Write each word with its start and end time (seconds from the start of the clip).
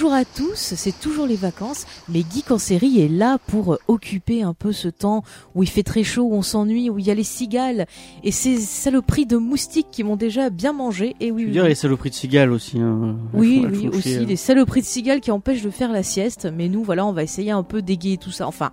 bonjour 0.00 0.14
à 0.14 0.24
tous, 0.24 0.54
c'est 0.54 0.98
toujours 0.98 1.26
les 1.26 1.36
vacances, 1.36 1.84
mais 2.08 2.20
Geek 2.20 2.50
en 2.52 2.56
série 2.56 3.02
est 3.02 3.08
là 3.08 3.36
pour 3.48 3.76
occuper 3.86 4.42
un 4.42 4.54
peu 4.54 4.72
ce 4.72 4.88
temps 4.88 5.22
où 5.54 5.62
il 5.62 5.68
fait 5.68 5.82
très 5.82 6.04
chaud, 6.04 6.22
où 6.22 6.32
on 6.32 6.40
s'ennuie, 6.40 6.88
où 6.88 6.98
il 6.98 7.06
y 7.06 7.10
a 7.10 7.14
les 7.14 7.22
cigales 7.22 7.86
et 8.24 8.32
ces 8.32 8.56
saloperies 8.56 9.26
de 9.26 9.36
moustiques 9.36 9.88
qui 9.92 10.02
m'ont 10.02 10.16
déjà 10.16 10.48
bien 10.48 10.72
mangé. 10.72 11.16
Et 11.20 11.30
oui, 11.30 11.44
oui, 11.44 11.50
dire 11.50 11.66
les 11.66 11.74
saloperies 11.74 12.08
de 12.08 12.14
cigales 12.14 12.50
aussi. 12.50 12.78
Hein. 12.78 13.16
Oui, 13.34 13.66
oui, 13.70 13.88
aussi 13.88 14.14
hein. 14.14 14.24
les 14.26 14.36
saloperies 14.36 14.80
de 14.80 14.86
cigales 14.86 15.20
qui 15.20 15.32
empêchent 15.32 15.60
de 15.60 15.70
faire 15.70 15.92
la 15.92 16.02
sieste. 16.02 16.48
Mais 16.50 16.68
nous, 16.70 16.82
voilà, 16.82 17.04
on 17.04 17.12
va 17.12 17.22
essayer 17.22 17.50
un 17.50 17.62
peu 17.62 17.82
d'égayer 17.82 18.16
tout 18.16 18.30
ça. 18.30 18.46
Enfin, 18.46 18.70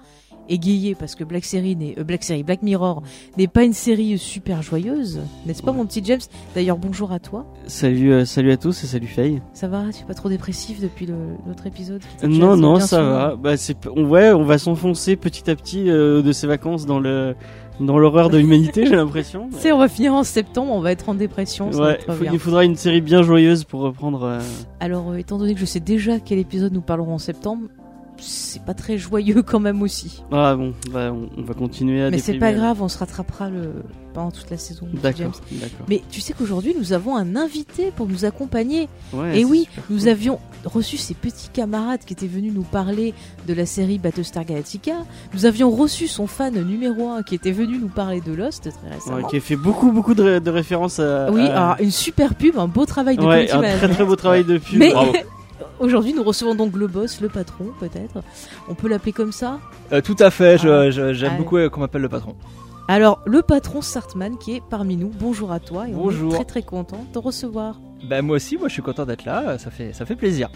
égayer 0.49 0.95
parce 0.95 1.15
que 1.15 1.23
Black 1.23 1.45
Series 1.45 1.75
n'est, 1.75 1.95
euh, 1.97 2.03
Black 2.03 2.23
Series, 2.23 2.43
Black 2.43 2.61
Mirror 2.63 3.03
n'est 3.37 3.47
pas 3.47 3.63
une 3.63 3.73
série 3.73 4.17
super 4.17 4.61
joyeuse, 4.61 5.19
n'est-ce 5.45 5.61
pas, 5.63 5.71
Ouais. 5.71 5.77
mon 5.77 5.85
petit 5.85 6.01
James? 6.05 6.19
D'ailleurs, 6.55 6.77
bonjour 6.77 7.11
à 7.11 7.19
toi. 7.19 7.45
Salut, 7.67 8.11
euh, 8.13 8.25
salut 8.25 8.51
à 8.51 8.57
tous 8.57 8.83
et 8.83 8.87
salut 8.87 9.07
Faye. 9.07 9.41
Ça 9.53 9.67
va? 9.67 9.83
Tu 9.93 10.01
es 10.03 10.05
pas 10.05 10.13
trop 10.13 10.29
dépressif 10.29 10.79
depuis 10.81 11.05
l'autre 11.07 11.67
épisode? 11.67 12.01
Non, 12.23 12.55
non, 12.57 12.79
ça 12.79 13.01
va. 13.03 13.35
Bah, 13.35 13.57
c'est, 13.57 13.73
p- 13.73 13.89
on, 13.95 14.05
ouais, 14.05 14.31
on 14.31 14.43
va 14.43 14.57
s'enfoncer 14.57 15.15
petit 15.15 15.49
à 15.49 15.55
petit 15.55 15.89
euh, 15.89 16.21
de 16.21 16.31
ces 16.31 16.47
vacances 16.47 16.85
dans 16.85 16.99
le 16.99 17.35
dans 17.79 17.99
l'horreur 17.99 18.31
de 18.31 18.39
l'humanité, 18.39 18.87
j'ai 18.87 18.95
l'impression. 18.95 19.49
Sais, 19.59 19.71
on 19.71 19.77
va 19.77 19.87
finir 19.87 20.11
en 20.15 20.23
septembre, 20.23 20.71
on 20.73 20.79
va 20.81 20.91
être 20.91 21.09
en 21.09 21.13
dépression. 21.13 21.71
ça 21.71 21.79
Ouais, 21.79 21.99
faut- 22.07 22.23
il 22.33 22.39
faudra 22.39 22.65
une 22.65 22.75
série 22.75 23.01
bien 23.01 23.21
joyeuse 23.21 23.65
pour 23.65 23.81
reprendre. 23.81 24.23
euh, 24.23 24.39
Alors, 24.79 25.11
euh, 25.11 25.17
étant 25.17 25.37
donné 25.37 25.53
que 25.53 25.59
je 25.59 25.65
sais 25.65 25.79
déjà 25.79 26.19
quel 26.19 26.39
épisode 26.39 26.73
nous 26.73 26.81
parlerons 26.81 27.13
en 27.13 27.17
septembre, 27.19 27.67
c'est 28.19 28.63
pas 28.63 28.73
très 28.73 28.97
joyeux 28.97 29.41
quand 29.43 29.59
même 29.59 29.81
aussi. 29.81 30.23
Ah 30.31 30.55
bon, 30.55 30.73
bah, 30.91 31.11
on, 31.13 31.29
on 31.37 31.43
va 31.43 31.53
continuer 31.53 32.03
à 32.03 32.09
Mais 32.09 32.17
c'est 32.19 32.35
pas 32.39 32.53
grave, 32.53 32.81
on 32.81 32.87
se 32.87 32.97
rattrapera 32.97 33.49
le... 33.49 33.71
pendant 34.13 34.31
toute 34.31 34.49
la 34.49 34.57
saison. 34.57 34.87
D'accord. 35.01 35.31
Mais 35.87 36.01
tu 36.09 36.21
sais 36.21 36.33
qu'aujourd'hui, 36.33 36.75
nous 36.77 36.93
avons 36.93 37.15
un 37.15 37.35
invité 37.35 37.91
pour 37.95 38.07
nous 38.07 38.25
accompagner. 38.25 38.87
Ouais, 39.13 39.39
Et 39.39 39.45
oui, 39.45 39.67
nous 39.89 39.99
cool. 39.99 40.09
avions 40.09 40.39
reçu 40.65 40.97
ces 40.97 41.13
petits 41.13 41.49
camarades 41.49 42.01
qui 42.05 42.13
étaient 42.13 42.27
venus 42.27 42.51
nous 42.53 42.63
parler 42.63 43.13
de 43.47 43.53
la 43.53 43.65
série 43.65 43.99
Battlestar 43.99 44.43
Galactica. 44.45 44.93
Nous 45.33 45.45
avions 45.45 45.69
reçu 45.71 46.07
son 46.07 46.27
fan 46.27 46.53
numéro 46.63 47.09
1 47.09 47.23
qui 47.23 47.35
était 47.35 47.51
venu 47.51 47.77
nous 47.77 47.87
parler 47.89 48.21
de 48.21 48.33
Lost 48.33 48.63
très 48.69 48.93
récemment. 48.95 49.17
Ouais, 49.17 49.23
qui 49.29 49.37
a 49.37 49.39
fait 49.39 49.55
beaucoup, 49.55 49.91
beaucoup 49.91 50.13
de, 50.15 50.23
ré- 50.23 50.39
de 50.39 50.49
références 50.49 50.99
à. 50.99 51.31
Oui, 51.31 51.41
à- 51.41 51.71
alors 51.71 51.75
une 51.81 51.91
super 51.91 52.35
pub, 52.35 52.57
un 52.57 52.67
beau 52.67 52.85
travail 52.85 53.17
de 53.17 53.23
ouais, 53.23 53.49
un 53.51 53.61
très 53.61 53.89
très 53.89 54.03
beau 54.05 54.15
travail 54.15 54.43
de 54.43 54.57
pub. 54.57 54.79
Mais 54.79 54.91
Bravo. 54.91 55.13
aujourd'hui, 55.79 56.13
nous 56.13 56.23
recevons 56.23 56.55
donc 56.55 56.75
le 56.75 56.87
boss, 56.87 57.21
le 57.21 57.29
patron, 57.29 57.67
peut-être. 57.79 58.21
On 58.69 58.73
peut 58.75 58.87
l'appeler 58.87 59.11
comme 59.13 59.31
ça. 59.31 59.59
Euh, 59.91 60.01
tout 60.01 60.15
à 60.19 60.29
fait, 60.31 60.57
je- 60.57 60.67
Ah. 60.69 60.89
je- 60.91 61.13
j'aime 61.13 61.31
Allez. 61.31 61.37
beaucoup 61.39 61.57
euh, 61.57 61.69
qu'on 61.69 61.79
m'appelle 61.81 62.01
le 62.01 62.09
patron. 62.09 62.35
Alors, 62.87 63.21
le 63.25 63.41
patron 63.41 63.81
Sartman 63.81 64.37
qui 64.37 64.55
est 64.55 64.61
parmi 64.69 64.95
nous. 64.95 65.09
Bonjour 65.19 65.51
à 65.51 65.59
toi 65.59 65.87
et 65.89 65.93
on 65.93 65.97
Bonjour. 65.97 66.31
est 66.33 66.35
très 66.37 66.45
très 66.45 66.61
content 66.63 67.03
de 67.07 67.13
te 67.13 67.19
recevoir. 67.19 67.79
Bah 68.09 68.21
moi 68.21 68.35
aussi, 68.37 68.57
moi 68.57 68.67
je 68.69 68.73
suis 68.73 68.81
content 68.81 69.05
d'être 69.05 69.25
là, 69.25 69.43
euh, 69.49 69.57
ça 69.57 69.71
fait, 69.71 69.91
ça 69.91 70.05
fait 70.05 70.15
plaisir. 70.15 70.49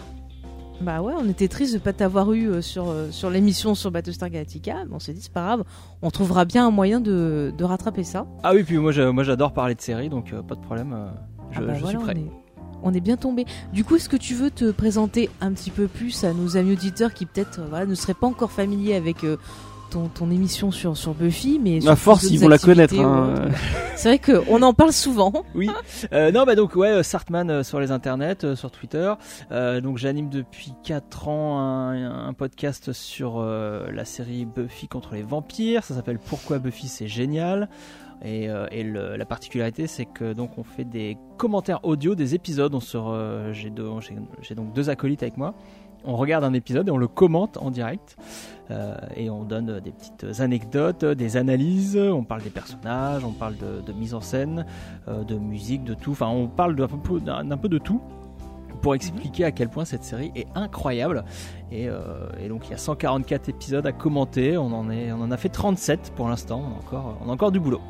Bah 0.80 1.00
ouais, 1.02 1.12
on 1.16 1.28
était 1.28 1.46
triste 1.48 1.74
de 1.74 1.78
pas 1.78 1.92
t'avoir 1.92 2.32
eu 2.32 2.60
sur, 2.62 2.86
sur 3.10 3.30
l'émission 3.30 3.74
sur 3.74 3.90
Battlestar 3.90 4.30
Galactica, 4.30 4.84
mais 4.88 4.94
on 4.94 4.98
s'est 4.98 5.12
dit 5.12 5.20
c'est 5.20 5.32
pas 5.32 5.42
grave, 5.44 5.64
on 6.00 6.10
trouvera 6.10 6.44
bien 6.44 6.66
un 6.66 6.70
moyen 6.70 7.00
de, 7.00 7.52
de 7.56 7.64
rattraper 7.64 8.02
ça. 8.02 8.26
Ah 8.42 8.52
oui, 8.54 8.62
puis 8.64 8.78
moi 8.78 8.90
je- 8.92 9.02
moi, 9.02 9.22
j'adore 9.24 9.52
parler 9.52 9.74
de 9.74 9.80
séries, 9.80 10.08
donc 10.08 10.32
euh, 10.32 10.42
pas 10.42 10.54
de 10.56 10.60
problème, 10.60 10.92
euh, 10.92 11.08
je, 11.52 11.58
Ah 11.58 11.60
bah 11.66 11.74
je 11.74 11.80
voilà, 11.82 11.98
suis 11.98 11.98
prêt. 11.98 12.14
On 12.16 12.20
est, 12.20 12.41
on 12.82 12.92
est 12.94 13.00
bien 13.00 13.16
tombé. 13.16 13.46
Du 13.72 13.84
coup, 13.84 13.96
est-ce 13.96 14.08
que 14.08 14.16
tu 14.16 14.34
veux 14.34 14.50
te 14.50 14.70
présenter 14.70 15.30
un 15.40 15.52
petit 15.52 15.70
peu 15.70 15.86
plus 15.86 16.24
à 16.24 16.32
nos 16.32 16.56
amis 16.56 16.72
auditeurs 16.72 17.14
qui 17.14 17.26
peut-être 17.26 17.60
euh, 17.60 17.66
voilà, 17.68 17.86
ne 17.86 17.94
seraient 17.94 18.14
pas 18.14 18.26
encore 18.26 18.50
familiers 18.50 18.94
avec 18.94 19.24
euh, 19.24 19.36
ton, 19.90 20.08
ton 20.08 20.30
émission 20.30 20.70
sur, 20.70 20.96
sur 20.96 21.12
Buffy, 21.14 21.60
mais 21.62 21.76
À 21.78 21.80
sur 21.80 21.98
force, 21.98 22.22
d'autres 22.22 22.34
ils 22.34 22.40
vont 22.40 22.48
la 22.48 22.58
connaître. 22.58 22.98
hein. 22.98 23.34
C'est 23.96 24.08
vrai 24.08 24.18
qu'on 24.18 24.62
en 24.62 24.72
parle 24.72 24.92
souvent. 24.92 25.32
Oui, 25.54 25.68
euh, 26.14 26.32
non 26.32 26.44
bah 26.44 26.54
donc 26.56 26.74
ouais, 26.76 27.02
Sartman 27.02 27.50
euh, 27.50 27.62
sur 27.62 27.78
les 27.78 27.90
internets, 27.92 28.42
euh, 28.42 28.56
sur 28.56 28.70
Twitter. 28.70 29.12
Euh, 29.52 29.80
donc 29.82 29.98
j'anime 29.98 30.28
depuis 30.30 30.72
4 30.82 31.28
ans 31.28 31.60
un, 31.60 32.26
un 32.28 32.32
podcast 32.32 32.92
sur 32.94 33.34
euh, 33.38 33.86
la 33.92 34.04
série 34.06 34.46
Buffy 34.46 34.88
contre 34.88 35.14
les 35.14 35.22
vampires. 35.22 35.84
Ça 35.84 35.94
s'appelle 35.94 36.18
Pourquoi 36.18 36.58
Buffy 36.58 36.88
c'est 36.88 37.06
génial. 37.06 37.68
Et, 38.24 38.48
euh, 38.48 39.16
la 39.16 39.24
particularité 39.24 39.86
c'est 39.86 40.04
que 40.04 40.32
donc 40.32 40.58
on 40.58 40.64
fait 40.64 40.84
des 40.84 41.16
commentaires 41.38 41.80
audio 41.84 42.14
des 42.14 42.34
épisodes. 42.34 42.74
On 42.74 42.80
se 42.80 42.98
j'ai 43.52 44.54
donc 44.54 44.72
deux 44.72 44.90
acolytes 44.90 45.22
avec 45.22 45.36
moi. 45.36 45.54
On 46.04 46.16
regarde 46.16 46.42
un 46.42 46.52
épisode 46.52 46.88
et 46.88 46.90
on 46.90 46.96
le 46.96 47.08
commente 47.08 47.56
en 47.58 47.70
direct. 47.70 48.16
Euh, 48.70 48.96
et 49.16 49.30
on 49.30 49.44
donne 49.44 49.80
des 49.80 49.92
petites 49.92 50.40
anecdotes, 50.40 51.04
des 51.04 51.36
analyses, 51.36 51.96
on 51.96 52.24
parle 52.24 52.42
des 52.42 52.50
personnages, 52.50 53.24
on 53.24 53.32
parle 53.32 53.54
de, 53.56 53.92
mise 53.92 54.14
en 54.14 54.20
scène, 54.20 54.66
euh, 55.08 55.24
de 55.24 55.36
musique, 55.36 55.84
de 55.84 55.94
tout. 55.94 56.12
Enfin, 56.12 56.28
on 56.28 56.48
parle 56.48 56.74
d'un 56.74 56.88
peu, 57.56 57.68
de 57.68 57.78
tout 57.78 58.00
pour 58.80 58.94
expliquer 58.96 59.44
à 59.44 59.52
quel 59.52 59.68
point 59.68 59.84
cette 59.84 60.02
série 60.02 60.32
est 60.34 60.48
incroyable. 60.56 61.24
Et, 61.70 61.88
donc 62.48 62.66
il 62.66 62.72
y 62.72 62.74
a 62.74 62.78
144 62.78 63.48
épisodes 63.48 63.86
à 63.86 63.92
commenter. 63.92 64.56
On 64.56 64.72
en, 64.72 65.30
a 65.30 65.36
fait 65.36 65.50
37 65.50 66.12
pour 66.16 66.28
l'instant. 66.28 66.80
On 66.92 67.28
a 67.28 67.32
encore 67.32 67.52
du 67.52 67.60
boulot. 67.60 67.80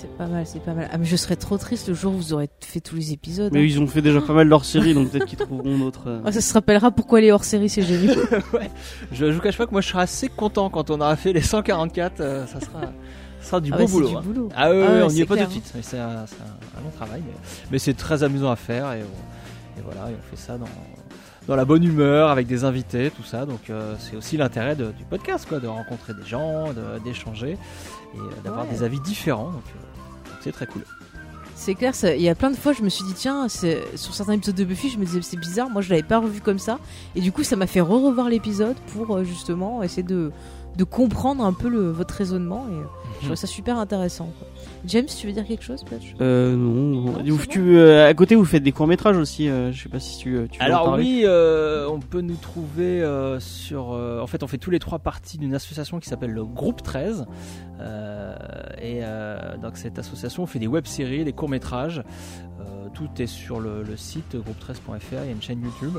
C'est 0.00 0.16
pas 0.16 0.26
mal, 0.26 0.46
c'est 0.46 0.60
pas 0.62 0.74
mal. 0.74 0.88
Ah, 0.92 0.98
mais 0.98 1.04
je 1.06 1.16
serais 1.16 1.34
trop 1.36 1.58
triste 1.58 1.88
le 1.88 1.94
jour 1.94 2.12
où 2.14 2.16
vous 2.18 2.32
aurez 2.32 2.48
fait 2.60 2.78
tous 2.80 2.94
les 2.94 3.12
épisodes. 3.12 3.50
Mais 3.52 3.58
hein. 3.60 3.64
ils 3.64 3.80
ont 3.80 3.86
fait 3.88 4.00
déjà 4.02 4.20
pas 4.20 4.32
mal 4.32 4.46
leur 4.46 4.64
série, 4.64 4.94
donc 4.94 5.10
peut-être 5.10 5.26
qu'ils 5.26 5.38
trouveront 5.38 5.76
d'autres. 5.76 6.08
euh, 6.08 6.20
Ah, 6.24 6.30
ça 6.30 6.40
se 6.40 6.52
rappellera 6.54 6.90
pourquoi 6.92 7.20
les 7.20 7.32
hors-série 7.32 7.68
c'est 7.68 7.82
génial. 7.82 8.16
Je, 9.12 9.26
je 9.26 9.32
vous 9.32 9.40
cache 9.40 9.58
pas 9.58 9.66
que 9.66 9.72
moi 9.72 9.80
je 9.80 9.88
serai 9.88 10.02
assez 10.02 10.28
content 10.28 10.70
quand 10.70 10.90
on 10.90 11.00
aura 11.00 11.16
fait 11.16 11.32
les 11.32 11.40
144. 11.42 12.20
euh, 12.20 12.46
ça, 12.46 12.60
sera, 12.60 12.80
ça 13.40 13.46
sera 13.48 13.60
du 13.60 13.72
Ah 13.72 13.76
beau 13.76 13.82
ouais, 13.82 13.86
c'est 13.88 13.92
boulot. 13.94 14.08
du 14.08 14.16
hein. 14.16 14.22
boulot. 14.24 14.48
Ah 14.54 14.70
oui, 14.70 14.76
Ah 14.86 14.92
ouais, 14.92 15.02
on 15.02 15.08
n'y 15.08 15.20
est 15.20 15.26
pas 15.26 15.34
clair, 15.34 15.46
tout 15.48 15.54
de 15.58 15.60
suite. 15.60 15.72
Mais 15.74 15.82
C'est 15.82 15.98
un, 15.98 16.26
c'est 16.26 16.36
un- 16.36 16.80
un 16.80 16.84
long 16.84 16.90
travail, 16.94 17.22
mais, 17.26 17.34
mais 17.72 17.78
c'est 17.80 17.94
très 17.94 18.22
amusant 18.22 18.50
à 18.52 18.56
faire 18.56 18.92
et, 18.92 19.00
on- 19.02 19.80
et 19.80 19.82
voilà, 19.84 20.10
et 20.10 20.14
on 20.14 20.30
fait 20.30 20.40
ça 20.40 20.58
dans, 20.58 20.66
dans 21.48 21.56
la 21.56 21.64
bonne 21.64 21.82
humeur 21.82 22.30
avec 22.30 22.46
des 22.46 22.62
invités, 22.64 23.10
tout 23.10 23.24
ça. 23.24 23.46
Donc 23.46 23.68
euh, 23.70 23.94
c'est 23.98 24.16
aussi 24.16 24.36
l'intérêt 24.36 24.76
du 24.76 24.84
podcast, 25.10 25.46
quoi, 25.48 25.58
de 25.58 25.66
rencontrer 25.66 26.14
des 26.14 26.24
gens, 26.28 26.72
de- 26.72 27.02
d'échanger 27.04 27.52
et 28.14 28.18
euh, 28.18 28.22
d'avoir 28.44 28.64
Ouais. 28.66 28.70
des 28.72 28.82
avis 28.84 29.00
différents. 29.00 29.50
Donc 29.50 29.62
euh, 29.68 29.80
c'est 30.40 30.52
très 30.52 30.66
cool. 30.66 30.82
C'est 31.54 31.74
clair, 31.74 31.92
ça- 31.94 32.14
il 32.14 32.22
y 32.22 32.28
a 32.28 32.34
plein 32.36 32.50
de 32.52 32.56
fois, 32.56 32.72
je 32.72 32.82
me 32.82 32.88
suis 32.88 33.04
dit, 33.04 33.14
tiens, 33.14 33.48
sur 33.48 34.14
certains 34.14 34.34
épisodes 34.34 34.54
de 34.54 34.64
Buffy, 34.64 34.90
je 34.90 34.98
me 34.98 35.04
disais, 35.04 35.20
c'est 35.22 35.36
bizarre, 35.36 35.68
moi 35.68 35.82
je 35.82 35.90
l'avais 35.90 36.04
pas 36.04 36.18
revu 36.18 36.40
comme 36.40 36.58
ça. 36.60 36.78
Et 37.16 37.20
du 37.20 37.32
coup, 37.32 37.42
ça 37.42 37.56
m'a 37.56 37.66
fait 37.66 37.80
re-revoir 37.80 38.28
l'épisode 38.28 38.76
pour 38.92 39.16
euh, 39.16 39.24
justement 39.24 39.82
essayer 39.82 40.04
de, 40.04 40.30
de 40.76 40.84
comprendre 40.84 41.44
un 41.44 41.52
peu 41.52 41.68
le, 41.68 41.90
votre 41.90 42.14
raisonnement. 42.14 42.66
Et 42.70 42.74
euh, 42.74 42.82
je 43.16 43.18
trouvais 43.22 43.36
ça 43.36 43.48
super 43.48 43.76
intéressant. 43.78 44.30
quoi. 44.38 44.46
James, 44.86 45.06
tu 45.06 45.26
veux 45.26 45.32
dire 45.32 45.44
quelque 45.46 45.64
chose 45.64 45.82
peut-être 45.84 46.02
Euh, 46.20 46.54
non. 46.54 47.02
Non, 47.12 47.22
Vous- 47.24 47.38
c'est 47.40 47.46
tu, 47.48 47.76
euh, 47.76 48.08
à 48.08 48.14
côté, 48.14 48.34
vous 48.34 48.44
faites 48.44 48.62
des 48.62 48.72
courts 48.72 48.86
métrages 48.86 49.16
aussi. 49.16 49.48
euh, 49.48 49.72
je 49.72 49.82
sais 49.82 49.88
pas 49.88 49.98
si 50.00 50.18
tu. 50.18 50.36
euh, 50.36 50.46
tu 50.50 50.58
veux 50.58 50.62
en 50.64 50.66
Alors 50.66 50.84
parler. 50.84 51.02
oui, 51.02 51.22
euh, 51.24 51.86
on 51.88 51.98
peut 52.00 52.20
nous 52.20 52.36
trouver 52.36 53.02
euh, 53.02 53.40
sur... 53.40 53.92
euh, 53.92 54.20
en 54.20 54.26
fait, 54.26 54.42
on 54.42 54.46
fait 54.46 54.58
tous 54.58 54.70
les 54.70 54.78
trois 54.78 54.98
parties 55.00 55.36
d'une 55.38 55.54
association 55.54 55.98
qui 56.00 56.08
s'appelle 56.08 56.30
le 56.32 56.44
Groupe 56.44 56.82
13. 56.82 57.26
Euh, 57.80 58.36
et 58.80 59.00
euh, 59.02 59.56
dans 59.60 59.74
cette 59.74 59.98
association, 59.98 60.44
on 60.44 60.46
fait 60.46 60.58
des 60.58 60.66
web-séries, 60.66 61.24
des 61.24 61.32
courts-métrages. 61.32 62.02
Euh, 62.60 62.88
tout 62.94 63.08
est 63.18 63.26
sur 63.26 63.60
le, 63.60 63.82
le 63.82 63.96
site 63.96 64.34
groupe13.fr, 64.36 65.00
il 65.22 65.26
y 65.26 65.28
a 65.28 65.32
une 65.32 65.42
chaîne 65.42 65.62
YouTube. 65.62 65.98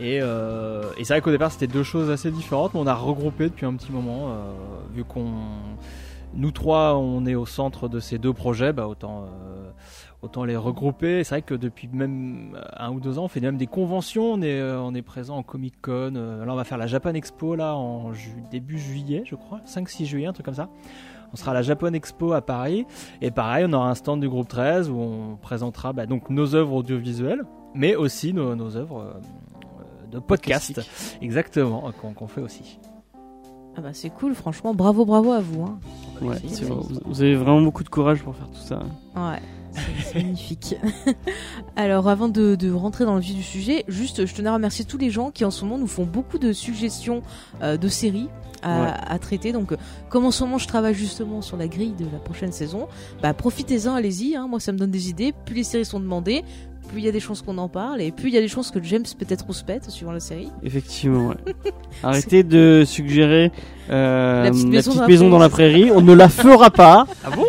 Et, 0.00 0.18
euh, 0.22 0.82
et 0.98 1.04
c'est 1.04 1.14
vrai 1.14 1.20
qu'au 1.20 1.30
départ, 1.30 1.52
c'était 1.52 1.68
deux 1.68 1.84
choses 1.84 2.10
assez 2.10 2.30
différentes, 2.32 2.74
mais 2.74 2.80
on 2.80 2.86
a 2.86 2.94
regroupé 2.94 3.44
depuis 3.44 3.66
un 3.66 3.74
petit 3.74 3.92
moment, 3.92 4.28
euh, 4.30 4.52
vu 4.94 5.04
qu'on... 5.04 5.32
Nous 6.36 6.50
trois, 6.50 6.96
on 6.96 7.24
est 7.26 7.34
au 7.34 7.46
centre 7.46 7.88
de 7.88 8.00
ces 8.00 8.18
deux 8.18 8.32
projets, 8.32 8.72
bah 8.72 8.86
autant... 8.88 9.22
euh, 9.24 9.70
autant 10.22 10.44
les 10.44 10.56
regrouper. 10.56 11.22
C'est 11.22 11.34
vrai 11.34 11.42
que 11.42 11.54
depuis 11.54 11.86
même 11.92 12.58
un 12.76 12.90
ou 12.92 12.98
deux 12.98 13.18
ans, 13.18 13.24
on 13.24 13.28
fait 13.28 13.40
même 13.40 13.58
des 13.58 13.66
conventions. 13.66 14.32
On 14.32 14.40
est, 14.42 14.58
euh, 14.58 14.80
on 14.80 14.94
est 14.94 15.02
présent 15.02 15.36
en 15.36 15.42
Comic 15.42 15.74
Con. 15.82 16.14
Euh, 16.16 16.44
là, 16.46 16.52
on 16.52 16.56
va 16.56 16.64
faire 16.64 16.78
la 16.78 16.86
Japan 16.86 17.12
Expo 17.12 17.54
là 17.56 17.76
en 17.76 18.12
ju- 18.14 18.42
début 18.50 18.78
juillet, 18.78 19.22
je 19.26 19.34
crois, 19.34 19.60
5-6 19.66 20.06
juillet, 20.06 20.26
un 20.26 20.32
truc 20.32 20.46
comme 20.46 20.54
ça. 20.54 20.70
On 21.32 21.36
sera 21.36 21.50
à 21.50 21.54
la 21.54 21.62
Japan 21.62 21.92
Expo 21.92 22.32
à 22.32 22.40
Paris. 22.40 22.86
Et 23.20 23.30
pareil, 23.30 23.66
on 23.68 23.72
aura 23.74 23.90
un 23.90 23.94
stand 23.94 24.20
du 24.20 24.28
groupe 24.28 24.48
13 24.48 24.88
où 24.88 24.96
on 24.98 25.36
présentera 25.36 25.92
bah, 25.92 26.06
donc 26.06 26.30
nos 26.30 26.54
œuvres 26.54 26.74
audiovisuelles, 26.76 27.42
mais 27.74 27.94
aussi 27.96 28.32
nos, 28.32 28.54
nos 28.56 28.76
œuvres 28.76 29.00
euh, 29.02 30.06
de 30.10 30.18
podcast. 30.20 30.80
Exactement, 31.20 31.92
qu'on 32.00 32.14
qu'on 32.14 32.28
fait 32.28 32.40
aussi. 32.40 32.78
Ah 33.76 33.80
bah 33.80 33.90
c'est 33.92 34.10
cool, 34.10 34.34
franchement, 34.34 34.72
bravo, 34.74 35.04
bravo 35.04 35.32
à 35.32 35.40
vous. 35.40 35.62
Hein. 35.64 35.78
Ouais, 36.22 36.36
C'est 36.48 36.64
vrai. 36.64 36.76
Vous 37.06 37.22
avez 37.22 37.34
vraiment 37.34 37.60
beaucoup 37.60 37.82
de 37.82 37.88
courage 37.88 38.22
pour 38.22 38.36
faire 38.36 38.48
tout 38.48 38.60
ça. 38.60 38.78
Ouais, 39.16 39.40
c'est- 39.72 39.80
c'est 40.12 40.14
magnifique. 40.22 40.76
Alors, 41.76 42.08
avant 42.08 42.28
de, 42.28 42.54
de 42.54 42.70
rentrer 42.70 43.04
dans 43.04 43.14
le 43.16 43.20
vif 43.20 43.34
du 43.34 43.42
sujet, 43.42 43.84
juste, 43.88 44.26
je 44.26 44.34
tenais 44.34 44.48
à 44.48 44.54
remercier 44.54 44.84
tous 44.84 44.98
les 44.98 45.10
gens 45.10 45.30
qui 45.32 45.44
en 45.44 45.50
ce 45.50 45.64
moment 45.64 45.78
nous 45.78 45.88
font 45.88 46.04
beaucoup 46.04 46.38
de 46.38 46.52
suggestions 46.52 47.22
euh, 47.62 47.76
de 47.76 47.88
séries. 47.88 48.28
À, 48.64 48.82
Ouais. 48.82 48.90
à 49.08 49.18
traiter 49.18 49.52
donc 49.52 49.72
euh, 49.72 49.76
comme 50.08 50.24
en 50.24 50.30
ce 50.30 50.42
moment 50.42 50.56
je 50.58 50.66
travaille 50.66 50.94
justement 50.94 51.42
sur 51.42 51.56
la 51.58 51.68
grille 51.68 51.92
de 51.98 52.06
la 52.10 52.18
prochaine 52.18 52.50
saison 52.50 52.88
bah 53.22 53.34
profitez-en 53.34 53.94
allez-y 53.94 54.36
hein. 54.36 54.46
moi 54.48 54.58
ça 54.58 54.72
me 54.72 54.78
donne 54.78 54.90
des 54.90 55.10
idées 55.10 55.34
plus 55.44 55.54
les 55.54 55.64
séries 55.64 55.84
sont 55.84 56.00
demandées 56.00 56.42
plus 56.88 57.00
il 57.00 57.04
y 57.04 57.08
a 57.08 57.12
des 57.12 57.20
chances 57.20 57.42
qu'on 57.42 57.58
en 57.58 57.68
parle 57.68 58.00
et 58.00 58.10
plus 58.10 58.28
il 58.28 58.34
y 58.34 58.38
a 58.38 58.40
des 58.40 58.48
chances 58.48 58.70
que 58.70 58.82
James 58.82 59.04
peut-être 59.18 59.44
rouspète 59.46 59.90
suivant 59.90 60.12
la 60.12 60.20
série 60.20 60.48
Effectivement, 60.62 61.28
ouais. 61.28 61.54
Arrêtez 62.02 62.42
de 62.42 62.84
suggérer 62.86 63.52
euh, 63.90 64.44
La 64.44 64.50
petite 64.50 64.68
maison 64.68 64.94
dans 64.94 65.00
la 65.02 65.28
dans 65.30 65.38
la 65.38 65.48
prairie. 65.48 65.82
prairie. 65.84 65.90
On 65.96 66.00
ne 66.02 66.12
la 66.14 66.28
fera 66.28 66.70
pas. 66.70 67.06
Ah 67.24 67.30
bon? 67.30 67.44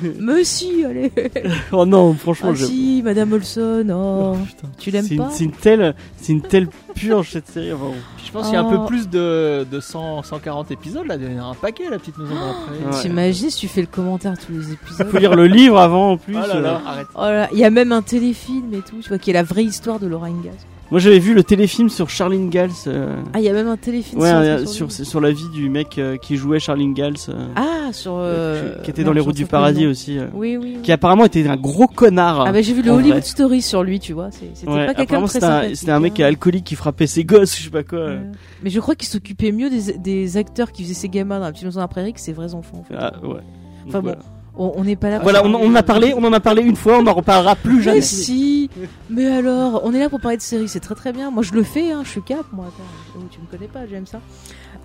Mais 0.20 0.44
si, 0.44 0.84
allez. 0.84 1.12
Oh 1.72 1.86
non, 1.86 2.14
franchement, 2.14 2.50
Ah 2.52 2.56
je- 2.56 2.64
si, 2.66 3.00
Madame 3.04 3.32
Olson. 3.32 3.86
Oh, 3.90 4.32
Oh, 4.34 4.44
putain. 4.44 4.68
tu 4.78 4.90
l'aimes 4.90 5.04
C'est 5.06 5.14
une- 5.14 5.20
pas 5.22 5.30
C'est 5.30 5.44
une 5.44 5.52
telle, 5.52 5.94
c'est 6.16 6.32
une 6.32 6.42
telle 6.42 6.68
purge 6.94 7.30
cette 7.30 7.48
série. 7.48 7.72
enfin, 7.72 7.92
je 8.24 8.30
pense 8.32 8.46
qu'il 8.46 8.54
y 8.54 8.56
a 8.56 8.60
un 8.60 8.70
peu 8.70 8.78
Oh. 8.82 8.86
plus 8.86 9.08
de, 9.08 9.64
de 9.70 9.80
100, 9.80 10.22
140 10.24 10.70
épisodes 10.72 11.06
là, 11.06 11.16
il 11.16 11.32
y 11.32 11.38
en 11.40 11.44
a 11.44 11.50
un 11.50 11.54
paquet 11.54 11.84
la 11.90 11.98
petite 11.98 12.18
maison 12.18 12.34
prairie. 12.34 12.84
Ouais. 12.92 13.00
T'imagines 13.02 13.50
si 13.50 13.58
tu 13.60 13.68
fais 13.68 13.82
le 13.82 13.86
commentaire 13.86 14.34
tous 14.38 14.52
les 14.52 14.72
épisodes 14.72 15.06
Faut 15.10 15.18
lire 15.18 15.36
le 15.36 15.46
livre 15.46 15.78
avant 15.78 16.12
en 16.12 16.16
plus. 16.16 16.34
Oh 16.36 16.40
là 16.46 16.56
euh. 16.56 16.60
là, 16.60 16.82
arrête. 16.86 17.06
Oh 17.14 17.20
là, 17.22 17.48
il 17.52 17.58
y 17.58 17.64
a 17.64 17.70
même 17.70 17.92
un 17.92 18.02
téléfilm 18.02 18.74
et 18.74 18.78
tout, 18.80 18.96
tu 19.00 19.08
vois, 19.08 19.18
qui 19.18 19.30
est 19.30 19.34
la 19.34 19.42
vraie 19.44 19.64
histoire 19.64 20.00
de 20.00 20.06
Laura 20.06 20.26
Ingalls. 20.26 20.54
Moi 20.94 21.00
j'avais 21.00 21.18
vu 21.18 21.34
le 21.34 21.42
téléfilm 21.42 21.88
sur 21.88 22.08
Charlene 22.08 22.50
Gals. 22.50 22.70
euh, 22.86 23.16
Ah, 23.32 23.40
il 23.40 23.44
y 23.44 23.48
a 23.48 23.52
même 23.52 23.66
un 23.66 23.76
téléfilm 23.76 24.20
Ouais, 24.20 24.28
sur, 24.28 24.38
euh, 24.38 24.64
sur 24.64 24.92
sur, 24.92 25.20
la 25.20 25.32
vie 25.32 25.48
du 25.52 25.68
mec 25.68 25.98
euh, 25.98 26.16
qui 26.16 26.36
jouait 26.36 26.60
Charlene 26.60 26.94
Gals, 26.94 27.14
euh, 27.30 27.48
Ah, 27.56 27.92
sur. 27.92 28.12
euh, 28.16 28.76
qui 28.84 28.90
était 28.90 29.02
dans 29.02 29.08
merde, 29.08 29.16
les 29.16 29.20
j'en 29.22 29.26
routes 29.26 29.34
du 29.34 29.42
le 29.42 29.48
paradis 29.48 29.84
nom. 29.86 29.90
aussi, 29.90 30.18
euh, 30.20 30.26
Oui, 30.32 30.56
oui. 30.56 30.74
oui. 30.76 30.82
qui 30.84 30.92
apparemment 30.92 31.24
était 31.24 31.48
un 31.48 31.56
gros 31.56 31.88
connard. 31.88 32.42
Ah, 32.46 32.52
bah 32.52 32.62
j'ai 32.62 32.72
vu 32.74 32.82
le 32.82 32.92
en 32.92 32.94
Hollywood 32.94 33.14
vrai. 33.14 33.22
Story 33.22 33.60
sur 33.60 33.82
lui, 33.82 33.98
tu 33.98 34.12
vois. 34.12 34.30
c'est- 34.30 34.50
C'était 34.54 34.70
Ouais, 34.70 34.86
pas 34.86 34.94
quelqu'un 34.94 35.20
de 35.20 35.26
très 35.26 35.32
c'était 35.32 35.44
un, 35.46 35.48
sympathique. 35.48 35.76
c'était 35.78 35.90
un 35.90 35.98
mec 35.98 36.20
hein. 36.20 36.26
alcoolique 36.26 36.64
qui 36.64 36.76
frappait 36.76 37.08
ses 37.08 37.24
gosses, 37.24 37.58
je 37.58 37.64
sais 37.64 37.70
pas 37.70 37.82
quoi. 37.82 37.98
Ouais. 38.06 38.20
Mais 38.62 38.70
je 38.70 38.78
crois 38.78 38.94
qu'il 38.94 39.08
s'occupait 39.08 39.50
mieux 39.50 39.70
des, 39.70 39.94
des 39.98 40.36
acteurs 40.36 40.70
qui 40.70 40.84
faisaient 40.84 40.94
ces 40.94 41.08
gamins 41.08 41.40
dans 41.40 41.46
la 41.46 41.50
petite 41.50 41.64
maison 41.64 41.80
à 41.80 41.82
la 41.82 41.88
prairie 41.88 42.12
que 42.12 42.20
ses 42.20 42.32
vrais 42.32 42.54
enfants, 42.54 42.78
en 42.78 42.84
fait. 42.84 42.94
Ah, 42.96 43.14
ouais. 43.24 43.40
Enfin 43.88 44.00
bon, 44.00 44.14
on 44.14 44.33
on 44.56 44.84
n'est 44.84 44.96
pas 44.96 45.10
là. 45.10 45.16
pour 45.16 45.24
Voilà, 45.24 45.44
on, 45.44 45.54
on 45.54 45.74
a 45.74 45.82
parlé, 45.82 46.14
on 46.16 46.24
en 46.24 46.32
a 46.32 46.40
parlé 46.40 46.62
une 46.62 46.76
fois, 46.76 46.98
on 46.98 47.06
en 47.06 47.14
reparlera 47.14 47.56
plus 47.56 47.76
Mais 47.76 47.82
jamais. 47.82 48.00
si 48.00 48.70
Mais 49.10 49.26
alors, 49.26 49.82
on 49.84 49.92
est 49.92 49.98
là 49.98 50.08
pour 50.08 50.20
parler 50.20 50.36
de 50.36 50.42
séries, 50.42 50.68
c'est 50.68 50.80
très 50.80 50.94
très 50.94 51.12
bien. 51.12 51.30
Moi 51.30 51.42
je 51.42 51.52
le 51.52 51.62
fais, 51.62 51.92
hein, 51.92 52.02
je 52.04 52.10
suis 52.10 52.22
cap, 52.22 52.46
moi. 52.52 52.66
Attends, 52.66 53.18
oh, 53.18 53.22
tu 53.30 53.40
me 53.40 53.46
connais 53.46 53.68
pas, 53.68 53.86
j'aime 53.86 54.06
ça. 54.06 54.20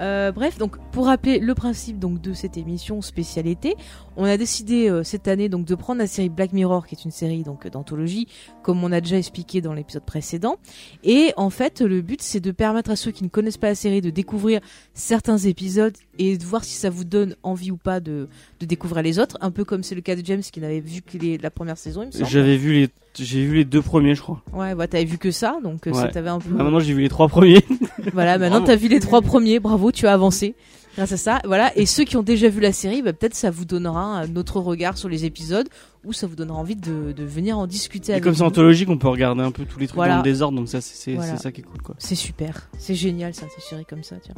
Euh, 0.02 0.32
bref, 0.32 0.58
donc 0.58 0.78
pour 0.92 1.08
rappeler 1.08 1.40
le 1.40 1.54
principe 1.54 2.00
donc 2.00 2.22
de 2.22 2.34
cette 2.34 2.56
émission 2.56 3.02
spécialité, 3.02 3.76
on 4.16 4.24
a 4.24 4.38
décidé 4.38 4.90
euh, 4.90 5.04
cette 5.04 5.28
année 5.28 5.50
donc 5.50 5.66
de 5.66 5.76
prendre 5.76 6.00
la 6.00 6.08
série 6.08 6.30
Black 6.30 6.54
Mirror, 6.54 6.88
qui 6.88 6.96
est 6.96 7.04
une 7.04 7.12
série 7.12 7.44
donc 7.44 7.68
d'anthologie, 7.68 8.28
comme 8.70 8.84
on 8.84 8.92
a 8.92 9.02
déjà 9.02 9.18
expliqué 9.18 9.62
dans 9.62 9.74
l'épisode 9.74 10.04
précédent. 10.06 10.58
Et 11.04 11.34
en 11.38 11.50
fait, 11.50 11.82
le 11.82 12.02
but 12.02 12.22
c'est 12.22 12.40
de 12.40 12.52
permettre 12.52 12.92
à 12.92 12.96
ceux 12.96 13.10
qui 13.10 13.24
ne 13.24 13.30
connaissent 13.30 13.58
pas 13.58 13.70
la 13.70 13.74
série 13.74 14.00
de 14.00 14.12
découvrir 14.12 14.60
certains 14.94 15.40
épisodes 15.40 15.96
et 16.20 16.38
de 16.38 16.44
voir 16.44 16.64
si 16.64 16.76
ça 16.76 16.92
vous 16.92 17.04
donne 17.04 17.36
envie 17.42 17.72
ou 17.72 17.78
pas 17.78 18.00
de, 18.00 18.28
de 18.60 18.66
découvrir 18.68 19.02
les 19.02 19.18
autres. 19.18 19.40
Un 19.42 19.50
peu 19.50 19.64
comme 19.66 19.82
c'est 19.82 19.96
le 19.96 20.02
cas 20.02 20.16
de 20.16 20.24
James 20.24 20.42
qui 20.44 20.60
n'avait 20.62 20.82
vu 20.82 21.02
que 21.02 21.18
les- 21.18 21.40
la 21.40 21.50
première 21.50 21.80
saison, 21.80 22.04
il 22.04 22.08
me 22.08 22.12
semble. 22.12 22.28
J'avais 22.28 22.58
vu 22.58 22.74
les, 22.74 22.90
j'ai 23.18 23.44
vu 23.44 23.56
les 23.56 23.66
deux 23.66 23.82
premiers, 23.82 24.14
je 24.14 24.22
crois. 24.22 24.44
Ouais, 24.54 24.76
bah 24.76 24.88
t'avais 24.88 25.06
vu 25.06 25.18
que 25.18 25.32
ça, 25.32 25.58
donc 25.64 25.88
euh, 25.88 25.92
Ouais. 25.92 25.98
ça 26.02 26.08
t'avait 26.10 26.30
un 26.30 26.38
peu. 26.38 26.52
Bah, 26.52 26.64
maintenant 26.64 26.80
j'ai 26.80 26.94
vu 26.94 27.02
les 27.02 27.10
trois 27.10 27.28
premiers. 27.28 27.64
Voilà, 28.14 28.38
maintenant 28.38 28.64
t'as 28.64 28.76
vu 28.76 28.88
les 28.88 29.00
trois 29.00 29.22
premiers, 29.24 29.60
bravo, 29.60 29.92
tu 29.92 30.06
as 30.06 30.14
avancé. 30.14 30.54
Grâce 31.00 31.14
à 31.14 31.18
ça, 31.18 31.40
voilà. 31.46 31.72
Et 31.78 31.86
ceux 31.86 32.04
qui 32.04 32.18
ont 32.18 32.24
déjà 32.24 32.50
vu 32.50 32.60
la 32.60 32.74
série, 32.74 33.02
bah, 33.02 33.14
peut-être 33.14 33.34
ça 33.34 33.50
vous 33.50 33.64
donnera 33.64 34.02
un 34.02 34.36
autre 34.36 34.60
regard 34.60 34.98
sur 34.98 35.08
les 35.08 35.24
épisodes, 35.24 35.70
ou 36.04 36.12
ça 36.12 36.28
vous 36.28 36.36
donnera 36.36 36.60
envie 36.60 36.76
de, 36.76 37.14
de 37.14 37.24
venir 37.24 37.58
en 37.58 37.68
discuter 37.68 38.12
Et 38.12 38.16
avec 38.16 38.24
comme 38.26 38.36
c'est 38.36 38.42
anthologique, 38.42 38.90
on 38.90 38.98
peut 38.98 39.08
regarder 39.08 39.42
un 39.42 39.52
peu 39.52 39.64
tous 39.64 39.80
les 39.80 39.88
trucs 39.88 39.96
Voilà. 39.96 40.16
dans 40.16 40.18
le 40.20 40.24
désordre, 40.24 40.58
donc 40.58 40.68
ça 40.68 40.82
c'est, 40.82 40.96
c'est, 40.98 41.14
Voilà. 41.14 41.38
c'est 41.38 41.42
ça 41.42 41.54
qui 41.54 41.62
est 41.62 41.64
cool 41.64 41.82
quoi. 41.82 41.96
C'est 42.00 42.16
super, 42.16 42.70
c'est 42.78 42.96
génial 42.96 43.34
ça, 43.34 43.46
ces 43.56 43.62
séries 43.62 43.86
comme 43.86 44.04
ça, 44.04 44.18
tiens. 44.22 44.36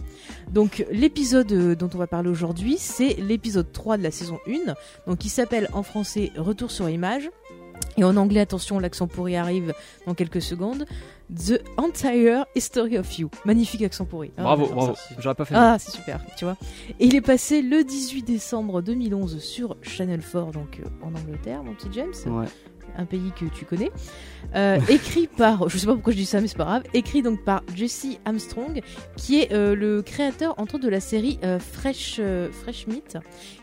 Donc 0.53 0.85
l'épisode 0.91 1.51
euh, 1.51 1.75
dont 1.75 1.89
on 1.95 1.97
va 1.97 2.05
parler 2.05 2.29
aujourd'hui, 2.29 2.75
c'est 2.77 3.15
l'épisode 3.19 3.71
3 3.71 3.97
de 3.97 4.03
la 4.03 4.11
saison 4.11 4.37
1, 4.47 4.73
donc 5.07 5.17
qui 5.17 5.29
s'appelle 5.29 5.67
en 5.73 5.81
français 5.81 6.31
Retour 6.37 6.69
sur 6.69 6.87
image. 6.89 7.27
Et 7.97 8.03
en 8.03 8.15
anglais, 8.15 8.39
attention, 8.39 8.79
l'accent 8.79 9.07
pourri 9.07 9.35
arrive 9.35 9.73
dans 10.05 10.13
quelques 10.13 10.41
secondes. 10.41 10.85
The 11.33 11.61
Entire 11.77 12.45
History 12.55 12.97
of 12.97 13.17
You. 13.17 13.29
Magnifique 13.45 13.81
accent 13.83 14.05
pourri. 14.05 14.31
Ah, 14.37 14.43
Bravo, 14.43 14.63
j'adore 14.65 14.77
bravo. 14.77 14.93
J'aurais 15.19 15.35
pas 15.35 15.45
fait. 15.45 15.55
Ah, 15.57 15.77
c'est 15.79 15.91
super, 15.91 16.19
tu 16.37 16.43
vois. 16.45 16.57
Et 16.99 17.05
il 17.05 17.15
est 17.15 17.21
passé 17.21 17.61
le 17.61 17.83
18 17.83 18.23
décembre 18.23 18.81
2011 18.81 19.39
sur 19.39 19.77
Channel 19.81 20.19
4, 20.21 20.51
donc 20.51 20.79
euh, 20.81 20.89
en 21.05 21.15
Angleterre, 21.15 21.63
mon 21.63 21.73
petit 21.73 21.87
James, 21.93 22.11
Ouais. 22.27 22.47
un 22.97 23.05
pays 23.05 23.31
que 23.39 23.45
tu 23.45 23.63
connais. 23.63 23.91
Euh, 24.55 24.77
écrit 24.89 25.27
par, 25.27 25.69
je 25.69 25.77
sais 25.77 25.85
pas 25.87 25.93
pourquoi 25.93 26.11
je 26.11 26.17
dis 26.17 26.25
ça, 26.25 26.41
mais 26.41 26.47
c'est 26.47 26.57
pas 26.57 26.65
grave. 26.65 26.83
Écrit 26.93 27.21
donc 27.21 27.45
par 27.45 27.63
Jesse 27.75 28.07
Armstrong, 28.25 28.81
qui 29.15 29.39
est 29.39 29.53
euh, 29.53 29.73
le 29.73 30.01
créateur 30.01 30.53
entre 30.57 30.75
autres 30.75 30.83
de 30.83 30.89
la 30.89 30.99
série 30.99 31.39
Fresh 31.71 32.19
Fresh 32.51 32.87
Meat, 32.87 33.17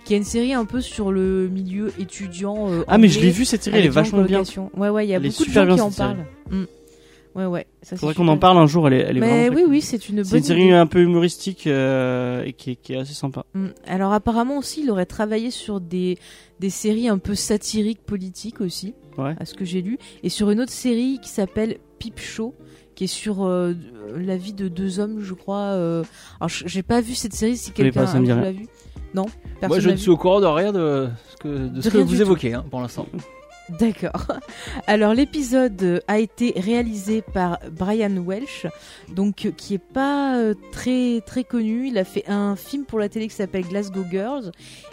qui 0.06 0.14
est 0.14 0.16
une 0.16 0.24
série 0.24 0.54
un 0.54 0.64
peu 0.64 0.80
sur 0.80 1.12
le 1.12 1.48
milieu 1.48 1.92
étudiant. 1.98 2.68
Ah 2.88 2.96
mais 2.96 3.08
je 3.08 3.20
l'ai 3.20 3.30
vu 3.30 3.44
cette 3.44 3.62
série, 3.62 3.76
elle 3.78 3.84
est 3.86 3.90
vachement 3.90 4.22
bien. 4.22 4.42
Ouais, 4.74 4.88
ouais, 4.88 5.06
il 5.06 5.10
y 5.10 5.14
a 5.14 5.20
beaucoup 5.20 5.44
de 5.44 5.50
gens 5.50 5.74
qui 5.74 5.80
en 5.82 5.90
parlent. 5.90 6.24
Mm. 6.50 6.64
Ouais, 7.38 7.46
ouais. 7.46 7.66
Ça, 7.82 7.90
c'est 7.90 7.96
Faudrait 7.98 8.14
qu'on 8.16 8.26
en 8.28 8.36
parle 8.36 8.58
un 8.58 8.66
jour, 8.66 8.86
elle 8.88 8.94
est, 8.94 9.00
elle 9.00 9.16
est 9.16 9.20
Mais 9.20 9.48
vraiment. 9.48 9.62
oui, 9.62 9.66
oui, 9.68 9.80
c'est 9.80 10.08
une 10.08 10.16
bonne. 10.16 10.24
C'est 10.24 10.38
une 10.38 10.42
série 10.44 10.64
idée. 10.64 10.72
un 10.72 10.86
peu 10.86 11.00
humoristique 11.00 11.66
euh, 11.68 12.42
et 12.44 12.52
qui 12.52 12.72
est, 12.72 12.76
qui 12.76 12.94
est 12.94 12.96
assez 12.96 13.14
sympa. 13.14 13.44
Mm. 13.54 13.66
Alors 13.86 14.12
apparemment 14.12 14.58
aussi, 14.58 14.82
il 14.82 14.90
aurait 14.90 15.06
travaillé 15.06 15.50
sur 15.52 15.80
des, 15.80 16.18
des 16.58 16.70
séries 16.70 17.06
un 17.08 17.18
peu 17.18 17.34
satiriques 17.36 18.02
politiques 18.04 18.60
aussi, 18.60 18.94
Ouais. 19.16 19.34
à 19.38 19.44
ce 19.44 19.54
que 19.54 19.64
j'ai 19.64 19.82
lu, 19.82 19.98
et 20.24 20.28
sur 20.28 20.50
une 20.50 20.60
autre 20.60 20.72
série 20.72 21.18
qui 21.22 21.28
s'appelle 21.28 21.78
Peep 22.00 22.18
Show, 22.18 22.54
qui 22.96 23.04
est 23.04 23.06
sur 23.06 23.44
euh, 23.46 23.74
la 24.16 24.36
vie 24.36 24.52
de 24.52 24.66
deux 24.68 24.98
hommes, 24.98 25.20
je 25.20 25.34
crois. 25.34 25.74
euh, 25.76 26.02
Alors 26.40 26.48
j'ai 26.48 26.82
pas 26.82 27.00
vu 27.00 27.14
cette 27.14 27.34
série, 27.34 27.56
si 27.56 27.70
quelqu'un 27.70 28.04
rien. 28.04 28.40
l'a 28.40 28.50
vu? 28.52 28.66
Non, 29.14 29.26
personne 29.60 29.68
Moi 29.68 29.80
je 29.80 29.90
ne 29.90 29.96
suis 29.96 30.10
au 30.10 30.16
courant 30.16 30.40
de 30.40 30.46
rien 30.46 30.72
de 30.72 31.08
ce 31.30 31.36
que, 31.36 31.48
de 31.68 31.80
ce 31.80 31.86
De 31.86 31.92
que 31.92 31.96
rien 31.98 32.06
vous 32.06 32.20
évoquez 32.20 32.54
hein, 32.54 32.64
pour 32.70 32.80
l'instant. 32.80 33.06
D'accord. 33.78 34.26
Alors 34.86 35.12
l'épisode 35.14 36.02
a 36.08 36.18
été 36.18 36.54
réalisé 36.56 37.22
par 37.22 37.58
Brian 37.70 38.16
Welsh, 38.24 38.66
donc 39.14 39.44
euh, 39.46 39.50
qui 39.50 39.74
est 39.74 39.78
pas 39.78 40.36
euh, 40.38 40.54
très 40.72 41.20
très 41.26 41.44
connu. 41.44 41.88
Il 41.88 41.98
a 41.98 42.04
fait 42.04 42.24
un 42.28 42.56
film 42.56 42.84
pour 42.84 42.98
la 42.98 43.08
télé 43.08 43.28
qui 43.28 43.34
s'appelle 43.34 43.64
Glasgow 43.66 44.04
Girls 44.10 44.52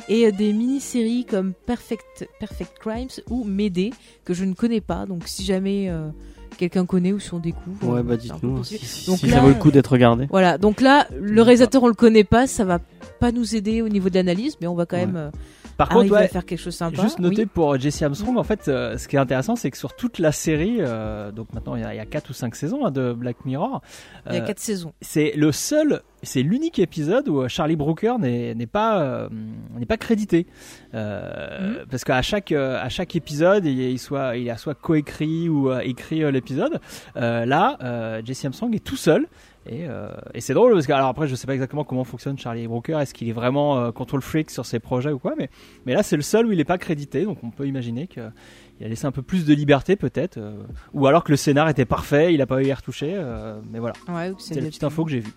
et 0.10 0.28
euh, 0.28 0.32
des 0.32 0.52
mini-séries 0.52 1.26
comme 1.26 1.54
Perfect 1.54 2.28
Perfect 2.40 2.78
Crimes 2.80 3.08
ou 3.30 3.44
Médée 3.46 3.92
que 4.26 4.34
je 4.34 4.44
ne 4.44 4.54
connais 4.54 4.82
pas. 4.82 5.06
Donc 5.06 5.24
si 5.28 5.46
jamais 5.46 5.90
euh, 5.90 6.10
quelqu'un 6.58 6.86
connaît 6.86 7.14
ou 7.14 7.20
si 7.20 7.34
on 7.34 7.40
découvre, 7.40 7.88
Ouais, 7.96 8.04
bah 8.04 8.18
dites-nous 8.18 8.58
possible. 8.58 8.82
si, 8.82 8.86
si- 9.04 9.08
Donc 9.08 9.20
si 9.20 9.28
là, 9.28 9.36
ça 9.36 9.40
vaut 9.42 9.50
le 9.50 9.54
coup 9.56 9.72
d'être 9.72 9.92
regardé. 9.94 10.28
Voilà. 10.30 10.58
Donc 10.58 10.82
là, 10.82 11.08
le 11.18 11.42
réalisateur 11.42 11.82
on 11.84 11.88
le 11.88 11.94
connaît 11.94 12.24
pas, 12.26 12.46
ça 12.46 12.66
va 12.66 12.80
pas 13.20 13.32
nous 13.32 13.56
aider 13.56 13.82
au 13.82 13.88
niveau 13.90 14.10
de 14.10 14.16
l'analyse, 14.16 14.58
mais 14.60 14.68
on 14.68 14.76
va 14.76 14.86
quand 14.86 14.98
Ouais. 14.98 15.06
même 15.06 15.32
euh, 15.76 15.78
Par 15.78 15.90
contre, 15.90 16.00
arriver 16.02 16.16
à 16.18 16.20
ouais, 16.22 16.28
faire 16.28 16.46
quelque 16.46 16.60
chose 16.60 16.76
sympa. 16.76 17.02
Juste 17.02 17.20
noter 17.20 17.44
Oui. 17.44 17.50
pour 17.54 17.78
Jesse 17.80 18.02
Armstrong, 18.02 18.38
en 18.38 18.44
fait, 18.44 18.68
euh, 18.68 18.98
ce 18.98 19.08
qui 19.08 19.16
est 19.16 19.20
intéressant, 19.20 19.56
c'est 19.56 19.70
que 19.72 19.78
sur 19.78 19.96
toute 19.96 20.20
la 20.20 20.32
série, 20.32 20.78
euh, 20.80 21.32
donc 21.32 21.54
maintenant 21.54 21.76
il 21.76 21.82
y, 21.82 21.86
a, 21.86 21.94
il 21.94 21.98
y 21.98 22.00
a 22.00 22.06
4 22.06 22.30
ou 22.30 22.34
5 22.34 22.56
saisons 22.56 22.86
hein, 22.86 22.92
de 22.92 23.14
Black 23.14 23.46
Mirror, 23.46 23.82
Il 24.28 24.34
y 24.34 24.38
a 24.38 24.42
euh, 24.42 24.46
quatre 24.46 24.60
saisons. 24.60 24.94
c'est 25.02 25.34
le 25.36 25.52
seul, 25.52 26.02
c'est 26.24 26.42
l'unique 26.42 26.80
épisode 26.80 27.28
où 27.28 27.42
euh, 27.42 27.48
Charlie 27.48 27.76
Brooker 27.76 28.16
n'est 28.20 28.56
pas 28.68 29.02
euh, 29.02 29.30
n'est 29.78 29.86
pas 29.86 29.98
crédité, 29.98 30.48
Euh, 30.94 31.80
Mhm. 31.82 31.86
parce 31.92 32.04
qu'à 32.04 32.22
chaque 32.22 32.52
euh, 32.52 32.80
à 32.82 32.90
chaque 32.90 33.16
épisode, 33.16 33.66
il, 33.66 33.80
il 33.80 34.00
soit 34.00 34.38
il 34.38 34.50
a 34.50 34.58
soit 34.58 34.76
coécrit 34.76 35.50
ou 35.50 35.70
euh, 35.70 35.80
écrit 35.80 36.24
euh, 36.24 36.32
l'épisode. 36.32 36.80
Euh, 37.18 37.46
là, 37.46 37.78
euh, 37.84 38.22
Jesse 38.24 38.46
Armstrong 38.46 38.74
est 38.76 38.84
tout 38.84 38.96
seul. 38.98 39.28
Et, 39.68 39.88
euh, 39.88 40.10
et 40.36 40.42
c'est 40.42 40.54
drôle 40.54 40.74
parce 40.74 40.86
que 40.86 40.94
alors 40.94 41.08
après 41.08 41.28
je 41.28 41.34
sais 41.34 41.48
pas 41.48 41.54
exactement 41.54 41.84
comment 41.84 42.04
fonctionne 42.04 42.38
Charlie 42.38 42.68
Brooker 42.68 43.00
est-ce 43.00 43.16
qu'il 43.16 43.28
est 43.28 43.34
vraiment 43.34 43.80
euh, 43.80 43.92
control 43.92 44.22
freak 44.22 44.52
sur 44.52 44.64
ses 44.64 44.80
projets 44.80 45.12
ou 45.12 45.18
quoi 45.18 45.34
mais 45.36 45.50
mais 45.88 45.96
là 45.96 46.04
c'est 46.04 46.16
le 46.16 46.22
seul 46.22 46.46
où 46.46 46.52
il 46.52 46.60
est 46.60 46.66
pas 46.66 46.78
crédité 46.78 47.24
donc 47.24 47.44
on 47.44 47.50
peut 47.50 47.66
imaginer 47.66 48.06
qu'il 48.06 48.22
a 48.22 48.88
laissé 48.88 49.08
un 49.08 49.12
peu 49.12 49.24
plus 49.24 49.44
de 49.44 49.56
liberté 49.56 49.96
peut-être 49.96 50.38
euh, 50.38 50.62
ou 50.94 51.08
alors 51.08 51.24
que 51.24 51.32
le 51.32 51.36
scénar 51.36 51.68
était 51.68 51.86
parfait 51.86 52.32
il 52.32 52.44
a 52.44 52.46
pas 52.46 52.62
eu 52.62 52.66
à 52.66 52.68
y 52.68 52.74
retoucher 52.74 53.20
mais 53.72 53.80
voilà. 53.80 53.96
Ouais, 54.08 54.34
c'est 54.38 54.62
la 54.62 54.68
petite 54.68 54.84
info 54.84 55.04
que 55.04 55.10
j'ai 55.10 55.22
vue 55.22 55.34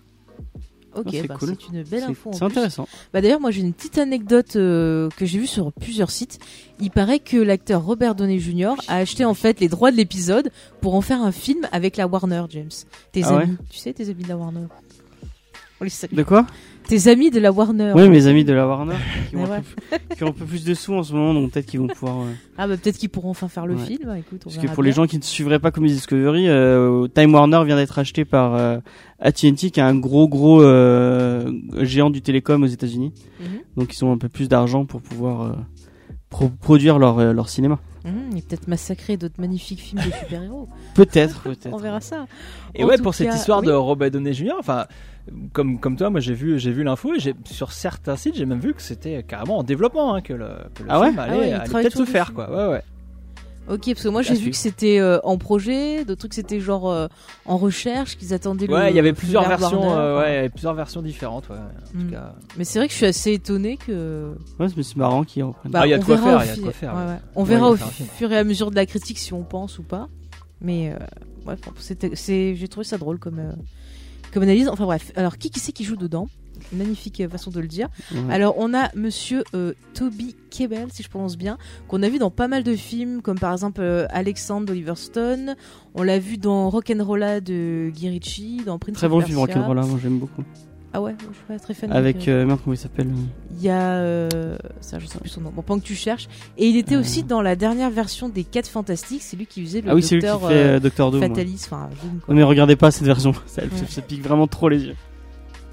Ok, 0.95 1.05
Ah, 1.07 1.11
c'est 1.11 1.27
bah, 1.27 1.35
cool. 1.39 1.55
c'est 1.59 1.67
une 1.77 1.83
belle 1.83 2.03
info. 2.03 2.31
C'est 2.33 2.43
intéressant. 2.43 2.87
Bah 3.13 3.21
d'ailleurs, 3.21 3.39
moi 3.39 3.51
j'ai 3.51 3.61
une 3.61 3.73
petite 3.73 3.97
anecdote 3.97 4.55
euh, 4.55 5.09
que 5.17 5.25
j'ai 5.25 5.37
vue 5.39 5.47
sur 5.47 5.71
plusieurs 5.71 6.09
sites. 6.11 6.39
Il 6.79 6.89
paraît 6.91 7.19
que 7.19 7.37
l'acteur 7.37 7.83
Robert 7.83 8.15
Downey 8.15 8.39
Jr. 8.39 8.73
a 8.87 8.97
acheté 8.97 9.23
en 9.25 9.33
fait 9.35 9.59
les 9.59 9.67
droits 9.69 9.91
de 9.91 9.97
l'épisode 9.97 10.51
pour 10.81 10.95
en 10.95 11.01
faire 11.01 11.21
un 11.21 11.31
film 11.31 11.67
avec 11.71 11.95
la 11.97 12.07
Warner, 12.07 12.43
James. 12.49 12.69
Tes 13.11 13.23
Ah 13.25 13.35
ouais 13.37 13.43
amis, 13.43 13.57
tu 13.69 13.77
sais, 13.77 13.93
tes 13.93 14.09
amis 14.09 14.23
de 14.23 14.29
la 14.29 14.37
Warner. 14.37 14.65
On 15.79 15.83
les 15.83 15.89
salue. 15.89 16.13
De 16.15 16.23
quoi? 16.23 16.45
Tes 16.89 17.07
amis 17.07 17.29
de 17.29 17.39
la 17.39 17.51
Warner. 17.51 17.93
Oui, 17.95 18.09
mes 18.09 18.25
amis 18.27 18.43
de 18.43 18.51
la 18.51 18.67
Warner 18.67 18.95
qui 19.29 19.35
ont, 19.37 19.43
un 19.51 19.61
peu, 19.61 20.15
qui 20.15 20.23
ont 20.23 20.29
un 20.29 20.31
peu 20.31 20.43
plus 20.45 20.65
de 20.65 20.73
sous 20.73 20.93
en 20.95 21.03
ce 21.03 21.13
moment, 21.13 21.33
donc 21.35 21.51
peut-être 21.51 21.67
qu'ils 21.67 21.79
vont 21.79 21.87
pouvoir. 21.87 22.21
euh, 22.21 22.31
Ah 22.57 22.67
bah 22.67 22.77
peut-être 22.77 22.97
qu'ils 22.97 23.09
pourront 23.09 23.29
enfin 23.29 23.47
faire 23.47 23.67
le 23.67 23.75
Ouais. 23.75 23.85
film. 23.85 24.13
Écoute, 24.17 24.41
on 24.45 24.49
Parce 24.49 24.57
que 24.57 24.67
pour 24.73 24.81
les 24.81 24.91
gens 24.91 25.05
qui 25.05 25.17
ne 25.17 25.21
suivraient 25.23 25.59
pas 25.59 25.69
Comedy 25.71 25.93
Discovery, 25.93 26.49
euh, 26.49 27.07
Time 27.07 27.31
Warner 27.33 27.63
vient 27.63 27.75
d'être 27.75 27.99
acheté 27.99 28.25
par 28.25 28.55
euh, 28.55 28.79
AT&T, 29.19 29.53
qui 29.69 29.79
est 29.79 29.83
un 29.83 29.95
gros 29.95 30.27
gros 30.27 30.63
euh, 30.63 31.51
géant 31.81 32.09
du 32.09 32.21
télécom 32.23 32.63
aux 32.63 32.67
États-Unis. 32.67 33.13
Mhm. 33.39 33.45
Donc 33.77 33.95
ils 33.95 34.03
ont 34.03 34.11
un 34.11 34.17
peu 34.17 34.27
plus 34.29 34.49
d'argent 34.49 34.85
pour 34.85 35.01
pouvoir 35.01 35.41
euh, 35.43 35.51
pro- 36.31 36.49
produire 36.59 36.97
leur 36.97 37.19
euh, 37.19 37.33
leur 37.33 37.49
cinéma. 37.49 37.79
Mhm, 38.05 38.37
et 38.37 38.41
peut-être 38.41 38.67
massacrer 38.69 39.17
d'autres 39.17 39.39
magnifiques 39.41 39.81
films 39.81 40.01
de 40.01 40.11
super-héros. 40.23 40.69
Peut-être, 40.95 41.41
peut-être. 41.43 41.69
on 41.73 41.77
verra 41.77 41.99
ça. 42.01 42.25
Et 42.73 42.83
En 42.83 42.87
ouais, 42.87 42.97
pour 42.97 43.13
cette 43.13 43.33
histoire 43.35 43.59
oui. 43.59 43.67
de 43.67 43.73
Robert 43.73 44.09
Downey 44.09 44.33
Jr., 44.33 44.53
enfin, 44.57 44.85
comme, 45.53 45.79
comme 45.79 45.95
toi, 45.95 46.09
moi 46.09 46.19
j'ai 46.19 46.33
vu, 46.33 46.59
j'ai 46.59 46.71
vu 46.71 46.83
l'info 46.83 47.13
et 47.15 47.19
j'ai, 47.19 47.33
sur 47.45 47.71
certains 47.71 48.15
sites, 48.15 48.35
j'ai 48.35 48.45
même 48.45 48.59
vu 48.59 48.73
que 48.73 48.81
c'était 48.81 49.23
carrément 49.23 49.57
en 49.59 49.63
développement, 49.63 50.13
hein, 50.15 50.21
que 50.21 50.33
le, 50.33 50.49
que 50.75 50.83
le 50.83 50.89
Ah 50.89 50.99
ouais 50.99 51.07
film 51.07 51.19
allait, 51.19 51.33
Ah 51.33 51.37
ouais, 51.39 51.51
allait 51.53 51.69
peut-être 51.71 51.97
se 51.97 52.05
faire, 52.05 52.33
quoi. 52.33 52.49
Ouais, 52.49 52.71
ouais. 52.73 52.83
Ok, 53.69 53.81
parce 53.85 54.01
que 54.01 54.07
moi 54.09 54.23
j'ai 54.23 54.33
vu 54.33 54.49
que 54.49 54.55
c'était 54.55 54.99
euh, 54.99 55.19
en 55.23 55.37
projet, 55.37 56.03
d'autres 56.03 56.21
trucs 56.21 56.33
c'était 56.33 56.59
genre 56.59 56.89
euh, 56.89 57.07
en 57.45 57.55
recherche, 57.57 58.17
qu'ils 58.17 58.33
attendaient 58.33 58.65
le. 58.65 58.73
Ouais, 58.73 58.89
il 58.91 58.95
y 58.95 58.99
avait 58.99 59.09
le 59.09 59.15
plusieurs 59.15 59.43
feu 59.43 59.49
vert 59.49 59.59
versions. 59.59 59.81
Warner, 59.81 60.01
euh, 60.01 60.19
ouais, 60.19 60.31
il 60.31 60.33
y 60.33 60.37
avait 60.39 60.49
plusieurs 60.49 60.73
versions 60.73 61.01
différentes. 61.03 61.49
Ouais. 61.49 61.55
En 61.57 61.99
Mm. 61.99 62.03
tout 62.05 62.11
cas, 62.11 62.33
Mais 62.57 62.63
c'est 62.63 62.79
vrai 62.79 62.87
que 62.87 62.93
je 62.93 62.97
suis 62.97 63.05
assez 63.05 63.33
étonné 63.33 63.77
que. 63.77 64.31
Ouais, 64.59 64.65
mais 64.75 64.81
c'est 64.81 64.95
marrant 64.97 65.23
qu'ils 65.23 65.43
reprennent. 65.43 65.71
Bah, 65.71 65.81
Ah, 65.83 65.87
il 65.87 65.91
y 65.91 65.93
a 65.93 65.97
on 65.97 65.99
de 65.99 66.05
quoi 66.05 66.15
verra 66.15 66.29
faire, 66.29 66.39
au 66.39 66.41
il 66.41 66.47
y 66.47 66.49
a 66.49 66.51
de 66.53 66.57
fi- 66.57 66.63
quoi 66.63 66.71
faire, 66.71 66.95
ouais, 66.95 66.99
ouais. 67.03 67.07
ouais. 67.09 67.19
On 67.35 67.43
verra 67.43 67.69
au 67.69 67.75
fur 67.75 68.31
et 68.31 68.37
à 68.39 68.43
mesure 68.43 68.71
de 68.71 68.75
la 68.75 68.87
critique 68.87 69.19
si 69.19 69.33
on 69.33 69.43
pense 69.43 69.77
ou 69.77 69.83
pas. 69.83 70.07
Mais 70.61 70.91
euh, 70.91 70.97
ouais, 71.51 71.55
j'ai 72.57 72.67
trouvé 72.67 72.83
ça 72.83 72.97
drôle 72.97 73.19
comme, 73.19 73.37
euh, 73.37 73.51
comme 74.33 74.43
analyse. 74.43 74.67
Enfin 74.67 74.85
bref, 74.85 75.11
alors 75.15 75.37
qui 75.37 75.49
qui 75.49 75.59
c'est 75.59 75.71
qui 75.71 75.83
joue 75.83 75.95
dedans? 75.95 76.27
Magnifique 76.73 77.23
façon 77.29 77.51
de 77.51 77.59
le 77.59 77.67
dire. 77.67 77.87
Alors 78.29 78.55
on 78.57 78.73
a 78.73 78.89
Monsieur 78.95 79.43
euh, 79.55 79.73
Toby 79.93 80.35
Kebbell, 80.49 80.87
si 80.91 81.03
je 81.03 81.09
prononce 81.09 81.37
bien, 81.37 81.57
qu'on 81.87 82.03
a 82.03 82.09
vu 82.09 82.19
dans 82.19 82.31
pas 82.31 82.47
mal 82.47 82.63
de 82.63 82.75
films, 82.75 83.21
comme 83.21 83.39
par 83.39 83.53
exemple 83.53 83.81
euh, 83.81 84.07
Alexandre 84.09 84.67
d'Oliver 84.67 84.95
Stone. 84.95 85.55
On 85.95 86.03
l'a 86.03 86.19
vu 86.19 86.37
dans 86.37 86.69
Rock'n'Rolla 86.69 87.41
de 87.41 87.91
Guy 87.93 88.09
Ritchie, 88.09 88.61
dans 88.65 88.77
Prince 88.77 88.97
Très 88.97 89.07
bon 89.07 89.21
film 89.21 89.37
Rock'n'Roll, 89.37 89.75
là, 89.75 89.85
moi 89.85 89.99
j'aime 90.01 90.19
beaucoup. 90.19 90.43
Ah 90.91 91.01
ouais, 91.01 91.13
je 91.19 91.25
suis 91.35 91.43
pas 91.47 91.59
très 91.59 91.73
fan. 91.75 91.91
Avec, 91.91 92.27
euh, 92.27 92.41
euh, 92.41 92.45
merde, 92.47 92.59
comment 92.63 92.73
il 92.73 92.77
s'appelle 92.77 93.07
il 93.57 93.63
y 93.63 93.69
a 93.69 93.91
euh, 93.97 94.57
ça 94.81 94.97
je 94.99 95.05
sais 95.05 95.19
plus 95.19 95.29
son 95.29 95.41
nom 95.41 95.51
bon 95.53 95.61
pendant 95.61 95.79
que 95.79 95.85
tu 95.85 95.93
cherches 95.95 96.27
et 96.57 96.67
il 96.67 96.77
était 96.77 96.95
Euh. 96.95 96.99
aussi 97.01 97.23
dans 97.23 97.41
la 97.41 97.55
dernière 97.55 97.89
version 97.91 98.27
des 98.29 98.43
4 98.43 98.67
fantastiques 98.67 99.21
c'est 99.21 99.35
lui 99.37 99.45
qui 99.45 99.63
faisait 99.63 99.81
le 99.81 99.91
Ah 99.91 99.95
oui, 99.95 100.01
c'est 100.01 100.15
lui 100.15 100.21
qui 100.21 100.27
docteur 100.27 100.49
fait 100.49 100.55
euh, 100.55 100.75
euh, 100.77 100.79
Doctor 100.79 101.11
Doom. 101.11 101.21
ouais. 101.21 101.27
Fataliste 101.27 101.69
enfin 101.71 101.89
Doom, 102.01 102.19
quoi. 102.25 102.33
Non 102.33 102.35
mais 102.39 102.43
regardez 102.43 102.75
pas 102.75 102.89
cette 102.91 103.05
version, 103.05 103.33
ça, 103.45 103.61
Ouais. 103.61 103.67
ça 103.87 104.01
pique 104.01 104.23
vraiment 104.23 104.47
trop 104.47 104.67
les 104.69 104.83
yeux. 104.85 104.95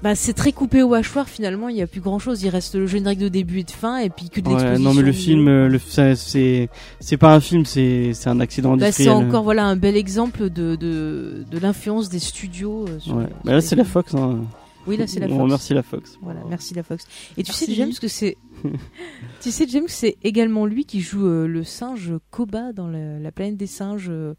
bah 0.03 0.13
c'est 0.13 0.33
très 0.33 0.51
coupé 0.51 0.83
au 0.83 0.93
hachoir 0.93 1.27
finalement 1.27 1.69
il 1.69 1.77
y 1.77 1.81
a 1.81 1.87
plus 1.87 2.01
grand 2.01 2.19
chose 2.19 2.43
il 2.43 2.49
reste 2.49 2.75
le 2.75 2.85
générique 2.85 3.17
de 3.19 3.29
début 3.29 3.59
et 3.59 3.63
de 3.63 3.71
fin 3.71 3.97
et 3.97 4.09
puis 4.11 4.29
que 4.29 4.39
de 4.41 4.47
Ouais, 4.49 4.53
l'exposition 4.55 4.89
non 4.89 4.93
mais 4.95 5.01
le 5.01 5.11
film, 5.13 5.47
euh, 5.47 5.67
le, 5.67 5.79
c'est 6.15 6.69
c'est 6.99 7.17
pas 7.17 7.33
un 7.33 7.39
film, 7.39 7.65
c'est 7.65 8.13
c'est 8.13 8.29
un 8.29 8.39
accident 8.39 8.77
Bah, 8.77 8.91
c'est 8.91 9.07
industriel. 9.07 9.27
encore 9.29 9.43
voilà 9.43 9.65
un 9.65 9.75
bel 9.77 9.95
exemple 9.97 10.49
de, 10.51 10.75
de, 10.75 11.43
de 11.49 11.57
l'influence 11.59 12.09
des 12.09 12.19
studios 12.19 12.85
euh, 12.87 12.99
sur 12.99 13.15
Ouais. 13.15 13.25
Bah 13.45 13.53
là 13.53 13.61
c'est 13.61 13.75
la. 13.75 13.83
Fox. 13.85 14.13
Hein. 14.13 14.41
Oui 14.87 14.97
là 14.97 15.07
c'est 15.07 15.19
la 15.19 15.27
On 15.27 15.31
Fox 15.31 15.41
remercie 15.43 15.73
la 15.73 15.83
Fox. 15.83 16.17
Voilà, 16.21 16.41
merci 16.49 16.73
la 16.73 16.83
Fox. 16.83 17.05
Et 17.37 17.43
tu 17.43 17.51
sais. 17.51 17.71
James, 17.73 17.93
que 18.01 18.07
c'est. 18.07 18.37
tu 19.41 19.51
sais, 19.51 19.67
James, 19.67 19.85
que 19.85 19.91
c'est 19.91 20.17
également 20.23 20.65
lui 20.65 20.85
qui 20.85 21.01
joue 21.01 21.27
euh, 21.27 21.47
le 21.47 21.63
singe 21.63 22.13
Koba 22.31 22.73
dans 22.73 22.87
le- 22.87 23.19
la 23.19 23.31
planète 23.31 23.57
des 23.57 23.67
singes, 23.67 24.07
euh, 24.09 24.33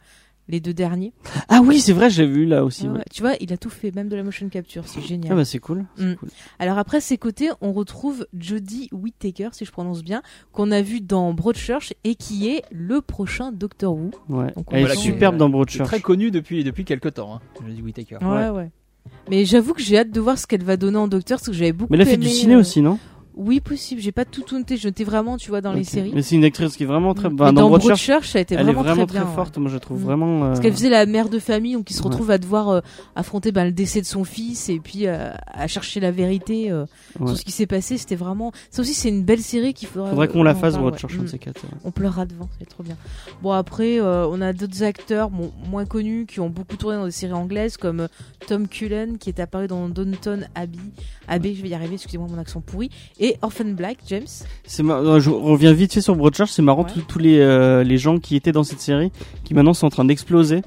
les 0.50 0.60
deux 0.60 0.72
derniers. 0.72 1.12
Ah 1.50 1.60
oui, 1.62 1.78
c'est 1.78 1.92
vrai, 1.92 2.08
j'ai 2.08 2.24
vu 2.26 2.46
là 2.46 2.64
aussi. 2.64 2.84
Ouais, 2.84 2.88
ouais. 2.92 2.98
ouais. 3.00 3.04
Tu 3.12 3.20
vois, 3.22 3.34
il 3.38 3.52
a 3.52 3.58
tout 3.58 3.68
fait, 3.68 3.94
même 3.94 4.08
de 4.08 4.16
la 4.16 4.22
motion 4.22 4.48
capture, 4.48 4.88
c'est 4.88 5.02
génial. 5.02 5.30
Ah 5.32 5.36
bah 5.36 5.44
c'est 5.44 5.58
cool. 5.58 5.84
c'est 5.96 6.04
Mm. 6.06 6.16
cool. 6.16 6.28
Alors 6.58 6.78
après, 6.78 7.00
ses 7.02 7.18
côtés, 7.18 7.50
on 7.60 7.72
retrouve 7.74 8.26
Jodie 8.36 8.88
Whittaker, 8.92 9.50
si 9.52 9.66
je 9.66 9.70
prononce 9.70 10.02
bien, 10.02 10.22
qu'on 10.52 10.70
a 10.70 10.80
vu 10.80 11.02
dans 11.02 11.34
Broadchurch 11.34 11.92
et 12.04 12.14
qui 12.14 12.48
est 12.48 12.62
le 12.72 13.02
prochain 13.02 13.52
Doctor 13.52 13.94
Who. 13.94 14.10
Ouais. 14.30 14.50
Donc, 14.56 14.72
on 14.72 14.76
Elle 14.76 14.84
est 14.84 14.88
la- 14.88 14.94
superbe 14.96 15.36
dans 15.36 15.46
C'est 15.48 15.52
Broadchurch. 15.52 15.86
très 15.88 16.00
connu 16.00 16.30
depuis 16.30 16.64
depuis 16.64 16.86
quelques 16.86 17.12
temps. 17.14 17.34
Hein. 17.34 17.40
Je 17.66 17.70
dis 17.72 17.82
Whittaker. 17.82 18.16
Ouais, 18.22 18.48
ouais. 18.48 18.70
Mais 19.30 19.44
j'avoue 19.44 19.74
que 19.74 19.82
j'ai 19.82 19.98
hâte 19.98 20.10
de 20.10 20.20
voir 20.20 20.38
ce 20.38 20.46
qu'elle 20.46 20.64
va 20.64 20.76
donner 20.76 20.98
en 20.98 21.08
Docteur, 21.08 21.38
parce 21.38 21.48
que 21.48 21.54
j'avais 21.54 21.72
beaucoup 21.72 21.92
Mais 21.92 21.98
elle 21.98 22.02
a 22.02 22.06
fait 22.06 22.14
aimé, 22.14 22.26
du 22.26 22.30
ciné 22.32 22.54
euh, 22.54 22.60
aussi, 22.60 22.80
non? 22.80 22.98
Oui, 23.38 23.60
possible. 23.60 24.00
J'ai 24.00 24.10
pas 24.12 24.24
tout 24.24 24.42
noté. 24.52 24.76
Je 24.76 24.88
notais 24.88 25.04
vraiment, 25.04 25.36
tu 25.36 25.48
vois, 25.50 25.60
dans 25.60 25.72
les 25.72 25.84
séries. 25.84 26.10
Mais 26.12 26.22
c'est 26.22 26.34
une 26.34 26.44
actrice 26.44 26.76
qui 26.76 26.82
est 26.82 26.86
vraiment 26.86 27.14
très. 27.14 27.28
Bah, 27.30 27.52
dans 27.52 27.62
dans 27.70 27.78
Broadchurch, 27.78 28.26
ça 28.28 28.38
a 28.38 28.42
été 28.42 28.54
elle 28.56 28.62
est 28.62 28.64
vraiment, 28.64 28.82
vraiment 28.82 29.06
très, 29.06 29.18
très, 29.18 29.24
bien, 29.26 29.34
forte. 29.34 29.56
ouais. 29.56 29.62
Moi, 29.62 29.70
je 29.70 29.78
trouve 29.78 30.00
Mm. 30.00 30.04
vraiment. 30.04 30.44
euh, 30.44 30.48
Parce 30.48 30.60
qu'elle 30.60 30.72
faisait 30.72 30.88
la 30.90 31.06
mère 31.06 31.28
de 31.28 31.38
famille, 31.38 31.74
donc 31.74 31.88
il 31.90 31.94
se 31.94 32.02
Ouais. 32.02 32.08
retrouve 32.08 32.30
à 32.32 32.38
devoir 32.38 32.68
euh, 32.68 32.80
affronter 33.14 33.52
ben, 33.52 33.64
le 33.64 33.70
décès 33.72 34.00
de 34.00 34.06
son 34.06 34.24
fils 34.24 34.68
et 34.68 34.80
puis 34.80 35.06
euh, 35.06 35.30
à 35.46 35.66
chercher 35.68 36.00
la 36.00 36.10
vérité 36.10 36.70
euh, 36.72 36.84
Ouais. 37.20 37.28
sur 37.28 37.38
ce 37.38 37.44
qui 37.44 37.52
s'est 37.52 37.66
passé. 37.66 37.96
C'était 37.96 38.16
vraiment. 38.16 38.50
Ça 38.70 38.82
aussi, 38.82 38.92
c'est 38.94 39.08
une 39.08 39.22
belle 39.22 39.40
série 39.40 39.72
qu'il 39.72 39.86
faudrait. 39.88 40.10
Faudrait 40.10 40.28
qu'on 40.28 40.42
la 40.42 40.56
fasse. 40.56 40.76
Broadchurch, 40.76 41.18
un 41.18 41.22
Mm. 41.22 41.28
ces 41.28 41.38
quatre. 41.38 41.62
On 41.84 41.92
pleurera 41.92 42.26
devant, 42.26 42.48
c'est 42.58 42.68
trop 42.68 42.82
bien. 42.82 42.96
Bon 43.42 43.52
après, 43.52 44.00
on 44.00 44.40
a 44.40 44.52
d'autres 44.52 44.82
acteurs 44.82 45.30
bon, 45.30 45.52
moins 45.70 45.84
connus 45.86 46.26
qui 46.26 46.40
ont 46.40 46.50
beaucoup 46.50 46.76
tourné 46.76 46.96
dans 46.96 47.04
des 47.04 47.10
séries 47.12 47.32
anglaises 47.34 47.76
comme 47.76 48.08
Tom 48.48 48.66
Cullen 48.66 49.18
qui 49.18 49.30
est 49.30 49.38
apparu 49.40 49.68
dans 49.68 49.88
Downton 49.88 50.48
Abbey, 50.54 50.78
Abbey, 51.28 51.54
je 51.54 51.62
vais 51.62 51.68
y 51.68 51.74
arriver, 51.74 51.94
excusez-moi 51.94 52.26
mon 52.30 52.38
accent 52.38 52.60
pourri, 52.60 52.90
et 53.20 53.27
Orphan 53.42 53.66
Black, 53.76 53.98
James. 54.08 54.26
C'est 54.64 54.82
mar- 54.82 55.20
Je 55.20 55.30
reviens 55.30 55.72
vite 55.72 55.92
fait 55.94 56.00
sur 56.00 56.16
Broadchurch. 56.16 56.50
C'est 56.50 56.62
marrant 56.62 56.84
Ouais. 56.84 57.02
tous- 57.08 57.18
les 57.18 57.38
euh, 57.40 57.82
les 57.84 57.98
gens 57.98 58.18
qui 58.18 58.36
étaient 58.36 58.52
dans 58.52 58.64
cette 58.64 58.80
série, 58.80 59.10
qui 59.44 59.54
maintenant 59.54 59.74
sont 59.74 59.86
en 59.86 59.90
train 59.90 60.04
d'exploser. 60.04 60.58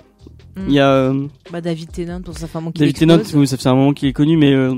Mm. 0.55 0.61
Il 0.67 0.73
y 0.73 0.79
a 0.79 0.87
euh, 0.89 1.27
Bah, 1.51 1.61
David 1.61 1.91
Tennant 1.91 2.21
pour 2.21 2.37
sa 2.37 2.47
femme 2.47 2.71
qui 2.73 2.79
David. 2.81 2.97
Tennant, 2.97 3.19
oui, 3.35 3.47
ça 3.47 3.57
fait 3.57 3.69
un 3.69 3.75
moment 3.75 3.93
qu'il 3.93 4.09
est 4.09 4.13
connu, 4.13 4.35
mais 4.37 4.51
euh, 4.53 4.75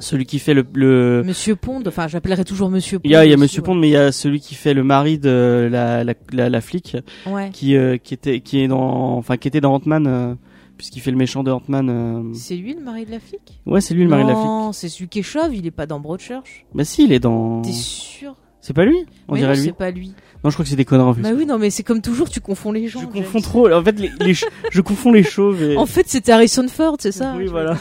celui 0.00 0.24
qui 0.26 0.38
fait 0.38 0.54
le, 0.54 0.64
le... 0.74 1.22
Monsieur 1.26 1.56
Pond, 1.56 1.82
enfin 1.86 2.06
j'appellerai 2.06 2.44
toujours 2.44 2.70
Monsieur 2.70 2.98
Pond. 3.00 3.02
il 3.08 3.10
y 3.10 3.16
a, 3.16 3.24
il 3.24 3.30
y 3.30 3.34
a 3.34 3.36
Monsieur 3.36 3.60
ouais. 3.62 3.66
Pond, 3.66 3.74
mais 3.74 3.88
il 3.88 3.92
y 3.92 3.96
a 3.96 4.12
celui 4.12 4.38
qui 4.40 4.54
fait 4.54 4.74
le 4.74 4.84
mari 4.84 5.18
de 5.18 5.68
la 5.72 6.04
la, 6.04 6.14
la, 6.32 6.48
la 6.48 6.60
flic, 6.60 6.96
Ouais. 7.26 7.50
qui 7.52 7.74
qui 8.04 8.14
était 8.14 8.40
qui 8.40 8.60
est 8.60 8.68
dans 8.68 9.16
enfin 9.16 9.36
qui 9.36 9.48
était 9.48 9.60
dans 9.60 9.74
Ant-Man, 9.74 10.36
puisqu'il 10.78 11.00
fait 11.00 11.10
le 11.10 11.16
méchant 11.18 11.42
de 11.42 11.50
Ant-Man. 11.50 11.90
euh. 11.90 12.34
C'est 12.34 12.56
lui 12.56 12.72
le 12.74 12.80
mari 12.80 13.04
de 13.04 13.10
la 13.10 13.20
flic 13.20 13.60
Ouais, 13.66 13.80
c'est 13.82 13.92
lui 13.94 14.04
le 14.04 14.08
mari 14.08 14.22
de 14.22 14.28
la 14.28 14.34
flic. 14.34 14.46
Non, 14.46 14.72
c'est 14.72 14.88
celui 14.88 15.08
qui 15.08 15.18
est 15.18 15.22
chauve, 15.22 15.54
il 15.54 15.66
est 15.66 15.70
pas 15.70 15.84
dans 15.86 16.00
Broadchurch. 16.00 16.64
Bah 16.74 16.84
si, 16.84 17.04
il 17.04 17.12
est 17.12 17.18
dans. 17.20 17.60
T'es 17.62 17.72
sûr? 17.72 18.34
C'est 18.60 18.72
pas 18.74 18.84
lui? 18.84 18.96
On 19.28 19.34
Mais 19.34 19.40
dirait 19.40 19.52
non, 19.54 19.58
lui. 19.60 19.66
c'est 19.66 19.72
pas 19.76 19.90
lui. 19.90 20.14
Non, 20.44 20.50
je 20.50 20.54
crois 20.56 20.64
que 20.64 20.68
c'est 20.70 20.76
des 20.76 20.84
conneries 20.84 21.08
en 21.08 21.14
plus. 21.14 21.22
Bah 21.22 21.30
oui, 21.36 21.46
non, 21.46 21.58
mais 21.58 21.70
c'est 21.70 21.82
comme 21.82 22.00
toujours, 22.00 22.28
tu 22.30 22.40
confonds 22.40 22.72
les 22.72 22.86
gens. 22.88 23.00
je 23.00 23.06
confonds 23.06 23.40
trop. 23.40 23.70
En 23.72 23.82
fait, 23.82 23.98
les, 23.98 24.34
je 24.34 24.80
confonds 24.80 25.12
les 25.12 25.22
chauves. 25.22 25.62
Et... 25.62 25.76
En 25.76 25.86
fait, 25.86 26.08
c'était 26.08 26.32
Harrison 26.32 26.66
Ford, 26.68 26.96
c'est 26.98 27.12
ça 27.12 27.34
Oui, 27.36 27.46
voilà. 27.46 27.76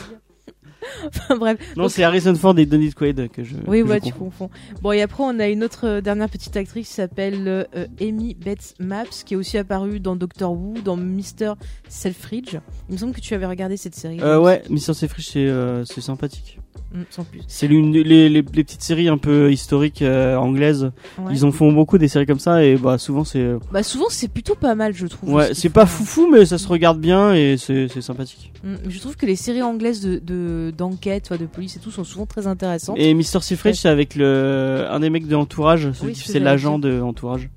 enfin 1.07 1.35
bref. 1.37 1.59
non, 1.75 1.83
donc- 1.83 1.91
c'est 1.91 2.03
Harrison 2.03 2.35
Ford 2.35 2.57
et 2.57 2.65
Donny 2.65 2.93
Quaid 2.93 3.29
que 3.29 3.43
je. 3.43 3.55
Oui, 3.67 3.81
que 3.81 3.87
je 3.87 3.91
ouais, 3.91 4.01
tu 4.01 4.13
confonds. 4.13 4.49
Bon, 4.81 4.91
et 4.91 5.01
après, 5.01 5.23
on 5.23 5.39
a 5.39 5.47
une 5.47 5.63
autre 5.63 5.87
euh, 5.87 6.01
dernière 6.01 6.29
petite 6.29 6.55
actrice 6.57 6.87
qui 6.87 6.93
s'appelle 6.93 7.47
euh, 7.47 7.63
euh, 7.75 7.87
Amy 8.01 8.35
Betts 8.35 8.75
Maps, 8.79 9.05
qui 9.25 9.33
est 9.33 9.37
aussi 9.37 9.57
apparue 9.57 9.99
dans 9.99 10.15
Doctor 10.15 10.51
Who, 10.51 10.75
dans 10.83 10.97
Mr. 10.97 11.53
Selfridge. 11.89 12.57
Il 12.89 12.93
me 12.93 12.97
semble 12.97 13.13
que 13.13 13.21
tu 13.21 13.33
avais 13.33 13.45
regardé 13.45 13.77
cette 13.77 13.95
série. 13.95 14.19
Euh, 14.21 14.39
ouais, 14.39 14.63
Mr. 14.69 14.93
Seyfried, 14.93 15.25
c'est 15.25 15.39
euh, 15.47 15.85
c'est 15.85 16.01
sympathique. 16.01 16.59
Mm, 16.93 17.01
sans 17.09 17.23
plus. 17.23 17.41
C'est 17.47 17.67
l'une 17.67 17.91
des- 17.91 18.03
les, 18.03 18.29
les, 18.29 18.41
les 18.41 18.63
petites 18.63 18.81
séries 18.81 19.07
un 19.09 19.17
peu 19.17 19.51
historiques 19.51 20.01
euh, 20.01 20.35
anglaises. 20.35 20.91
Ouais. 21.19 21.31
Ils 21.33 21.45
en 21.45 21.51
font 21.51 21.71
beaucoup 21.71 21.97
des 21.97 22.07
séries 22.07 22.25
comme 22.25 22.39
ça 22.39 22.63
et 22.63 22.75
bah 22.77 22.97
souvent 22.97 23.23
c'est 23.23 23.39
euh, 23.41 23.59
Bah, 23.71 23.83
souvent, 23.83 24.05
c'est 24.09 24.27
plutôt 24.27 24.55
pas 24.55 24.75
mal, 24.75 24.93
je 24.93 25.07
trouve. 25.07 25.33
ouais 25.33 25.53
c'est 25.53 25.69
pas 25.69 25.85
foufou 25.85 26.29
mais 26.31 26.45
ça 26.45 26.57
se 26.57 26.67
regarde 26.67 26.99
bien 26.99 27.33
et 27.33 27.57
c'est 27.57 27.87
sympathique. 28.01 28.51
Mm, 28.63 28.75
Je 28.89 28.99
trouve 28.99 29.15
que 29.15 29.25
les 29.25 29.35
séries 29.35 29.61
anglaises 29.61 30.01
de 30.01 30.19
de- 30.19 30.73
d'enquête, 30.77 31.31
de 31.33 31.45
police 31.45 31.75
et 31.77 31.79
tout, 31.79 31.91
sont 31.91 32.03
souvent 32.03 32.25
très 32.25 32.47
intéressantes. 32.47 32.97
Et 32.99 33.13
Mr. 33.13 33.41
Seyfried 33.41 33.75
c'est 33.75 33.89
avec 33.89 34.15
le 34.15 34.85
un 34.89 34.99
des 34.99 35.09
mecs 35.09 35.27
de 35.27 35.35
Entourage, 35.35 35.91
celui 35.93 36.13
Oui, 36.13 36.19
qui 36.19 36.39
l'agent 36.39 36.79
de 36.79 37.01
Entourage. 37.01 37.49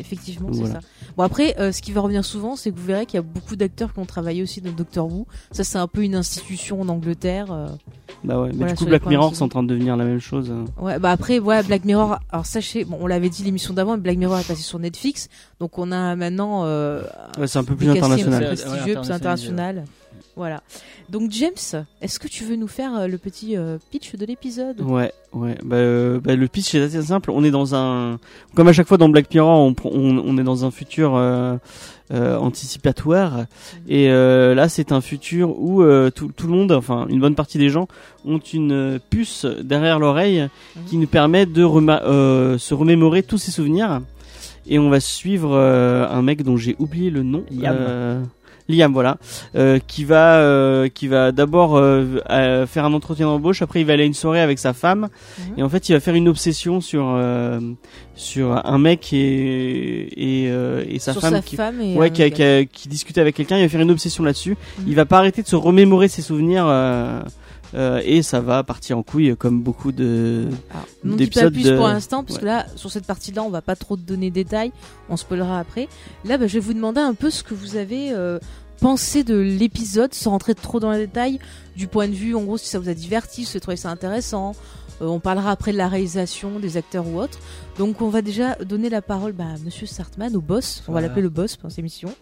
Effectivement, 0.00 0.48
c'est 0.52 0.60
voilà. 0.60 0.74
ça. 0.74 0.86
Bon 1.16 1.22
après, 1.22 1.54
euh, 1.60 1.70
ce 1.72 1.82
qui 1.82 1.92
va 1.92 2.00
revenir 2.00 2.24
souvent, 2.24 2.56
c'est 2.56 2.70
que 2.72 2.78
vous 2.78 2.86
verrez 2.86 3.06
qu'il 3.06 3.16
y 3.16 3.18
a 3.18 3.22
beaucoup 3.22 3.54
d'acteurs 3.56 3.92
qui 3.92 3.98
ont 4.00 4.06
travaillé 4.06 4.42
aussi 4.42 4.60
dans 4.60 4.72
Doctor 4.72 5.06
Who. 5.06 5.26
Ça, 5.52 5.62
c'est 5.64 5.78
un 5.78 5.86
peu 5.86 6.02
une 6.02 6.14
institution 6.14 6.80
en 6.80 6.88
Angleterre. 6.88 7.52
euh. 7.52 7.66
Bah 8.24 8.40
ouais, 8.40 8.48
mais 8.48 8.56
Voilà, 8.56 8.72
du 8.72 8.78
coup 8.78 8.84
Black 8.86 9.06
Mirror 9.06 9.34
c'est 9.34 9.42
en 9.42 9.48
train 9.48 9.62
de 9.62 9.68
devenir 9.68 9.96
la 9.96 10.04
même 10.04 10.18
chose. 10.20 10.50
hein. 10.50 10.64
Ouais, 10.78 10.98
bah 10.98 11.10
après, 11.10 11.38
voilà, 11.38 11.62
Black 11.62 11.84
Mirror. 11.84 12.18
Alors 12.30 12.44
sachez, 12.44 12.84
bon, 12.84 12.98
on 13.00 13.06
l'avait 13.06 13.28
dit 13.30 13.44
l'émission 13.44 13.72
d'avant, 13.72 13.96
Black 13.96 14.18
Mirror 14.18 14.38
est 14.38 14.46
passé 14.48 14.62
sur 14.62 14.78
Netflix, 14.78 15.28
donc 15.60 15.78
on 15.78 15.90
a 15.92 16.16
maintenant 16.16 16.64
euh, 16.64 17.02
Ouais, 17.38 17.46
c'est 17.46 17.58
un 17.58 17.64
peu 17.64 17.76
plus 17.76 17.88
international. 17.88 18.38
plus 18.40 18.48
Ouais, 18.48 18.56
prestigieux, 18.66 18.94
plus 19.00 19.10
international. 19.10 19.84
Voilà. 20.36 20.62
Donc 21.10 21.30
James, 21.32 21.84
est-ce 22.00 22.18
que 22.18 22.28
tu 22.28 22.44
veux 22.44 22.56
nous 22.56 22.68
faire 22.68 22.94
euh, 22.96 23.06
le 23.08 23.18
petit 23.18 23.56
euh, 23.56 23.78
pitch 23.90 24.14
de 24.14 24.24
l'épisode? 24.24 24.80
Ouais, 24.80 25.12
ouais. 25.32 25.56
Bah, 25.62 25.76
euh, 25.76 26.20
bah, 26.20 26.34
le 26.36 26.48
pitch 26.48 26.74
est 26.74 26.80
assez 26.82 27.02
simple. 27.02 27.30
On 27.30 27.44
est 27.44 27.50
dans 27.50 27.74
un, 27.74 28.18
comme 28.54 28.68
à 28.68 28.72
chaque 28.72 28.86
fois 28.86 28.96
dans 28.96 29.08
Black 29.08 29.32
Mirror, 29.34 29.60
on, 29.60 29.72
pr- 29.72 29.90
on, 29.92 30.18
on 30.18 30.38
est 30.38 30.44
dans 30.44 30.64
un 30.64 30.70
futur 30.70 31.14
euh, 31.16 31.56
anticipatoire. 32.10 33.44
Et 33.88 34.08
là, 34.08 34.68
c'est 34.68 34.92
un 34.92 35.00
futur 35.00 35.58
où 35.60 35.82
tout, 36.10 36.30
tout 36.34 36.46
le 36.46 36.52
monde, 36.52 36.72
enfin 36.72 37.06
une 37.08 37.20
bonne 37.20 37.34
partie 37.34 37.58
des 37.58 37.68
gens, 37.68 37.86
ont 38.24 38.38
une 38.38 38.98
puce 39.10 39.44
derrière 39.44 39.98
l'oreille 39.98 40.48
qui 40.88 40.96
nous 40.96 41.06
permet 41.06 41.46
de 41.46 41.62
rema- 41.64 42.56
se 42.58 42.74
remémorer 42.74 43.22
tous 43.22 43.38
ses 43.38 43.50
souvenirs. 43.50 44.00
Et 44.66 44.78
on 44.78 44.90
va 44.90 45.00
suivre 45.00 45.56
un 45.56 46.22
mec 46.22 46.42
dont 46.42 46.56
j'ai 46.56 46.76
oublié 46.78 47.10
le 47.10 47.22
nom. 47.22 47.44
Liam. 47.50 48.26
Liam, 48.70 48.92
voilà, 48.92 49.18
euh, 49.56 49.78
qui 49.86 50.04
va, 50.04 50.36
euh, 50.36 50.88
qui 50.88 51.08
va 51.08 51.32
d'abord 51.32 51.76
euh, 51.76 52.66
faire 52.66 52.84
un 52.84 52.92
entretien 52.92 53.26
d'embauche. 53.26 53.62
Après, 53.62 53.80
il 53.80 53.86
va 53.86 53.92
aller 53.94 54.04
à 54.04 54.06
une 54.06 54.14
soirée 54.14 54.40
avec 54.40 54.58
sa 54.58 54.72
femme. 54.72 55.08
Mhm. 55.38 55.44
Et 55.58 55.62
en 55.62 55.68
fait, 55.68 55.88
il 55.88 55.92
va 55.92 56.00
faire 56.00 56.14
une 56.14 56.28
obsession 56.28 56.80
sur 56.80 57.18
sur 58.14 58.66
un 58.66 58.78
mec 58.78 59.12
et 59.12 60.44
et, 60.44 60.44
et 60.94 60.98
sa 60.98 61.12
Sur 61.12 61.20
femme 61.22 61.34
sa 61.34 61.42
qui, 61.42 61.56
femme 61.56 61.80
et 61.80 61.96
ouais, 61.96 62.10
qui, 62.10 62.22
a- 62.22 62.28
gars. 62.30 62.34
qui, 62.36 62.42
a- 62.42 62.64
qui 62.64 62.88
discute 62.88 63.18
avec 63.18 63.34
quelqu'un. 63.34 63.56
Il 63.58 63.62
va 63.62 63.68
faire 63.68 63.80
une 63.80 63.90
obsession 63.90 64.24
là-dessus. 64.24 64.56
Mhm. 64.78 64.84
Il 64.88 64.94
va 64.94 65.04
pas 65.06 65.18
arrêter 65.18 65.42
de 65.42 65.48
se 65.48 65.56
remémorer 65.56 66.08
ses 66.08 66.22
souvenirs. 66.22 66.66
euh, 66.68 67.20
et 68.04 68.22
ça 68.22 68.40
va 68.40 68.64
partir 68.64 68.98
en 68.98 69.04
couille 69.04 69.36
comme 69.38 69.60
beaucoup 69.62 69.92
de 69.92 70.46
d'épisodes 71.04 71.52
plus 71.54 71.62
de- 71.62 71.76
pour 71.76 71.86
l'instant, 71.86 72.24
parce 72.24 72.34
Ouais. 72.34 72.40
que 72.40 72.46
là, 72.46 72.66
sur 72.74 72.90
cette 72.90 73.06
partie-là, 73.06 73.44
on 73.44 73.48
va 73.48 73.62
pas 73.62 73.76
trop 73.76 73.94
te 73.96 74.00
donner 74.02 74.30
de 74.30 74.34
détails, 74.34 74.72
on 75.08 75.16
spoilera 75.16 75.60
après. 75.60 75.86
Là, 76.24 76.36
bah, 76.36 76.48
je 76.48 76.54
vais 76.54 76.58
vous 76.58 76.74
demander 76.74 77.00
un 77.00 77.14
peu 77.14 77.30
ce 77.30 77.44
que 77.44 77.54
vous 77.54 77.76
avez 77.76 78.10
euh, 78.10 78.40
pensé 78.80 79.24
de 79.24 79.36
l'épisode, 79.36 80.14
sans 80.14 80.30
rentrer 80.30 80.54
trop 80.54 80.80
dans 80.80 80.90
les 80.92 81.06
détails, 81.06 81.38
du 81.76 81.86
point 81.86 82.08
de 82.08 82.14
vue, 82.14 82.34
en 82.34 82.42
gros, 82.42 82.58
si 82.58 82.68
ça 82.68 82.78
vous 82.78 82.88
a 82.88 82.94
diverti, 82.94 83.44
si 83.44 83.54
vous 83.54 83.60
trouvé 83.60 83.76
ça 83.76 83.90
intéressant, 83.90 84.54
Euh, 85.02 85.06
on 85.06 85.18
parlera 85.18 85.50
après 85.50 85.72
de 85.72 85.78
la 85.78 85.88
réalisation 85.88 86.58
des 86.60 86.76
acteurs 86.76 87.06
ou 87.08 87.18
autres. 87.18 87.38
Donc 87.78 88.02
on 88.02 88.10
va 88.10 88.20
déjà 88.20 88.54
donner 88.56 88.90
la 88.90 89.00
parole 89.00 89.32
bah, 89.32 89.44
à 89.54 89.58
Monsieur 89.64 89.86
Sartman, 89.86 90.36
au 90.36 90.42
boss. 90.42 90.82
On 90.88 90.92
va 90.92 91.00
l'appeler 91.00 91.22
le 91.22 91.30
boss 91.30 91.56
pour 91.56 91.70
cette 91.70 91.78
émission. 91.78 92.12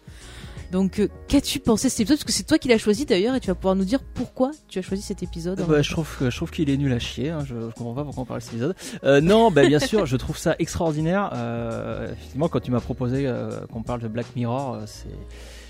Donc 0.70 1.00
euh, 1.00 1.08
qu'as-tu 1.26 1.58
pensé 1.58 1.88
de 1.88 1.90
cet 1.90 2.00
épisode? 2.02 2.18
Parce 2.18 2.24
que 2.24 2.32
c'est 2.32 2.44
toi 2.46 2.56
qui 2.56 2.68
l'as 2.68 2.78
choisi 2.78 3.04
d'ailleurs 3.04 3.34
et 3.34 3.40
tu 3.40 3.48
vas 3.48 3.56
pouvoir 3.56 3.74
nous 3.74 3.84
dire 3.84 3.98
pourquoi 4.14 4.52
tu 4.68 4.78
as 4.78 4.82
choisi 4.82 5.02
cet 5.02 5.24
épisode. 5.24 5.60
Bah, 5.66 5.82
je 5.82 5.90
trouve 5.90 6.08
que 6.18 6.30
je 6.30 6.36
trouve 6.36 6.52
qu'il 6.52 6.70
est 6.70 6.76
nul 6.76 6.92
à 6.92 7.00
chier. 7.00 7.30
hein, 7.30 7.42
Je, 7.44 7.54
je 7.56 7.74
comprends 7.74 7.94
pas 7.94 8.04
pourquoi 8.04 8.22
on 8.22 8.26
parle 8.26 8.38
de 8.40 8.44
cet 8.44 8.52
épisode. 8.52 8.76
Euh, 9.02 9.20
non, 9.20 9.50
bah, 9.50 9.66
bien 9.66 9.80
sûr, 9.80 10.06
je 10.06 10.16
trouve 10.16 10.38
ça 10.38 10.54
extraordinaire. 10.60 11.30
Euh, 11.34 12.12
effectivement, 12.12 12.48
quand 12.48 12.60
tu 12.60 12.70
m'as 12.70 12.80
proposé 12.80 13.26
euh, 13.26 13.58
qu'on 13.72 13.82
parle 13.82 14.02
de 14.02 14.08
Black 14.08 14.26
Mirror, 14.36 14.74
euh, 14.74 14.82
c'est 14.86 15.08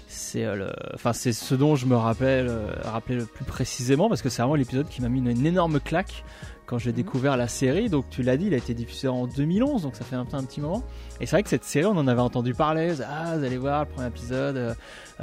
c'est 0.09 0.45
euh, 0.45 0.55
le, 0.57 0.73
enfin 0.95 1.12
c'est 1.12 1.33
ce 1.33 1.55
dont 1.55 1.77
je 1.77 1.87
me 1.87 1.95
rappelle 1.97 2.49
euh, 2.49 2.73
rappelais 2.85 3.17
le 3.17 3.27
plus 3.27 3.45
précisément 3.45 4.09
parce 4.09 4.23
que 4.23 4.29
c'est 4.31 4.43
vraiment 4.43 4.55
l'épisode 4.57 4.88
qui 4.88 5.03
m'a 5.03 5.09
mis 5.09 5.19
une, 5.19 5.29
une 5.29 5.47
énorme 5.47 5.79
claque 5.81 6.25
quand 6.67 6.79
j'ai 6.79 6.91
Mhm. 6.91 6.97
découvert 6.97 7.37
la 7.37 7.49
série. 7.49 7.88
Donc 7.88 8.07
tu 8.11 8.23
l'as 8.23 8.37
dit, 8.37 8.47
il 8.47 8.55
a 8.55 8.57
été 8.59 8.75
diffusé 8.75 9.09
en 9.09 9.27
2011, 9.27 9.83
donc 9.83 9.97
ça 9.97 10.05
fait 10.05 10.17
un, 10.17 10.27
un 10.33 10.45
petit 10.45 10.61
moment. 10.61 10.83
Et 11.21 11.27
c'est 11.27 11.37
vrai 11.37 11.43
que 11.43 11.49
cette 11.49 11.65
série, 11.65 11.87
on 11.87 11.97
en 11.97 12.07
avait 12.09 12.21
entendu 12.21 12.53
parler. 12.55 12.95
Ah, 13.09 13.37
vous 13.38 13.45
allez 13.45 13.57
voir 13.57 13.81
le 13.85 13.87
premier 13.91 14.09
épisode. 14.09 14.57
euh, 14.57 14.75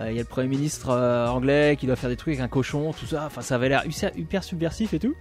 Il 0.10 0.14
y 0.16 0.20
a 0.20 0.24
le 0.24 0.28
premier 0.28 0.48
ministre 0.48 0.90
euh, 0.90 1.28
anglais 1.28 1.78
qui 1.80 1.86
doit 1.88 1.96
faire 1.96 2.10
des 2.10 2.16
trucs 2.18 2.34
avec 2.34 2.44
un 2.44 2.48
cochon, 2.48 2.94
tout 2.94 3.06
ça. 3.06 3.26
Enfin, 3.28 3.42
ça 3.42 3.56
avait 3.56 3.70
l'air 3.70 3.84
hyper, 4.16 4.44
subversif 4.44 4.94
et 4.96 5.00
tout. 5.00 5.14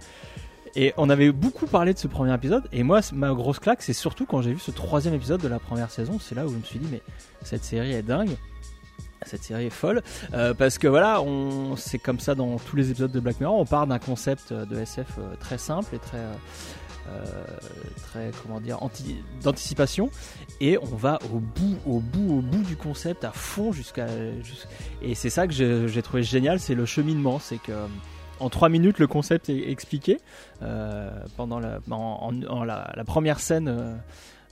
Et 0.75 0.93
on 0.97 1.09
avait 1.09 1.31
beaucoup 1.31 1.67
parlé 1.67 1.93
de 1.93 1.99
ce 1.99 2.07
premier 2.07 2.33
épisode. 2.33 2.63
Et 2.73 2.81
moi, 2.83 2.99
ma 3.13 3.31
grosse 3.33 3.59
claque, 3.59 3.81
c'est 3.83 3.93
surtout 3.93 4.25
quand 4.25 4.41
j'ai 4.41 4.51
vu 4.53 4.59
ce 4.59 4.71
troisième 4.71 5.13
épisode 5.13 5.41
de 5.41 5.47
la 5.47 5.59
première 5.59 5.89
saison. 5.91 6.17
C'est 6.19 6.35
là 6.35 6.45
où 6.45 6.49
je 6.49 6.55
me 6.57 6.63
suis 6.63 6.79
dit, 6.79 6.87
mais 6.91 7.01
cette 7.43 7.63
série 7.63 7.93
est 7.93 8.01
dingue. 8.03 8.35
Cette 9.25 9.43
série 9.43 9.65
est 9.65 9.69
folle. 9.69 10.01
Euh, 10.33 10.53
parce 10.53 10.77
que 10.77 10.87
voilà, 10.87 11.21
c'est 11.77 11.99
comme 11.99 12.19
ça 12.19 12.35
dans 12.35 12.57
tous 12.57 12.75
les 12.75 12.89
épisodes 12.91 13.11
de 13.11 13.19
Black 13.19 13.39
Mirror. 13.39 13.59
On 13.59 13.65
part 13.65 13.87
d'un 13.87 13.99
concept 13.99 14.51
euh, 14.51 14.65
de 14.65 14.77
SF 14.79 15.07
euh, 15.19 15.35
très 15.39 15.57
simple 15.57 15.95
et 15.95 15.99
très 15.99 16.23
très 18.07 18.31
comment 18.41 18.59
dire 18.59 18.81
anti- 18.81 19.23
d'anticipation. 19.43 20.09
Et 20.59 20.77
on 20.79 20.95
va 20.95 21.19
au 21.33 21.39
bout 21.39 21.77
au 21.85 21.99
bout 21.99 22.37
au 22.37 22.41
bout 22.41 22.63
du 22.63 22.75
concept 22.75 23.23
à 23.23 23.31
fond 23.31 23.71
jusqu'à 23.71 24.07
jus- 24.41 24.65
et 25.01 25.13
c'est 25.15 25.29
ça 25.29 25.47
que 25.47 25.53
j'ai 25.53 26.01
trouvé 26.01 26.23
génial 26.23 26.59
c'est 26.59 26.73
le 26.75 26.85
cheminement. 26.85 27.37
C'est 27.39 27.57
que 27.59 27.73
en 28.39 28.49
trois 28.49 28.69
minutes 28.69 28.97
le 28.99 29.07
concept 29.07 29.49
est 29.49 29.69
expliqué. 29.69 30.19
Pendant 31.37 31.59
la, 31.59 31.79
en, 31.91 31.95
en- 31.95 32.47
en 32.47 32.63
la, 32.63 32.91
la 32.95 33.03
première 33.03 33.39
scène 33.39 33.99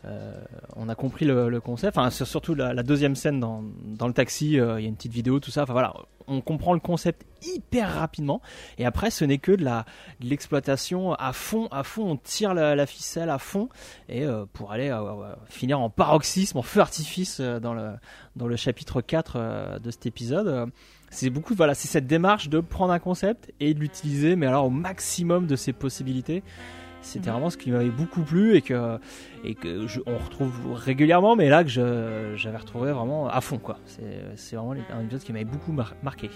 euh, 0.06 0.34
on 0.76 0.90
a 0.90 0.96
compris 0.96 1.26
le, 1.26 1.60
concept. 1.62 1.98
Enfin 1.98 2.10
sur- 2.10 2.28
surtout 2.28 2.56
la, 2.56 2.84
deuxième 2.84 3.16
scène 3.16 3.40
dans, 3.40 3.62
le 4.08 4.14
taxi 4.14 4.60
euh, 4.60 4.80
il 4.80 4.84
y 4.84 4.86
a 4.86 4.90
une 4.90 4.96
petite 4.96 5.14
vidéo 5.14 5.40
tout 5.40 5.52
ça. 5.52 5.64
Enfin 5.64 5.74
voilà 5.74 5.94
on 6.28 6.42
comprend 6.42 6.74
le 6.74 6.80
concept 6.80 7.26
hyper 7.46 7.94
rapidement. 7.96 8.42
Et 8.78 8.86
après 8.86 9.12
ce 9.12 9.26
n'est 9.26 9.38
que 9.38 9.52
de 9.52 9.66
l'exploitation 10.22 11.14
à 11.14 11.34
fond 11.34 11.68
à 11.72 11.84
fond. 11.84 12.04
On 12.12 12.18
tire 12.18 12.54
la, 12.54 12.86
ficelle 12.86 13.30
à 13.30 13.40
fond. 13.40 13.70
Et 14.10 14.24
euh, 14.24 14.46
pour 14.52 14.72
aller 14.72 14.96
finir 15.50 15.80
en 15.80 15.90
paroxysme 15.90 16.58
en 16.58 16.64
feu 16.64 16.82
artifice 16.82 17.40
dans 17.40 17.74
le 17.74 17.94
dans 18.36 18.48
le 18.48 18.56
chapitre 18.56 19.02
4 19.02 19.34
euh, 19.36 19.80
de 19.80 19.92
cet 19.92 20.06
épisode. 20.06 20.70
C'est 21.10 21.30
beaucoup 21.30 21.54
voilà 21.54 21.76
c'est 21.76 21.88
cette 21.88 22.08
démarche 22.08 22.50
de 22.50 22.60
prendre 22.60 22.92
un 22.92 23.00
concept 23.00 23.54
et 23.60 23.74
de 23.74 23.80
l'utiliser 23.80 24.36
mais 24.36 24.48
alors 24.48 24.66
au 24.66 24.72
maximum 24.72 25.46
de 25.48 25.56
ses 25.56 25.72
possibilités 25.72 26.44
c'était 27.04 27.30
vraiment 27.30 27.50
ce 27.52 27.58
qui 27.58 27.70
m'avait 27.70 27.90
beaucoup 27.92 28.22
plu 28.22 28.56
et 28.56 28.62
que 28.62 28.98
et 29.44 29.54
que 29.54 29.86
je, 29.88 30.00
on 30.08 30.18
retrouve 30.18 30.52
régulièrement 30.74 31.36
mais 31.36 31.50
là 31.50 31.64
que 31.64 31.70
je- 31.70 32.34
j'avais 32.36 32.58
retrouvé 32.58 32.92
vraiment 32.92 33.28
à 33.30 33.40
fond 33.42 33.60
quoi 33.60 33.78
c'est 33.86 34.02
c'est 34.36 34.56
vraiment 34.56 34.72
un 34.72 35.02
épisode 35.04 35.22
qui 35.22 35.32
m'avait 35.34 35.46
beaucoup 35.46 35.72
mar- 35.72 35.94
marqué 36.02 36.30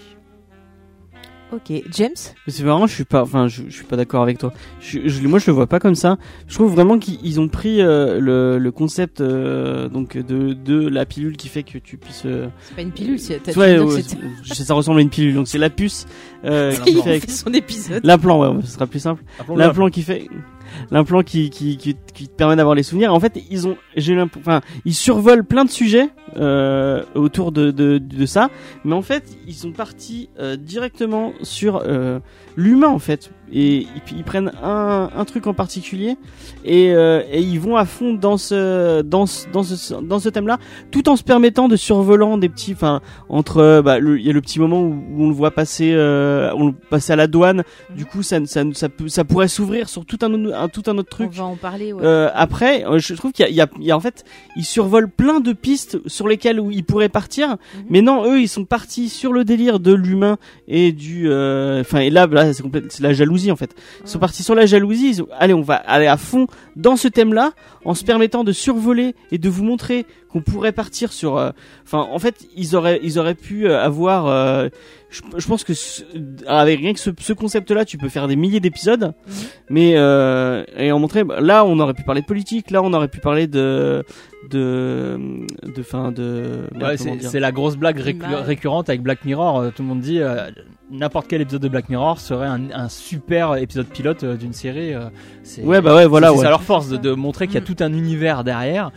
Ok, 1.50 1.72
James? 1.92 2.10
Mais 2.46 2.52
c'est 2.52 2.62
marrant, 2.62 2.86
je 2.86 2.92
suis 2.94 3.06
pas, 3.06 3.22
enfin, 3.22 3.48
je, 3.48 3.62
je 3.68 3.74
suis 3.74 3.86
pas 3.86 3.96
d'accord 3.96 4.22
avec 4.22 4.36
toi. 4.36 4.52
Je, 4.80 5.08
je- 5.08 5.26
moi, 5.26 5.38
je 5.38 5.46
le 5.46 5.54
vois 5.54 5.66
pas 5.66 5.78
comme 5.80 5.94
ça. 5.94 6.18
Je 6.46 6.52
trouve 6.54 6.70
vraiment 6.70 6.98
qu'ils 6.98 7.18
ils 7.24 7.40
ont 7.40 7.48
pris 7.48 7.80
euh, 7.80 8.20
le, 8.20 8.58
le 8.58 8.70
concept 8.70 9.22
euh, 9.22 9.88
donc 9.88 10.18
de, 10.18 10.52
de 10.52 10.86
la 10.86 11.06
pilule 11.06 11.38
qui 11.38 11.48
fait 11.48 11.62
que 11.62 11.78
tu 11.78 11.96
puisses. 11.96 12.24
euh, 12.26 12.48
C'est 12.60 12.76
pas 12.76 12.82
une 12.82 12.90
pilule, 12.92 13.18
c'est 13.18 13.42
t'as 13.42 13.54
ouais, 13.58 13.78
dit 13.78 13.80
que 14.14 14.20
ouais, 14.26 14.54
ça 14.54 14.74
ressemble 14.74 14.98
à 14.98 15.00
une 15.02 15.08
pilule. 15.08 15.34
Donc 15.36 15.48
c'est 15.48 15.56
la 15.56 15.70
puce 15.70 16.06
euh, 16.44 16.76
qui 16.84 17.00
fait 17.00 17.18
fait 17.20 17.30
son 17.30 17.50
épisode. 17.54 18.04
l'implant. 18.04 18.38
Ouais, 18.54 18.60
ce 18.62 18.72
sera 18.72 18.86
plus 18.86 19.00
simple. 19.00 19.24
L'implant 19.56 19.88
qui 19.88 20.02
fait 20.02 20.28
l'implant 20.90 21.22
qui, 21.22 21.50
qui, 21.50 21.76
qui, 21.76 21.94
te 21.94 22.34
permet 22.36 22.56
d'avoir 22.56 22.74
les 22.74 22.82
souvenirs. 22.82 23.12
En 23.12 23.20
fait, 23.20 23.40
ils 23.50 23.66
ont, 23.68 23.76
j'ai 23.96 24.20
enfin, 24.20 24.60
ils 24.84 24.94
survolent 24.94 25.44
plein 25.44 25.64
de 25.64 25.70
sujets 25.70 26.08
euh, 26.36 27.02
autour 27.14 27.52
de, 27.52 27.70
de, 27.70 27.98
de 27.98 28.26
ça, 28.26 28.50
mais 28.84 28.94
en 28.94 29.02
fait, 29.02 29.24
ils 29.46 29.54
sont 29.54 29.72
partis 29.72 30.28
euh, 30.38 30.56
directement 30.56 31.32
sur 31.42 31.82
euh, 31.84 32.20
l'humain 32.56 32.88
en 32.88 32.98
fait, 32.98 33.30
et 33.52 33.86
ils, 34.10 34.16
ils 34.18 34.24
prennent 34.24 34.52
un, 34.62 35.10
un 35.16 35.24
truc 35.24 35.46
en 35.46 35.54
particulier 35.54 36.16
et, 36.64 36.92
euh, 36.92 37.22
et 37.30 37.40
ils 37.40 37.58
vont 37.60 37.76
à 37.76 37.84
fond 37.84 38.14
dans 38.14 38.36
ce 38.36 39.02
dans 39.02 39.26
ce 39.26 39.46
dans 39.52 39.62
ce 39.62 39.94
dans 39.94 40.18
ce 40.18 40.28
thème-là, 40.28 40.58
tout 40.90 41.08
en 41.08 41.16
se 41.16 41.22
permettant 41.22 41.68
de 41.68 41.76
survolant 41.76 42.38
des 42.38 42.48
petits, 42.48 42.72
enfin, 42.72 43.00
entre, 43.28 43.58
euh, 43.58 43.82
bah, 43.82 43.98
il 43.98 44.20
y 44.20 44.30
a 44.30 44.32
le 44.32 44.40
petit 44.40 44.58
moment 44.60 44.82
où, 44.82 44.92
où 45.10 45.24
on 45.24 45.28
le 45.28 45.34
voit 45.34 45.50
passer, 45.50 45.92
euh, 45.94 46.50
on 46.56 46.66
le 46.68 46.72
passer 46.72 47.12
à 47.12 47.16
la 47.16 47.26
douane. 47.26 47.62
Du 47.96 48.04
coup, 48.04 48.22
ça, 48.22 48.44
ça, 48.46 48.62
ça, 48.72 48.88
peut, 48.88 49.08
ça 49.08 49.24
pourrait 49.24 49.48
s'ouvrir 49.48 49.88
sur 49.88 50.04
tout 50.04 50.18
un, 50.22 50.32
autre- 50.32 50.54
un, 50.56 50.68
tout 50.68 50.82
un 50.86 50.98
autre 50.98 51.08
On 51.12 51.24
truc. 51.24 51.32
va 51.34 51.44
en 51.44 51.56
parler. 51.56 51.92
Ouais. 51.92 52.02
Euh, 52.04 52.28
après, 52.34 52.84
euh, 52.86 52.98
je 52.98 53.14
trouve 53.14 53.32
qu'il 53.32 53.46
y 53.48 53.52
y, 53.60 53.84
y 53.86 53.90
a 53.90 53.96
en 53.96 54.00
fait, 54.00 54.24
ils 54.56 54.64
survolent 54.64 55.08
plein 55.10 55.40
de 55.40 55.52
pistes 55.52 55.98
sur 56.06 56.26
lesquelles 56.28 56.60
où 56.60 56.70
ils 56.70 56.84
pourraient 56.84 57.08
partir, 57.08 57.48
Mhm. 57.50 57.56
mais 57.90 58.02
non, 58.02 58.24
eux, 58.30 58.40
ils 58.40 58.48
sont 58.48 58.64
partis 58.64 59.08
sur 59.08 59.32
le 59.32 59.44
délire 59.44 59.78
de 59.80 59.92
l'humain 59.92 60.36
et 60.66 60.92
du, 60.92 61.28
euh, 61.30 61.80
enfin, 61.80 62.00
et 62.00 62.10
là, 62.10 62.26
là, 62.26 62.52
c'est 62.52 62.62
complète, 62.62 62.86
c'est 62.90 63.02
la 63.02 63.12
jalousie 63.12 63.37
en 63.50 63.56
fait. 63.56 63.74
Ils 64.02 64.08
sont 64.08 64.18
partis 64.18 64.42
sur 64.42 64.54
la 64.54 64.66
jalousie. 64.66 65.10
Ils 65.18 65.24
allez, 65.38 65.54
on 65.54 65.62
va 65.62 65.76
aller 65.76 66.06
à 66.06 66.16
fond 66.16 66.46
dans 66.76 66.96
ce 66.96 67.08
thème-là, 67.08 67.52
en 67.84 67.94
se 67.94 68.04
permettant 68.04 68.44
de 68.44 68.52
survoler 68.52 69.14
et 69.30 69.38
de 69.38 69.48
vous 69.48 69.64
montrer 69.64 70.06
qu'on 70.30 70.40
pourrait 70.42 70.72
partir 70.72 71.12
sur. 71.12 71.36
euh, 71.38 71.50
Enfin, 71.84 72.06
en 72.10 72.18
fait, 72.18 72.46
ils 72.56 72.76
auraient, 72.76 73.00
ils 73.02 73.18
auraient 73.18 73.34
pu 73.34 73.66
euh, 73.66 73.80
avoir. 73.80 74.26
euh, 74.26 74.68
je, 75.10 75.22
je 75.38 75.46
pense 75.48 75.64
que 75.64 75.72
ce- 75.72 76.02
avec 76.46 76.80
rien 76.80 76.92
que 76.92 77.00
ce, 77.00 77.10
ce 77.18 77.32
concept-là, 77.32 77.84
tu 77.86 77.96
peux 77.96 78.10
faire 78.10 78.28
des 78.28 78.36
milliers 78.36 78.60
d'épisodes. 78.60 79.14
Mhm. 79.26 79.34
Mais 79.70 79.92
euh, 79.96 80.64
et 80.76 80.92
en 80.92 80.98
montrer. 80.98 81.24
bah, 81.24 81.40
Là, 81.40 81.64
on 81.64 81.78
aurait 81.80 81.94
pu 81.94 82.02
parler 82.02 82.20
de 82.20 82.26
politique. 82.26 82.70
Là, 82.70 82.82
on 82.82 82.92
aurait 82.92 83.08
pu 83.08 83.20
parler 83.20 83.46
de 83.46 84.04
de 84.50 85.18
de 85.64 85.82
fin 85.82 86.12
de. 86.12 86.64
Ouais, 86.78 86.96
comment 86.98 87.16
c'est 87.20 87.40
la 87.40 87.52
grosse 87.52 87.76
blague 87.76 87.98
récu- 87.98 88.34
récurrente 88.44 88.88
avec 88.90 89.02
Black 89.02 89.24
Mirror. 89.24 89.72
Tout 89.74 89.82
le 89.82 89.88
monde 89.88 90.00
dit 90.00 90.20
euh, 90.20 90.50
n'importe 90.90 91.26
quel 91.28 91.40
épisode 91.42 91.62
de 91.62 91.68
Black 91.68 91.88
Mirror 91.88 92.18
serait 92.20 92.46
un, 92.46 92.70
un 92.72 92.88
super 92.88 93.56
épisode 93.56 93.86
pilote 93.86 94.24
euh, 94.24 94.36
d'une 94.36 94.52
série. 94.54 94.94
euh, 94.94 95.08
c'est- 95.42 95.62
Ouais, 95.62 95.80
bah 95.80 95.94
ouais, 95.94 96.06
voilà. 96.06 96.28
c'est 96.30 96.36
ouais. 96.36 96.44
ça 96.44 96.50
leur 96.50 96.62
force 96.62 96.88
de, 96.88 96.96
de 96.98 97.12
montrer 97.12 97.46
qu'il 97.46 97.54
y 97.56 97.58
a 97.58 97.60
Mm. 97.62 97.64
tout 97.64 97.76
un 97.80 97.92
univers 97.92 98.44
derrière. 98.44 98.90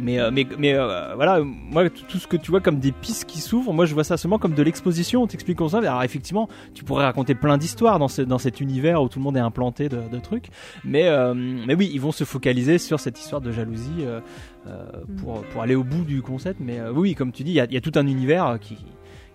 Mais 0.00 0.20
euh, 0.20 0.30
mais 0.32 0.46
mais 0.58 0.74
euh, 0.74 1.14
voilà, 1.16 1.40
moi 1.42 1.88
tout 1.90 2.18
ce 2.18 2.26
que 2.28 2.36
tu 2.36 2.50
vois 2.52 2.60
comme 2.60 2.78
des 2.78 2.92
pistes 2.92 3.24
qui 3.24 3.40
s'ouvrent, 3.40 3.72
moi 3.72 3.84
je 3.84 3.94
vois 3.94 4.04
ça 4.04 4.16
seulement 4.16 4.38
comme 4.38 4.54
de 4.54 4.62
l'exposition. 4.62 5.22
On 5.22 5.26
t'explique 5.26 5.58
comme 5.58 5.68
ça. 5.68 5.78
Alors 5.78 6.02
effectivement, 6.04 6.48
tu 6.74 6.84
pourrais 6.84 7.04
raconter 7.04 7.34
plein 7.34 7.58
d'histoires 7.58 7.98
dans 7.98 8.06
ce 8.08 8.22
dans 8.22 8.38
cet 8.38 8.60
univers 8.60 9.02
où 9.02 9.08
tout 9.08 9.18
le 9.18 9.24
monde 9.24 9.36
est 9.36 9.40
implanté 9.40 9.88
de, 9.88 10.00
de 10.10 10.18
trucs. 10.20 10.46
Mais 10.84 11.08
euh, 11.08 11.34
mais 11.34 11.74
oui, 11.74 11.90
ils 11.92 12.00
vont 12.00 12.12
se 12.12 12.24
focaliser 12.24 12.78
sur 12.78 13.00
cette 13.00 13.18
histoire 13.18 13.40
de 13.40 13.50
jalousie 13.50 13.90
euh, 14.02 14.20
euh, 14.68 14.84
pour 15.20 15.42
pour 15.46 15.62
aller 15.62 15.74
au 15.74 15.84
bout 15.84 16.04
du 16.04 16.22
concept. 16.22 16.60
Mais 16.60 16.78
euh, 16.78 16.92
oui, 16.92 17.14
comme 17.16 17.32
tu 17.32 17.42
dis, 17.42 17.50
il 17.50 17.54
y 17.56 17.60
a, 17.60 17.64
il 17.64 17.74
y 17.74 17.76
a 17.76 17.80
tout 17.80 17.92
un 17.96 18.06
univers 18.06 18.58
qui 18.60 18.76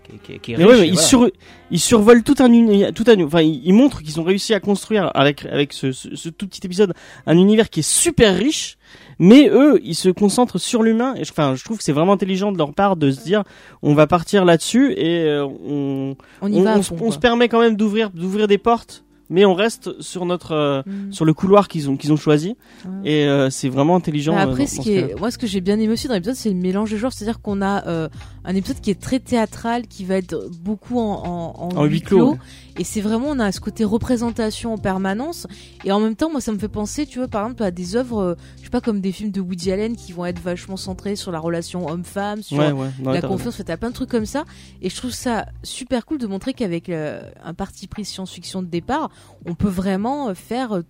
qui, 0.04 0.18
qui- 0.20 0.39
qui 0.39 0.52
est 0.54 0.58
Mais 0.58 0.66
riche. 0.66 0.80
mais 0.82 0.88
ils, 0.88 0.94
voilà. 0.94 1.08
sur, 1.08 1.30
ils 1.72 1.80
survolent 1.80 2.24
tout 2.24 2.36
un 2.39 2.92
tout 2.92 3.06
un, 3.08 3.22
enfin, 3.24 3.42
ils, 3.42 3.62
ils 3.66 3.74
montrent 3.74 4.02
qu'ils 4.02 4.20
ont 4.20 4.24
réussi 4.24 4.54
à 4.54 4.60
construire 4.60 5.10
avec 5.16 5.46
avec 5.46 5.72
ce, 5.72 5.94
ce, 5.94 6.13
ce 6.16 6.28
tout 6.30 6.46
petit 6.48 6.60
épisode 6.66 6.94
un 7.26 7.38
univers 7.38 7.70
qui 7.70 7.80
est 7.80 7.89
super 7.89 8.36
riche, 8.38 8.78
mais 9.26 9.48
eux, 9.50 9.80
ils 9.84 9.96
se 9.96 10.10
concentrent 10.10 10.60
sur 10.60 10.84
l'humain. 10.84 11.14
Et 11.18 11.24
je, 11.24 11.32
enfin, 11.32 11.56
je 11.56 11.64
trouve 11.64 11.78
que 11.78 11.84
c'est 11.84 11.94
vraiment 11.94 12.14
intelligent 12.14 12.52
de 12.52 12.58
leur 12.58 12.74
part 12.74 12.96
de 12.98 13.10
se 13.10 13.24
dire, 13.24 13.44
on 13.82 13.94
va 13.94 14.06
partir 14.06 14.44
là-dessus 14.44 14.92
et 14.98 15.24
euh, 15.24 15.46
on, 15.46 16.16
On 16.42 16.52
y 16.52 16.56
on, 16.60 16.64
va. 16.64 16.76
on 16.76 16.80
à 16.80 16.82
se- 16.84 16.90
fond, 16.90 16.96
on 16.96 17.04
quoi. 17.06 17.12
se 17.12 17.20
permet 17.20 17.48
quand 17.48 17.60
même 17.62 17.76
d'ouvrir 17.78 18.10
d'ouvrir 18.10 18.48
des 18.48 18.58
portes, 18.58 19.03
mais 19.30 19.46
on 19.46 19.54
reste 19.54 20.00
sur 20.02 20.26
notre 20.26 20.52
euh, 20.52 20.82
Mhm. 20.86 21.14
sur 21.14 21.26
le 21.26 21.34
couloir 21.34 21.68
qu'ils 21.68 21.90
ont 21.90 21.98
qu'ils 21.98 22.12
ont 22.14 22.18
choisi. 22.18 22.56
Ouais. 22.86 23.12
Et 23.12 23.28
euh, 23.28 23.50
c'est 23.50 23.70
vraiment 23.70 23.96
intelligent. 23.96 24.34
Bah 24.34 24.42
euh, 24.46 24.50
après, 24.52 24.64
dans- 24.66 24.70
ce 24.70 24.82
qui 24.82 24.94
est, 24.94 25.20
moi, 25.20 25.32
ce 25.32 25.38
que 25.38 25.48
j'ai 25.48 25.62
bien 25.62 25.80
aimé 25.80 25.94
aussi 25.94 26.08
dans 26.08 26.14
l'épisode, 26.14 26.36
c'est 26.36 26.50
le 26.50 26.56
mélange 26.56 26.90
des 26.92 26.98
genres. 26.98 27.14
C'est-à-dire 27.14 27.42
qu'on 27.42 27.62
a 27.62 27.86
euh, 27.88 28.10
un 28.46 28.56
épisode 28.56 28.80
qui 28.82 28.92
est 28.92 29.00
très 29.00 29.20
théâtral, 29.20 29.88
qui 29.88 30.04
va 30.06 30.16
être 30.16 30.50
beaucoup 30.62 31.00
en, 31.00 31.24
en, 31.26 31.74
en 31.74 31.78
En 31.78 31.86
huis 31.86 32.02
clos, 32.02 32.32
ouais. 32.32 32.38
Et 32.80 32.84
c'est 32.84 33.02
vraiment, 33.02 33.28
on 33.30 33.40
a 33.40 33.52
ce 33.52 33.60
côté 33.60 33.84
représentation 33.84 34.74
en 34.74 34.78
permanence. 34.80 35.46
Et 35.86 35.92
en 35.92 36.00
même 36.00 36.16
temps, 36.16 36.32
moi, 36.32 36.42
ça 36.42 36.52
me 36.52 36.58
fait 36.58 36.68
penser, 36.68 37.06
tu 37.06 37.20
vois, 37.20 37.28
par 37.28 37.44
exemple, 37.46 37.62
à 37.64 37.70
des 37.72 37.96
œuvres, 37.96 38.20
euh, 38.22 38.36
je 38.58 38.64
sais 38.64 38.70
pas, 38.72 38.82
comme 38.82 39.00
des 39.00 39.12
films 39.12 39.30
de 39.30 39.42
Woody 39.42 39.72
Allen 39.72 39.96
qui 39.96 40.12
vont 40.12 40.26
être 40.26 40.40
vachement 40.42 40.76
centrés 40.76 41.16
sur 41.16 41.32
la 41.32 41.40
relation 41.40 41.88
homme-femme, 41.88 42.42
sur 42.42 42.58
Ouais, 42.58 42.74
la 43.06 43.22
confiance, 43.22 43.62
t'as 43.64 43.78
plein 43.78 43.90
de 43.90 43.94
trucs 43.94 44.10
comme 44.10 44.26
ça. 44.26 44.44
Et 44.82 44.90
je 44.90 44.96
trouve 44.96 45.12
ça 45.12 45.46
super 45.62 46.06
cool 46.08 46.18
de 46.18 46.26
montrer 46.26 46.54
qu'avec 46.54 46.90
euh, 46.90 47.22
un 47.46 47.54
parti 47.54 47.86
pris 47.88 48.06
science-fiction 48.06 48.64
de 48.64 48.68
départ, 48.68 49.10
on 49.45 49.56
peut 49.56 49.67
vraiment 49.69 50.30
euh, 50.30 50.34
faire 50.34 50.73
euh, 50.78 50.82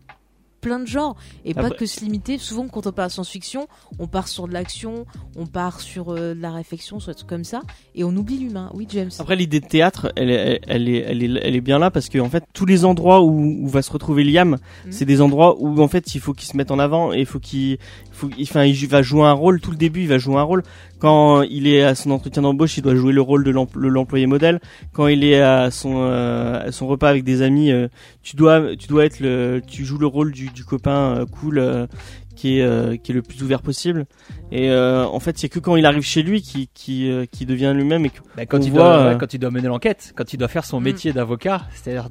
plein 0.61 0.79
de 0.79 0.87
genres 0.87 1.17
et 1.43 1.53
pas 1.53 1.65
Après- 1.65 1.75
que 1.75 1.85
se 1.85 1.99
limiter. 1.99 2.37
Souvent, 2.37 2.69
quand 2.69 2.87
on 2.87 2.93
parle 2.93 3.09
de 3.09 3.13
science-fiction, 3.13 3.67
on 3.99 4.07
part 4.07 4.29
sur 4.29 4.47
de 4.47 4.53
l'action, 4.53 5.05
on 5.35 5.45
part 5.45 5.81
sur 5.81 6.11
euh, 6.13 6.33
de 6.33 6.41
la 6.41 6.53
réflexion, 6.53 7.01
sur 7.01 7.11
des 7.11 7.15
trucs 7.15 7.27
comme 7.27 7.43
ça, 7.43 7.63
et 7.95 8.05
on 8.05 8.15
oublie 8.15 8.37
l'humain. 8.37 8.71
Oui, 8.73 8.87
James. 8.89 9.09
Après 9.19 9.35
l'idée 9.35 9.59
de 9.59 9.67
théâtre, 9.67 10.13
elle 10.15 10.29
est, 10.29 10.61
elle 10.65 10.87
est, 10.87 10.99
elle 10.99 11.21
est, 11.21 11.39
elle 11.43 11.55
est 11.57 11.59
bien 11.61 11.79
là 11.79 11.91
parce 11.91 12.07
que 12.07 12.17
en 12.17 12.29
fait 12.29 12.45
tous 12.53 12.65
les 12.65 12.85
endroits 12.85 13.21
où, 13.23 13.41
où 13.61 13.67
va 13.67 13.81
se 13.81 13.91
retrouver 13.91 14.23
Liam, 14.23 14.51
Mhm. 14.85 14.91
c'est 14.93 15.03
des 15.03 15.19
endroits 15.19 15.57
où 15.59 15.81
en 15.81 15.87
fait 15.89 16.15
il 16.15 16.21
faut 16.21 16.31
qu'il 16.33 16.47
se 16.47 16.55
mette 16.55 16.71
en 16.71 16.79
avant 16.79 17.11
et 17.11 17.19
il 17.19 17.25
faut 17.25 17.41
qu'il, 17.41 17.77
faut, 18.13 18.29
il- 18.37 18.43
enfin 18.43 18.63
il 18.63 18.87
va 18.87 19.01
jouer 19.01 19.23
un 19.23 19.33
rôle. 19.33 19.59
Tout 19.59 19.71
le 19.71 19.77
début, 19.77 20.01
il 20.01 20.07
va 20.07 20.17
jouer 20.17 20.37
un 20.37 20.43
rôle. 20.43 20.63
Quand 20.99 21.41
il 21.41 21.67
est 21.67 21.83
à 21.83 21.95
son 21.95 22.11
entretien 22.11 22.41
d'embauche, 22.43 22.77
il 22.77 22.81
doit 22.81 22.95
jouer 22.95 23.11
le 23.11 23.21
rôle 23.21 23.43
de 23.43 23.51
l'empl- 23.51 23.77
le- 23.79 23.89
l'employé 23.89 24.25
modèle. 24.25 24.59
Quand 24.93 25.07
il 25.07 25.23
est 25.23 25.41
à 25.41 25.69
son, 25.71 25.95
euh, 25.97 26.67
à 26.67 26.71
son 26.71 26.87
repas 26.87 27.09
avec 27.09 27.23
des 27.25 27.41
amis, 27.41 27.71
euh, 27.71 27.87
tu 28.21 28.35
dois, 28.35 28.75
tu 28.77 28.87
dois 28.87 29.05
être 29.05 29.19
le, 29.19 29.61
tu 29.67 29.83
joues 29.85 29.97
le 29.97 30.07
rôle 30.07 30.31
du, 30.31 30.49
du 30.49 30.63
copain 30.63 31.17
euh, 31.17 31.25
cool. 31.25 31.59
euh, 31.59 31.87
qui 32.35 32.57
est 32.57 32.63
euh, 32.63 32.97
qui 32.97 33.11
est 33.11 33.15
le 33.15 33.21
plus 33.21 33.43
ouvert 33.43 33.61
possible 33.61 34.07
et 34.51 34.67
euh, 34.71 35.05
en 35.05 35.19
fait 35.19 35.37
c'est 35.37 35.49
que 35.49 35.59
quand 35.59 35.75
il 35.75 35.85
arrive 35.85 36.01
chez 36.01 36.23
lui 36.23 36.41
qui 36.41 36.67
qui 36.73 37.07
euh, 37.11 37.25
qui 37.31 37.45
devient 37.45 37.73
lui-même 37.75 38.05
et 38.05 38.09
que 38.09 38.17
Bah, 38.35 38.47
quand, 38.47 38.57
il 38.65 38.71
voit, 38.71 38.81
doit, 38.81 38.91
euh, 38.97 39.11
ouais, 39.11 39.17
quand 39.19 39.35
il 39.35 39.39
doit 39.39 39.51
mener 39.51 39.67
l'enquête, 39.67 40.13
quand 40.15 40.33
il 40.33 40.37
doit 40.37 40.47
faire 40.47 40.65
son 40.65 40.79
Mm. 40.81 40.83
métier 40.83 41.13
d'avocat, 41.13 41.61
c'est-à-dire 41.75 42.09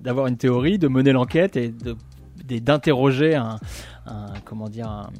d'avoir 0.00 0.28
une 0.28 0.36
théorie, 0.36 0.78
de 0.78 0.86
mener 0.86 1.10
l'enquête 1.10 1.56
et 1.56 1.66
de 1.68 1.96
d'interroger 2.58 3.36
un, 3.36 3.60
un- 4.06 4.32
comment 4.44 4.68
dire 4.68 4.88
un, 4.88 5.10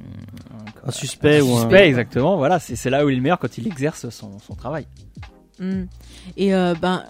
un 0.84 0.90
suspect 0.90 1.38
un 1.38 1.44
ou 1.44 1.56
suspect 1.58 1.86
exactement 1.86 2.36
voilà 2.36 2.58
c'est 2.58 2.74
c'est 2.74 2.90
là 2.90 3.04
où 3.04 3.08
il 3.08 3.12
est 3.12 3.16
le 3.16 3.22
meilleur 3.22 3.38
quand 3.38 3.56
il 3.58 3.66
exerce 3.68 4.08
son, 4.08 4.38
son 4.40 4.54
travail 4.56 4.86
Mm. 5.60 5.82
Et 6.38 6.54
euh, 6.54 6.74
ben, 6.80 7.04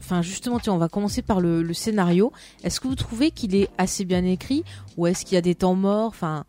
enfin 0.00 0.22
justement, 0.22 0.58
tiens, 0.58 0.72
on 0.72 0.78
va 0.78 0.88
commencer 0.88 1.20
par 1.20 1.40
le, 1.42 1.62
le 1.62 1.74
scénario. 1.74 2.32
Est-ce 2.64 2.80
que 2.80 2.88
vous 2.88 2.94
trouvez 2.94 3.30
qu'il 3.32 3.54
est 3.54 3.68
assez 3.76 4.06
bien 4.06 4.24
écrit, 4.24 4.64
ou 4.96 5.06
est-ce 5.06 5.26
qu'il 5.26 5.34
y 5.34 5.36
a 5.36 5.42
des 5.42 5.54
temps 5.54 5.74
morts, 5.74 6.08
enfin 6.08 6.44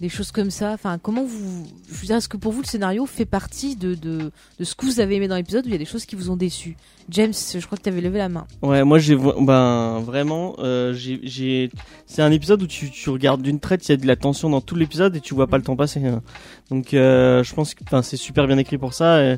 des 0.00 0.08
choses 0.08 0.32
comme 0.32 0.50
ça 0.50 0.72
Enfin, 0.72 0.98
comment 0.98 1.24
vous, 1.24 1.66
je 1.90 1.94
veux 1.94 2.06
dire, 2.06 2.16
est-ce 2.16 2.28
que 2.28 2.36
pour 2.36 2.52
vous 2.52 2.62
le 2.62 2.66
scénario 2.66 3.06
fait 3.06 3.24
partie 3.26 3.76
de, 3.76 3.94
de, 3.94 4.30
de 4.58 4.64
ce 4.64 4.74
que 4.74 4.86
vous 4.86 5.00
avez 5.00 5.16
aimé 5.16 5.28
dans 5.28 5.36
l'épisode, 5.36 5.64
ou 5.66 5.68
il 5.68 5.72
y 5.72 5.76
a 5.76 5.78
des 5.78 5.84
choses 5.84 6.04
qui 6.06 6.16
vous 6.16 6.30
ont 6.30 6.36
déçu? 6.36 6.76
James, 7.08 7.32
je 7.34 7.64
crois 7.66 7.76
que 7.76 7.82
tu 7.82 7.88
avais 7.88 8.00
levé 8.00 8.18
la 8.18 8.28
main. 8.28 8.46
Ouais, 8.62 8.84
moi 8.84 8.98
j'ai 9.00 9.16
ben 9.16 9.98
vraiment 10.00 10.54
euh, 10.60 10.92
j'ai 10.94 11.70
c'est 12.06 12.22
un 12.22 12.30
épisode 12.30 12.62
où 12.62 12.66
tu 12.68 12.90
tu 12.90 13.10
regardes 13.10 13.42
d'une 13.42 13.58
traite, 13.58 13.88
il 13.88 13.92
y 13.92 13.94
a 13.94 13.96
de 13.96 14.06
la 14.06 14.14
tension 14.16 14.48
dans 14.48 14.60
tout 14.60 14.76
l'épisode 14.76 15.16
et 15.16 15.20
tu 15.20 15.34
vois 15.34 15.48
pas 15.48 15.56
le 15.56 15.64
temps 15.64 15.74
passer. 15.76 16.04
hein. 16.06 16.22
Donc 16.70 16.94
euh, 16.94 17.42
je 17.42 17.52
pense 17.54 17.74
que 17.74 17.82
c'est 18.02 18.16
super 18.16 18.46
bien 18.46 18.58
écrit 18.58 18.78
pour 18.78 18.94
ça. 18.94 19.34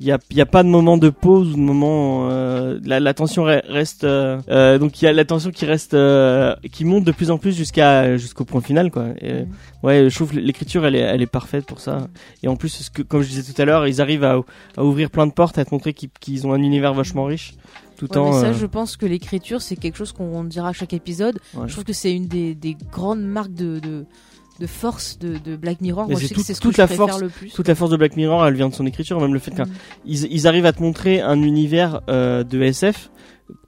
Il 0.00 0.06
y 0.06 0.12
a 0.12 0.18
y 0.32 0.40
a 0.40 0.46
pas 0.46 0.64
de 0.64 0.68
moment 0.68 0.96
de 0.98 1.08
pause 1.08 1.50
ou 1.52 1.54
de 1.54 1.60
moment 1.60 2.28
euh, 2.28 2.80
la, 2.84 2.98
la 2.98 3.14
tension 3.14 3.46
re- 3.46 3.62
reste 3.68 4.02
euh, 4.02 4.40
euh, 4.48 4.76
donc 4.78 5.00
il 5.00 5.04
y 5.04 5.08
a 5.08 5.12
la 5.12 5.24
tension 5.24 5.50
qui 5.52 5.66
reste 5.66 5.94
euh, 5.94 6.56
qui 6.72 6.84
monte 6.84 7.04
de 7.04 7.12
plus 7.12 7.30
en 7.30 7.38
plus 7.38 7.56
jusqu'à 7.56 8.16
jusqu'au 8.16 8.44
point 8.44 8.60
final 8.60 8.90
quoi. 8.90 9.06
Et, 9.20 9.44
Mm. 9.44 9.48
Ouais, 9.86 10.08
je 10.08 10.14
trouve 10.14 10.30
que 10.32 10.36
l'écriture 10.40 10.84
elle 10.86 10.96
est 10.96 11.00
elle 11.00 11.20
est 11.22 11.26
parfaite 11.26 11.66
pour 11.66 11.78
ça. 11.78 12.08
Et 12.42 12.48
en 12.48 12.56
plus 12.56 12.70
ce 12.70 12.90
que 12.90 13.02
comme 13.02 13.22
je 13.22 13.28
disais 13.28 13.52
tout 13.52 13.60
à 13.62 13.64
l'heure, 13.66 13.86
ils 13.86 14.00
arrivent 14.00 14.24
à 14.24 14.40
à 14.76 14.82
ouvrir 14.84 15.10
plein 15.10 15.26
de 15.26 15.32
portes, 15.32 15.58
à 15.58 15.64
te 15.64 15.72
montrer 15.72 15.92
qu'ils 15.92 16.46
ont 16.46 16.52
un 16.54 16.62
univers 16.62 16.92
vachement 16.94 17.24
riche 17.26 17.54
tout 17.96 18.10
Ouais, 18.12 18.18
en 18.18 18.32
mais 18.32 18.40
ça, 18.40 18.46
euh, 18.48 18.52
je 18.54 18.66
pense 18.66 18.96
que 18.96 19.06
l'écriture, 19.06 19.62
c'est 19.62 19.76
quelque 19.76 19.96
chose 19.96 20.10
qu'on 20.10 20.42
dira 20.42 20.70
à 20.70 20.72
chaque 20.72 20.92
épisode. 20.94 21.38
ouais. 21.54 21.68
Je 21.68 21.72
trouve 21.72 21.84
que 21.84 21.92
c'est 21.92 22.12
une 22.12 22.26
des, 22.26 22.54
des 22.56 22.76
grandes 22.90 23.22
marques 23.22 23.54
de, 23.54 23.78
de, 23.78 24.04
de 24.60 24.66
force 24.66 25.18
de, 25.18 25.36
de 25.38 25.56
Black 25.56 25.80
Mirror. 25.80 26.06
Mais 26.06 26.12
Moi, 26.14 26.20
je 26.20 26.26
sais 26.28 26.34
tout- 26.34 26.40
que 26.40 26.46
c'est 26.46 26.54
ce 26.54 26.60
toute 26.60 26.76
que 26.76 26.80
la 26.80 26.86
force- 26.86 27.20
le 27.20 27.28
plus. 27.28 27.50
toute 27.52 27.66
la 27.68 27.74
force 27.74 27.90
de 27.90 27.96
Black 27.96 28.16
Mirror, 28.16 28.46
elle 28.46 28.54
vient 28.54 28.68
de 28.68 28.74
son 28.74 28.86
écriture, 28.86 29.20
même 29.20 29.32
le 29.34 29.40
fait 29.40 29.50
Mm. 29.58 29.64
qu'ils 30.06 30.32
ils 30.32 30.46
arrivent 30.46 30.66
à 30.66 30.72
te 30.72 30.82
montrer 30.82 31.20
un 31.20 31.42
univers 31.42 32.00
euh, 32.08 32.44
de 32.44 32.62
SF 32.62 33.10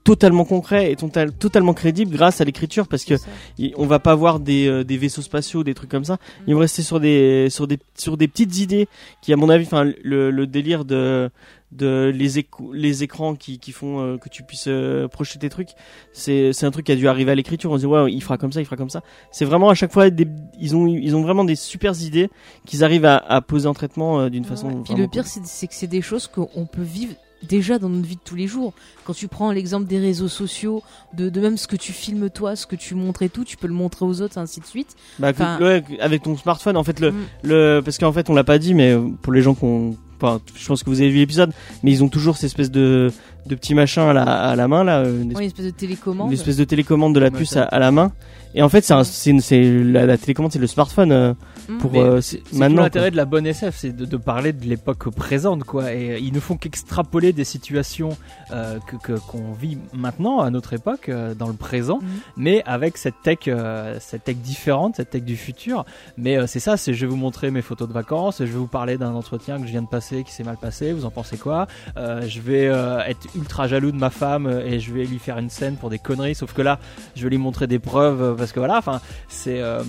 totalement 0.03 0.45
concret 0.45 0.91
et 0.91 0.95
total- 0.95 1.31
totalement 1.33 1.73
crédible 1.73 2.11
grâce 2.15 2.41
à 2.41 2.45
l'écriture 2.45 2.87
parce 2.87 3.03
que 3.05 3.13
y- 3.59 3.73
on 3.77 3.85
va 3.85 3.99
pas 3.99 4.15
voir 4.15 4.39
des, 4.39 4.67
euh, 4.67 4.83
des 4.83 4.97
vaisseaux 4.97 5.21
spatiaux, 5.21 5.63
des 5.63 5.73
trucs 5.75 5.91
comme 5.91 6.05
ça. 6.05 6.17
Ils 6.47 6.53
vont 6.55 6.61
rester 6.61 6.81
sur 6.81 6.99
des 6.99 7.49
sur 7.51 7.67
des 7.67 7.77
sur 7.95 8.17
des 8.17 8.27
petites 8.27 8.57
idées 8.59 8.87
qui, 9.21 9.33
à 9.33 9.35
mon 9.35 9.49
avis, 9.49 9.65
enfin 9.65 9.83
le, 10.03 10.31
le 10.31 10.47
délire 10.47 10.83
de 10.85 11.29
de 11.73 12.11
les 12.15 12.45
les 12.73 13.03
écrans 13.03 13.35
qui 13.35 13.59
qui 13.59 13.71
font 13.73 13.99
euh, 13.99 14.17
que 14.17 14.29
tu 14.29 14.43
puisses 14.43 14.67
euh, 14.67 15.07
projeter 15.07 15.39
tes 15.39 15.49
trucs, 15.49 15.69
c'est 16.13 16.63
un 16.63 16.71
truc 16.71 16.85
qui 16.85 16.91
a 16.91 16.95
dû 16.95 17.07
arriver 17.07 17.31
à 17.31 17.35
l'écriture. 17.35 17.71
On 17.71 17.75
se 17.75 17.81
dit 17.81 17.85
ouais, 17.85 18.11
il 18.11 18.21
fera 18.21 18.37
comme 18.37 18.51
ça, 18.53 18.61
il 18.61 18.65
fera 18.65 18.77
comme 18.77 18.89
ça. 18.89 19.01
C'est 19.31 19.45
vraiment 19.45 19.69
à 19.69 19.73
chaque 19.73 19.91
fois 19.91 20.09
des 20.09 20.27
ils 20.59 20.75
ont 20.75 20.87
ils 20.87 21.15
ont 21.15 21.21
vraiment 21.23 21.43
des 21.43 21.55
super 21.55 21.93
idées 22.01 22.29
qu'ils 22.65 22.83
arrivent 22.83 23.05
à, 23.05 23.17
à 23.17 23.41
poser 23.41 23.67
en 23.67 23.73
traitement 23.73 24.19
euh, 24.21 24.29
d'une 24.29 24.45
façon. 24.45 24.67
Ouais. 24.69 24.81
Puis 24.85 24.95
le 24.95 25.07
pire, 25.07 25.25
c'est 25.27 25.45
c'est 25.45 25.67
que 25.67 25.73
c'est 25.73 25.87
des 25.87 26.01
choses 26.01 26.27
qu'on 26.27 26.65
peut 26.65 26.81
vivre 26.81 27.13
déjà 27.43 27.77
dans 27.77 27.89
notre 27.89 28.07
vie 28.07 28.15
de 28.15 28.21
tous 28.23 28.33
les 28.35 28.47
jours. 28.47 28.73
Quand 29.03 29.13
tu 29.13 29.27
prends 29.27 29.51
l'exemple 29.51 29.85
des 29.85 29.99
réseaux 29.99 30.27
sociaux, 30.29 30.81
de, 31.13 31.29
de 31.29 31.39
même 31.39 31.55
ce 31.57 31.67
que 31.67 31.75
tu 31.75 31.91
filmes 31.91 32.31
toi, 32.31 32.55
ce 32.55 32.65
que 32.65 32.75
tu 32.75 32.95
montres 32.95 33.21
et 33.21 33.29
tout, 33.29 33.43
tu 33.43 33.57
peux 33.57 33.67
le 33.67 33.75
montrer 33.75 34.05
aux 34.05 34.21
autres, 34.21 34.39
ainsi 34.39 34.59
de 34.59 34.65
suite. 34.65 34.95
Bah, 35.19 35.33
que- 35.33 35.43
Enfin- 35.43 35.59
ouais, 35.61 35.83
avec 35.99 36.23
ton 36.23 36.35
smartphone, 36.35 36.75
en 36.77 36.83
fait, 36.83 36.99
le, 36.99 37.11
Mm. 37.11 37.15
le, 37.43 37.81
parce 37.85 37.99
qu'en 37.99 38.11
fait, 38.11 38.31
on 38.31 38.33
l'a 38.33 38.43
pas 38.43 38.57
dit, 38.57 38.73
mais 38.73 38.95
pour 39.21 39.33
les 39.33 39.43
gens 39.43 39.53
qu'on, 39.53 39.95
enfin, 40.21 40.39
je 40.55 40.67
pense 40.67 40.83
que 40.83 40.89
vous 40.89 41.01
avez 41.01 41.09
vu 41.09 41.17
l'épisode, 41.17 41.51
mais 41.83 41.91
ils 41.91 42.03
ont 42.03 42.09
toujours 42.09 42.35
cette 42.35 42.45
espèce 42.45 42.71
de, 42.71 43.11
de 43.45 43.55
petit 43.55 43.73
machin 43.75 44.09
à 44.09 44.13
la, 44.13 44.23
à 44.23 44.55
la 44.55 44.67
main, 44.67 44.83
là, 44.83 44.99
euh, 44.99 45.21
une, 45.21 45.29
Ouais, 45.35 45.41
une 45.43 45.47
espèce 45.47 45.65
de 45.65 45.71
télécommande. 45.71 46.27
une 46.27 46.33
espèce 46.33 46.57
de 46.57 46.63
télécommande 46.63 47.13
de 47.15 47.19
la 47.19 47.31
puce 47.31 47.55
à, 47.57 47.63
à 47.63 47.79
la 47.79 47.91
main. 47.91 48.11
Et 48.55 48.61
en 48.61 48.69
fait, 48.69 48.83
c'est 49.03 49.61
la, 49.83 50.05
la 50.05 50.17
télécommande, 50.17 50.51
c'est 50.51 50.59
le 50.59 50.67
smartphone 50.67 51.11
euh. 51.11 51.33
Pour 51.79 51.91
Mais 51.91 51.99
euh, 51.99 52.21
c'est 52.21 52.41
maintenant. 52.53 52.83
l'intérêt 52.83 53.11
de 53.11 53.17
la 53.17 53.25
bonne 53.25 53.45
SF, 53.45 53.75
c'est 53.77 53.95
de, 53.95 54.05
de 54.05 54.17
parler 54.17 54.53
de 54.53 54.65
l'époque 54.65 55.09
présente, 55.09 55.63
quoi. 55.63 55.93
Et 55.93 56.11
euh, 56.11 56.19
ils 56.19 56.33
ne 56.33 56.39
font 56.39 56.55
qu'extrapoler 56.57 57.33
des 57.33 57.43
situations 57.43 58.17
euh, 58.51 58.79
que 59.03 59.13
qu'on 59.19 59.51
vit 59.53 59.77
maintenant 59.93 60.39
à 60.39 60.49
notre 60.49 60.73
époque, 60.73 61.09
euh, 61.09 61.33
dans 61.35 61.47
le 61.47 61.53
présent, 61.53 61.99
Mhm. 62.01 62.07
mais 62.37 62.63
avec 62.65 62.97
cette 62.97 63.21
tech, 63.23 63.39
euh, 63.47 63.97
cette 63.99 64.23
tech 64.25 64.37
différente, 64.37 64.95
cette 64.97 65.09
tech 65.11 65.23
du 65.23 65.35
futur. 65.37 65.85
Mais 66.17 66.37
euh, 66.37 66.47
c'est 66.47 66.59
ça, 66.59 66.77
c'est 66.77 66.93
je 66.93 67.01
vais 67.05 67.07
vous 67.11 67.15
montrer 67.17 67.51
mes 67.51 67.61
photos 67.61 67.87
de 67.87 67.93
vacances, 67.93 68.37
je 68.39 68.45
vais 68.45 68.51
vous 68.57 68.67
parler 68.67 68.97
d'un 68.97 69.13
entretien 69.13 69.59
que 69.59 69.65
je 69.65 69.71
viens 69.71 69.81
de 69.81 69.87
passer, 69.87 70.23
qui 70.23 70.31
s'est 70.31 70.43
mal 70.43 70.57
passé. 70.57 70.93
Vous 70.93 71.05
en 71.05 71.11
pensez 71.11 71.37
quoi 71.37 71.67
Euh, 71.97 72.21
Je 72.27 72.39
vais 72.41 72.67
euh, 72.67 72.99
être 73.05 73.27
ultra 73.35 73.67
jaloux 73.67 73.91
de 73.91 73.97
ma 73.97 74.09
femme 74.09 74.47
et 74.65 74.79
je 74.79 74.93
vais 74.93 75.05
lui 75.05 75.19
faire 75.19 75.37
une 75.37 75.49
scène 75.49 75.75
pour 75.75 75.89
des 75.89 75.99
conneries. 75.99 76.35
Sauf 76.35 76.53
que 76.53 76.61
là, 76.61 76.79
je 77.15 77.23
vais 77.23 77.29
lui 77.29 77.37
montrer 77.37 77.67
des 77.67 77.79
preuves 77.79 78.35
parce 78.37 78.51
que 78.51 78.59
voilà, 78.59 78.77
enfin, 78.77 79.01
c'est, 79.27 79.61
euh, 79.61 79.81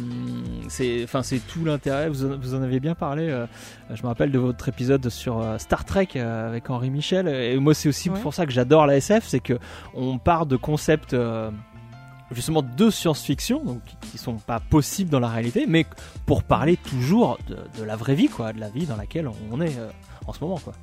c'est, 0.68 1.02
enfin, 1.04 1.22
c'est 1.22 1.38
tout 1.46 1.64
l'intérêt. 1.68 2.08
Vous, 2.08 2.24
en- 2.24 2.36
vous 2.38 2.54
en 2.54 2.62
avez 2.62 2.80
bien 2.80 2.94
parlé. 2.94 3.28
euh, 3.28 3.46
je 3.94 4.02
me 4.02 4.08
rappelle 4.08 4.30
de 4.32 4.38
votre 4.38 4.68
épisode 4.68 5.08
sur 5.08 5.40
euh, 5.40 5.58
Star 5.58 5.84
Trek 5.84 6.08
euh, 6.16 6.48
avec 6.48 6.68
Henri 6.70 6.90
Michel. 6.90 7.28
Et 7.28 7.56
moi, 7.58 7.74
c'est 7.74 7.88
aussi 7.88 8.10
Ouais. 8.10 8.20
pour 8.20 8.34
ça 8.34 8.46
que 8.46 8.52
j'adore 8.52 8.86
la 8.86 8.96
SF, 8.96 9.24
c'est 9.26 9.40
que 9.40 9.58
on 9.94 10.18
part 10.18 10.46
de 10.46 10.56
concepts. 10.56 11.14
justement 12.30 12.60
de 12.62 12.90
science-fiction 12.90 13.64
donc 13.64 13.80
qui- 14.02 14.18
sont 14.18 14.34
pas 14.34 14.60
possibles 14.60 15.08
dans 15.10 15.18
la 15.20 15.28
réalité 15.28 15.64
mais 15.66 15.86
pour 16.26 16.42
parler 16.42 16.76
toujours 16.76 17.38
de, 17.48 17.56
de 17.78 17.82
la 17.84 17.96
vraie 17.96 18.14
vie 18.14 18.28
quoi 18.28 18.52
de 18.52 18.60
la 18.60 18.68
vie 18.68 18.84
dans 18.84 18.96
laquelle 18.96 19.30
on 19.50 19.60
est 19.62 19.72
en 20.26 20.34
ce 20.34 20.40
moment 20.44 20.58
quoi 20.58 20.74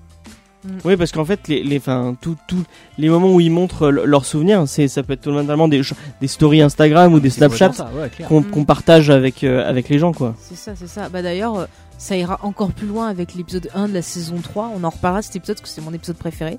Oui, 0.83 0.95
parce 0.97 1.11
qu'en 1.11 1.25
fait, 1.25 1.47
les, 1.47 1.63
les, 1.63 1.77
enfin, 1.77 2.15
tout, 2.21 2.35
tout, 2.47 2.63
les 2.97 3.09
moments 3.09 3.33
où 3.33 3.39
ils 3.39 3.51
montrent 3.51 3.89
leurs 3.89 4.25
souvenirs, 4.25 4.63
c'est, 4.67 4.87
ça 4.87 5.03
peut 5.03 5.13
être 5.13 5.21
totalement 5.21 5.67
des, 5.67 5.81
des 6.21 6.27
stories 6.27 6.61
Instagram 6.61 7.13
ou 7.13 7.19
des 7.19 7.29
C'est 7.29 7.41
complètement 7.47 7.73
Snapchat 7.73 7.91
ça, 7.95 7.99
ouais, 8.01 8.09
clair. 8.09 8.27
qu'on, 8.27 8.41
Mm. 8.41 8.45
qu'on 8.51 8.65
partage 8.65 9.09
avec, 9.09 9.43
euh, 9.43 9.67
avec 9.67 9.89
les 9.89 9.99
gens, 9.99 10.11
quoi. 10.13 10.35
C'est 10.39 10.55
ça, 10.57 10.73
c'est 10.75 10.87
ça. 10.87 11.09
Bah 11.09 11.21
d'ailleurs, 11.21 11.57
euh, 11.57 11.65
ça 11.97 12.15
ira 12.17 12.39
encore 12.43 12.71
plus 12.71 12.87
loin 12.87 13.07
avec 13.07 13.35
l'épisode 13.35 13.69
1 13.73 13.87
de 13.87 13.93
la 13.93 14.01
saison 14.01 14.37
3. 14.41 14.71
On 14.75 14.83
en 14.83 14.89
reparlera 14.89 15.21
de 15.21 15.25
cet 15.25 15.35
épisode 15.37 15.57
parce 15.57 15.69
que 15.69 15.75
c'est 15.75 15.81
mon 15.85 15.93
épisode 15.93 16.17
préféré. 16.17 16.57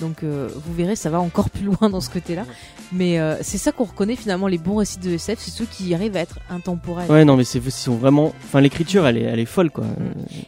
Donc 0.00 0.22
euh, 0.22 0.48
vous 0.54 0.72
verrez, 0.74 0.96
ça 0.96 1.10
va 1.10 1.20
encore 1.20 1.50
plus 1.50 1.64
loin 1.64 1.90
dans 1.90 2.00
ce 2.00 2.10
côté-là. 2.10 2.44
Mais 2.92 3.18
euh, 3.20 3.36
c'est 3.42 3.58
ça 3.58 3.70
qu'on 3.72 3.84
reconnaît 3.84 4.16
finalement 4.16 4.46
les 4.48 4.58
bons 4.58 4.76
récits 4.76 4.98
de 4.98 5.10
SF, 5.12 5.38
c'est 5.38 5.50
ceux 5.50 5.64
qui 5.66 5.94
arrivent 5.94 6.16
à 6.16 6.20
être 6.20 6.38
intemporels. 6.50 7.10
Ouais, 7.10 7.24
non, 7.24 7.36
mais 7.36 7.44
c'est, 7.44 7.60
sont 7.70 7.94
vraiment, 7.96 8.32
enfin, 8.44 8.60
l'écriture, 8.60 9.06
elle 9.06 9.16
est, 9.16 9.22
elle 9.22 9.38
est 9.38 9.44
folle, 9.44 9.70
quoi. 9.70 9.84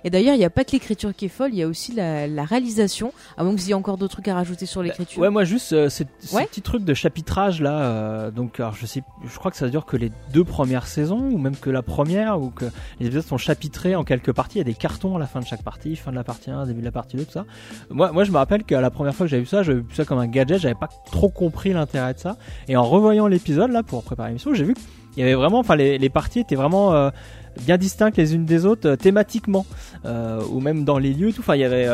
Et 0.04 0.10
d'ailleurs, 0.10 0.34
il 0.34 0.38
n'y 0.38 0.44
a 0.44 0.50
pas 0.50 0.64
que 0.64 0.72
l'écriture 0.72 1.14
qui 1.14 1.26
est 1.26 1.28
folle, 1.28 1.50
il 1.52 1.58
y 1.58 1.62
a 1.62 1.68
aussi 1.68 1.92
la, 1.92 2.26
la 2.26 2.44
réalisation. 2.44 3.12
À 3.36 3.44
moins 3.44 3.54
que 3.54 3.58
vous 3.60 3.66
ayez 3.66 3.74
encore 3.74 3.96
d'autres 3.96 4.14
trucs 4.14 4.28
à 4.28 4.34
rajouter 4.34 4.66
sur 4.66 4.82
l'écriture. 4.82 5.20
Ouais, 5.22 5.30
moi 5.30 5.44
juste 5.44 5.72
euh, 5.72 5.88
ce, 5.88 6.02
ce 6.20 6.34
Ouais. 6.34 6.46
petit 6.46 6.62
truc 6.62 6.84
de 6.84 6.94
chapitrage 6.94 7.60
là. 7.60 7.78
euh, 7.82 8.30
donc, 8.30 8.58
alors, 8.58 8.74
je 8.74 8.86
sais, 8.86 9.02
je 9.24 9.38
crois 9.38 9.50
que 9.50 9.56
ça 9.56 9.68
dure 9.68 9.84
que 9.86 9.96
les 9.96 10.10
deux 10.32 10.44
premières 10.44 10.86
saisons 10.86 11.20
ou 11.30 11.38
même 11.38 11.56
que 11.56 11.70
la 11.70 11.82
première 11.82 12.40
ou 12.40 12.50
que 12.50 12.64
les 13.00 13.06
épisodes 13.06 13.24
sont 13.26 13.38
chapitrés 13.38 13.94
en 13.94 14.04
quelques 14.04 14.32
parties. 14.32 14.56
Il 14.56 14.60
y 14.60 14.62
a 14.62 14.64
des 14.64 14.74
cartons 14.74 15.16
à 15.16 15.18
la 15.18 15.26
fin 15.26 15.40
de 15.40 15.46
chaque 15.46 15.62
partie, 15.62 15.94
fin 15.96 16.10
de 16.10 16.16
la 16.16 16.24
partie 16.24 16.50
1, 16.50 16.66
début 16.66 16.80
de 16.80 16.84
la 16.86 16.92
partie 16.92 17.16
2, 17.16 17.24
tout 17.24 17.32
ça. 17.32 17.44
Moi, 17.90 18.10
moi, 18.12 18.24
je 18.24 18.32
me 18.32 18.36
rappelle 18.38 18.64
qu'à 18.64 18.80
la 18.80 18.90
première 18.90 19.14
fois 19.14 19.26
que 19.26 19.30
j'avais 19.30 19.41
ça, 19.46 19.62
j'avais 19.62 19.80
vu 19.80 19.94
ça 19.94 20.04
comme 20.04 20.18
un 20.18 20.26
gadget. 20.26 20.60
J'avais 20.60 20.74
pas 20.74 20.88
trop 21.10 21.28
compris 21.28 21.72
l'intérêt 21.72 22.14
de 22.14 22.18
ça. 22.18 22.36
Et 22.68 22.76
en 22.76 22.84
revoyant 22.84 23.26
l'épisode 23.26 23.70
là 23.70 23.82
pour 23.82 24.02
préparer 24.02 24.28
l'émission, 24.28 24.54
j'ai 24.54 24.64
vu 24.64 24.74
qu'il 24.74 25.20
y 25.20 25.22
avait 25.22 25.34
vraiment, 25.34 25.58
enfin, 25.58 25.76
les, 25.76 26.08
parties 26.08 26.40
étaient 26.40 26.56
vraiment 26.56 26.92
euh, 26.94 27.10
bien 27.66 27.76
distinctes 27.76 28.16
les 28.16 28.34
unes 28.34 28.44
des 28.44 28.66
autres 28.66 28.90
euh, 28.90 28.96
thématiquement 28.96 29.66
euh, 30.04 30.42
ou 30.50 30.60
même 30.60 30.84
dans 30.84 30.98
les 30.98 31.12
lieux 31.12 31.32
tout. 31.32 31.40
Enfin, 31.40 31.56
il 31.56 31.60
y 31.60 31.64
avait 31.64 31.88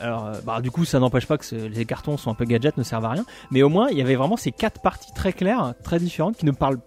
alors, 0.00 0.32
bah, 0.44 0.60
du 0.60 0.72
coup, 0.72 0.84
ça 0.84 0.98
n'empêche 0.98 1.26
pas 1.26 1.38
que 1.38 1.54
les 1.54 1.84
cartons 1.84 2.16
sont 2.16 2.30
un 2.30 2.34
peu 2.34 2.44
gadgets, 2.44 2.76
ne 2.76 2.82
servent 2.82 3.04
à 3.04 3.10
rien. 3.10 3.24
Mais 3.52 3.62
au 3.62 3.68
moins, 3.68 3.88
il 3.88 3.98
y 3.98 4.00
avait 4.00 4.16
vraiment 4.16 4.36
ces 4.36 4.50
quatre 4.50 4.80
parties 4.80 5.12
très 5.14 5.32
claires, 5.32 5.74
très 5.84 6.00
différentes, 6.00 6.36
qui 6.36 6.44
ne 6.44 6.50
parlent, 6.50 6.80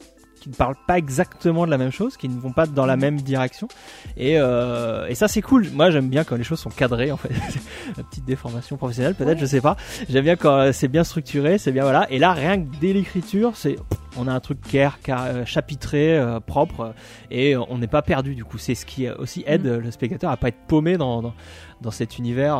qui 0.45 0.51
ne 0.51 0.55
parlent 0.55 0.75
pas 0.85 0.99
exactement 0.99 1.65
de 1.65 1.71
la 1.71 1.79
même 1.79 1.91
chose, 1.91 2.17
qui 2.17 2.29
ne 2.29 2.39
vont 2.39 2.51
pas 2.51 2.67
dans 2.67 2.85
la 2.85 2.97
même 2.97 3.19
direction. 3.19 3.67
Et, 4.15 4.35
euh, 4.37 5.07
et 5.07 5.15
ça 5.15 5.27
c'est 5.27 5.41
cool. 5.41 5.67
Moi 5.73 5.89
j'aime 5.89 6.07
bien 6.07 6.23
quand 6.23 6.35
les 6.35 6.43
choses 6.43 6.59
sont 6.59 6.69
cadrées 6.69 7.11
en 7.11 7.17
fait. 7.17 7.29
Une 7.97 8.03
petite 8.03 8.25
déformation 8.25 8.77
professionnelle 8.77 9.15
peut-être, 9.15 9.39
je 9.39 9.45
sais 9.47 9.59
pas. 9.59 9.75
J'aime 10.07 10.23
bien 10.23 10.35
quand 10.35 10.55
euh, 10.55 10.71
c'est 10.71 10.87
bien 10.87 11.03
structuré, 11.03 11.57
c'est 11.57 11.71
bien 11.71 11.81
voilà. 11.81 12.05
Et 12.11 12.19
là 12.19 12.31
rien 12.33 12.61
que 12.61 12.67
dès 12.79 12.93
l'écriture, 12.93 13.53
c'est 13.55 13.75
on 14.17 14.27
a 14.27 14.31
un 14.33 14.39
truc 14.39 14.61
clair, 14.61 14.99
car, 15.03 15.45
chapitré, 15.45 16.17
propre, 16.45 16.93
et 17.31 17.57
on 17.57 17.77
n'est 17.77 17.87
pas 17.87 18.01
perdu 18.01 18.33
du 18.33 18.45
coup. 18.45 18.57
C'est 18.57 18.73
ce 18.73 18.85
qui 18.85 19.09
aussi 19.09 19.43
aide 19.45 19.65
le 19.65 19.91
spectateur 19.91 20.31
à 20.31 20.37
pas 20.37 20.47
être 20.47 20.67
paumé 20.69 20.95
dans, 20.95 21.21
dans, 21.21 21.33
dans 21.81 21.91
cet 21.91 22.17
univers, 22.17 22.57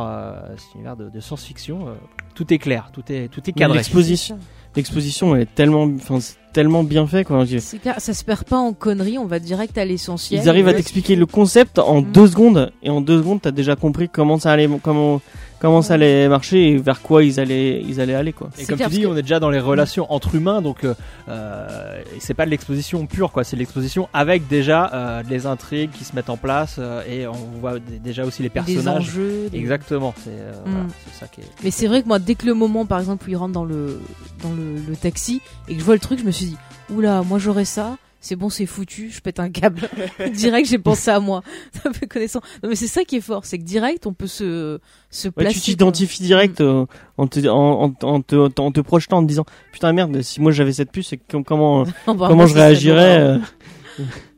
cet 0.58 0.74
univers 0.74 0.96
de, 0.96 1.08
de 1.08 1.20
science-fiction. 1.20 1.96
tout 2.34 2.52
est 2.52 2.58
clair, 2.58 2.90
tout 2.92 3.10
est 3.10 3.28
tout 3.28 3.48
est 3.48 3.54
cadré. 3.54 3.78
L'exposition, 3.78 4.38
l'exposition 4.76 5.34
est 5.36 5.46
tellement, 5.54 5.88
enfin 5.96 6.18
tellement 6.52 6.84
bien 6.84 7.06
fait 7.06 7.24
quoi. 7.24 7.44
Clair, 7.82 7.96
ça 7.98 8.14
se 8.14 8.24
perd 8.24 8.44
pas 8.44 8.56
en 8.56 8.72
conneries, 8.72 9.18
on 9.18 9.26
va 9.26 9.38
direct 9.38 9.76
à 9.76 9.84
l'essentiel. 9.84 10.40
Ils 10.42 10.48
arrivent 10.48 10.68
à 10.68 10.74
t'expliquer 10.74 11.16
le 11.16 11.26
concept 11.26 11.78
en 11.78 12.00
mm. 12.00 12.12
deux 12.12 12.26
secondes 12.28 12.72
et 12.82 12.90
en 12.90 13.00
deux 13.00 13.18
secondes 13.18 13.40
t'as 13.42 13.50
déjà 13.50 13.76
compris 13.76 14.08
comment 14.08 14.38
ça 14.38 14.52
allait, 14.52 14.68
comment 14.82 15.20
comment 15.58 15.82
ça 15.82 15.94
allait 15.94 16.28
marcher 16.28 16.70
et 16.70 16.76
vers 16.76 17.02
quoi 17.02 17.24
ils 17.24 17.40
allaient 17.40 17.82
ils 17.82 18.00
allaient 18.00 18.14
aller 18.14 18.32
quoi. 18.32 18.50
Et 18.58 18.66
comme 18.66 18.78
tu 18.78 18.88
dis, 18.88 19.06
on 19.06 19.16
est 19.16 19.22
déjà 19.22 19.40
dans 19.40 19.50
les 19.50 19.60
relations 19.60 20.10
entre 20.12 20.34
humains 20.34 20.62
donc 20.62 20.84
euh, 21.28 22.02
c'est 22.18 22.34
pas 22.34 22.44
de 22.44 22.50
l'exposition 22.50 23.06
pure 23.06 23.32
quoi, 23.32 23.44
c'est 23.44 23.56
de 23.56 23.60
l'exposition 23.60 24.08
avec 24.12 24.48
déjà 24.48 24.90
euh, 24.92 25.22
les 25.28 25.46
intrigues 25.46 25.90
qui 25.90 26.04
se 26.04 26.14
mettent 26.14 26.30
en 26.30 26.36
place 26.36 26.76
euh, 26.78 27.02
et 27.08 27.26
on 27.26 27.34
voit 27.60 27.78
déjà 27.78 28.24
aussi 28.24 28.42
les 28.42 28.48
personnages. 28.48 28.84
Des 28.84 28.88
enjeux. 28.88 29.50
Exactement, 29.52 30.14
c'est 30.22 30.30
euh, 30.30 30.52
mm. 30.66 30.88
ça 31.18 31.26
qui 31.26 31.40
est. 31.40 31.44
Mais 31.64 31.70
c'est 31.70 31.86
vrai 31.86 32.02
que 32.02 32.08
moi 32.08 32.18
dès 32.18 32.34
que 32.34 32.46
le 32.46 32.54
moment 32.54 32.86
par 32.86 32.98
exemple 32.98 33.26
où 33.26 33.30
il 33.30 33.36
rentre 33.36 33.52
dans 33.52 33.64
le 33.64 34.00
dans 34.42 34.52
le, 34.52 34.76
le 34.88 34.96
taxi 34.96 35.40
et 35.68 35.74
que 35.74 35.80
je 35.80 35.84
vois 35.84 35.94
le 35.94 36.00
truc, 36.00 36.18
je 36.18 36.24
me 36.24 36.30
suis 36.30 36.46
dit 36.46 36.56
oula, 36.90 37.22
moi 37.22 37.38
j'aurais 37.38 37.64
ça. 37.64 37.96
C'est 38.26 38.34
bon, 38.34 38.48
c'est 38.48 38.66
foutu, 38.66 39.08
je 39.08 39.20
pète 39.20 39.38
un 39.38 39.50
câble. 39.50 39.88
direct, 40.34 40.68
j'ai 40.68 40.78
pensé 40.78 41.12
à 41.12 41.20
moi. 41.20 41.44
Ça 41.72 41.92
fait 41.92 42.08
connaissance. 42.08 42.42
Non, 42.60 42.70
mais 42.70 42.74
c'est 42.74 42.88
ça 42.88 43.04
qui 43.04 43.14
est 43.14 43.20
fort, 43.20 43.44
c'est 43.44 43.56
que 43.56 43.62
direct, 43.62 44.04
on 44.04 44.14
peut 44.14 44.26
se, 44.26 44.80
se 45.10 45.28
placer. 45.28 45.54
tu 45.54 45.60
t'identifies 45.60 46.24
direct 46.24 46.60
euh, 46.60 46.86
en, 47.18 47.28
te, 47.28 47.46
en, 47.46 47.94
en, 48.02 48.22
te, 48.22 48.60
en 48.60 48.72
te 48.72 48.80
projetant, 48.80 49.18
en 49.18 49.22
te 49.22 49.28
disant 49.28 49.44
Putain, 49.70 49.92
merde, 49.92 50.22
si 50.22 50.40
moi 50.40 50.50
j'avais 50.50 50.72
cette 50.72 50.90
puce, 50.90 51.14
comment, 51.46 51.84
comment 52.04 52.46
je 52.48 52.54
réagirais 52.54 53.20
euh 53.20 53.38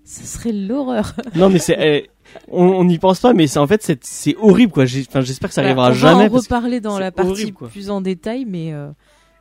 Ce 0.04 0.26
serait 0.26 0.52
l'horreur. 0.52 1.14
non, 1.34 1.48
mais 1.48 1.58
c'est. 1.58 1.78
Eh, 1.80 2.10
on 2.48 2.84
n'y 2.84 2.98
pense 2.98 3.20
pas, 3.20 3.32
mais 3.32 3.46
c'est 3.46 3.58
en 3.58 3.66
fait 3.66 3.98
c'est 4.02 4.36
horrible 4.36 4.70
quoi. 4.70 4.84
Enfin, 4.84 5.22
j'espère 5.22 5.48
que 5.48 5.54
ça 5.54 5.62
arrivera 5.62 5.94
jamais. 5.94 6.26
On 6.26 6.28
va 6.28 6.34
en 6.34 6.40
reparler 6.40 6.80
dans 6.80 6.98
la 6.98 7.10
partie 7.10 7.52
plus 7.52 7.88
en 7.88 8.02
détail, 8.02 8.44
mais 8.44 8.70
euh, 8.74 8.90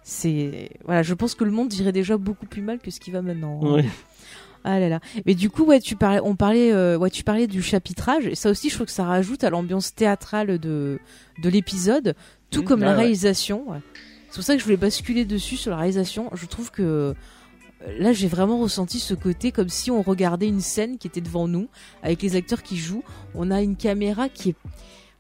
c'est 0.04 0.70
voilà, 0.86 1.04
je 1.04 1.14
pense 1.16 1.36
que 1.36 1.44
le 1.44 1.52
monde 1.52 1.74
irait 1.74 1.92
déjà 1.92 2.16
beaucoup 2.16 2.46
plus 2.46 2.62
mal 2.62 2.80
que 2.80 2.92
ce 2.92 3.02
qui 3.02 3.12
va 3.12 3.22
maintenant. 3.22 3.60
Hein. 3.62 3.84
Ah 4.70 4.82
là 4.82 4.90
là. 4.90 5.00
Mais 5.26 5.34
du 5.34 5.50
coup, 5.50 5.64
ouais, 5.64 5.80
tu 5.80 5.96
parlais, 5.96 6.20
on 6.22 6.36
parlait, 6.36 6.74
euh, 6.74 6.98
ouais, 6.98 7.10
tu 7.10 7.24
parlais 7.24 7.48
du 7.48 7.62
chapitrage. 7.62 8.28
Et 8.28 8.36
ça 8.36 8.50
aussi, 8.50 8.70
je 8.70 8.76
trouve 8.76 8.88
que 8.88 8.92
ça 8.92 9.06
rajoute 9.06 9.46
à 9.46 9.50
l'ambiance 9.50 9.96
théâtrale 9.96 10.60
de 10.60 11.00
de 11.42 11.50
l'épisode, 11.50 12.16
tout 12.52 12.64
mmh. 12.64 12.66
comme 12.66 12.82
la 12.82 12.94
réalisation. 12.94 13.66
C'est 14.30 14.36
pour 14.36 14.44
ça 14.44 14.56
que 14.56 14.60
je 14.60 14.66
voulais 14.66 14.76
basculer 14.76 15.24
dessus 15.24 15.56
sur 15.56 15.72
la 15.72 15.78
réalisation. 15.78 16.30
Je 16.34 16.46
trouve 16.48 16.70
que 16.70 16.82
euh, 16.82 17.14
là, 17.98 18.12
j'ai 18.12 18.28
vraiment 18.28 18.60
ressenti 18.60 19.00
ce 19.00 19.14
côté 19.14 19.54
comme 19.54 19.70
si 19.70 19.90
on 19.90 20.02
regardait 20.02 20.50
une 20.50 20.60
scène 20.60 20.98
qui 20.98 21.08
était 21.08 21.22
devant 21.22 21.48
nous 21.48 21.70
avec 22.04 22.22
les 22.22 22.36
acteurs 22.36 22.62
qui 22.62 22.76
jouent. 22.76 23.06
On 23.36 23.52
a 23.52 23.62
une 23.62 23.78
caméra 23.78 24.28
qui 24.28 24.50
est 24.50 24.56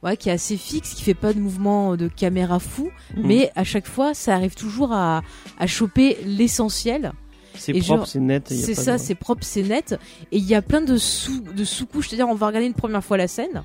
ouais, 0.04 0.18
qui 0.18 0.28
est 0.28 0.34
assez 0.34 0.58
fixe, 0.58 0.94
qui 0.94 1.04
fait 1.04 1.14
pas 1.14 1.32
de 1.32 1.40
mouvement 1.40 1.96
de 1.96 2.10
caméra 2.10 2.60
fou, 2.60 2.92
mmh. 3.16 3.22
mais 3.24 3.52
à 3.56 3.64
chaque 3.64 3.88
fois, 3.88 4.14
ça 4.14 4.36
arrive 4.36 4.56
toujours 4.56 4.92
à, 4.92 5.24
à 5.58 5.68
choper 5.68 6.18
l'essentiel. 6.26 7.14
C'est 7.58 7.74
propre, 7.74 8.06
c'est 8.06 8.20
net. 8.20 8.48
C'est 8.48 8.76
ça, 8.76 8.98
c'est 8.98 9.16
propre, 9.16 9.44
c'est 9.44 9.64
net. 9.64 10.00
Et 10.32 10.38
il 10.38 10.46
y 10.46 10.56
a 10.56 10.62
plein 10.62 10.82
de 10.82 10.98
sous 10.98 11.42
de 11.42 11.64
sous-couches. 11.64 12.10
C'est-à-dire, 12.10 12.30
on 12.30 12.36
va 12.36 12.48
regarder 12.48 12.68
une 12.68 12.74
première 12.74 13.04
fois 13.04 13.18
la 13.18 13.28
scène. 13.28 13.64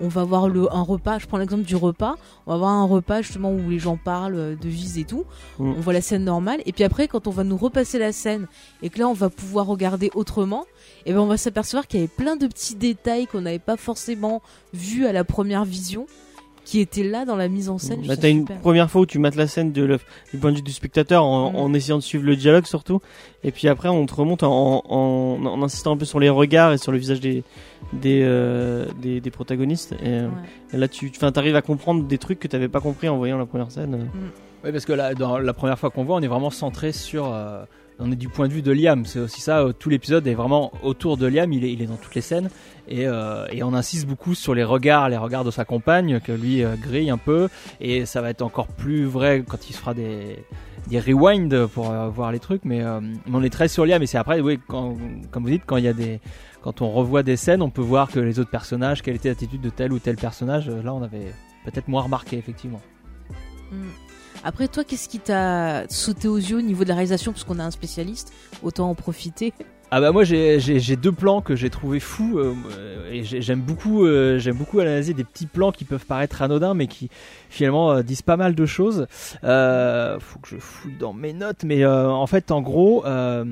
On 0.00 0.08
va 0.08 0.24
voir 0.24 0.48
le, 0.48 0.72
un 0.74 0.82
repas. 0.82 1.18
Je 1.18 1.26
prends 1.26 1.36
l'exemple 1.38 1.64
du 1.64 1.76
repas. 1.76 2.16
On 2.46 2.52
va 2.52 2.56
voir 2.56 2.70
un 2.70 2.84
repas 2.84 3.22
justement 3.22 3.52
où 3.52 3.70
les 3.70 3.78
gens 3.78 3.98
parlent 4.02 4.36
euh, 4.36 4.56
de 4.56 4.68
vise 4.68 4.98
et 4.98 5.04
tout. 5.04 5.24
Mm. 5.58 5.74
On 5.76 5.80
voit 5.80 5.92
la 5.92 6.00
scène 6.00 6.24
normale. 6.24 6.60
Et 6.64 6.72
puis 6.72 6.84
après, 6.84 7.08
quand 7.08 7.26
on 7.26 7.30
va 7.30 7.44
nous 7.44 7.56
repasser 7.56 7.98
la 7.98 8.12
scène 8.12 8.46
et 8.82 8.88
que 8.88 8.98
là, 8.98 9.08
on 9.08 9.12
va 9.12 9.28
pouvoir 9.28 9.66
regarder 9.66 10.10
autrement, 10.14 10.64
et 11.04 11.10
eh 11.10 11.12
ben 11.12 11.20
on 11.20 11.26
va 11.26 11.36
s'apercevoir 11.36 11.86
qu'il 11.86 12.00
y 12.00 12.02
avait 12.02 12.12
plein 12.12 12.36
de 12.36 12.46
petits 12.46 12.74
détails 12.74 13.26
qu'on 13.26 13.42
n'avait 13.42 13.58
pas 13.58 13.76
forcément 13.76 14.40
vus 14.72 15.06
à 15.06 15.12
la 15.12 15.24
première 15.24 15.64
vision 15.64 16.06
qui 16.64 16.80
était 16.80 17.02
là 17.02 17.24
dans 17.24 17.36
la 17.36 17.48
mise 17.48 17.68
en 17.68 17.78
scène. 17.78 18.02
Bah, 18.06 18.16
t'as 18.16 18.30
une 18.30 18.44
première 18.44 18.90
fois 18.90 19.02
où 19.02 19.06
tu 19.06 19.18
mates 19.18 19.34
la 19.34 19.46
scène 19.46 19.72
de 19.72 19.98
du 20.32 20.38
point 20.38 20.52
de 20.52 20.56
vue 20.56 20.62
du 20.62 20.72
spectateur 20.72 21.24
en, 21.24 21.52
mm. 21.52 21.56
en, 21.56 21.74
essayant 21.74 21.98
de 21.98 22.02
suivre 22.02 22.24
le 22.24 22.36
dialogue 22.36 22.66
surtout, 22.66 23.00
et 23.42 23.50
puis 23.50 23.68
après 23.68 23.88
on 23.88 24.06
te 24.06 24.14
remonte 24.14 24.42
en, 24.42 24.84
en, 24.88 25.44
en 25.44 25.62
insistant 25.62 25.92
un 25.92 25.96
peu 25.96 26.04
sur 26.04 26.20
les 26.20 26.28
regards 26.28 26.72
et 26.72 26.78
sur 26.78 26.92
le 26.92 26.98
visage 26.98 27.20
des 27.20 27.42
des, 27.92 28.22
euh, 28.22 28.86
des, 29.00 29.20
des, 29.20 29.30
protagonistes. 29.30 29.92
Et, 30.02 30.08
euh, 30.08 30.28
là 30.72 30.88
tu 30.88 31.10
arrives 31.20 31.56
à 31.56 31.62
comprendre 31.62 32.04
des 32.04 32.18
trucs 32.18 32.38
que 32.38 32.48
t'avais 32.48 32.68
pas 32.68 32.80
compris 32.80 33.08
en 33.08 33.16
voyant 33.16 33.38
la 33.38 33.46
première 33.46 33.70
scène. 33.70 33.96
Mm. 33.96 34.30
Oui, 34.64 34.70
parce 34.70 34.84
que 34.84 34.92
là, 34.92 35.14
dans 35.14 35.38
la 35.38 35.52
première 35.52 35.78
fois 35.78 35.90
qu'on 35.90 36.04
voit, 36.04 36.16
on 36.16 36.20
est 36.20 36.28
vraiment 36.28 36.50
centré 36.50 36.92
sur. 36.92 37.32
Euh, 37.32 37.64
on 37.98 38.10
est 38.10 38.16
du 38.16 38.28
point 38.28 38.48
de 38.48 38.52
vue 38.52 38.62
de 38.62 38.72
Liam. 38.72 39.06
C'est 39.06 39.20
aussi 39.20 39.40
ça. 39.40 39.64
Tout 39.78 39.88
l'épisode 39.88 40.26
est 40.26 40.34
vraiment 40.34 40.72
autour 40.82 41.16
de 41.16 41.26
Liam. 41.26 41.52
Il 41.52 41.64
est, 41.64 41.86
dans 41.86 41.96
toutes 41.96 42.14
les 42.14 42.20
scènes. 42.20 42.50
Et, 42.88 43.06
euh, 43.06 43.46
et, 43.52 43.62
on 43.62 43.74
insiste 43.74 44.06
beaucoup 44.06 44.34
sur 44.34 44.54
les 44.54 44.64
regards, 44.64 45.08
les 45.08 45.16
regards 45.16 45.44
de 45.44 45.50
sa 45.50 45.64
compagne, 45.64 46.20
que 46.20 46.32
lui 46.32 46.64
euh, 46.64 46.74
grille 46.76 47.10
un 47.10 47.18
peu. 47.18 47.48
Et 47.80 48.06
ça 48.06 48.20
va 48.20 48.30
être 48.30 48.42
encore 48.42 48.66
plus 48.66 49.04
vrai 49.04 49.44
quand 49.46 49.68
il 49.68 49.72
se 49.72 49.78
fera 49.78 49.94
des, 49.94 50.44
des 50.88 50.98
rewinds 50.98 51.66
pour 51.68 51.90
euh, 51.90 52.08
voir 52.08 52.32
les 52.32 52.40
trucs. 52.40 52.64
Mais, 52.64 52.82
euh, 52.82 53.00
on 53.32 53.42
est 53.42 53.50
très 53.50 53.68
sur 53.68 53.86
Liam. 53.86 54.02
Et 54.02 54.06
c'est 54.06 54.18
après, 54.18 54.40
oui, 54.40 54.58
comme 54.66 54.96
vous 55.34 55.50
dites, 55.50 55.64
quand 55.66 55.76
il 55.76 55.84
y 55.84 55.88
a 55.88 55.92
des. 55.92 56.20
Quand 56.62 56.80
on 56.80 56.92
revoit 56.92 57.24
des 57.24 57.36
scènes, 57.36 57.60
on 57.60 57.70
peut 57.70 57.82
voir 57.82 58.08
que 58.08 58.20
les 58.20 58.38
autres 58.38 58.50
personnages, 58.50 59.02
quelle 59.02 59.16
était 59.16 59.28
l'attitude 59.28 59.60
de 59.60 59.70
tel 59.70 59.92
ou 59.92 59.98
tel 59.98 60.14
personnage. 60.14 60.68
Là, 60.68 60.94
on 60.94 61.02
avait 61.02 61.32
peut-être 61.64 61.88
moins 61.88 62.02
remarqué, 62.02 62.38
effectivement. 62.38 62.80
Mm. 63.72 64.11
Après, 64.44 64.66
toi, 64.68 64.82
qu'est-ce 64.84 65.08
qui 65.08 65.20
t'a 65.20 65.84
sauté 65.88 66.26
aux 66.26 66.36
yeux 66.36 66.58
au 66.58 66.62
niveau 66.62 66.82
de 66.84 66.88
la 66.88 66.94
réalisation? 66.94 67.32
Parce 67.32 67.44
qu'on 67.44 67.58
a 67.58 67.64
un 67.64 67.70
spécialiste, 67.70 68.32
autant 68.62 68.90
en 68.90 68.94
profiter. 68.94 69.52
Ah 69.94 70.00
bah 70.00 70.10
moi 70.10 70.24
j'ai 70.24 70.96
deux 70.96 71.12
plans 71.12 71.42
que 71.42 71.54
j'ai 71.54 71.68
trouvé 71.68 72.00
fous 72.00 72.38
euh, 72.38 72.54
et 73.12 73.24
j'aime 73.24 73.60
beaucoup 73.60 74.06
euh, 74.06 74.38
j'aime 74.38 74.56
beaucoup 74.56 74.80
analyser 74.80 75.12
des 75.12 75.22
petits 75.22 75.44
plans 75.44 75.70
qui 75.70 75.84
peuvent 75.84 76.06
paraître 76.06 76.40
anodins 76.40 76.72
mais 76.72 76.86
qui 76.86 77.10
finalement 77.50 77.92
euh, 77.92 78.02
disent 78.02 78.22
pas 78.22 78.38
mal 78.38 78.54
de 78.54 78.64
choses. 78.64 79.06
Euh, 79.44 80.18
faut 80.18 80.38
que 80.38 80.48
je 80.48 80.56
fouille 80.56 80.96
dans 80.98 81.12
mes 81.12 81.34
notes 81.34 81.64
mais 81.64 81.84
en 81.84 82.26
fait 82.26 82.50
en 82.52 82.62
gros 82.62 83.02
bah 83.02 83.44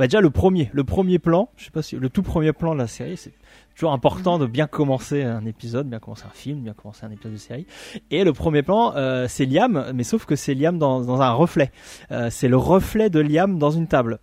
déjà 0.00 0.20
le 0.20 0.28
premier 0.28 0.68
le 0.74 0.84
premier 0.84 1.18
plan 1.18 1.48
je 1.56 1.64
sais 1.64 1.70
pas 1.70 1.80
si 1.80 1.96
le 1.96 2.10
tout 2.10 2.22
premier 2.22 2.52
plan 2.52 2.74
de 2.74 2.80
la 2.80 2.86
série 2.86 3.16
c'est 3.16 3.32
toujours 3.74 3.92
important 3.94 4.38
de 4.38 4.46
bien 4.46 4.66
commencer 4.66 5.22
un 5.22 5.46
épisode, 5.46 5.88
bien 5.88 6.00
commencer 6.00 6.24
un 6.26 6.34
film, 6.34 6.58
bien 6.58 6.74
commencer 6.74 7.06
un 7.06 7.12
épisode 7.12 7.32
de 7.32 7.38
série. 7.38 7.66
Et 8.10 8.24
le 8.24 8.32
premier 8.32 8.64
plan, 8.64 8.92
euh, 8.96 9.26
c'est 9.28 9.46
Liam, 9.46 9.92
mais 9.94 10.02
sauf 10.02 10.26
que 10.26 10.34
c'est 10.34 10.54
Liam 10.54 10.78
dans, 10.78 11.00
dans 11.00 11.22
un 11.22 11.30
reflet. 11.30 11.70
Euh, 12.10 12.26
c'est 12.28 12.48
le 12.48 12.56
reflet 12.56 13.08
de 13.08 13.20
Liam 13.20 13.56
dans 13.56 13.70
une 13.70 13.86
table. 13.86 14.18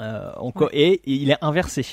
Euh, 0.00 0.30
et 0.72 1.00
il 1.06 1.30
est 1.30 1.38
inversé. 1.40 1.84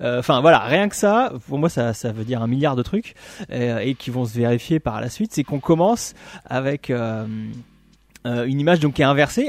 Euh, 0.00 0.20
enfin 0.20 0.40
voilà, 0.40 0.60
rien 0.60 0.88
que 0.88 0.96
ça, 0.96 1.32
pour 1.48 1.58
moi 1.58 1.68
ça, 1.68 1.92
ça 1.92 2.12
veut 2.12 2.24
dire 2.24 2.42
un 2.42 2.46
milliard 2.46 2.76
de 2.76 2.82
trucs 2.82 3.14
euh, 3.50 3.78
et 3.78 3.94
qui 3.94 4.10
vont 4.10 4.24
se 4.24 4.36
vérifier 4.36 4.80
par 4.80 5.00
la 5.00 5.08
suite. 5.08 5.32
C'est 5.32 5.44
qu'on 5.44 5.60
commence 5.60 6.14
avec 6.46 6.90
une 6.90 8.60
image 8.60 8.80
donc 8.80 8.94
qui 8.94 9.02
est 9.02 9.06
inversée, 9.06 9.48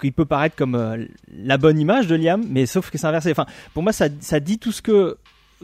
qui 0.00 0.10
peut 0.10 0.24
paraître 0.24 0.56
comme 0.56 1.06
la 1.32 1.58
bonne 1.58 1.78
image 1.78 2.06
de 2.06 2.14
Liam, 2.14 2.44
mais 2.48 2.66
sauf 2.66 2.90
que 2.90 2.98
c'est 2.98 3.06
inversé. 3.06 3.30
Enfin, 3.30 3.46
pour 3.74 3.82
moi 3.82 3.92
ça, 3.92 4.06
ça 4.20 4.40
dit 4.40 4.58
tout 4.58 4.72
ce 4.72 4.82
que 4.82 5.16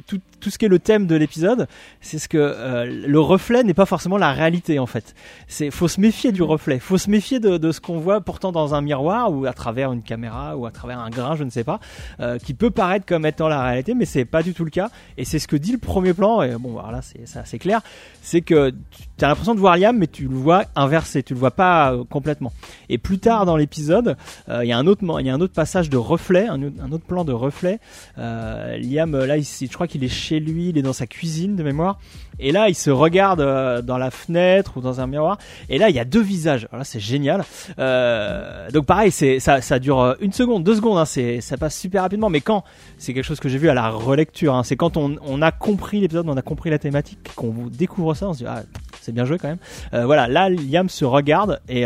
tout, 0.06 0.20
tout, 0.40 0.50
ce 0.50 0.56
qui 0.56 0.64
est 0.64 0.68
le 0.68 0.78
thème 0.78 1.06
de 1.06 1.14
l'épisode, 1.14 1.68
c'est 2.00 2.18
ce 2.18 2.26
que 2.26 2.38
euh, 2.38 2.86
le 2.86 3.20
reflet 3.20 3.62
n'est 3.62 3.74
pas 3.74 3.84
forcément 3.84 4.16
la 4.16 4.32
réalité 4.32 4.78
en 4.78 4.86
fait. 4.86 5.14
C'est 5.48 5.70
faut 5.70 5.88
se 5.88 6.00
méfier 6.00 6.32
du 6.32 6.42
reflet, 6.42 6.78
faut 6.78 6.96
se 6.96 7.10
méfier 7.10 7.40
de, 7.40 7.72
ce 7.72 7.80
qu'on 7.80 7.98
voit 7.98 8.22
pourtant 8.22 8.52
dans 8.52 8.74
un 8.74 8.80
miroir 8.80 9.32
ou 9.32 9.44
à 9.44 9.52
travers 9.52 9.92
une 9.92 10.02
caméra 10.02 10.56
ou 10.56 10.64
à 10.64 10.70
travers 10.70 10.98
un 10.98 11.10
grain, 11.10 11.36
je 11.36 11.44
ne 11.44 11.50
sais 11.50 11.64
pas, 11.64 11.78
euh, 12.20 12.38
qui 12.38 12.54
peut 12.54 12.70
paraître 12.70 13.04
comme 13.04 13.26
étant 13.26 13.48
la 13.48 13.62
réalité, 13.62 13.94
mais 13.94 14.06
c'est 14.06 14.24
pas 14.24 14.42
du 14.42 14.54
tout 14.54 14.64
le 14.64 14.70
cas. 14.70 14.90
Et 15.18 15.24
c'est 15.26 15.38
ce 15.38 15.46
que 15.46 15.56
dit 15.56 15.72
le 15.72 15.78
premier 15.78 16.14
plan. 16.14 16.42
Et 16.42 16.56
bon, 16.56 16.70
voilà, 16.70 17.00
c'est 17.02 17.38
assez 17.38 17.58
clair. 17.58 17.82
C'est 18.22 18.40
que 18.40 18.70
tu 19.18 19.24
as 19.24 19.28
l'impression 19.28 19.54
de 19.54 19.60
voir 19.60 19.76
Liam, 19.76 19.96
mais 19.96 20.06
tu 20.06 20.26
le 20.26 20.34
vois 20.34 20.64
inversé, 20.74 21.22
tu 21.22 21.34
le 21.34 21.40
vois 21.40 21.50
pas 21.50 21.92
euh, 21.92 22.04
complètement. 22.08 22.52
Et 22.88 22.96
plus 22.96 23.18
tard 23.18 23.44
dans 23.44 23.56
l'épisode, 23.56 24.16
il 24.48 24.66
y 24.66 24.72
a 24.72 24.78
un 24.78 24.86
autre, 24.86 25.02
il 25.20 25.26
y 25.26 25.30
a 25.30 25.34
un 25.34 25.40
autre 25.40 25.54
passage 25.54 25.90
de 25.90 25.96
reflet, 25.96 26.46
un, 26.48 26.60
un 26.62 26.92
autre 26.92 27.04
plan 27.04 27.24
de 27.24 27.32
reflet. 27.32 27.78
Liam, 28.16 29.24
là, 29.24 29.36
il, 29.36 29.44
je 29.44 29.72
crois 29.72 29.81
qu'il 29.86 30.04
est 30.04 30.08
chez 30.08 30.40
lui, 30.40 30.70
il 30.70 30.78
est 30.78 30.82
dans 30.82 30.92
sa 30.92 31.06
cuisine 31.06 31.56
de 31.56 31.62
mémoire. 31.62 31.98
Et 32.38 32.52
là, 32.52 32.68
il 32.68 32.74
se 32.74 32.90
regarde 32.90 33.40
euh, 33.40 33.82
dans 33.82 33.98
la 33.98 34.10
fenêtre 34.10 34.76
ou 34.76 34.80
dans 34.80 35.00
un 35.00 35.06
miroir. 35.06 35.38
Et 35.68 35.78
là, 35.78 35.90
il 35.90 35.96
y 35.96 36.00
a 36.00 36.04
deux 36.04 36.22
visages. 36.22 36.66
Alors 36.70 36.78
là, 36.78 36.84
c'est 36.84 37.00
génial. 37.00 37.44
Euh, 37.78 38.70
donc 38.70 38.86
pareil, 38.86 39.10
c'est 39.10 39.38
ça, 39.38 39.60
ça 39.60 39.78
dure 39.78 40.00
euh, 40.00 40.14
une 40.20 40.32
seconde, 40.32 40.64
deux 40.64 40.76
secondes. 40.76 40.98
Hein, 40.98 41.04
c'est 41.04 41.40
ça 41.40 41.56
passe 41.56 41.78
super 41.78 42.02
rapidement. 42.02 42.30
Mais 42.30 42.40
quand 42.40 42.64
c'est 42.98 43.14
quelque 43.14 43.24
chose 43.24 43.40
que 43.40 43.48
j'ai 43.48 43.58
vu 43.58 43.68
à 43.68 43.74
la 43.74 43.88
relecture, 43.90 44.54
hein, 44.54 44.64
c'est 44.64 44.76
quand 44.76 44.96
on, 44.96 45.42
a 45.42 45.52
compris 45.52 46.00
l'épisode, 46.00 46.28
on 46.28 46.36
a 46.36 46.42
compris 46.42 46.70
la 46.70 46.78
thématique, 46.78 47.18
qu'on 47.36 47.50
vous 47.50 47.70
découvre 47.70 48.14
ça, 48.14 48.28
on 48.28 48.32
se 48.32 48.38
dit 48.38 48.46
ah 48.46 48.62
c'est 49.00 49.12
bien 49.12 49.24
joué 49.24 49.38
quand 49.38 49.48
même. 49.48 50.04
Voilà, 50.06 50.28
là 50.28 50.48
Liam 50.48 50.88
se 50.88 51.04
regarde 51.04 51.60
et 51.68 51.84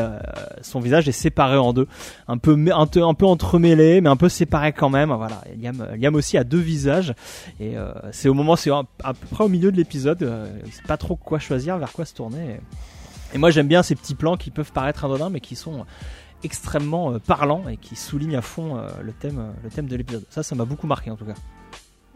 son 0.61 0.81
visage 0.81 1.09
est 1.09 1.13
séparé 1.13 1.57
en 1.57 1.73
deux, 1.73 1.87
un 2.29 2.37
peu 2.37 2.53
un, 2.73 2.87
peu- 2.87 3.03
entremêlé, 3.03 4.03
mais 4.03 4.11
un 4.11 4.17
peu 4.17 4.29
séparé 4.29 4.73
quand 4.73 4.91
même. 4.91 5.11
Voilà, 5.11 5.43
Liam, 5.59 5.87
Liam 5.99 6.15
aussi 6.15 6.37
a 6.37 6.45
deux 6.45 6.59
visages 6.59 7.15
et 7.59 7.75
euh, 7.95 8.09
c'est 8.13 8.29
au 8.29 8.35
moment, 8.35 8.57
c'est 8.57 8.71
à 8.71 8.83
à 9.05 9.15
peu 9.15 9.27
près 9.31 9.45
au 9.45 9.49
milieu 9.49 9.71
de 9.73 9.77
l'épisode, 9.77 10.23
euh, 10.23 10.47
sait 10.71 10.83
pas 10.87 10.97
trop 10.97 11.17
quoi 11.17 11.39
choisir, 11.39 11.79
vers 11.79 11.93
quoi 11.93 12.05
se 12.05 12.15
tourner. 12.15 12.59
Et, 13.33 13.37
et 13.37 13.39
moi 13.39 13.51
j'aime 13.51 13.69
bien 13.69 13.83
ces 13.83 13.95
petits 13.95 14.15
plans 14.15 14.37
qui 14.37 14.51
peuvent 14.51 14.73
paraître 14.73 15.05
anodins, 15.05 15.31
mais 15.31 15.41
qui 15.41 15.57
sont 15.57 15.85
extrêmement 16.45 17.13
euh, 17.13 17.19
parlants 17.19 17.65
et 17.69 17.77
qui 17.77 17.97
soulignent 17.97 18.37
à 18.37 18.43
fond 18.43 18.77
euh, 18.77 18.89
le 19.03 19.13
thème, 19.13 19.39
euh, 19.39 19.51
le 19.65 19.71
thème 19.71 19.87
de 19.87 19.97
l'épisode. 19.97 20.25
Ça, 20.31 20.43
ça 20.43 20.55
m'a 20.55 20.65
beaucoup 20.65 20.87
marqué 20.87 21.11
en 21.11 21.17
tout 21.17 21.25
cas. 21.25 21.35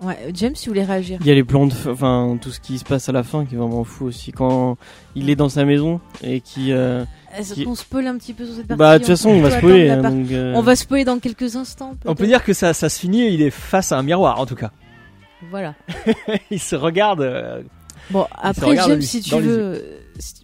Ouais, 0.02 0.16
James, 0.33 0.54
tu 0.54 0.70
voulais 0.70 0.85
réagir 0.85 1.18
Il 1.20 1.26
y 1.26 1.30
a 1.30 1.35
les 1.35 1.44
plans 1.44 1.66
de, 1.66 1.74
enfin 1.90 2.38
tout 2.40 2.50
ce 2.50 2.59
qui 2.59 2.78
se 2.78 2.85
passe 2.85 3.11
à 3.11 3.12
la 3.12 3.22
fin 3.22 3.44
qui 3.44 3.54
est 3.54 3.59
vraiment 3.59 3.85
fou 3.85 4.06
aussi 4.06 4.33
quand 4.33 4.78
il 5.14 5.28
est 5.28 5.37
dans 5.37 5.50
sa 5.50 5.66
maison 5.66 6.00
et 6.22 6.40
qui, 6.40 6.72
euh, 6.72 7.04
Est-ce 7.37 7.52
qui- 7.52 7.64
qu'on 7.64 7.74
spoil 7.74 8.06
un 8.06 8.16
petit 8.16 8.33
peu 8.33 8.46
sur 8.46 8.54
cette 8.54 8.66
partie 8.66 8.78
bah 8.78 8.94
de 8.94 9.04
toute 9.04 9.09
façon 9.09 9.28
on 9.28 9.42
va 9.42 9.50
spoiler. 9.50 9.90
hein, 9.90 10.00
donc, 10.11 10.30
euh, 10.30 10.54
On 10.56 10.62
va 10.62 10.74
spoiler 10.74 11.04
dans 11.04 11.18
quelques 11.18 11.54
instants. 11.56 11.94
On 12.06 12.14
peut 12.14 12.26
dire 12.26 12.42
que 12.44 12.54
ça, 12.54 12.72
ça 12.72 12.88
se 12.88 12.98
finit, 12.98 13.30
il 13.35 13.42
est 13.42 13.50
face 13.50 13.92
à 13.92 13.98
un 13.98 14.02
miroir 14.02 14.40
en 14.40 14.46
tout 14.46 14.54
cas. 14.54 14.70
Voilà. 15.50 15.74
il 16.50 16.61
se 16.61 16.76
regarde. 16.76 17.20
euh, 17.22 17.62
Bon, 18.11 18.26
après, 18.42 18.66
regarde 18.66 18.90
James, 18.90 18.98
lui, 18.98 19.07
si 19.07 19.20
tu 19.20 19.38
veux. 19.38 19.83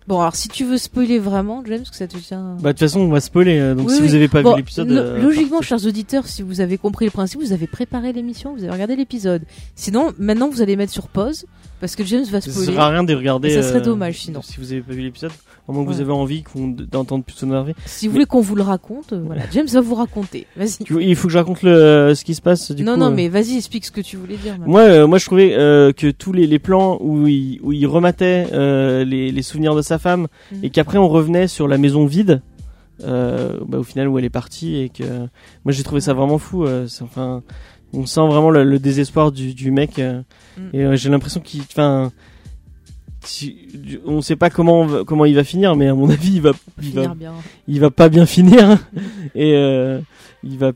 Bon, 0.07 0.21
alors 0.21 0.37
si 0.37 0.49
tu 0.49 0.65
veux 0.65 0.79
spoiler 0.79 1.19
vraiment, 1.19 1.63
James, 1.67 1.83
que 1.83 1.97
ça 1.97 2.07
te 2.07 2.17
tient. 2.17 2.57
Bah 2.61 2.73
de 2.73 2.79
toute 2.79 2.79
façon 2.89 3.01
on 3.01 3.09
va 3.09 3.21
spoiler. 3.21 3.59
euh, 3.59 3.75
Donc 3.75 3.89
Oui, 3.89 3.95
si 3.95 4.01
oui. 4.03 4.09
vous 4.09 4.15
avez 4.15 4.29
pas 4.29 4.41
Bon, 4.43 4.53
vu 4.53 4.59
l'épisode, 4.59 4.91
euh, 4.91 5.21
logiquement, 5.21 5.61
chers 5.63 5.85
auditeurs, 5.85 6.27
si 6.29 6.43
vous 6.43 6.61
avez 6.61 6.79
compris 6.79 7.05
le 7.07 7.11
principe, 7.11 7.41
vous 7.41 7.53
avez 7.53 7.67
préparé 7.67 8.13
l'émission, 8.13 8.55
vous 8.55 8.63
avez 8.63 8.71
regardé 8.73 8.95
l'épisode. 8.97 9.43
Sinon, 9.75 10.13
maintenant, 10.19 10.49
vous 10.49 10.63
allez 10.63 10.77
mettre 10.77 10.93
sur 10.93 11.09
pause 11.09 11.45
parce 11.81 11.97
que 11.97 12.05
James 12.05 12.25
va 12.31 12.41
ça 12.41 12.51
spoiler. 12.51 12.73
sert 12.73 12.81
à 12.81 12.89
rien 12.91 13.05
de 13.05 13.15
regarder. 13.15 13.49
Et 13.49 13.61
ça 13.63 13.69
serait 13.69 13.83
dommage, 13.83 14.21
sinon. 14.21 14.41
Si 14.43 14.59
vous 14.59 14.73
avez 14.73 14.81
pas 14.83 14.93
vu 14.95 15.03
l'épisode, 15.03 15.33
au 15.69 15.73
moins 15.73 15.85
que 15.85 15.89
vous 15.91 16.01
avez 16.01 16.13
envie 16.13 16.43
qu'on- 16.43 16.69
d'entendre 16.69 17.25
plus 17.25 17.35
son 17.35 17.51
avis. 17.53 17.73
Si 17.87 18.07
vous 18.07 18.13
voulez 18.13 18.27
qu'on 18.27 18.41
vous 18.41 18.55
le 18.55 18.63
raconte, 18.63 19.13
euh, 19.13 19.23
voilà, 19.25 19.43
James 19.53 19.67
va 19.67 19.81
vous 19.81 19.95
raconter. 19.95 20.47
Vas-y. 20.57 20.85
Il 21.01 21.17
faut 21.17 21.27
que 21.29 21.33
je 21.33 21.39
raconte 21.39 21.63
le, 21.63 21.71
euh, 21.73 22.15
ce 22.15 22.25
qui 22.25 22.35
se 22.35 22.43
passe 22.43 22.71
du 22.73 22.85
non, 22.85 22.95
coup. 22.95 23.01
non, 23.01 23.07
euh. 23.07 23.15
mais 23.15 23.29
vas-y, 23.29 23.57
explique 23.57 23.85
ce 23.85 23.91
que 23.93 24.01
tu 24.01 24.17
voulais 24.17 24.37
dire. 24.37 24.53
maintenant. 24.53 24.67
Moi, 24.73 24.81
euh, 24.83 25.07
moi, 25.07 25.19
je 25.19 25.27
trouvais 25.27 25.55
euh, 25.57 25.93
que 25.93 26.11
tous 26.11 26.33
les, 26.33 26.47
les 26.47 26.59
plans 26.59 26.99
où 27.01 27.27
il, 27.27 27.61
où 27.63 27.73
il 27.73 27.87
rematait 27.87 28.47
euh, 28.53 29.05
les, 29.05 29.33
les 29.33 29.43
souvenirs 29.43 29.75
de 29.75 29.83
sa 29.83 29.99
femme 29.99 30.27
Mhm. 30.53 30.59
et 30.65 30.71
qu'après 30.71 30.99
on 30.99 31.09
revenait 31.09 31.49
sur 31.49 31.67
la 31.69 31.79
maison 31.79 32.07
vide, 32.07 32.43
euh, 33.05 33.59
bah, 33.67 33.79
au 33.79 33.83
final 33.83 34.09
où 34.09 34.19
elle 34.19 34.25
est 34.25 34.31
partie 34.31 34.77
et 34.77 34.89
que 34.89 35.03
moi 35.65 35.73
j'ai 35.73 35.83
trouvé 35.83 36.01
ça 36.01 36.15
vraiment 36.15 36.39
fou. 36.39 36.65
euh, 36.65 36.87
enfin, 37.03 37.43
on 37.93 38.07
sent 38.07 38.27
vraiment 38.27 38.51
le, 38.51 38.65
le 38.65 38.79
désespoir 38.79 39.33
du, 39.33 39.55
du 39.55 39.71
mec 39.71 39.99
euh, 39.99 40.23
Mhm. 40.57 40.71
et 40.93 40.97
j'ai 40.97 41.11
l'impression 41.11 41.41
qu'il, 41.41 41.61
enfin, 41.63 42.11
si- 43.27 43.57
on 44.07 44.21
sait 44.23 44.37
pas 44.37 44.51
comment 44.51 45.05
comment 45.05 45.25
il 45.25 45.35
va 45.35 45.45
finir, 45.45 45.77
mais 45.77 45.89
à 45.89 45.95
mon 45.95 46.09
avis 46.11 46.35
il 46.35 46.41
va 46.43 46.53
il 46.83 46.93
va, 46.93 47.09
bien. 47.09 47.35
il 47.69 47.81
va 47.81 47.91
pas 47.91 48.09
bien 48.09 48.27
finir 48.27 48.79
et 49.35 49.55
euh, 49.55 50.01
il 50.45 50.59
va, 50.59 50.73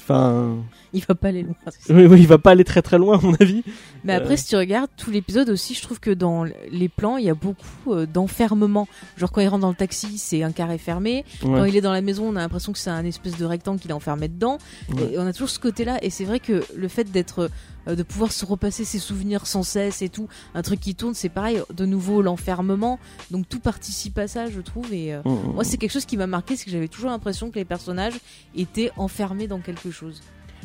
enfin, 0.00 0.56
Il 0.92 1.04
va 1.04 1.14
pas 1.14 1.28
aller 1.28 1.42
loin. 1.42 1.54
oui, 1.90 2.06
oui, 2.06 2.20
il 2.20 2.26
va 2.26 2.38
pas 2.38 2.50
aller 2.52 2.64
très 2.64 2.82
très 2.82 2.98
loin 2.98 3.18
à 3.18 3.20
mon 3.22 3.34
avis. 3.34 3.62
Mais 4.04 4.14
après, 4.14 4.34
Euh. 4.34 4.36
si 4.36 4.46
tu 4.46 4.56
regardes 4.56 4.90
tout 4.96 5.10
l'épisode 5.10 5.48
aussi, 5.50 5.74
je 5.74 5.82
trouve 5.82 6.00
que 6.00 6.10
dans 6.10 6.44
les 6.44 6.88
plans, 6.88 7.16
il 7.18 7.24
y 7.26 7.30
a 7.30 7.34
beaucoup 7.34 7.92
euh, 7.92 8.06
d'enfermement. 8.06 8.88
Genre 9.16 9.30
quand 9.30 9.40
il 9.40 9.48
rentre 9.48 9.62
dans 9.62 9.68
le 9.68 9.74
taxi, 9.74 10.18
c'est 10.18 10.42
un 10.42 10.52
carré 10.52 10.78
fermé. 10.78 11.24
Quand 11.42 11.64
il 11.64 11.76
est 11.76 11.80
dans 11.80 11.92
la 11.92 12.00
maison, 12.00 12.24
on 12.28 12.36
a 12.36 12.40
l'impression 12.40 12.72
que 12.72 12.78
c'est 12.78 12.90
un 12.90 13.04
espèce 13.04 13.36
de 13.36 13.44
rectangle 13.44 13.80
qu'il 13.80 13.90
est 13.90 13.94
enfermé 13.94 14.28
dedans. 14.28 14.58
Ouais. 14.94 15.12
Et 15.12 15.18
on 15.18 15.26
a 15.26 15.32
toujours 15.32 15.50
ce 15.50 15.58
côté-là. 15.58 15.98
Et 16.02 16.10
c'est 16.10 16.24
vrai 16.24 16.40
que 16.40 16.62
le 16.74 16.88
fait 16.88 17.04
d'être, 17.10 17.50
euh, 17.86 17.94
de 17.94 18.02
pouvoir 18.02 18.32
se 18.32 18.44
repasser 18.46 18.84
ses 18.84 18.98
souvenirs 18.98 19.46
sans 19.46 19.62
cesse 19.62 20.02
et 20.02 20.08
tout, 20.08 20.28
un 20.54 20.62
truc 20.62 20.80
qui 20.80 20.94
tourne, 20.94 21.14
c'est 21.14 21.28
pareil. 21.28 21.60
De 21.74 21.84
nouveau 21.86 22.22
l'enfermement. 22.22 22.98
Donc 23.30 23.48
tout 23.48 23.60
participe 23.60 24.18
à 24.18 24.26
ça, 24.28 24.48
je 24.48 24.60
trouve. 24.60 24.92
Et 24.92 25.12
euh, 25.14 25.20
Mm, 25.24 25.30
mm. 25.30 25.52
moi, 25.54 25.64
c'est 25.64 25.76
quelque 25.76 25.92
chose 25.92 26.06
qui 26.06 26.16
m'a 26.16 26.26
marqué, 26.26 26.56
c'est 26.56 26.64
que 26.64 26.70
j'avais 26.70 26.88
toujours 26.88 27.10
l'impression 27.10 27.50
que 27.50 27.56
les 27.56 27.64
personnages 27.64 28.14
étaient 28.56 28.90
enfermés 28.96 29.46
dans 29.48 29.58
quelque 29.58 29.90
chose. 29.90 30.22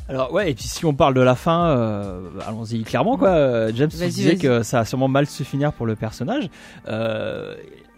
Alors 0.09 0.33
ouais, 0.33 0.51
et 0.51 0.53
puis 0.53 0.65
si 0.65 0.85
on 0.85 0.93
parle 0.93 1.13
de 1.13 1.21
la 1.21 1.35
fin, 1.35 1.67
euh, 1.67 2.29
allons-y 2.45 2.83
clairement 2.83 3.17
quoi. 3.17 3.71
James 3.71 3.89
disait 3.89 4.35
que 4.35 4.63
ça 4.63 4.79
a 4.79 4.85
sûrement 4.85 5.07
mal 5.07 5.25
se 5.25 5.43
finir 5.43 5.73
pour 5.73 5.85
le 5.85 5.95
personnage. 5.95 6.49
Euh, 6.87 7.55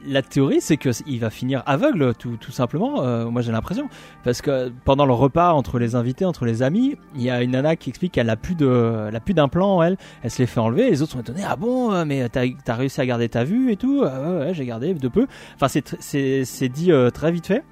la 0.08 0.22
théorie, 0.22 0.62
c'est 0.62 0.78
que 0.78 0.89
il 1.08 1.20
va 1.20 1.30
finir 1.30 1.63
aveugle, 1.65 2.13
tout, 2.13 2.38
tout 2.39 2.52
simplement. 2.52 3.04
Euh, 3.04 3.26
moi, 3.30 3.41
j'ai 3.41 3.52
l'impression 3.52 3.89
parce 4.24 4.41
que 4.41 4.72
pendant 4.84 5.06
le 5.06 5.13
repas 5.13 5.52
entre 5.52 5.80
les 5.80 5.96
invités, 5.96 6.26
entre 6.26 6.46
les 6.46 6.62
amis, 6.63 6.98
il 7.15 7.22
y 7.22 7.30
a 7.30 7.41
une 7.41 7.52
nana 7.52 7.76
qui 7.76 7.89
explique 7.89 8.13
qu'elle 8.13 8.30
a 8.30 8.36
plus 8.36 8.56
de, 8.56 9.08
elle 9.08 9.15
a 9.15 9.20
plus 9.20 9.34
d'implant. 9.34 9.82
Elle, 9.82 9.98
elle 10.24 10.32
se 10.32 10.39
les 10.39 10.46
fait 10.46 10.60
enlever. 10.60 10.89
Les 10.89 11.02
autres 11.02 11.13
sont 11.13 11.22
étonnés. 11.22 11.44
Ah 11.48 11.56
bon, 11.56 11.91
euh, 11.91 12.06
mais 12.06 12.28
t'as 12.30 12.46
as 12.68 12.76
réussi 12.76 13.02
à 13.02 13.06
garder 13.06 13.30
ta 13.30 13.44
vue 13.44 13.72
et 13.72 13.78
tout 13.78 14.04
Ah 14.06 14.22
ouais, 14.22 14.38
ouais, 14.39 14.54
j'ai 14.54 14.65
gardé 14.65 14.94
de 14.94 15.08
peu. 15.08 15.28
Enfin, 15.56 15.68
c'est 15.70 16.70
dit 16.70 16.91
euh, 16.91 17.10
très 17.10 17.32
vite 17.32 17.48
fait. 17.48 17.63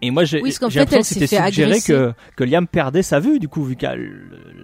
Et 0.00 0.10
moi, 0.10 0.24
j'ai 0.24 0.40
Oui, 0.42 0.54
l'impression 0.60 1.00
que 1.00 1.02
c'était 1.06 1.26
suggéré 1.26 1.46
agresser. 1.64 1.92
que 1.92 2.12
que 2.36 2.44
Liam 2.44 2.66
perdait 2.68 3.02
sa 3.02 3.18
vue 3.20 3.38
du 3.40 3.48
coup 3.48 3.64
vu 3.64 3.74
qu'à 3.76 3.94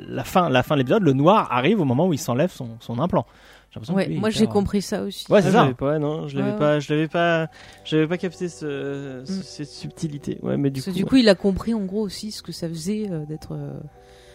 la 0.08 0.24
fin 0.24 0.48
la 0.48 0.62
fin 0.62 0.74
de 0.76 0.80
l'épisode 0.80 1.02
le 1.02 1.12
noir 1.12 1.48
arrive 1.50 1.80
au 1.80 1.84
moment 1.84 2.06
où 2.06 2.12
il 2.12 2.18
s'enlève 2.18 2.50
son, 2.52 2.76
son 2.80 2.98
implant 3.00 3.26
J'ai 3.70 3.74
l'impression 3.76 3.94
Ouais, 3.94 4.04
que 4.06 4.10
lui, 4.10 4.18
moi 4.20 4.30
j'ai 4.30 4.40
perd- 4.44 4.52
compris 4.52 4.80
ça 4.82 5.02
aussi. 5.02 5.26
ouais 5.30 5.42
c'est 5.42 5.48
Ah, 5.48 5.66
ça 5.68 5.74
pas, 5.76 5.98
non, 5.98 6.28
je 6.28 6.38
l'avais 6.38 6.52
Ouais, 6.52 6.56
pas, 6.58 6.78
je 6.80 6.92
l'avais 6.94 7.08
pas, 7.08 7.48
j'avais 7.84 8.06
pas 8.06 8.16
capté 8.16 8.48
ce, 8.48 9.22
ce- 9.24 9.32
Mm. 9.32 9.42
cette 9.42 9.68
subtilité. 9.68 10.38
Ouais, 10.42 10.56
mais 10.56 10.70
du 10.70 10.80
Parce 10.80 10.86
que 10.86 10.90
coup, 10.92 10.96
du 10.98 11.04
coup, 11.04 11.16
il 11.16 11.28
a 11.28 11.34
compris 11.34 11.74
en 11.74 11.84
gros 11.84 12.02
aussi 12.02 12.30
ce 12.30 12.42
que 12.42 12.52
ça 12.52 12.68
faisait 12.68 13.08
euh, 13.10 13.24
d'être. 13.26 13.52
euh, 13.52 13.72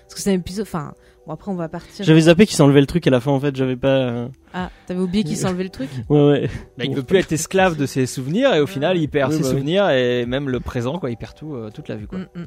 Parce 0.04 0.16
que 0.16 0.20
c'est 0.22 0.32
un 0.32 0.36
épisode. 0.36 0.64
Enfin, 0.68 0.94
bon, 1.28 1.34
après, 1.34 1.52
on 1.52 1.56
va 1.56 1.70
partir. 1.70 2.06
j'avais 2.06 2.22
zappé 2.22 2.46
qu'il 2.46 2.56
s'enlevait 2.56 2.82
le 2.82 2.88
truc 2.88 3.06
à 3.08 3.10
la 3.10 3.20
fin. 3.20 3.32
En 3.32 3.40
fait, 3.40 3.56
j'avais 3.56 3.76
pas. 3.76 3.88
euh, 3.88 4.28
Ah, 4.54 4.70
t'avais 4.88 5.00
oublié 5.02 5.24
qu'il 5.24 5.38
s'enlevait 5.38 5.64
le 5.64 5.70
truc? 5.70 5.90
Ouais, 6.10 6.22
ouais. 6.24 6.50
Bah, 6.78 6.86
il 6.86 6.96
veut 6.96 7.04
plus 7.04 7.18
être 7.20 7.32
esclave 7.32 7.76
de 7.78 7.86
ses 7.86 8.06
souvenirs 8.06 8.54
et 8.54 8.60
au 8.62 8.68
final 8.68 8.98
il 8.98 9.08
perd 9.10 9.32
Oui, 9.32 9.38
ses 9.38 9.44
bah 9.44 9.48
oui. 9.50 9.54
souvenirs 9.56 9.90
et 9.90 10.26
même 10.26 10.50
le 10.50 10.60
présent 10.60 11.00
quoi 11.00 11.10
il 11.10 11.18
perd 11.18 11.36
tout 11.36 11.54
euh, 11.56 11.70
toute 11.72 11.88
la 11.90 11.96
vue 11.96 12.08
quoi 12.08 12.20
Mm, 12.20 12.40
mm. 12.42 12.46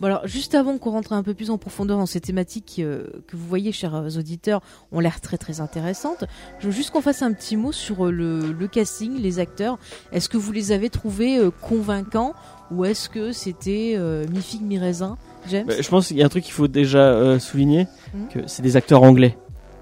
Bon 0.00 0.06
alors, 0.08 0.26
juste 0.26 0.56
avant 0.56 0.76
qu'on 0.78 0.90
rentre 0.90 1.12
un 1.12 1.22
peu 1.22 1.34
plus 1.34 1.50
en 1.50 1.58
profondeur 1.58 1.98
dans 1.98 2.06
ces 2.06 2.20
thématiques 2.20 2.76
euh, 2.80 3.06
que 3.28 3.36
vous 3.36 3.46
voyez, 3.46 3.70
chers 3.70 3.94
auditeurs, 4.18 4.60
ont 4.90 4.98
l'air 4.98 5.20
très 5.20 5.36
très 5.38 5.60
intéressantes, 5.60 6.24
je 6.58 6.66
veux 6.66 6.72
juste 6.72 6.90
qu'on 6.90 7.00
fasse 7.00 7.22
un 7.22 7.32
petit 7.32 7.56
mot 7.56 7.70
sur 7.70 8.06
euh, 8.06 8.10
le, 8.10 8.52
le 8.52 8.66
casting, 8.68 9.20
les 9.20 9.38
acteurs. 9.38 9.78
Est-ce 10.10 10.28
que 10.28 10.36
vous 10.36 10.50
les 10.50 10.72
avez 10.72 10.90
trouvés 10.90 11.38
euh, 11.38 11.50
convaincants 11.50 12.34
ou 12.72 12.84
est-ce 12.84 13.08
que 13.08 13.30
c'était 13.30 13.94
euh, 13.96 14.26
mi-figue, 14.32 14.62
mi-raisin? 14.62 15.16
James 15.50 15.66
Bah, 15.66 15.74
je 15.80 15.88
pense 15.88 16.08
qu'il 16.08 16.16
y 16.18 16.22
a 16.22 16.26
un 16.26 16.28
truc 16.28 16.44
qu'il 16.44 16.52
faut 16.54 16.68
déjà 16.68 16.98
euh, 16.98 17.38
souligner, 17.38 17.86
Mm. 18.14 18.18
que 18.32 18.38
c'est 18.46 18.62
des 18.62 18.76
acteurs 18.76 19.02
anglais. 19.02 19.36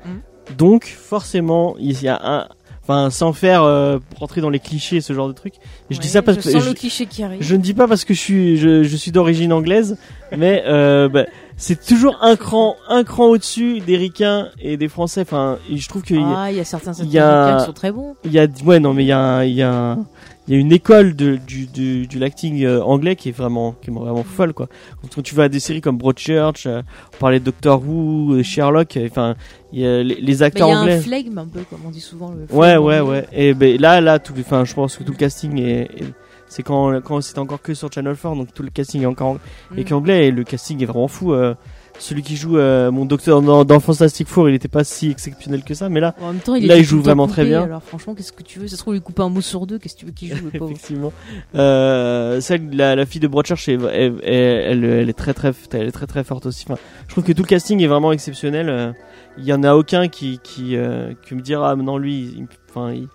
Mm. 0.04 0.10
Donc, 0.58 0.84
forcément, 0.86 1.74
il 1.78 2.00
y 2.02 2.08
a 2.08 2.18
un, 2.22 2.48
enfin, 2.82 3.10
sans 3.10 3.32
faire 3.32 3.62
euh, 3.62 3.98
rentrer 4.18 4.40
dans 4.40 4.50
les 4.50 4.58
clichés, 4.58 5.00
ce 5.00 5.12
genre 5.12 5.28
de 5.28 5.32
truc. 5.32 5.54
Et 5.90 5.94
je 5.94 6.00
dis 6.00 6.08
ça 6.08 6.22
parce 6.22 6.38
je 6.38 6.42
que 6.42 6.50
sens 6.50 6.62
je- 6.64 6.68
le 6.70 6.74
cliché 6.74 7.06
qui 7.06 7.22
arrive. 7.22 7.42
Je 7.42 7.54
ne 7.54 7.60
dis 7.60 7.74
pas 7.74 7.86
parce 7.86 8.04
que 8.04 8.12
je 8.14 8.18
suis, 8.18 8.56
je, 8.56 8.82
je 8.82 8.96
suis 8.96 9.12
d'origine 9.12 9.52
anglaise, 9.52 9.96
mais 10.36 10.64
euh, 10.66 11.08
bah, 11.08 11.26
c'est 11.56 11.84
toujours 11.84 12.18
un 12.22 12.34
cran, 12.34 12.74
un 12.88 13.04
cran 13.04 13.26
au-dessus 13.26 13.80
des 13.80 13.96
ricains 13.96 14.48
et 14.60 14.76
des 14.76 14.88
français. 14.88 15.20
Enfin, 15.20 15.58
je 15.72 15.86
trouve 15.88 16.02
a- 16.02 16.42
Ah, 16.44 16.50
il 16.50 16.56
y 16.56 16.60
a 16.60 16.64
certains 16.64 16.92
y 16.94 17.18
a- 17.18 17.56
qui 17.60 17.66
sont 17.66 17.72
très 17.72 17.92
bons. 17.92 18.16
il 18.24 18.32
y 18.32 18.38
a, 18.40 18.46
ouais, 18.64 18.80
non, 18.80 18.94
mais 18.94 19.04
il 19.04 19.08
y 19.08 19.12
a, 19.12 19.44
il 19.44 19.52
y 19.54 19.62
a, 19.62 19.72
un- 19.72 20.06
il 20.48 20.54
y 20.54 20.56
a 20.56 20.60
une 20.60 20.72
école 20.72 21.14
de, 21.14 21.36
du, 21.36 21.66
du, 21.66 22.06
du 22.08 22.18
l'acting 22.18 22.64
euh, 22.64 22.82
anglais 22.82 23.14
qui 23.16 23.28
est 23.28 23.32
vraiment, 23.32 23.76
qui 23.80 23.90
est 23.90 23.92
vraiment 23.92 24.24
folle, 24.24 24.52
quoi. 24.52 24.68
Quand 25.14 25.22
tu 25.22 25.34
vas 25.34 25.44
à 25.44 25.48
des 25.48 25.60
séries 25.60 25.80
comme 25.80 25.98
Broadchurch, 25.98 26.66
euh, 26.66 26.82
on 27.14 27.16
parlait 27.18 27.38
de 27.40 27.44
Doctor 27.44 27.80
Who, 27.86 28.34
euh, 28.34 28.42
Sherlock, 28.42 28.98
enfin, 29.08 29.36
il 29.72 29.80
y 29.80 29.86
a 29.86 30.02
les, 30.02 30.16
les 30.20 30.42
acteurs 30.42 30.68
il 30.68 30.70
y 30.72 30.74
a 30.74 30.80
anglais. 30.80 30.94
un 30.96 31.00
flegme 31.00 31.38
un 31.38 31.46
peu, 31.46 31.60
comme 31.70 31.80
on 31.86 31.90
dit 31.90 32.00
souvent. 32.00 32.32
Le 32.32 32.52
Ouais, 32.54 32.76
ouais, 32.76 32.98
anglais. 32.98 33.00
ouais. 33.00 33.26
Et 33.32 33.54
ben 33.54 33.80
là, 33.80 34.00
là, 34.00 34.18
tout, 34.18 34.34
enfin, 34.40 34.64
je 34.64 34.74
pense 34.74 34.96
que 34.96 35.04
tout 35.04 35.12
le 35.12 35.18
casting 35.18 35.58
est, 35.60 35.82
est- 35.82 36.12
c'est 36.48 36.62
quand, 36.62 37.00
quand 37.02 37.20
c'était 37.22 37.38
encore 37.38 37.62
que 37.62 37.72
sur 37.72 37.90
Channel 37.90 38.14
4, 38.14 38.34
donc 38.36 38.52
tout 38.52 38.62
le 38.62 38.68
casting 38.70 39.02
est 39.02 39.06
encore 39.06 39.38
Mm. 39.70 39.78
est 39.78 39.84
qu'anglais 39.84 40.26
et 40.26 40.30
le 40.30 40.44
casting 40.44 40.82
est 40.82 40.86
vraiment 40.86 41.08
fou. 41.08 41.32
euh, 41.32 41.54
celui 41.98 42.22
qui 42.22 42.36
joue 42.36 42.56
euh, 42.58 42.90
mon 42.90 43.04
docteur 43.04 43.42
dans, 43.42 43.64
dans 43.64 43.78
Fantastic 43.80 44.26
Four, 44.26 44.48
il 44.48 44.54
était 44.54 44.68
pas 44.68 44.82
si 44.84 45.10
exceptionnel 45.10 45.62
que 45.62 45.74
ça, 45.74 45.88
mais 45.88 46.00
là, 46.00 46.14
En 46.20 46.32
même 46.32 46.40
temps, 46.40 46.54
il 46.56 46.66
Là, 46.66 46.76
il 46.76 46.84
joue 46.84 47.00
vraiment 47.00 47.24
coupé, 47.26 47.32
très 47.34 47.44
bien. 47.44 47.62
Alors 47.62 47.82
franchement, 47.82 48.14
qu'est-ce 48.14 48.32
que 48.32 48.42
tu 48.42 48.58
veux? 48.58 48.66
Ça 48.66 48.76
se 48.76 48.80
trouve, 48.82 48.96
il 48.96 49.00
coupe 49.00 49.20
un 49.20 49.28
mot 49.28 49.40
sur 49.40 49.66
deux. 49.66 49.78
Qu'est-ce 49.78 49.94
que 49.94 50.00
tu 50.00 50.06
veux 50.06 50.12
qu'il 50.12 50.34
joue, 50.34 50.48
effectivement, 50.54 51.12
euh, 51.54 52.40
celle, 52.40 52.70
la, 52.74 52.96
la 52.96 53.06
fille 53.06 53.20
de 53.20 53.28
Broadchurch, 53.28 53.68
elle, 53.68 53.80
elle, 53.92 54.14
elle, 54.24 54.84
elle 54.84 55.08
est 55.08 55.12
très 55.12 55.34
très, 55.34 55.52
elle 55.72 55.88
est 55.88 55.92
très 55.92 56.06
très 56.06 56.24
forte 56.24 56.46
aussi. 56.46 56.64
Enfin, 56.68 56.80
je 57.06 57.12
trouve 57.12 57.24
que 57.24 57.32
tout 57.32 57.42
le 57.42 57.48
casting 57.48 57.80
est 57.80 57.86
vraiment 57.86 58.12
exceptionnel. 58.12 58.68
euh, 58.68 58.92
Il 59.38 59.44
y 59.44 59.52
en 59.52 59.62
a 59.62 59.74
aucun 59.74 60.08
qui 60.08 60.40
qui, 60.42 60.76
euh, 60.76 61.12
qui 61.26 61.34
me 61.34 61.40
dira 61.40 61.70
ah 61.72 61.76
non 61.76 61.98
lui, 61.98 62.20
il- 62.36 62.46
enfin 62.70 62.92
il, 62.92 63.06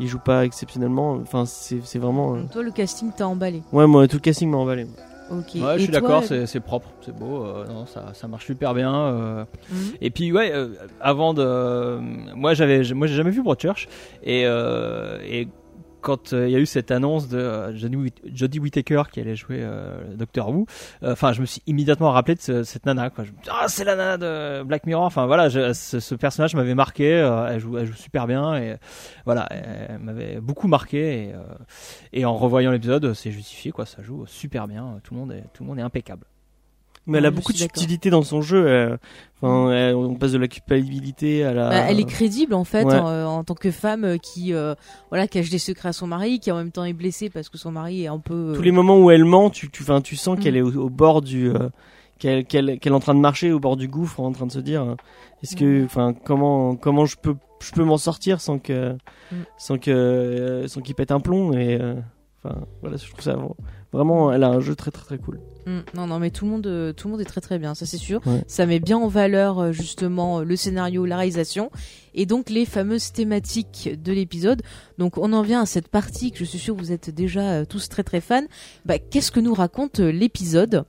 il 0.00 0.06
joue 0.06 0.18
pas 0.20 0.44
exceptionnellement. 0.44 1.18
Enfin 1.22 1.44
c'est 1.46 1.98
vraiment. 1.98 2.36
euh, 2.36 2.42
Toi, 2.52 2.62
le 2.62 2.70
casting 2.70 3.10
t'a 3.16 3.26
emballé. 3.26 3.62
Ouais, 3.72 3.86
moi, 3.86 4.06
tout 4.06 4.16
le 4.16 4.20
casting 4.20 4.48
m'a 4.50 4.58
emballé. 4.58 4.86
Ok. 5.30 5.54
Ouais, 5.56 5.74
je 5.76 5.82
suis 5.82 5.92
d'accord, 5.92 6.24
c'est 6.24 6.46
c'est 6.46 6.60
propre, 6.60 6.88
c'est 7.02 7.14
beau, 7.14 7.44
euh, 7.44 7.66
non, 7.66 7.84
ça, 7.86 8.06
ça 8.14 8.26
marche 8.28 8.46
super 8.46 8.72
bien. 8.74 8.94
euh. 8.94 9.44
Mhm. 9.70 9.78
Et 10.00 10.10
puis 10.10 10.32
ouais, 10.32 10.50
euh, 10.54 10.68
avant 11.00 11.34
de, 11.34 11.98
moi 12.34 12.54
j'avais, 12.54 12.82
moi 12.94 13.06
j'ai 13.06 13.14
jamais 13.14 13.30
vu 13.30 13.42
Broadchurch 13.42 13.88
et 14.22 14.44
euh, 14.46 15.18
et 15.26 15.48
quand 16.00 16.32
euh, 16.32 16.48
il 16.48 16.52
y 16.52 16.56
a 16.56 16.58
eu 16.58 16.66
cette 16.66 16.90
annonce 16.90 17.28
de 17.28 17.38
euh, 17.38 17.76
Jodie 17.76 17.96
Whit- 17.96 18.22
Jodie 18.34 18.58
Whittaker 18.60 19.02
qui 19.10 19.20
allait 19.20 19.36
jouer 19.36 19.58
euh, 19.60 20.14
Doctor 20.14 20.48
Who, 20.50 20.66
euh, 21.02 21.12
enfin 21.12 21.32
je 21.32 21.40
me 21.40 21.46
suis 21.46 21.62
immédiatement 21.66 22.10
rappelé 22.12 22.34
de 22.36 22.40
ce- 22.40 22.62
cette 22.64 22.86
nana 22.86 23.10
quoi. 23.10 23.24
Je 23.24 23.30
me 23.32 23.36
dis, 23.42 23.48
ah 23.50 23.66
c'est 23.68 23.84
la 23.84 23.96
nana 23.96 24.16
de 24.18 24.62
Black 24.64 24.86
Mirror. 24.86 25.04
Enfin 25.04 25.26
voilà, 25.26 25.48
ce, 25.50 26.14
personnage 26.14 26.54
m'avait 26.54 26.74
marqué, 26.74 27.14
euh, 27.14 27.48
elle 27.48 27.60
joue, 27.60 27.76
super 27.94 28.26
bien 28.26 28.56
et 28.56 28.76
voilà, 29.24 29.46
elle 29.50 29.98
m'avait 29.98 30.40
beaucoup 30.40 30.68
marqué 30.68 31.32
et, 32.12 32.24
en 32.24 32.34
revoyant 32.36 32.70
l'épisode 32.70 33.12
c'est 33.14 33.30
justifié 33.30 33.70
quoi, 33.72 33.86
ça 33.86 34.02
joue 34.02 34.24
super 34.26 34.68
bien, 34.68 35.00
tout 35.04 35.14
le 35.14 35.20
monde 35.20 35.78
est 35.78 35.82
impeccable. 35.82 36.24
Mais 37.08 37.18
elle 37.18 37.26
a 37.26 37.30
beaucoup 37.30 37.52
de 37.52 37.58
subtilité 37.58 38.10
dans 38.10 38.22
son 38.22 38.40
jeu. 38.42 38.96
Enfin, 39.40 39.70
elle- 39.72 39.94
on 39.94 40.14
passe 40.14 40.32
de 40.32 40.38
la 40.38 40.48
culpabilité 40.48 41.44
à 41.44 41.52
la. 41.54 41.68
Bah, 41.70 41.76
elle 41.88 42.00
est 42.00 42.04
crédible 42.04 42.54
en 42.54 42.64
fait 42.64 42.84
Ouais. 42.84 42.94
en, 42.98 43.08
euh, 43.08 43.24
en 43.24 43.44
tant 43.44 43.54
que 43.54 43.70
femme 43.70 44.04
euh, 44.04 44.16
qui 44.18 44.52
euh, 44.54 44.74
voilà 45.10 45.26
cache 45.28 45.48
des 45.50 45.58
secrets 45.58 45.88
à 45.88 45.92
son 45.92 46.06
mari, 46.06 46.38
qui 46.40 46.50
en 46.52 46.56
même 46.56 46.70
temps 46.72 46.84
est 46.84 46.92
blessée 46.92 47.30
parce 47.30 47.48
que 47.48 47.56
son 47.58 47.70
mari 47.72 48.04
est 48.04 48.08
un 48.08 48.18
peu. 48.18 48.34
euh, 48.50 48.54
Tous 48.54 48.62
les 48.62 48.72
moments 48.72 48.98
où 48.98 49.10
elle 49.10 49.24
ment, 49.24 49.50
tu, 49.50 49.70
tu, 49.70 49.84
tu 50.04 50.16
sens 50.16 50.38
Mm. 50.38 50.40
qu'elle 50.40 50.56
est 50.56 50.60
au, 50.62 50.74
au 50.76 50.90
bord 50.90 51.22
du, 51.22 51.48
euh, 51.50 51.68
qu'elle, 52.18 52.44
qu'elle, 52.44 52.78
qu'elle 52.78 52.92
est 52.92 52.96
en 52.96 53.00
train 53.00 53.14
de 53.14 53.20
marcher 53.20 53.52
au 53.52 53.60
bord 53.60 53.76
du 53.76 53.88
gouffre, 53.88 54.20
en 54.20 54.32
train 54.32 54.46
de 54.46 54.52
se 54.52 54.58
dire, 54.60 54.82
euh, 54.82 54.94
est-ce 55.42 55.54
que, 55.56 55.84
enfin, 55.84 56.12
comment, 56.24 56.74
comment 56.76 57.06
je 57.06 57.16
peux, 57.16 57.36
je 57.60 57.70
peux 57.72 57.84
m'en 57.84 57.96
sortir 57.96 58.40
sans 58.40 58.58
que, 58.58 58.92
Mm. 59.30 59.36
sans 59.56 59.78
que, 59.78 59.90
euh, 59.90 60.66
sans 60.68 60.80
qu'il 60.80 60.94
pète 60.94 61.12
un 61.12 61.20
plomb 61.20 61.52
et, 61.52 61.78
euh, 61.80 61.94
enfin, 62.42 62.66
voilà, 62.80 62.96
je 62.96 63.08
trouve 63.08 63.22
ça 63.22 63.36
vraiment, 63.92 64.32
elle 64.32 64.44
a 64.44 64.48
un 64.48 64.60
jeu 64.60 64.74
très 64.74 64.90
très 64.90 65.04
très 65.04 65.18
cool. 65.18 65.40
Mm, 65.66 65.78
non, 65.94 66.06
non, 66.06 66.18
mais 66.18 66.30
tout 66.30 66.44
le 66.44 66.50
monde, 66.50 66.66
euh, 66.66 66.92
tout 66.92 67.08
le 67.08 67.12
monde 67.12 67.20
est 67.20 67.26
très 67.26 67.40
très 67.40 67.58
bien, 67.58 67.74
ça 67.74 67.86
c'est 67.86 67.98
sûr. 67.98 68.20
Ouais. 68.26 68.42
Ça 68.46 68.66
met 68.66 68.80
bien 68.80 68.98
en 68.98 69.08
valeur 69.08 69.58
euh, 69.58 69.72
justement 69.72 70.40
euh, 70.40 70.44
le 70.44 70.56
scénario, 70.56 71.04
la 71.04 71.16
réalisation 71.16 71.70
et 72.14 72.26
donc 72.26 72.50
les 72.50 72.64
fameuses 72.64 73.12
thématiques 73.12 73.90
de 74.02 74.12
l'épisode. 74.12 74.62
Donc 74.98 75.18
on 75.18 75.32
en 75.32 75.42
vient 75.42 75.62
à 75.62 75.66
cette 75.66 75.88
partie 75.88 76.32
que 76.32 76.38
je 76.38 76.44
suis 76.44 76.58
sûr 76.58 76.74
vous 76.74 76.92
êtes 76.92 77.10
déjà 77.10 77.64
tous 77.66 77.88
très 77.88 78.02
très 78.02 78.20
fans. 78.20 78.46
Bah, 78.84 78.98
qu'est-ce 78.98 79.30
que 79.30 79.40
nous 79.40 79.54
raconte 79.54 80.00
l'épisode? 80.00 80.84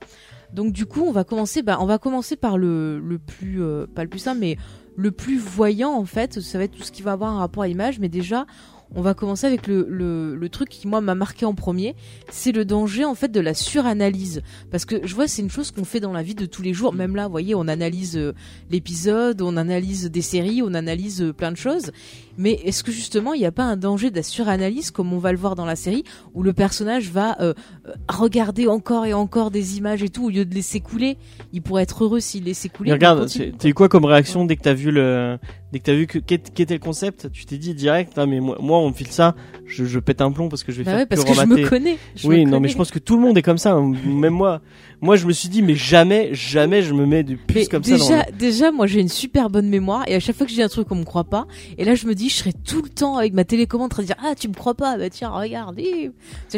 Donc 0.52 0.72
du 0.72 0.86
coup 0.86 1.02
on 1.02 1.12
va 1.12 1.24
commencer, 1.24 1.62
bah, 1.62 1.78
on 1.80 1.86
va 1.86 1.98
commencer 1.98 2.36
par 2.36 2.58
le, 2.58 2.98
le 2.98 3.18
plus, 3.18 3.62
euh, 3.62 3.86
pas 3.86 4.02
le 4.02 4.10
plus 4.10 4.18
simple, 4.18 4.40
mais 4.40 4.56
le 4.96 5.10
plus 5.12 5.38
voyant 5.38 5.92
en 5.92 6.04
fait. 6.04 6.40
Ça 6.40 6.58
va 6.58 6.64
être 6.64 6.76
tout 6.76 6.82
ce 6.82 6.92
qui 6.92 7.02
va 7.02 7.12
avoir 7.12 7.32
un 7.32 7.38
rapport 7.38 7.62
à 7.62 7.68
l'image, 7.68 7.98
mais 7.98 8.08
déjà. 8.08 8.46
On 8.94 9.02
va 9.02 9.14
commencer 9.14 9.46
avec 9.46 9.66
le, 9.66 9.86
le, 9.88 10.34
le 10.34 10.48
truc 10.48 10.68
qui 10.68 10.88
moi 10.88 11.00
m'a 11.00 11.14
marqué 11.14 11.44
en 11.46 11.54
premier, 11.54 11.94
c'est 12.30 12.52
le 12.52 12.64
danger 12.64 13.04
en 13.04 13.14
fait 13.14 13.30
de 13.30 13.40
la 13.40 13.54
suranalyse. 13.54 14.42
Parce 14.70 14.84
que 14.84 15.06
je 15.06 15.14
vois, 15.14 15.28
c'est 15.28 15.42
une 15.42 15.50
chose 15.50 15.70
qu'on 15.70 15.84
fait 15.84 16.00
dans 16.00 16.12
la 16.12 16.22
vie 16.22 16.34
de 16.34 16.46
tous 16.46 16.62
les 16.62 16.72
jours. 16.72 16.92
Même 16.92 17.14
là, 17.14 17.26
vous 17.26 17.30
voyez, 17.30 17.54
on 17.54 17.68
analyse 17.68 18.16
euh, 18.16 18.32
l'épisode, 18.70 19.42
on 19.42 19.56
analyse 19.56 20.10
des 20.10 20.22
séries, 20.22 20.62
on 20.62 20.74
analyse 20.74 21.22
euh, 21.22 21.32
plein 21.32 21.52
de 21.52 21.56
choses. 21.56 21.92
Mais 22.40 22.52
est-ce 22.64 22.82
que 22.82 22.90
justement, 22.90 23.34
il 23.34 23.40
n'y 23.40 23.46
a 23.46 23.52
pas 23.52 23.64
un 23.64 23.76
danger 23.76 24.10
de 24.10 24.16
la 24.16 24.22
suranalyse, 24.22 24.90
comme 24.90 25.12
on 25.12 25.18
va 25.18 25.30
le 25.30 25.36
voir 25.36 25.56
dans 25.56 25.66
la 25.66 25.76
série, 25.76 26.04
où 26.32 26.42
le 26.42 26.54
personnage 26.54 27.10
va 27.10 27.38
euh, 27.40 27.52
euh, 27.86 27.92
regarder 28.08 28.66
encore 28.66 29.04
et 29.04 29.12
encore 29.12 29.50
des 29.50 29.76
images 29.76 30.02
et 30.02 30.08
tout, 30.08 30.24
au 30.24 30.30
lieu 30.30 30.46
de 30.46 30.54
laisser 30.54 30.80
couler 30.80 31.18
Il 31.52 31.60
pourrait 31.60 31.82
être 31.82 32.02
heureux 32.02 32.20
s'il 32.20 32.44
laissait 32.44 32.70
couler. 32.70 32.88
Mais 32.90 32.94
regarde, 32.94 33.28
t'as 33.58 33.68
eu 33.68 33.74
quoi 33.74 33.90
comme 33.90 34.06
réaction 34.06 34.46
dès 34.46 34.56
que 34.56 34.62
t'as 34.62 34.72
vu 34.72 34.90
le, 34.90 35.38
dès 35.72 35.78
que 35.78 35.84
t'as 35.84 35.94
vu 35.94 36.06
que 36.06 36.18
qu'était 36.18 36.74
le 36.74 36.80
concept, 36.80 37.30
tu 37.32 37.44
t'es 37.46 37.58
dit 37.58 37.74
direct, 37.74 38.12
ah 38.16 38.26
mais 38.26 38.40
moi, 38.40 38.56
moi 38.60 38.78
on 38.78 38.88
me 38.88 38.94
file 38.94 39.10
ça, 39.12 39.34
je, 39.66 39.84
je 39.84 39.98
pète 39.98 40.20
un 40.20 40.32
plomb 40.32 40.48
parce 40.48 40.64
que 40.64 40.72
je 40.72 40.78
vais 40.78 40.84
Bah 40.84 40.90
faire 40.92 41.00
ouais, 41.00 41.06
parce 41.06 41.22
que 41.24 41.28
que 41.28 41.34
je 41.34 41.46
me 41.46 41.68
connais. 41.68 41.96
Je 42.16 42.26
oui, 42.28 42.44
me 42.44 42.50
non, 42.50 42.60
mais 42.60 42.68
je 42.68 42.76
pense 42.76 42.90
que 42.90 42.98
tout 42.98 43.16
le 43.16 43.22
monde 43.22 43.36
est 43.38 43.42
comme 43.42 43.58
ça. 43.58 43.72
hein. 43.72 43.92
Même 44.04 44.32
moi, 44.34 44.60
moi, 45.00 45.16
je 45.16 45.26
me 45.26 45.32
suis 45.32 45.48
dit, 45.48 45.62
mais 45.62 45.74
jamais, 45.74 46.30
jamais, 46.34 46.82
je 46.82 46.92
me 46.92 47.06
mets 47.06 47.22
de 47.22 47.34
plus 47.36 47.54
Mais 47.54 47.66
comme 47.66 47.82
ça. 47.84 47.90
déjà, 47.96 48.22
Dans 48.24 48.36
déjà, 48.36 48.70
moi 48.72 48.86
j'ai 48.86 49.00
une 49.00 49.08
super 49.08 49.48
bonne 49.50 49.68
mémoire 49.68 50.04
et 50.08 50.14
à 50.14 50.20
chaque 50.20 50.36
fois 50.36 50.46
que 50.46 50.50
dis 50.56 50.62
un 50.62 50.68
truc 50.68 50.88
on 50.90 50.94
me 50.96 51.04
croit 51.04 51.24
pas 51.24 51.46
et 51.78 51.84
là 51.84 51.94
je 51.94 52.06
me 52.06 52.14
dis 52.14 52.28
je 52.28 52.34
serai 52.36 52.52
tout 52.52 52.82
le 52.82 52.88
temps 52.88 53.16
avec 53.16 53.32
ma 53.32 53.44
télécommande 53.44 53.86
en 53.86 53.88
train 53.88 54.02
de 54.02 54.06
dire 54.08 54.16
ah 54.24 54.34
tu 54.34 54.48
me 54.48 54.54
crois 54.54 54.74
pas 54.74 54.96
bah 54.98 55.08
tiens 55.10 55.30
regarde 55.30 55.78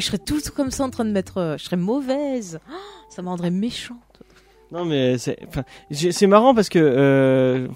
je 0.00 0.06
serais 0.06 0.18
tout 0.18 0.34
temps 0.42 0.50
comme 0.50 0.70
ça 0.70 0.84
en 0.84 0.90
train 0.90 1.04
de 1.04 1.10
mettre 1.10 1.38
euh, 1.38 1.56
je 1.58 1.64
serais 1.64 1.76
mauvaise 1.76 2.58
Ah, 2.68 2.72
ça 3.08 3.22
me 3.22 3.28
rendrait 3.28 3.50
méchante 3.50 3.96
le- 4.11 4.11
Non, 4.72 4.84
mais 4.86 5.18
c'est, 5.18 5.36
c'est 5.90 6.26
marrant 6.26 6.54
parce 6.54 6.68
que 6.70 6.78
euh, 6.78 7.68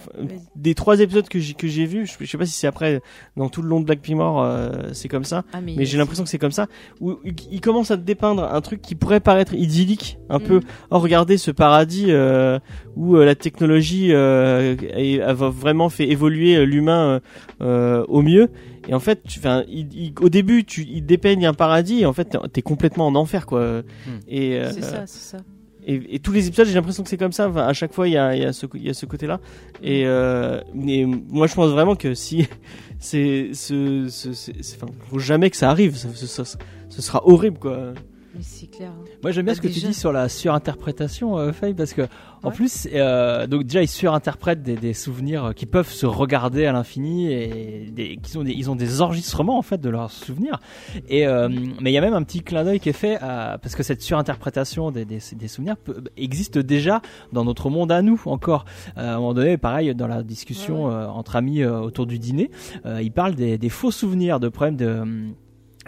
des 0.55 0.75
trois 0.75 1.01
épisodes 1.01 1.29
que 1.29 1.39
j'ai 1.39 1.53
que 1.55 1.69
j'ai 1.69 1.85
vus, 1.85 2.07
je, 2.07 2.15
je 2.25 2.31
sais 2.31 2.39
pas 2.39 2.47
si 2.47 2.53
c'est 2.53 2.67
après 2.67 3.03
dans 3.37 3.49
tout 3.51 3.61
le 3.61 3.69
long 3.69 3.81
de 3.81 3.85
Black 3.85 4.07
Mirror, 4.09 4.43
euh, 4.43 4.71
c'est 4.93 5.09
comme 5.09 5.25
ça. 5.25 5.45
ah, 5.53 5.61
Mais 5.61 5.85
j'ai 5.85 5.99
l'impression 5.99 6.25
que 6.25 6.31
c'est 6.31 6.39
comme 6.39 6.53
ça, 6.53 6.69
où 7.01 7.19
il 7.51 7.61
commence 7.61 7.91
à 7.91 7.97
te 7.99 8.03
dépeindre 8.03 8.45
un 8.45 8.61
truc 8.63 8.81
qui 8.81 8.95
pourrait 8.95 9.21
paraître 9.21 9.53
idyllique, 9.55 10.19
un 10.31 10.41
peu. 10.41 10.57
Mm. 10.59 10.63
Oh, 10.91 10.99
regardez 10.99 11.37
ce 11.37 11.51
paradis 11.51 12.07
euh, 12.09 12.59
où 12.97 13.17
euh, 13.17 13.25
la 13.27 13.35
technologie 13.35 14.09
euh, 14.13 14.75
a 15.23 15.33
vraiment 15.35 15.91
fait 15.91 16.09
évoluer 16.09 16.57
euh, 16.57 16.65
l'humain 16.65 17.21
au 17.61 18.23
mieux. 18.23 18.49
Et 18.89 18.95
en 18.95 19.01
fait, 19.01 19.21
tu, 19.25 19.41
enfin, 19.41 19.65
il, 19.69 19.93
il- 19.93 20.15
au 20.21 20.29
début, 20.29 20.65
tu, 20.65 20.83
il 20.89 21.05
dépeigne 21.05 21.45
un 21.45 21.55
paradis, 21.55 22.03
et 22.03 22.07
en 22.07 22.13
fait, 22.13 22.27
t'es- 22.27 22.39
t'es 22.53 22.63
complètement 22.63 23.09
en 23.09 23.17
enfer, 23.17 23.45
quoi. 23.45 23.83
Et, 24.29 24.59
euh, 24.61 24.71
c'est 24.73 24.83
ça 24.83 25.07
c'est 25.07 25.37
ça 25.37 25.39
et, 25.87 26.17
et 26.17 26.19
tous 26.19 26.33
les 26.33 26.49
épisodes, 26.49 26.67
j'ai 26.67 26.75
l'impression 26.75 27.03
que 27.03 27.09
c'est 27.09 27.17
comme 27.17 27.33
ça. 27.33 27.49
Enfin, 27.49 27.67
à 27.67 27.73
chaque 27.73 27.93
fois, 27.93 28.09
il 28.09 28.13
y 28.13 28.17
a, 28.17 28.35
il 28.37 28.43
y 28.43 28.45
a 28.45 28.53
ce, 28.53 28.67
il 28.75 28.83
y 28.83 28.91
a 28.91 28.95
ce 28.95 29.07
côté-là. 29.07 29.41
Et 29.83 30.05
euh, 30.07 30.61
mais 30.75 31.05
moi, 31.07 31.47
je 31.47 31.55
pense 31.55 31.71
vraiment 31.71 31.95
que 31.97 32.13
si 32.15 32.47
c'est, 32.99 33.51
ce, 33.55 34.09
ce, 34.09 34.33
c'est- 34.33 34.63
c'est- 34.63 34.77
enfin, 34.83 34.93
faut 35.09 35.19
jamais 35.19 35.49
que 35.51 35.57
ça 35.57 35.71
arrive. 35.71 35.97
Ça- 35.97 36.45
ce 36.89 37.03
sera 37.03 37.27
horrible, 37.27 37.59
quoi. 37.59 37.93
mais 38.35 38.41
c'est 38.43 38.67
clair 38.71 38.91
hein. 38.91 39.05
Moi 39.23 39.33
j'aime 39.33 39.45
bien 39.45 39.53
Bah, 39.55 39.57
ce 39.57 39.61
que 39.63 39.67
déjà- 39.69 39.81
tu 39.81 39.87
dis 39.89 39.95
sur 39.95 40.13
la 40.13 40.29
surinterprétation, 40.29 41.39
euh, 41.39 41.53
Faye, 41.53 41.75
parce 41.75 41.93
que 41.95 42.03
en 42.47 42.51
plus, 42.51 42.89
euh, 42.95 43.47
donc 43.47 43.65
déjà 43.65 43.83
ils 43.83 43.89
surinterprètent 43.89 44.63
des, 44.63 44.77
des 44.77 44.93
souvenirs 44.95 45.53
qui 45.55 45.67
peuvent 45.67 45.91
se 45.91 46.07
regarder 46.07 46.67
à 46.67 46.73
l'infini 46.73 47.33
et 47.33 47.91
des, 47.91 48.17
qu'ils 48.17 48.39
ont 48.39 48.45
des, 48.45 48.53
ils 48.53 48.71
ont 48.71 48.77
des 48.77 49.03
enregistrements 49.03 49.59
en 49.59 49.63
fait 49.63 49.81
de 49.81 49.91
leurs 49.91 50.11
souvenirs. 50.11 50.61
Et 51.09 51.27
euh, 51.27 51.49
mais 51.81 51.91
il 51.91 51.95
y 51.95 51.99
a 51.99 52.01
même 52.01 52.15
un 52.15 52.23
petit 52.23 52.43
clin 52.43 52.65
d'œil 52.65 52.81
qui 52.81 52.89
est 52.89 52.93
fait 52.95 53.17
à, 53.21 53.59
parce 53.61 53.75
que 53.75 53.83
cette 53.83 54.03
surinterprétation 54.03 54.91
des, 54.91 55.21
souvenirs 55.49 55.77
peut- 55.77 56.05
existe 56.17 56.59
déjà 56.59 57.03
dans 57.33 57.45
notre 57.45 57.71
monde 57.71 57.93
à 57.93 58.03
nous 58.03 58.21
encore. 58.27 58.65
Euh, 58.97 59.13
à 59.13 59.15
un 59.15 59.17
moment 59.17 59.35
donné, 59.35 59.57
pareil 59.57 59.95
dans 59.95 60.07
la 60.07 60.23
discussion 60.23 60.91
euh, 60.91 61.07
entre 61.07 61.37
amis 61.37 61.63
euh, 61.63 61.81
autour 61.81 62.07
du 62.07 62.19
dîner, 62.19 62.51
euh, 62.85 63.03
ils 63.03 63.13
parlent 63.13 63.35
des, 63.35 63.69
faux 63.69 63.91
souvenirs, 63.91 64.41
de 64.41 64.49
problèmes 64.49 64.77
de 64.77 65.05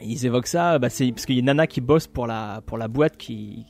ils 0.00 0.26
évoquent 0.26 0.46
ça, 0.46 0.78
bah 0.78 0.90
c'est 0.90 1.10
parce 1.10 1.26
qu'il 1.26 1.36
y 1.36 1.40
a 1.40 1.42
nana 1.42 1.66
qui 1.66 1.80
bosse 1.80 2.06
pour 2.06 2.26
la 2.28 2.62
pour 2.66 2.78
la 2.78 2.86
boîte 2.86 3.16
qui 3.16 3.66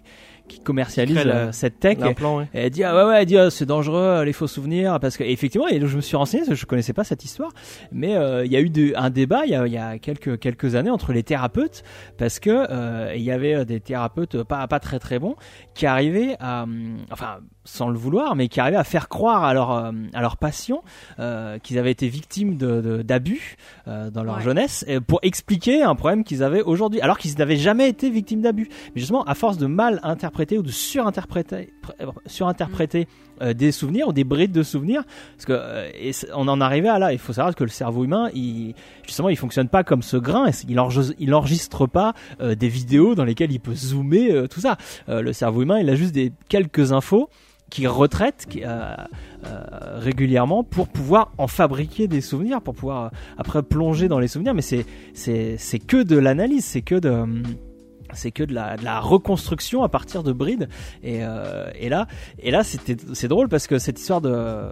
qui 0.49 0.61
commercialise 0.61 1.17
la- 1.25 1.35
euh, 1.37 1.53
cette 1.53 1.79
tech. 1.79 1.99
Ouais. 1.99 2.15
Et 2.55 2.59
elle 2.61 2.71
dit 2.71 2.83
ah 2.85 2.97
ouais 2.97 3.05
ouais 3.11 3.21
elle 3.21 3.27
dit 3.27 3.39
ah, 3.39 3.51
c'est 3.51 3.67
dangereux 3.67 4.01
euh, 4.03 4.25
les 4.25 4.33
faux 4.33 4.47
souvenirs 4.47 4.99
parce 5.01 5.17
que 5.17 5.23
et 5.25 5.31
effectivement 5.33 5.69
et 5.69 5.79
je 5.81 5.97
me 5.97 6.01
suis 6.01 6.17
renseigné 6.17 6.43
parce 6.45 6.51
que 6.57 6.61
je 6.61 6.67
connaissais 6.67 6.93
pas 6.93 7.05
cette 7.05 7.25
histoire 7.25 7.53
mais 7.93 8.17
euh, 8.17 8.45
il 8.45 8.51
y 8.53 8.57
a 8.57 8.61
eu 8.61 8.71
de- 8.71 8.93
un 8.97 9.11
débat 9.11 9.43
il 9.45 9.51
y 9.53 9.55
a, 9.55 9.67
il 9.67 9.73
y 9.73 9.79
a 9.79 9.99
quelques 9.99 10.39
quelques 10.39 10.75
années 10.75 10.91
entre 10.91 11.13
les 11.13 11.23
thérapeutes 11.23 11.83
parce 12.17 12.41
que 12.41 12.51
euh, 12.71 13.13
il 13.15 13.23
y 13.23 13.31
avait 13.31 13.55
euh, 13.55 13.65
des 13.65 13.81
thérapeutes 13.81 14.43
pas 14.43 14.67
pas 14.67 14.81
très 14.81 14.99
très 14.99 15.19
bons 15.19 15.37
qui 15.75 15.87
arrivaient 15.87 16.37
à 16.41 16.65
hum, 16.65 16.97
enfin 17.11 17.39
sans 17.69 17.89
le 17.89 17.99
vouloir 17.99 18.35
mais 18.35 18.49
qui 18.49 18.61
arrivaient 18.61 18.77
à 18.77 18.85
faire 18.85 19.09
croire 19.09 19.45
à 19.45 19.53
leurs 19.55 19.71
euh, 19.71 19.93
à 20.15 20.21
leurs 20.23 20.37
patients 20.39 20.83
euh, 21.19 21.59
qu'ils 21.59 21.79
avaient 21.79 21.91
été 21.91 22.09
victimes 22.09 22.57
de 22.57 22.81
de- 22.81 23.03
d'abus 23.03 23.57
euh, 23.87 24.11
dans 24.11 24.23
leur 24.25 24.37
Ouais. 24.37 24.43
jeunesse 24.43 24.85
pour 25.07 25.19
expliquer 25.23 25.83
un 25.83 25.95
problème 25.95 26.25
qu'ils 26.25 26.43
avaient 26.43 26.63
aujourd'hui 26.63 27.01
alors 27.01 27.19
qu'ils 27.19 27.35
n'avaient 27.39 27.57
jamais 27.57 27.89
été 27.89 28.09
victimes 28.11 28.41
d'abus. 28.41 28.69
Mais 28.95 29.01
justement 29.01 29.25
à 29.25 29.35
force 29.35 29.59
de 29.59 29.67
mal 29.67 30.01
interpréter 30.03 30.59
ou 30.59 30.63
de 30.63 30.71
surinterpréter 30.71 31.73
pr- 31.83 32.13
surinterpréter 32.27 33.07
euh, 33.43 33.53
des 33.53 33.71
souvenirs 33.73 34.09
ou 34.09 34.13
des 34.13 34.25
brides 34.25 34.53
de 34.53 34.63
souvenirs 34.63 35.03
parce 35.37 35.45
que 35.47 35.89
et 35.95 36.13
on 36.35 36.49
en 36.49 36.61
arrivait 36.61 36.89
à 36.89 36.99
là. 36.99 37.13
Il 37.13 37.19
faut 37.19 37.33
savoir 37.33 37.55
que 37.55 37.65
le 37.65 37.71
cerveau 37.71 38.05
humain 38.05 38.31
il 38.35 38.75
justement 39.07 39.29
il 39.29 39.37
fonctionne 39.37 39.69
pas 39.69 39.85
comme 39.85 40.03
ce 40.03 40.17
grain 40.17 40.47
il 40.69 40.79
enregistre, 40.81 41.15
il 41.19 41.35
enregistre 41.35 41.87
pas 41.87 42.15
des 42.41 42.69
vidéos 42.69 43.15
dans 43.15 43.25
lesquelles 43.25 43.53
il 43.53 43.61
peut 43.61 43.75
zoomer 43.75 44.49
tout 44.49 44.61
ça. 44.61 44.77
Le 45.09 45.33
cerveau 45.33 45.63
humain 45.63 45.79
il 45.81 45.89
a 45.91 45.95
juste 45.95 46.13
des 46.13 46.33
quelques 46.49 46.93
infos 46.93 47.29
qui 47.71 47.87
retraite 47.87 48.47
euh, 48.57 48.95
euh, 49.45 49.99
régulièrement 49.99 50.65
pour 50.65 50.89
pouvoir 50.89 51.33
en 51.39 51.47
fabriquer 51.47 52.09
des 52.09 52.21
souvenirs 52.21 52.61
pour 52.61 52.75
pouvoir 52.75 53.05
euh, 53.05 53.09
après 53.37 53.63
plonger 53.63 54.09
dans 54.09 54.19
les 54.19 54.29
souvenirs. 54.29 54.55
Mais 54.55 54.63
c'est 54.63 54.87
c'est 55.15 55.57
c'est 55.59 55.79
que 55.79 56.03
de 56.03 56.17
l'analyse 56.17 56.65
c'est 56.65 56.83
que 56.83 56.95
de 56.95 57.11
hum, 57.11 57.43
c'est 58.15 58.31
que 58.31 58.43
de 58.43 58.55
la, 58.55 59.01
reconstruction 59.01 59.83
à 59.83 59.89
partir 59.89 60.23
de 60.23 60.33
brides 60.33 60.69
et, 61.03 61.19
euh, 61.23 61.71
et 61.79 61.89
là 61.89 62.07
et 62.39 62.51
là 62.51 62.65
c'était 62.65 62.97
c'est 63.13 63.29
drôle 63.29 63.49
parce 63.49 63.67
que 63.67 63.79
cette 63.79 63.99
histoire 63.99 64.21
de 64.21 64.71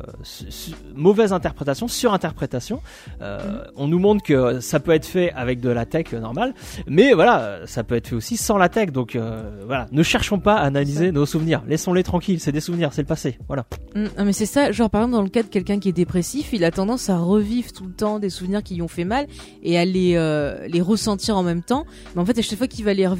mauvaise 0.95 1.33
interprétation 1.33 1.87
surinterprétation 1.87 2.81
euh, 3.23 3.65
on 3.77 3.87
nous 3.87 3.99
montre 3.99 4.23
que 4.23 4.61
ça 4.61 4.81
peut 4.81 4.93
être 4.93 5.07
fait 5.07 5.33
avec 5.33 5.61
de 5.61 5.69
la 5.69 5.87
tech 5.87 6.13
normale 6.13 6.55
mais 6.87 7.13
voilà 7.13 7.67
ça 7.67 7.85
peut 7.85 7.95
être 7.95 8.09
fait 8.09 8.17
aussi 8.17 8.37
sans 8.37 8.59
la 8.59 8.69
tech. 8.69 8.91
Donc 8.91 9.17
euh, 9.17 9.63
voilà 9.67 9.87
ne 9.93 10.03
cherchons 10.03 10.39
pas 10.39 10.57
à 10.57 10.65
analyser 10.65 11.13
nos 11.13 11.27
souvenirs. 11.27 11.63
Laissons-les 11.67 12.03
tranquilles 12.03 12.41
c'est 12.41 12.53
des 12.53 12.61
souvenirs 12.61 12.93
c'est 12.93 13.03
le 13.03 13.07
passé 13.07 13.39
voilà. 13.47 13.65
Mm, 13.95 14.25
mais 14.25 14.33
c'est 14.33 14.47
ça, 14.47 14.73
genre 14.73 14.91
par 14.91 15.03
exemple 15.03 15.17
dans 15.17 15.23
le 15.23 15.29
cas 15.29 15.43
de 15.43 15.49
quelqu'un 15.49 15.79
qui 15.79 15.89
est 15.89 15.93
dépressif, 15.93 16.53
il 16.53 16.65
a 16.65 16.71
tendance 16.71 17.09
à 17.09 17.19
revivre 17.19 17.73
tout 17.73 17.85
le 17.85 17.93
temps 17.93 18.19
des 18.19 18.31
souvenirs 18.31 18.63
qui 18.63 18.75
lui 18.75 18.83
ont 18.83 18.89
fait 18.89 19.05
mal 19.05 19.27
et 19.63 19.79
à 19.79 19.85
les, 19.85 20.15
euh, 20.17 20.67
les 20.69 20.81
ressentir 20.81 21.37
en 21.37 21.43
même 21.43 21.63
temps. 21.63 21.85
Mais 22.15 22.23
en 22.23 22.27
fait, 22.27 22.39
à 22.39 22.43
chaque 22.43 22.59
fois 22.59 22.67
qu'il 22.67 22.85
va 22.85 22.95
les 22.95 23.07
revivre, 23.07 23.17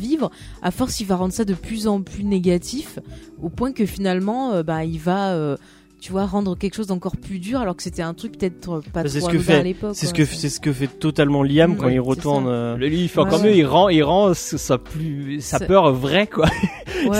à 0.63 0.71
force, 0.71 1.01
il 1.01 1.07
va 1.07 1.17
rendre 1.17 1.33
ça 1.33 1.45
de 1.45 1.55
plus 1.55 1.87
en 1.87 2.03
plus 2.03 2.25
négatif, 2.25 2.99
au 3.43 3.49
point 3.49 3.73
que 3.73 3.87
finalement, 3.87 4.53
euh, 4.53 4.63
bah, 4.63 4.85
il 4.85 4.99
va, 4.99 5.33
euh, 5.33 5.57
tu 6.01 6.13
vois, 6.13 6.27
rendre 6.27 6.57
quelque 6.57 6.75
chose 6.75 6.87
d'encore 6.89 7.17
plus 7.17 7.39
dur, 7.39 7.61
alors 7.61 7.75
que 7.77 7.83
c'était 7.83 8.03
un 8.03 8.15
truc 8.15 8.39
peut-être 8.39 8.69
euh, 8.71 8.81
pas 8.93 9.03
Bah, 9.03 9.09
c'est 9.09 9.21
trop 9.21 9.29
ce 9.31 9.35
que 9.35 9.39
anodin 9.39 9.53
à 9.55 9.57
fait- 9.59 9.63
l'époque. 9.65 9.91
C'est 9.95 10.07
ce 10.07 10.15
que 10.15 10.25
c'est 10.25 10.49
ce 10.51 10.61
que 10.61 10.73
fait 10.73 10.87
totalement 10.89 11.43
Liam 11.43 11.73
Mm, 11.73 11.77
quand 11.77 11.87
ouais, 11.87 11.95
il 11.95 12.01
retourne. 12.01 12.47
euh, 12.49 12.77
Le 12.77 12.89
lui, 12.89 13.03
il 13.05 13.09
fait 13.09 13.19
Ouais, 13.21 13.27
encore 13.27 13.41
ouais. 13.41 13.51
mieux, 13.51 13.57
il 13.57 13.65
rend, 13.67 13.89
il 13.89 14.03
rend 14.03 14.33
ça 14.35 14.79
plus, 14.79 15.41
sa 15.41 15.59
peur 15.61 15.93
vraie, 15.93 16.27
quoi. 16.27 16.47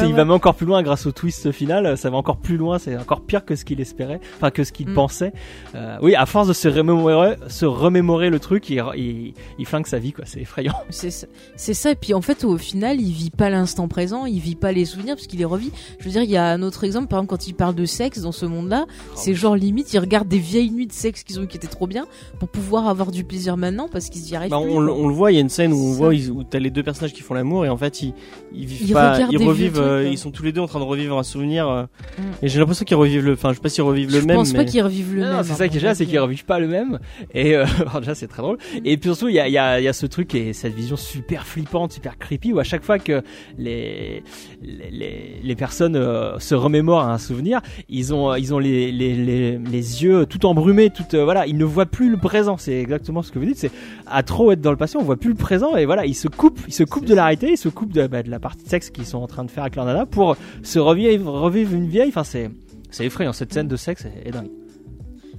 Il 0.07 0.15
va 0.15 0.25
même 0.25 0.31
encore 0.33 0.55
plus 0.55 0.67
loin 0.67 0.83
grâce 0.83 1.07
au 1.07 1.13
twist 1.13 1.53
final. 1.53 1.97
Ça 1.99 2.11
va 2.11 2.17
encore 2.17 2.39
plus 2.39 2.57
loin. 2.57 2.79
C'est 2.79 2.97
encore 2.97 3.21
pire 3.21 3.45
que 3.45 3.55
ce 3.55 3.65
qu'il 3.65 3.81
espérait, 3.81 4.21
enfin 4.37 4.51
que 4.51 4.65
ce 4.65 4.73
qu'il 4.73 4.89
Mm. 4.91 4.95
pensait. 4.95 5.33
Euh, 5.75 5.97
oui, 6.03 6.15
à 6.15 6.27
force 6.27 6.49
de 6.49 6.53
se 6.53 6.67
remémorer, 6.69 7.37
se 7.49 7.67
remémorer 7.67 8.31
le 8.31 8.41
truc, 8.41 8.69
il, 8.71 8.83
il, 8.97 9.35
il 9.59 9.67
flingue 9.67 9.87
sa 9.87 9.99
vie, 9.99 10.13
quoi. 10.13 10.25
C'est 10.27 10.41
effrayant. 10.41 10.75
C'est 10.91 11.11
ça. 11.11 11.27
c'est 11.57 11.75
ça. 11.75 11.91
Et 11.93 11.95
puis 11.95 12.15
en 12.15 12.21
fait, 12.23 12.45
au 12.45 12.57
final, 12.59 13.01
il 13.01 13.13
vit 13.13 13.31
pas 13.31 13.49
l'instant 13.51 13.87
présent, 13.87 14.25
il 14.27 14.41
vit 14.41 14.55
pas 14.57 14.73
les 14.73 14.85
souvenirs 14.87 15.15
parce 15.17 15.27
qu'il 15.27 15.39
les 15.39 15.45
revit. 15.45 15.71
Je 16.01 16.05
veux 16.07 16.11
dire, 16.11 16.23
il 16.23 16.31
y 16.31 16.37
a 16.37 16.47
un 16.47 16.63
autre 16.63 16.83
exemple, 16.85 17.07
par 17.09 17.19
exemple, 17.21 17.31
quand 17.31 17.47
il 17.47 17.55
parle 17.55 17.75
de 17.75 17.85
sexe 17.85 18.21
dans 18.21 18.33
ce 18.33 18.47
monde-là, 18.67 18.87
c'est 19.15 19.35
genre 19.35 19.57
limite, 19.57 19.93
il 19.93 19.99
regarde 19.99 20.29
des 20.29 20.39
vieilles 20.39 20.71
nuits 20.71 20.87
de 20.87 20.93
sexe 20.93 21.23
qu'ils 21.23 21.39
ont 21.41 21.43
eu 21.43 21.47
qui 21.47 21.57
étaient 21.57 21.67
trop 21.67 21.87
bien 21.87 22.07
pour 22.39 22.49
pouvoir 22.49 22.89
avoir 22.89 23.11
du 23.11 23.25
plaisir 23.25 23.57
maintenant 23.57 23.89
parce 23.91 24.09
qu'ils 24.11 24.29
y 24.29 24.35
arrivent 24.37 24.51
bah, 24.51 24.61
plus. 24.63 24.71
on, 24.71 24.81
le- 24.81 24.93
quoi. 24.93 25.03
on 25.03 25.09
le 25.09 25.15
voit, 25.15 25.33
il 25.33 25.37
y 25.37 25.39
a 25.39 25.41
une 25.41 25.49
scène 25.49 25.73
où 25.73 25.77
on 25.79 25.93
voit 25.93 26.15
ils- 26.15 26.31
où 26.31 26.45
t'as 26.45 26.59
les 26.59 26.71
deux 26.71 26.83
personnages 26.83 27.13
qui 27.13 27.23
font 27.23 27.35
l'amour 27.35 27.65
et 27.65 27.69
en 27.69 27.77
fait 27.77 28.03
ils 28.03 28.13
ils 28.53 28.67
vivent 28.67 28.83
Ils 28.89 28.93
pas, 28.93 29.13
regardent 29.15 29.33
ils 29.33 29.47
revivent, 29.47 29.73
trucs, 29.75 29.85
euh, 29.85 30.09
ils 30.11 30.19
sont 30.19 30.31
tous 30.31 30.43
les 30.43 30.53
deux 30.53 30.61
en 30.61 30.67
train 30.67 30.79
de 30.81 30.85
revivre 30.85 31.17
un 31.19 31.23
souvenir 31.23 31.69
euh, 31.69 31.85
Mm. 32.19 32.23
et 32.43 32.49
j'ai 32.49 32.59
l'impression 32.59 32.85
qu'ils 32.85 32.97
revivent 32.97 33.25
le, 33.25 33.33
enfin 33.35 33.51
je 33.51 33.55
sais 33.57 33.61
pas 33.61 33.69
s'ils 33.69 33.83
revivent 33.85 34.11
le 34.13 34.21
je 34.21 34.27
même 34.27 34.37
pense 34.37 34.53
mais 34.53 34.61
pas 34.61 34.65
qu'ils 34.65 34.83
revivent 34.83 35.15
le 35.15 35.21
Non, 35.23 35.27
non, 35.29 35.35
même. 35.37 35.45
c'est 35.45 35.53
hein, 35.53 35.57
ça 35.57 35.69
qui 35.69 35.77
est 35.77 35.81
déjà, 35.81 35.95
c'est 35.95 36.07
qu'ils 36.07 36.19
revivent 36.19 36.45
pas 36.45 36.59
le 36.59 36.69
même. 36.69 36.99
Et 37.35 37.55
euh, 37.55 37.65
déjà, 38.01 38.15
c'est 38.15 38.27
très 38.27 38.43
drôle. 38.43 38.59
Et 38.85 38.97
puis 38.97 39.11
surtout, 39.11 39.29
il 39.29 39.35
y 39.35 39.41
a, 39.41 39.49
il 39.49 39.53
y, 39.53 39.59
a, 39.59 39.81
il 39.81 39.85
y 39.85 39.89
a 39.89 39.93
ce 39.93 40.07
truc 40.07 40.35
et 40.35 40.53
cette 40.53 40.75
vision 40.75 40.97
super 40.97 41.47
flippante, 41.47 41.93
super 41.93 42.19
creepy, 42.19 42.53
où 42.53 42.59
à 42.59 42.65
chaque 42.65 42.83
fois 42.85 42.99
que 42.99 43.23
les 43.59 44.23
les, 44.63 44.91
les, 44.91 45.41
les 45.43 45.57
personnes 45.57 45.97
euh, 45.97 46.39
se 46.39 46.55
remémorent 46.55 47.05
un 47.09 47.19
souvenir, 47.19 47.61
ils 47.89 48.15
ont 48.15 48.35
ils 48.35 48.55
ont 48.55 48.56
les 48.59 48.93
les, 48.93 49.15
les, 49.59 50.03
yeux 50.03 50.27
tout 50.27 50.47
embrumés, 50.47 50.91
tout 50.91 51.05
euh, 51.15 51.25
voilà, 51.25 51.47
ils 51.47 51.57
ne 51.57 51.65
voient 51.65 51.87
plus 51.87 52.11
le 52.11 52.17
présent. 52.17 52.57
C'est 52.57 52.81
exactement 52.81 53.23
ce 53.23 53.33
que 53.33 53.39
vous 53.39 53.45
dites. 53.45 53.59
C'est 53.59 53.71
à 54.07 54.23
trop 54.23 54.53
être 54.53 54.61
dans 54.61 54.71
le 54.71 54.77
passé, 54.77 54.97
on 54.97 55.03
voit 55.03 55.17
plus 55.17 55.31
le 55.31 55.37
présent 55.37 55.77
et 55.77 55.87
voilà, 55.87 56.07
ils 56.07 56.15
se 56.15 56.29
coupent, 56.29 56.61
ils 56.67 56.75
se 56.75 56.85
coupent 56.85 57.07
de 57.07 57.15
la 57.15 57.25
réalité, 57.25 57.53
ils 57.53 57.59
se 57.59 57.69
coupent 57.69 57.93
de, 57.93 58.07
bah, 58.07 58.23
de 58.23 58.31
la 58.31 58.39
partie 58.39 58.65
de 58.65 58.69
sexe 58.69 58.91
qu'ils 58.91 59.07
sont 59.07 59.19
en 59.19 59.27
train 59.27 59.45
de 59.45 59.51
faire 59.51 59.65
avec 59.65 59.77
leur 59.77 59.85
nana 59.85 60.07
pour 60.07 60.37
se 60.63 60.79
revivre, 60.79 61.33
revivre 61.33 61.75
une 61.75 61.87
vieille. 61.87 62.09
Enfin, 62.09 62.25
c'est 62.25 62.51
c'est 62.91 63.05
effrayant. 63.05 63.33
Cette 63.33 63.53
scène 63.53 63.69
de 63.69 63.77
sexe 63.77 64.05
est, 64.05 64.29
est 64.29 64.33
dingue. 64.33 64.51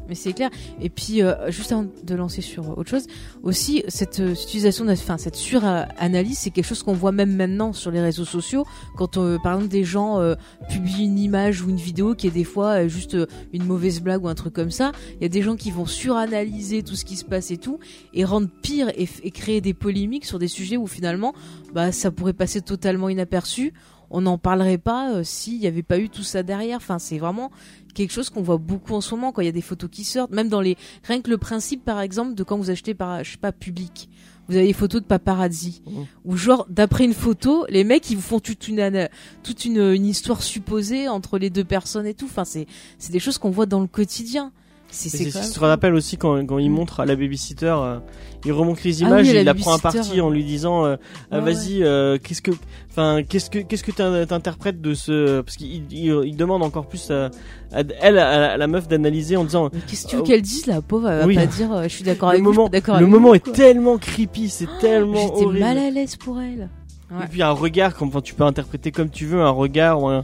Mais 0.08 0.16
c'est 0.16 0.34
clair. 0.34 0.50
Et 0.82 0.90
puis, 0.90 1.22
euh, 1.22 1.52
juste 1.52 1.72
avant 1.72 1.86
de 2.04 2.16
lancer 2.16 2.42
sur 2.42 2.78
autre 2.78 2.90
chose, 2.90 3.08
aussi, 3.44 3.84
cette, 3.88 4.20
euh, 4.20 4.34
utilisation, 4.34 4.88
enfin, 4.88 5.18
cette 5.18 5.36
suranalyse, 5.36 6.38
c'est 6.40 6.50
quelque 6.50 6.66
chose 6.66 6.84
qu'on 6.84 6.94
voit 6.94 7.12
même 7.12 7.36
maintenant 7.36 7.74
sur 7.74 7.92
les 7.92 8.02
réseaux 8.02 8.26
sociaux. 8.26 8.66
Quand, 8.96 9.18
euh, 9.18 9.38
par 9.44 9.54
exemple, 9.54 9.70
des 9.70 9.84
gens 9.84 10.20
euh, 10.20 10.36
publient 10.70 11.06
une 11.06 11.20
image 11.20 11.62
ou 11.62 11.70
une 11.70 11.78
vidéo 11.78 12.16
qui 12.16 12.28
est 12.28 12.32
des 12.32 12.44
fois 12.44 12.84
euh, 12.84 12.88
juste 12.88 13.16
euh, 13.16 13.26
une 13.54 13.64
mauvaise 13.64 14.02
blague 14.02 14.24
ou 14.24 14.28
un 14.28 14.36
truc 14.36 14.54
comme 14.54 14.72
ça, 14.72 14.92
il 15.16 15.22
y 15.24 15.26
a 15.26 15.30
des 15.30 15.42
gens 15.42 15.56
qui 15.56 15.72
vont 15.72 15.86
suranalyser 15.86 16.84
tout 16.84 16.96
ce 16.96 17.06
qui 17.06 17.16
se 17.16 17.26
passe 17.26 17.52
et 17.52 17.58
tout, 17.58 17.80
et 18.14 18.24
rendre 18.26 18.48
pire 18.62 18.90
et, 18.90 19.08
et 19.24 19.32
créer 19.32 19.62
des 19.62 19.74
polémiques 19.74 20.26
sur 20.26 20.40
des 20.40 20.48
sujets 20.48 20.78
où 20.78 20.88
finalement, 20.88 21.34
bah, 21.74 21.92
ça 21.92 22.12
pourrait 22.12 22.34
passer 22.34 22.62
totalement 22.62 23.10
inaperçu. 23.10 23.74
On 24.10 24.22
n'en 24.22 24.38
parlerait 24.38 24.78
pas 24.78 25.12
euh, 25.14 25.24
s'il 25.24 25.60
n'y 25.60 25.68
avait 25.68 25.84
pas 25.84 26.00
eu 26.00 26.10
tout 26.10 26.24
ça 26.24 26.44
derrière. 26.44 26.78
Enfin, 26.78 27.00
c'est 27.00 27.18
vraiment 27.18 27.52
quelque 27.94 28.12
chose 28.12 28.30
qu'on 28.30 28.42
voit 28.44 28.58
beaucoup 28.58 28.94
en 28.94 29.02
ce 29.02 29.14
moment 29.16 29.32
quand 29.32 29.42
il 29.42 29.46
y 29.46 29.50
a 29.50 29.54
des 29.54 29.62
photos 29.62 29.90
qui 29.92 30.04
sortent, 30.04 30.32
même 30.32 30.50
dans 30.50 30.62
les 30.62 30.78
rien 31.04 31.22
que 31.22 31.30
le 31.30 31.38
principe 31.38 31.84
par 31.84 32.00
exemple 32.00 32.36
de 32.36 32.44
quand 32.44 32.58
vous 32.58 32.70
achetez 32.70 32.94
par 32.94 33.24
je 33.24 33.32
sais 33.32 33.38
pas 33.38 33.52
public. 33.52 34.10
Vous 34.50 34.56
avez 34.56 34.68
des 34.68 34.74
photos 34.74 35.02
de 35.02 35.06
paparazzi 35.08 35.82
Mhm. 35.86 36.06
ou 36.24 36.38
genre 36.38 36.66
d'après 36.70 37.04
une 37.04 37.14
photo, 37.14 37.66
les 37.70 37.84
mecs 37.84 38.10
ils 38.10 38.16
vous 38.16 38.22
font 38.22 38.40
toute 38.40 38.68
une 38.70 39.10
toute 39.44 39.66
une, 39.66 39.82
une 39.94 40.06
histoire 40.06 40.42
supposée 40.42 41.10
entre 41.10 41.38
les 41.38 41.50
deux 41.50 41.66
personnes 41.66 42.06
et 42.06 42.14
tout. 42.14 42.26
Enfin 42.28 42.46
c'est 42.46 42.66
c'est 42.98 43.12
des 43.12 43.20
choses 43.20 43.38
qu'on 43.40 43.50
voit 43.50 43.66
dans 43.66 43.82
le 43.82 43.88
quotidien. 43.88 44.52
C'est 44.90 45.30
quand 45.32 45.42
tu 45.42 45.52
te 45.52 45.60
rappelles 45.60 45.94
aussi 45.94 46.18
quand, 46.18 46.46
quand 46.46 46.58
il 46.60 46.70
montre 46.72 47.02
à 47.02 47.06
la 47.06 47.16
babysitter, 47.16 47.76
euh, 47.78 48.00
il 48.46 48.52
remonte 48.54 48.84
les 48.84 49.04
Ah 49.04 49.08
images 49.08 49.28
oui, 49.28 49.36
et 49.36 49.40
il 49.42 49.46
la 49.46 49.54
prend 49.54 49.76
à 49.76 49.80
partie 49.80 50.22
en 50.22 50.30
lui 50.30 50.44
disant 50.44 50.86
euh, 50.86 50.96
ah, 51.30 51.40
Ouais, 51.40 51.54
vas-y 51.54 51.84
euh, 51.84 52.18
qu'est-ce 52.24 52.42
que 52.42 52.52
enfin 52.90 53.22
qu'est-ce 53.28 53.50
que 53.50 53.60
qu'est-ce 53.60 53.84
que 53.84 53.92
t'in- 53.92 54.26
t'interprètes 54.26 54.82
de 54.82 54.94
ce 54.94 55.42
parce 55.42 55.58
qu'il 55.58 55.84
il, 55.92 56.22
il 56.26 56.36
demande 56.38 56.64
encore 56.64 56.88
plus 56.88 57.12
à, 57.12 57.26
à- 57.74 57.82
elle 58.02 58.18
à 58.18 58.40
la, 58.40 58.52
à 58.54 58.58
la 58.58 58.68
meuf 58.68 58.88
d'analyser 58.88 59.36
en 59.38 59.44
disant 59.44 59.70
qu'est-ce 59.88 60.06
que 60.06 60.10
tu 60.12 60.16
veux 60.16 60.22
Oh. 60.22 60.26
qu'elle 60.26 60.42
dise 60.42 60.66
la 60.68 60.82
pauvre 60.82 61.10
Elle 61.10 61.20
va 61.20 61.26
Oui. 61.26 61.36
pas 61.36 61.46
dire 61.46 61.72
euh, 61.74 61.84
je 61.84 61.90
suis 61.90 62.04
d'accord 62.04 62.30
avec 62.30 62.42
vous, 62.42 62.50
je 62.52 62.54
suis 62.54 62.58
moment 62.58 62.70
le 62.72 62.94
avec 62.94 63.08
moment 63.08 63.30
vous, 63.30 63.36
est 63.36 63.52
tellement 63.52 63.98
creepy 63.98 64.50
c'est 64.50 64.68
tellement 64.80 65.36
J'étais 65.38 65.60
mal 65.60 65.78
à 65.78 65.90
l'aise 65.92 66.16
pour 66.16 66.40
elle. 66.40 66.70
Ouais. 67.12 67.24
et 67.26 67.28
puis 67.28 67.42
un 67.42 67.52
regard 67.52 67.96
comme 67.96 68.08
enfin 68.10 68.22
tu 68.22 68.34
peux 68.34 68.44
interpréter 68.44 68.92
comme 68.92 69.10
tu 69.10 69.26
veux 69.26 69.42
un 69.42 69.50
regard 69.50 70.02
ou 70.02 70.08
un 70.08 70.24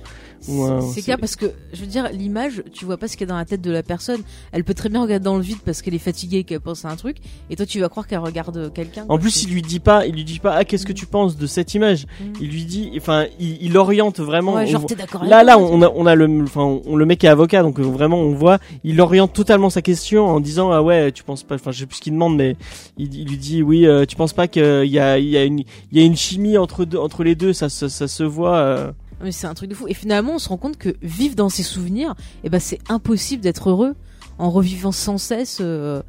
C'est 0.94 1.02
clair 1.02 1.18
parce 1.20 1.36
que 1.36 1.52
je 1.74 1.82
veux 1.82 1.88
dire 1.88 2.10
l'image, 2.12 2.64
tu 2.74 2.86
vois 2.86 2.98
pas 2.98 3.08
ce 3.08 3.18
qu'il 3.18 3.28
y 3.28 3.30
a 3.30 3.34
dans 3.34 3.38
la 3.38 3.46
tête 3.46 3.62
de 3.62 3.72
la 3.72 3.84
personne. 3.84 4.22
Elle 4.52 4.64
peut 4.64 4.74
très 4.74 4.90
bien 4.90 5.02
regarder 5.02 5.24
dans 5.24 5.38
le 5.38 5.42
vide 5.44 5.58
parce 5.66 5.82
qu'elle 5.82 5.94
est 5.94 6.00
fatiguée 6.00 6.40
et 6.40 6.44
qu'elle 6.44 6.60
pense 6.60 6.86
à 6.86 6.90
un 6.90 6.96
truc, 6.96 7.18
et 7.50 7.56
toi 7.56 7.66
tu 7.66 7.80
vas 7.80 7.90
croire 7.90 8.08
qu'elle 8.08 8.20
regarde 8.20 8.72
quelqu'un. 8.74 9.06
En 9.10 9.18
plus, 9.18 9.44
il 9.44 9.52
lui 9.54 9.62
dit 9.62 9.80
pas, 9.80 10.06
il 10.06 10.14
lui 10.16 10.24
dit 10.24 10.40
pas, 10.40 10.54
ah, 10.56 10.66
qu'est-ce 10.66 10.86
que 10.86 10.94
tu 10.94 11.06
penses 11.06 11.38
de 11.38 11.48
cette 11.48 11.74
image 11.74 12.06
Mm. 12.20 12.34
Il 12.42 12.50
lui 12.50 12.66
dit, 12.66 12.92
enfin, 12.98 13.26
il, 13.40 13.58
il 13.62 13.78
oriente 13.78 14.20
vraiment. 14.20 14.54
ouais, 14.56 14.64
on 14.64 14.72
genre 14.72 14.82
avec 14.92 15.30
Là, 15.30 15.44
là, 15.44 15.58
on 15.58 15.82
a, 15.82 15.90
on 15.96 16.06
a 16.06 16.16
le, 16.16 16.28
enfin, 16.44 16.80
on, 16.86 16.96
le 16.96 17.06
mec 17.06 17.24
est 17.24 17.28
avocat, 17.28 17.62
donc 17.64 17.80
euh, 17.80 17.84
vraiment, 17.84 18.18
on 18.20 18.34
voit, 18.34 18.60
il 18.84 19.00
oriente 19.02 19.34
totalement 19.34 19.70
sa 19.70 19.82
question 19.82 20.26
en 20.28 20.40
disant, 20.40 20.72
ah 20.72 20.82
ouais, 20.82 21.12
tu 21.12 21.24
penses 21.24 21.44
pas, 21.44 21.56
enfin, 21.56 21.72
je 21.72 21.80
sais 21.80 21.86
plus 21.86 21.98
ce 21.98 22.02
qu'il 22.02 22.14
demande, 22.14 22.36
mais 22.36 22.56
il, 22.98 23.14
il 23.16 23.28
lui 23.28 23.38
dit, 23.38 23.62
oui, 23.64 23.86
euh, 23.88 24.06
tu 24.06 24.16
penses 24.16 24.34
pas 24.34 24.48
qu'il 24.48 24.64
y 24.86 25.00
a, 25.00 25.18
il 25.18 25.28
y 25.30 25.38
a 25.38 25.44
une, 25.44 25.60
il 25.92 25.98
y 25.98 26.02
a 26.02 26.06
une 26.06 26.16
chimie 26.18 26.58
entre 26.58 26.86
deux, 26.86 26.98
entre 26.98 27.24
les 27.24 27.36
deux, 27.36 27.54
ça, 27.54 27.70
se- 27.70 27.88
ça, 27.88 28.08
se 28.08 28.24
voit. 28.24 28.56
euh. 28.58 28.92
Mais 29.22 29.32
c'est 29.32 29.48
un 29.48 29.54
truc 29.54 29.70
de 29.70 29.76
fou. 29.76 29.88
Et 29.88 29.94
finalement, 29.94 30.34
on 30.36 30.40
se 30.40 30.50
rend 30.50 30.58
compte 30.58 30.78
que 30.78 30.96
vivre 31.02 31.36
dans 31.36 31.50
ses 31.50 31.64
souvenirs, 31.64 32.16
eh 32.44 32.50
ben 32.50 32.60
c'est 32.60 32.80
impossible 32.90 33.42
d'être 33.44 33.70
heureux 33.70 33.96
en 34.38 34.50
revivant 34.50 34.92
sans 34.92 35.18
cesse. 35.18 35.60
euh, 35.62 36.02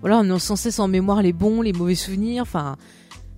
voilà, 0.00 0.18
en 0.18 0.24
ayant 0.24 0.38
sans 0.38 0.56
cesse 0.56 0.78
en 0.78 0.88
mémoire 0.88 1.22
les 1.22 1.32
bons, 1.32 1.62
les 1.62 1.72
mauvais 1.72 1.94
souvenirs. 1.94 2.42
Enfin, 2.42 2.76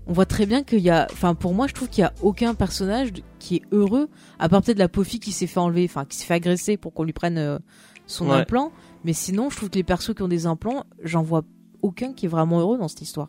on 0.09 0.13
voit 0.13 0.27
très 0.27 0.47
bien 0.47 0.63
qu'il 0.63 0.81
y 0.81 0.91
a. 0.91 1.07
Enfin, 1.13 1.35
pour 1.35 1.55
moi, 1.55 1.67
je 1.69 1.75
trouve 1.75 1.89
qu'il 1.89 2.03
y 2.03 2.05
a 2.05 2.13
aucun 2.23 2.55
personnage 2.55 3.11
qui 3.39 3.57
est 3.57 3.63
heureux, 3.73 4.09
à 4.39 4.49
part 4.49 4.63
peut-être 4.63 4.79
la 4.79 4.89
fille 5.05 5.21
qui 5.21 5.33
s'est 5.33 5.47
fait 5.47 5.61
enlever, 5.61 5.85
enfin, 5.89 6.05
qui 6.05 6.17
s'est 6.17 6.25
fait 6.25 6.35
agresser 6.35 6.77
pour 6.77 6.93
qu'on 6.93 7.05
lui 7.05 7.13
prenne 7.13 7.39
euh, 7.39 7.59
son 8.07 8.27
Ouais. 8.31 8.37
implant. 8.37 8.73
Mais 9.05 9.13
sinon, 9.13 9.51
je 9.51 9.57
trouve 9.57 9.71
que 9.71 9.77
les 9.77 9.85
persos 9.85 10.15
qui 10.15 10.23
ont 10.23 10.29
des 10.29 10.47
implants, 10.47 10.85
j'en 11.03 11.23
vois 11.23 11.43
aucun 11.83 12.13
qui 12.13 12.27
est 12.27 12.29
vraiment 12.29 12.59
heureux 12.61 12.79
dans 12.79 12.89
cette 12.89 13.03
histoire. 13.03 13.29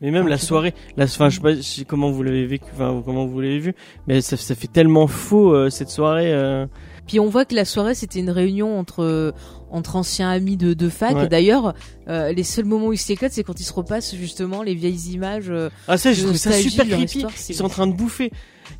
Mais 0.00 0.10
même 0.12 0.26
Ah, 0.26 0.30
la 0.30 0.38
soirée, 0.38 0.74
la, 0.96 1.04
enfin, 1.04 1.28
je 1.28 1.36
sais 1.36 1.42
pas 1.42 1.54
je 1.54 1.60
sais 1.62 1.84
comment 1.84 2.10
vous 2.10 2.22
l'avez 2.22 2.46
vécu, 2.46 2.64
enfin, 2.72 3.02
comment 3.04 3.26
vous 3.26 3.40
l'avez 3.40 3.58
vu, 3.58 3.74
mais 4.06 4.20
ça, 4.20 4.36
ça 4.36 4.54
fait 4.54 4.68
tellement 4.68 5.06
faux 5.08 5.52
euh, 5.54 5.70
cette 5.70 5.90
soirée. 5.90 6.32
euh. 6.32 6.66
Puis 7.08 7.18
on 7.18 7.26
voit 7.28 7.44
que 7.46 7.54
la 7.54 7.64
soirée 7.64 7.94
c'était 7.94 8.20
une 8.20 8.30
réunion 8.30 8.78
entre 8.78 9.32
entre 9.70 9.96
anciens 9.96 10.30
amis 10.30 10.56
de, 10.56 10.72
de 10.74 10.88
fac. 10.88 11.16
Ouais. 11.16 11.24
Et 11.24 11.28
d'ailleurs, 11.28 11.74
euh, 12.08 12.32
les 12.32 12.42
seuls 12.44 12.64
moments 12.64 12.86
où 12.88 12.92
ils 12.92 12.98
s'éclatent, 12.98 13.32
c'est 13.32 13.42
quand 13.42 13.58
ils 13.60 13.64
se 13.64 13.72
repassent 13.72 14.14
justement 14.14 14.62
les 14.62 14.74
vieilles 14.74 15.10
images. 15.12 15.50
euh, 15.50 15.68
Ah 15.88 15.96
ça, 15.98 16.12
j'ai 16.12 16.20
de 16.22 16.26
trouvé 16.26 16.38
ça 16.38 16.52
super 16.52 16.86
creepy. 16.86 17.02
histoire, 17.18 17.32
Ils 17.48 17.54
sont 17.54 17.64
en 17.64 17.68
train 17.68 17.86
de 17.86 17.92
bouffer. 17.94 18.30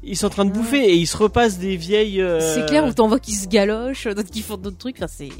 Ils 0.03 0.17
sont 0.17 0.27
en 0.27 0.31
train 0.31 0.45
de 0.45 0.51
Ouais. 0.51 0.57
bouffer 0.59 0.85
et 0.91 0.95
ils 0.95 1.07
se 1.07 1.17
repassent 1.17 1.59
des 1.59 1.77
vieilles. 1.77 2.21
euh, 2.23 2.39
C'est 2.41 2.67
clair 2.67 2.85
où 2.87 2.93
t'en 2.93 3.09
vois 3.09 3.19
qui 3.19 3.33
se 3.33 3.49
galochent, 3.49 4.07
d'autres 4.07 4.31
qui 4.31 4.43
font 4.43 4.57
d'autres 4.57 4.77
trucs. 4.79 4.97
Enfin, 4.99 5.07
c'est 5.09 5.31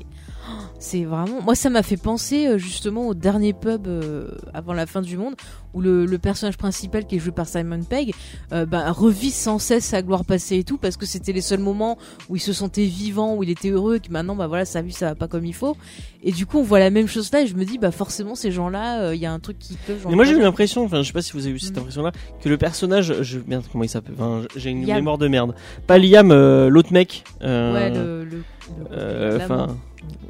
c'est 0.79 1.05
vraiment. 1.05 1.41
Moi, 1.43 1.55
ça 1.55 1.71
m'a 1.71 1.83
fait 1.83 1.97
penser 1.97 2.47
euh, 2.47 2.59
justement 2.59 3.09
au 3.09 3.15
dernier 3.15 3.53
pub 3.53 3.87
euh, 3.87 4.29
avant 4.55 4.73
la 4.73 4.87
fin 4.87 5.03
du 5.03 5.17
monde 5.17 5.35
où 5.75 5.81
le, 5.83 6.07
le 6.07 6.19
personnage 6.19 6.57
principal 6.57 7.07
qui 7.07 7.17
est 7.17 7.19
joué 7.19 7.31
par 7.33 7.47
Simon 7.47 7.83
Pegg 7.83 8.15
euh, 8.53 8.65
bah, 8.65 8.91
revit 8.91 9.31
sans 9.31 9.59
cesse 9.59 9.85
sa 9.85 10.01
gloire 10.03 10.25
passée 10.25 10.57
et 10.59 10.65
tout 10.65 10.79
parce 10.79 10.97
que 10.97 11.05
c'était 11.05 11.33
les 11.33 11.41
seuls 11.43 11.61
moments 11.61 11.99
où 12.29 12.37
il 12.37 12.41
se 12.41 12.53
sentait 12.53 12.85
vivant, 12.87 13.35
où 13.35 13.43
il 13.43 13.51
était 13.51 13.69
heureux, 13.71 13.97
et 13.97 14.01
que 14.01 14.11
maintenant 14.11 14.35
bah 14.35 14.47
voilà 14.47 14.65
sa 14.65 14.81
vie 14.81 14.93
ça 14.93 15.07
va 15.07 15.15
pas 15.15 15.29
comme 15.29 15.45
il 15.45 15.55
faut. 15.55 15.77
Et 16.23 16.33
du 16.33 16.47
coup, 16.47 16.59
on 16.59 16.63
voit 16.63 16.79
la 16.81 16.91
même 16.91 17.07
chose 17.07 17.31
là 17.33 17.43
et 17.43 17.47
je 17.47 17.55
me 17.55 17.65
dis 17.65 17.77
bah 17.79 17.91
forcément 17.91 18.35
ces 18.35 18.51
gens-là, 18.51 19.03
euh, 19.03 19.15
il 19.15 19.21
y 19.21 19.27
a 19.27 19.33
un 19.33 19.39
truc 19.41 19.59
qui 19.59 19.75
peut. 19.87 19.95
Mais 20.09 20.15
moi 20.15 20.25
j'ai 20.25 20.33
eu 20.35 20.41
l'impression, 20.41 20.85
enfin 20.85 21.03
je 21.03 21.09
sais 21.09 21.13
pas 21.13 21.23
si 21.23 21.33
vous 21.33 21.45
avez 21.47 21.55
eu 21.55 21.59
cette 21.59 21.77
Mm. 21.77 21.81
impression-là, 21.81 22.13
que 22.43 22.49
le 22.49 22.57
personnage, 22.57 23.23
je 23.23 23.39
merde 23.47 23.65
comment 23.71 23.85
il 23.85 23.89
s'appelle, 23.91 24.15
enfin 24.19 24.43
j'ai 24.57 24.71
une 24.71 24.87
Liam. 24.87 24.97
mémoire 24.97 25.19
de 25.19 25.29
merde. 25.29 25.55
Pas 25.87 25.99
Liam, 25.99 26.33
l'autre 26.69 26.93
mec. 26.93 27.25
Ouais, 27.43 27.91
le. 27.91 28.25
le, 28.25 28.43
le- 28.91 29.39
l'amant. 29.39 29.45
enfin, 29.45 29.77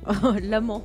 L'amant. 0.43 0.83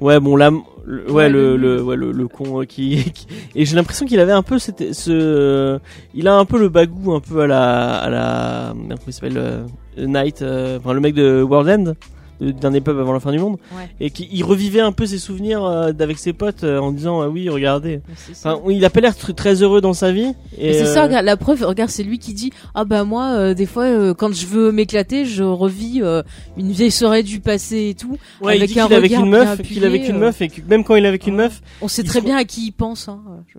ouais 0.00 0.20
bon 0.20 0.36
là, 0.36 0.50
le- 0.84 1.10
ouais, 1.10 1.28
le, 1.28 1.82
ouais, 1.82 1.96
le, 1.96 2.12
le 2.12 2.28
con 2.28 2.60
euh, 2.60 2.64
qui, 2.64 3.04
qui- 3.14 3.26
et 3.54 3.64
j'ai 3.64 3.74
l'impression 3.76 4.06
qu'il 4.06 4.20
avait 4.20 4.32
un 4.32 4.42
peu 4.42 4.58
cette, 4.58 4.92
ce, 4.94 5.78
il 6.14 6.28
a 6.28 6.34
un 6.36 6.44
peu 6.44 6.58
le 6.58 6.68
bagou 6.68 7.12
un 7.14 7.20
peu 7.20 7.40
à 7.42 7.46
la, 7.46 7.96
à 7.96 8.10
la, 8.10 8.72
comment 8.74 8.96
il 9.06 9.12
s'appelle, 9.12 9.38
euh, 9.38 9.66
Night, 9.98 10.42
euh, 10.42 10.78
enfin 10.78 10.92
le 10.92 11.00
mec 11.00 11.14
de 11.14 11.42
World 11.42 11.68
End. 11.88 11.92
Dernier 12.40 12.80
pub 12.80 12.98
avant 12.98 13.12
la 13.12 13.20
fin 13.20 13.32
du 13.32 13.38
monde 13.38 13.56
Ouais. 13.76 13.88
et 14.00 14.10
qui 14.10 14.28
il 14.30 14.44
revivait 14.44 14.80
un 14.80 14.92
peu 14.92 15.06
ses 15.06 15.18
souvenirs 15.18 15.64
euh, 15.64 15.92
d'avec 15.92 16.18
ses 16.18 16.32
potes 16.32 16.64
euh, 16.64 16.78
en 16.78 16.92
disant 16.92 17.22
ah 17.22 17.28
oui 17.28 17.48
regardez. 17.48 18.00
Enfin, 18.30 18.60
il 18.68 18.84
a 18.84 18.90
pas 18.90 19.00
l'air 19.00 19.12
tr- 19.14 19.34
très 19.34 19.62
heureux 19.62 19.80
dans 19.80 19.94
sa 19.94 20.12
vie. 20.12 20.34
Et 20.58 20.72
c'est 20.74 20.82
euh, 20.82 20.94
ça, 20.94 21.02
regarde, 21.04 21.24
la 21.24 21.36
preuve, 21.36 21.62
regarde, 21.64 21.90
c'est 21.90 22.02
lui 22.02 22.18
qui 22.18 22.34
dit 22.34 22.50
Ah 22.74 22.84
bah 22.84 23.04
moi, 23.04 23.30
euh, 23.34 23.54
des 23.54 23.66
fois, 23.66 23.84
euh, 23.84 24.12
quand 24.14 24.34
je 24.34 24.46
veux 24.46 24.70
m'éclater, 24.72 25.24
je 25.24 25.42
revis 25.42 26.00
euh, 26.02 26.22
une 26.58 26.72
vieille 26.72 26.90
soirée 26.90 27.22
du 27.22 27.40
passé 27.40 27.88
et 27.90 27.94
tout. 27.94 28.18
ouais, 28.42 28.54
il 28.56 28.58
avec 28.58 28.68
dit 28.68 28.74
qu'il 28.74 28.92
avec 28.94 29.12
une 29.12 29.30
meuf, 29.30 29.62
qu'il 29.62 29.84
avec 29.84 30.08
une 30.08 30.16
euh. 30.16 30.20
meuf, 30.20 30.42
et 30.42 30.48
que 30.48 30.60
même 30.68 30.84
quand 30.84 30.94
il 30.96 31.04
est 31.04 31.08
avec 31.08 31.26
une 31.26 31.36
meuf, 31.36 31.62
On 31.80 31.88
sait 31.88 32.02
très 32.02 32.20
bien 32.20 32.36
à 32.36 32.44
qui 32.44 32.66
il 32.66 32.72
pense. 32.72 33.08
Hein. 33.08 33.20
euh, 33.28 33.36
je- 33.54 33.58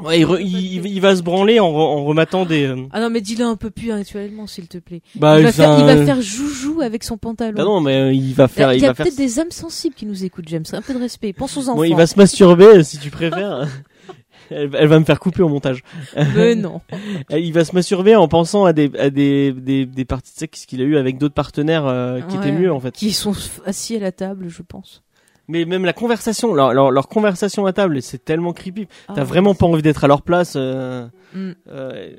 Ouais, 0.00 0.20
il, 0.20 0.26
re- 0.26 0.40
il, 0.40 0.86
il 0.86 1.00
va 1.00 1.14
se 1.14 1.22
branler 1.22 1.60
en, 1.60 1.66
en 1.66 2.04
rematant 2.04 2.44
des. 2.46 2.66
euh, 2.66 2.86
Ah 2.92 3.00
non, 3.00 3.10
mais 3.10 3.20
dis-le 3.20 3.44
un 3.44 3.56
peu 3.56 3.70
plus 3.70 3.92
actuellement, 3.92 4.46
s'il 4.46 4.66
te 4.66 4.78
plaît. 4.78 5.02
Bah, 5.14 5.38
il, 5.38 5.44
va 5.44 5.52
faire, 5.52 5.78
il 5.78 5.84
va 5.84 6.04
faire 6.04 6.20
joujou 6.22 6.80
avec 6.80 7.04
son 7.04 7.18
pantalon. 7.18 7.56
Bah 7.56 7.64
non, 7.64 7.80
mais 7.80 7.96
euh, 7.96 8.12
il 8.12 8.32
va 8.34 8.48
faire. 8.48 8.72
il 8.72 8.78
Il 8.78 8.82
y 8.82 8.86
a 8.86 8.94
faire. 8.94 9.04
peut-être 9.04 9.18
des 9.18 9.38
âmes 9.38 9.50
sensibles 9.50 9.94
qui 9.94 10.06
nous 10.06 10.24
écoutent, 10.24 10.48
James. 10.48 10.64
Un 10.72 10.80
peu 10.82 10.94
de 10.94 10.98
respect. 10.98 11.32
Pense 11.34 11.56
aux 11.56 11.62
enfants. 11.68 11.76
Bon, 11.76 11.84
il 11.84 11.94
va 11.94 12.06
se 12.06 12.16
masturber 12.18 12.64
euh, 12.64 12.82
si 12.82 12.98
tu 12.98 13.10
préfères. 13.10 13.68
elle, 14.50 14.70
elle 14.74 14.88
va 14.88 14.98
me 14.98 15.04
faire 15.04 15.20
couper 15.20 15.42
au 15.42 15.48
montage. 15.48 15.82
Mais 16.36 16.54
non. 16.54 16.80
Il 17.30 17.52
va 17.52 17.64
se 17.64 17.74
masturber 17.74 18.16
en 18.16 18.28
pensant 18.28 18.64
à 18.64 18.72
des 18.72 18.90
à 18.98 19.10
des 19.10 19.52
des, 19.52 19.84
des 19.86 20.04
parties 20.06 20.32
de 20.34 20.38
sexe 20.38 20.64
qu'il 20.66 20.80
a 20.80 20.84
eu 20.84 20.96
avec 20.96 21.18
d'autres 21.18 21.34
partenaires 21.34 21.86
euh, 21.86 22.20
qui 22.22 22.36
Ouais. 22.38 22.48
étaient 22.48 22.52
mieux 22.58 22.72
en 22.72 22.80
fait. 22.80 22.92
Qui 22.94 23.12
sont 23.12 23.34
assis 23.66 23.96
à 23.96 24.00
la 24.00 24.10
table, 24.12 24.48
je 24.48 24.62
pense. 24.62 25.02
Mais 25.48 25.64
même 25.64 25.84
la 25.84 25.92
conversation, 25.92 26.54
leur 26.54 26.72
leur, 26.72 26.90
leur 26.90 27.08
conversation 27.08 27.66
à 27.66 27.72
table, 27.72 28.00
c'est 28.02 28.24
tellement 28.24 28.52
creepy. 28.52 28.86
T'as 29.08 29.14
Ah, 29.22 29.24
vraiment 29.24 29.54
pas 29.54 29.66
envie 29.66 29.82
d'être 29.82 30.04
à 30.04 30.08
leur 30.08 30.22
place. 30.22 30.54
euh, 30.56 31.06
Mm. 31.34 31.50
euh, 31.68 32.10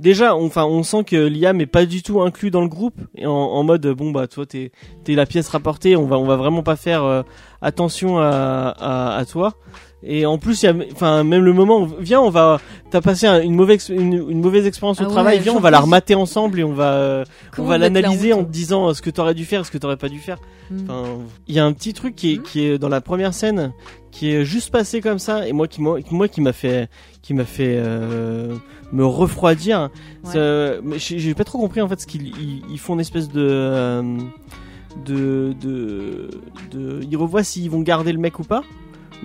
déjà, 0.00 0.34
on- 0.34 0.46
enfin, 0.46 0.64
on, 0.64 0.82
sent 0.82 1.04
que 1.04 1.16
Liam 1.16 1.60
est 1.60 1.66
pas 1.66 1.86
du 1.86 2.02
tout 2.02 2.20
inclus 2.22 2.50
dans 2.50 2.62
le 2.62 2.68
groupe 2.68 3.00
et 3.14 3.26
en, 3.26 3.32
en 3.32 3.62
mode 3.64 3.86
bon 3.88 4.10
bah 4.10 4.26
toi 4.26 4.46
t'es 4.46 4.72
t'es 5.04 5.14
la 5.14 5.26
pièce 5.26 5.48
rapportée, 5.48 5.94
on 5.96 6.06
va 6.06 6.18
on 6.18 6.24
va 6.26 6.36
vraiment 6.36 6.62
pas 6.62 6.76
faire 6.76 7.04
euh, 7.04 7.22
attention 7.62 8.18
à, 8.18 8.74
à 8.78 9.16
à 9.16 9.24
toi. 9.24 9.54
Et 10.02 10.26
en 10.26 10.38
plus, 10.38 10.62
il 10.62 10.66
y 10.66 10.68
a, 10.68 10.74
enfin, 10.92 11.24
même 11.24 11.42
le 11.42 11.52
moment, 11.52 11.80
où, 11.82 11.88
viens, 11.98 12.20
on 12.20 12.28
va, 12.30 12.60
t'as 12.90 13.00
passé 13.00 13.26
un- 13.26 13.40
une 13.40 13.54
mauvaise, 13.54 13.88
une, 13.88 14.12
une 14.28 14.40
mauvaise 14.40 14.66
expérience 14.66 15.00
au 15.00 15.04
Ah 15.04 15.06
ouais, 15.06 15.12
travail, 15.12 15.38
viens, 15.40 15.54
on 15.54 15.58
va 15.60 15.70
la 15.70 15.80
remater 15.80 16.14
ensemble 16.14 16.60
et 16.60 16.64
on 16.64 16.74
va, 16.74 17.24
on 17.58 17.64
va 17.64 17.78
l'analyser 17.78 18.32
en 18.32 18.44
te 18.44 18.50
disant 18.50 18.88
euh, 18.88 18.94
ce 18.94 19.02
que 19.02 19.10
t'aurais 19.10 19.34
dû 19.34 19.44
faire, 19.44 19.64
ce 19.66 19.70
que 19.70 19.78
t'aurais 19.78 19.96
pas 19.96 20.08
dû 20.10 20.18
faire. 20.20 20.38
Mm. 20.70 20.76
Enfin, 20.88 21.02
il 21.48 21.54
y 21.54 21.58
a 21.58 21.64
un 21.64 21.72
petit 21.72 21.92
truc 21.94 22.14
qui 22.14 22.34
est, 22.34 22.36
Mhm. 22.36 22.42
qui 22.42 22.64
est 22.66 22.78
dans 22.78 22.88
la 22.90 23.00
première 23.00 23.32
scène, 23.34 23.72
qui 24.12 24.30
est 24.30 24.44
juste 24.44 24.70
passé 24.70 25.00
comme 25.00 25.18
ça, 25.18 25.48
et 25.48 25.52
moi 25.52 25.66
qui 25.66 25.80
m'a, 25.82 25.94
moi 26.10 26.28
qui 26.28 26.40
m'a 26.40 26.52
fait, 26.52 26.88
qui 27.22 27.32
m'a 27.34 27.44
fait 27.44 27.76
euh, 27.78 28.54
me 28.92 29.04
refroidir. 29.04 29.88
Ouais. 30.24 30.78
J'ai 30.98 31.18
j'ai 31.18 31.34
pas 31.34 31.44
trop 31.44 31.58
compris 31.58 31.80
en 31.80 31.88
fait 31.88 32.00
ce 32.00 32.06
qu'ils 32.06 32.28
ils, 32.28 32.62
ils 32.70 32.78
font 32.78 32.94
une 32.94 33.00
espèce 33.00 33.28
de, 33.28 33.40
euh, 33.48 34.02
de, 35.04 35.54
de, 35.60 36.28
de, 36.70 37.00
ils 37.10 37.16
revoient 37.16 37.42
s'ils 37.42 37.70
vont 37.70 37.80
garder 37.80 38.12
le 38.12 38.18
mec 38.18 38.38
ou 38.38 38.44
pas. 38.44 38.62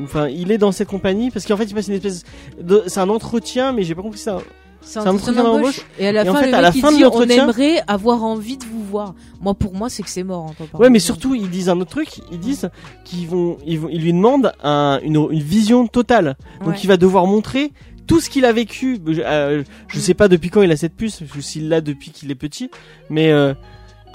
Enfin, 0.04 0.28
il 0.28 0.52
est 0.52 0.58
dans 0.58 0.72
cette 0.72 0.88
compagnie 0.88 1.32
parce 1.32 1.46
qu'en 1.46 1.58
fait 1.58 1.66
il 1.66 1.74
passe 1.76 1.88
une 1.88 1.96
espèce 1.96 2.24
de, 2.62 2.84
c'est 2.88 3.00
un 3.00 3.10
entretien, 3.10 3.72
mais 3.74 3.84
j'ai 3.84 3.96
pas 3.96 4.02
compris 4.02 4.20
ça. 4.20 4.40
C'est 4.84 4.98
un 4.98 5.08
entretien 5.14 5.44
d'embauche. 5.44 5.82
Et 6.00 6.08
à 6.08 6.12
la 6.12 6.26
Et 6.26 6.30
en 6.30 6.34
fin, 6.34 6.40
fait, 6.42 6.48
le 6.50 6.56
à 6.56 6.62
la 6.62 6.72
il 6.74 6.82
fin 6.82 6.92
de 6.92 6.98
dit, 6.98 7.06
on 7.06 7.22
aimerait 7.22 7.84
avoir 7.86 8.24
envie 8.24 8.58
de 8.58 8.64
vous 8.66 8.84
voir. 8.84 9.14
Moi, 9.40 9.54
pour 9.54 9.76
moi, 9.76 9.90
c'est 9.90 10.02
que 10.02 10.10
c'est 10.10 10.24
mort. 10.24 10.48
hein, 10.50 10.54
peut 10.58 10.66
pas 10.66 10.80
Ouais, 10.80 10.90
mais 10.90 10.98
surtout, 10.98 11.36
ils 11.36 11.50
disent 11.52 11.70
un 11.70 11.80
autre 11.80 11.92
truc. 11.92 12.08
Ils 12.32 12.40
disent 12.40 12.68
qu'ils 13.06 13.28
vont, 13.28 13.58
ils, 13.66 13.80
vont, 13.80 13.90
ils 13.92 14.02
lui 14.02 14.12
demandent 14.12 14.52
un- 14.64 15.00
une, 15.04 15.18
une 15.30 15.40
vision 15.44 15.86
totale. 15.86 16.36
Donc, 16.62 16.70
Ouais. 16.70 16.80
il 16.82 16.88
va 16.88 16.98
devoir 16.98 17.28
montrer 17.28 17.74
tout 18.08 18.20
ce 18.20 18.28
qu'il 18.32 18.44
a 18.44 18.52
vécu. 18.54 18.98
Je, 19.06 19.22
euh, 19.24 19.64
je 19.88 20.00
sais 20.00 20.16
pas 20.16 20.28
depuis 20.28 20.50
quand 20.50 20.64
il 20.64 20.72
a 20.72 20.78
cette 20.78 20.96
puce, 20.96 21.22
s'il 21.42 21.70
l'a 21.70 21.82
depuis 21.82 22.10
qu'il 22.10 22.32
est 22.32 22.36
petit. 22.36 22.72
Mais, 23.12 23.30
euh, 23.32 23.54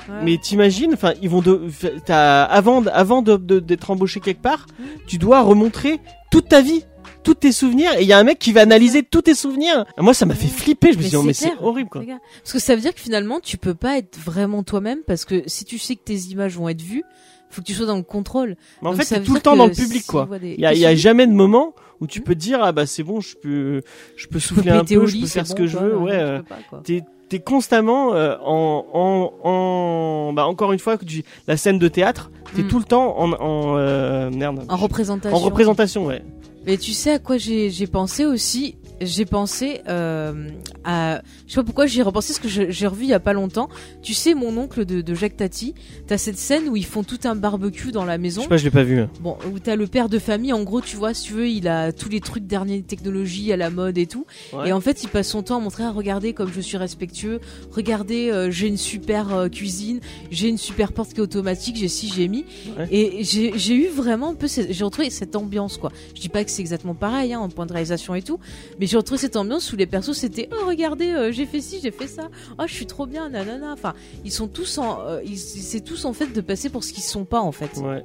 Ouais. 0.08 0.14
mais 0.24 0.38
t'imagines, 0.38 0.92
enfin, 0.94 1.12
ils 1.22 1.28
vont 1.28 1.42
de, 1.42 1.62
t'as, 2.04 2.44
avant, 2.44 2.84
avant 2.86 3.22
de, 3.22 3.36
de- 3.36 3.58
d'être 3.60 3.90
embauché 3.90 4.20
quelque 4.20 4.42
part, 4.42 4.66
tu 5.06 5.18
dois 5.18 5.42
remontrer 5.42 5.98
toute 6.30 6.48
ta 6.48 6.60
vie. 6.60 6.84
Tous 7.22 7.34
tes 7.34 7.50
souvenirs 7.50 7.90
et 7.98 8.02
il 8.02 8.06
y 8.06 8.12
a 8.12 8.18
un 8.18 8.22
mec 8.22 8.38
qui 8.38 8.52
va 8.52 8.60
analyser 8.60 9.02
tous 9.02 9.22
tes 9.22 9.34
souvenirs. 9.34 9.84
Moi 9.98 10.14
ça 10.14 10.26
m'a 10.26 10.34
fait 10.36 10.46
flipper. 10.46 10.92
Je 10.92 10.98
me 10.98 11.02
suis 11.02 11.10
dit 11.10 11.16
oh, 11.16 11.22
mais 11.24 11.32
c'est 11.32 11.50
horrible 11.60 11.88
quoi. 11.90 12.02
Parce 12.40 12.52
que 12.52 12.60
ça 12.60 12.76
veut 12.76 12.80
dire 12.80 12.94
que 12.94 13.00
finalement, 13.00 13.40
tu 13.40 13.56
peux 13.58 13.74
pas 13.74 13.98
être 13.98 14.16
vraiment 14.16 14.62
toi-même 14.62 15.00
parce 15.04 15.24
que 15.24 15.42
si 15.48 15.64
tu 15.64 15.76
sais 15.80 15.96
que 15.96 16.04
tes 16.04 16.14
images 16.16 16.56
vont 16.56 16.68
être 16.68 16.80
vues, 16.82 17.02
faut 17.50 17.62
que 17.62 17.66
tu 17.66 17.72
sois 17.74 17.86
dans 17.86 17.96
le 17.96 18.04
contrôle. 18.04 18.54
Mais 18.80 18.88
en 18.90 18.92
Donc 18.92 19.02
fait 19.02 19.20
tout 19.24 19.34
le 19.34 19.40
temps 19.40 19.56
dans 19.56 19.66
le 19.66 19.72
public 19.72 20.06
quoi. 20.06 20.28
des- 20.40 20.54
Il 20.54 20.60
y 20.60 20.66
a, 20.66 20.72
y 20.72 20.86
a 20.86 20.94
jamais 20.94 21.26
de 21.26 21.32
moment 21.32 21.74
où 22.00 22.06
tu 22.06 22.20
Hmm. 22.20 22.22
peux 22.22 22.34
te 22.36 22.38
dire 22.40 22.60
ah 22.62 22.70
bah 22.70 22.86
c'est 22.86 23.02
bon 23.02 23.20
je 23.20 23.34
peux 23.34 23.82
je 24.16 24.28
peux 24.28 24.38
souffler 24.38 24.70
un 24.70 24.84
peu 24.84 25.06
je 25.06 25.18
peux 25.20 25.26
faire 25.26 25.48
ce 25.48 25.54
que 25.56 25.66
je 25.66 25.78
veux 25.78 25.96
ouais 25.96 26.12
euh, 26.14 26.42
t'es 26.84 27.02
t'es 27.28 27.40
constamment 27.40 28.14
euh, 28.14 28.36
en 28.44 28.84
en 28.92 29.48
en 29.48 30.32
bah 30.32 30.46
encore 30.46 30.72
une 30.72 30.78
fois 30.78 30.96
que 30.96 31.04
tu 31.04 31.24
la 31.48 31.56
scène 31.56 31.78
de 31.78 31.88
théâtre 31.88 32.30
t'es 32.54 32.62
Mm. 32.62 32.68
tout 32.68 32.78
le 32.78 32.84
temps 32.84 33.18
en 33.18 33.32
en 33.32 33.76
euh, 33.78 34.30
merde 34.30 34.64
En 34.68 34.76
représentation. 34.76 35.36
en 35.36 35.40
représentation 35.40 36.06
ouais 36.06 36.22
Mais 36.66 36.76
tu 36.76 36.92
sais 36.92 37.10
à 37.12 37.18
quoi 37.18 37.36
j'ai 37.38 37.70
j'ai 37.70 37.86
pensé 37.86 38.24
aussi 38.24 38.76
J'ai 39.00 39.26
pensé 39.26 39.80
euh, 39.88 40.48
à... 40.84 41.20
Je 41.46 41.52
sais 41.52 41.56
pas 41.60 41.64
pourquoi 41.64 41.86
j'y 41.86 42.00
ai 42.00 42.02
repensé, 42.02 42.32
parce 42.32 42.38
que 42.40 42.48
je- 42.48 42.70
j'ai 42.70 42.86
revu 42.86 43.04
il 43.04 43.10
y 43.10 43.14
a 43.14 43.20
pas 43.20 43.32
longtemps. 43.34 43.68
Tu 44.02 44.14
sais, 44.14 44.34
mon 44.34 44.56
oncle 44.56 44.84
de, 44.84 45.00
de 45.02 45.14
Jacques 45.14 45.36
Tati, 45.36 45.74
t'as 46.06 46.16
cette 46.18 46.38
scène 46.38 46.68
où 46.68 46.76
ils 46.76 46.84
font 46.86 47.02
tout 47.04 47.18
un 47.24 47.34
barbecue 47.34 47.92
dans 47.92 48.04
la 48.04 48.16
je 48.16 48.20
maison. 48.22 48.42
sais 48.42 48.48
pas 48.48 48.56
je 48.56 48.64
l'ai 48.64 48.70
pas 48.70 48.82
vu 48.84 49.04
Bon, 49.20 49.36
où 49.52 49.58
t'as 49.58 49.76
le 49.76 49.86
père 49.86 50.08
de 50.08 50.18
famille, 50.18 50.52
en 50.52 50.62
gros, 50.62 50.80
tu 50.80 50.96
vois, 50.96 51.12
si 51.14 51.24
tu 51.26 51.32
veux, 51.34 51.48
il 51.48 51.68
a 51.68 51.92
tous 51.92 52.08
les 52.08 52.20
trucs 52.20 52.46
dernière 52.46 52.82
technologie 52.86 53.52
à 53.52 53.56
la 53.56 53.70
mode 53.70 53.98
et 53.98 54.06
tout. 54.06 54.26
Ouais. 54.52 54.68
Et 54.68 54.72
en 54.72 54.80
fait, 54.80 55.02
il 55.02 55.08
passe 55.08 55.28
son 55.28 55.42
temps 55.42 55.56
à 55.58 55.60
montrer, 55.60 55.84
ah, 55.84 55.90
regardez 55.92 56.32
comme 56.32 56.50
je 56.52 56.60
suis 56.60 56.76
respectueux, 56.78 57.40
regardez, 57.72 58.30
euh, 58.30 58.50
j'ai 58.50 58.66
une 58.68 58.76
super 58.76 59.34
euh, 59.34 59.48
cuisine, 59.48 60.00
j'ai 60.30 60.48
une 60.48 60.58
super 60.58 60.92
porte 60.92 61.10
qui 61.12 61.18
est 61.18 61.22
automatique, 61.22 61.76
j'ai 61.76 61.88
ci, 61.88 62.10
j'ai 62.14 62.28
mis. 62.28 62.44
Ouais. 62.78 62.88
Et 62.90 63.24
j'ai 63.24 63.74
eu 63.74 63.88
vraiment 63.88 64.30
un 64.30 64.34
peu, 64.34 64.46
cette- 64.48 64.72
j'ai 64.72 64.84
retrouvé 64.84 65.10
cette 65.10 65.36
ambiance, 65.36 65.76
quoi. 65.76 65.92
Je 66.14 66.20
dis 66.20 66.28
pas 66.28 66.44
que 66.44 66.50
c'est 66.50 66.62
exactement 66.62 66.94
pareil, 66.94 67.34
hein, 67.34 67.40
en 67.40 67.48
point 67.48 67.66
de 67.66 67.72
réalisation 67.72 68.14
et 68.14 68.22
tout, 68.22 68.38
mais 68.80 68.85
j'ai 68.86 68.96
retrouvé 68.96 69.18
cette 69.18 69.36
ambiance 69.36 69.72
où 69.72 69.76
les 69.76 69.86
persos 69.86 70.12
c'était, 70.14 70.48
oh, 70.52 70.66
regardez, 70.66 71.10
euh, 71.10 71.32
j'ai 71.32 71.46
fait 71.46 71.60
ci, 71.60 71.78
j'ai 71.82 71.90
fait 71.90 72.06
ça, 72.06 72.28
oh, 72.58 72.64
je 72.66 72.72
suis 72.72 72.86
trop 72.86 73.06
bien, 73.06 73.28
nanana. 73.28 73.72
Enfin, 73.72 73.94
ils 74.24 74.32
sont 74.32 74.48
tous 74.48 74.78
en, 74.78 75.00
euh, 75.06 75.20
ils- 75.24 75.38
c'est 75.38 75.80
tous 75.80 76.04
en 76.04 76.12
fait 76.12 76.32
de 76.32 76.40
passer 76.40 76.68
pour 76.70 76.84
ce 76.84 76.92
qu'ils 76.92 77.02
sont 77.04 77.24
pas, 77.24 77.40
en 77.40 77.52
fait. 77.52 77.76
ouais 77.78 78.04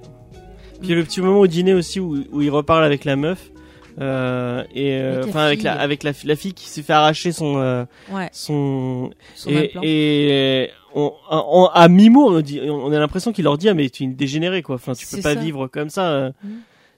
puis 0.80 0.96
le 0.96 1.04
petit 1.04 1.22
moment 1.22 1.40
au 1.42 1.46
dîner 1.48 1.76
aussi 1.76 2.00
où, 2.00 2.24
où 2.32 2.42
il 2.42 2.50
reparle 2.50 2.84
avec 2.84 3.06
la 3.06 3.16
meuf 3.16 3.52
euh, 4.00 4.64
et 4.74 4.94
euh, 4.94 5.22
Avec 5.22 5.24
la 5.26 5.30
enfin 5.30 5.40
avec 5.46 5.62
la 5.64 5.72
fille. 5.74 5.82
avec 5.84 6.04
la, 6.04 6.14
fi- 6.14 6.28
la 6.28 6.36
fille 6.36 6.54
qui 6.54 6.68
s'est 6.70 6.82
fait 6.82 6.94
arracher 6.94 7.32
son 7.32 7.58
euh, 7.58 7.84
Ouais, 8.12 8.30
son 8.32 9.12
son 9.36 9.50
et, 9.52 9.72
et 9.84 10.70
on, 10.96 11.12
on- 11.30 11.66
à 11.72 11.88
mi-mot, 11.88 12.36
on, 12.36 12.42
dit- 12.42 12.62
on 12.68 12.92
a 12.92 12.98
l'impression 12.98 13.32
qu'il 13.32 13.44
leur 13.44 13.60
dit 13.60 13.70
ah 13.70 13.76
mais 13.76 13.92
tu 13.92 14.02
es 14.02 14.06
une 14.08 14.16
dégénérée 14.16 14.64
quoi. 14.64 14.74
Enfin 14.76 14.94
tu 14.94 15.06
peux 15.06 15.22
pas 15.22 15.36
vivre 15.44 15.68
comme 15.68 15.90
ça. 15.90 16.10
euh. 16.10 16.32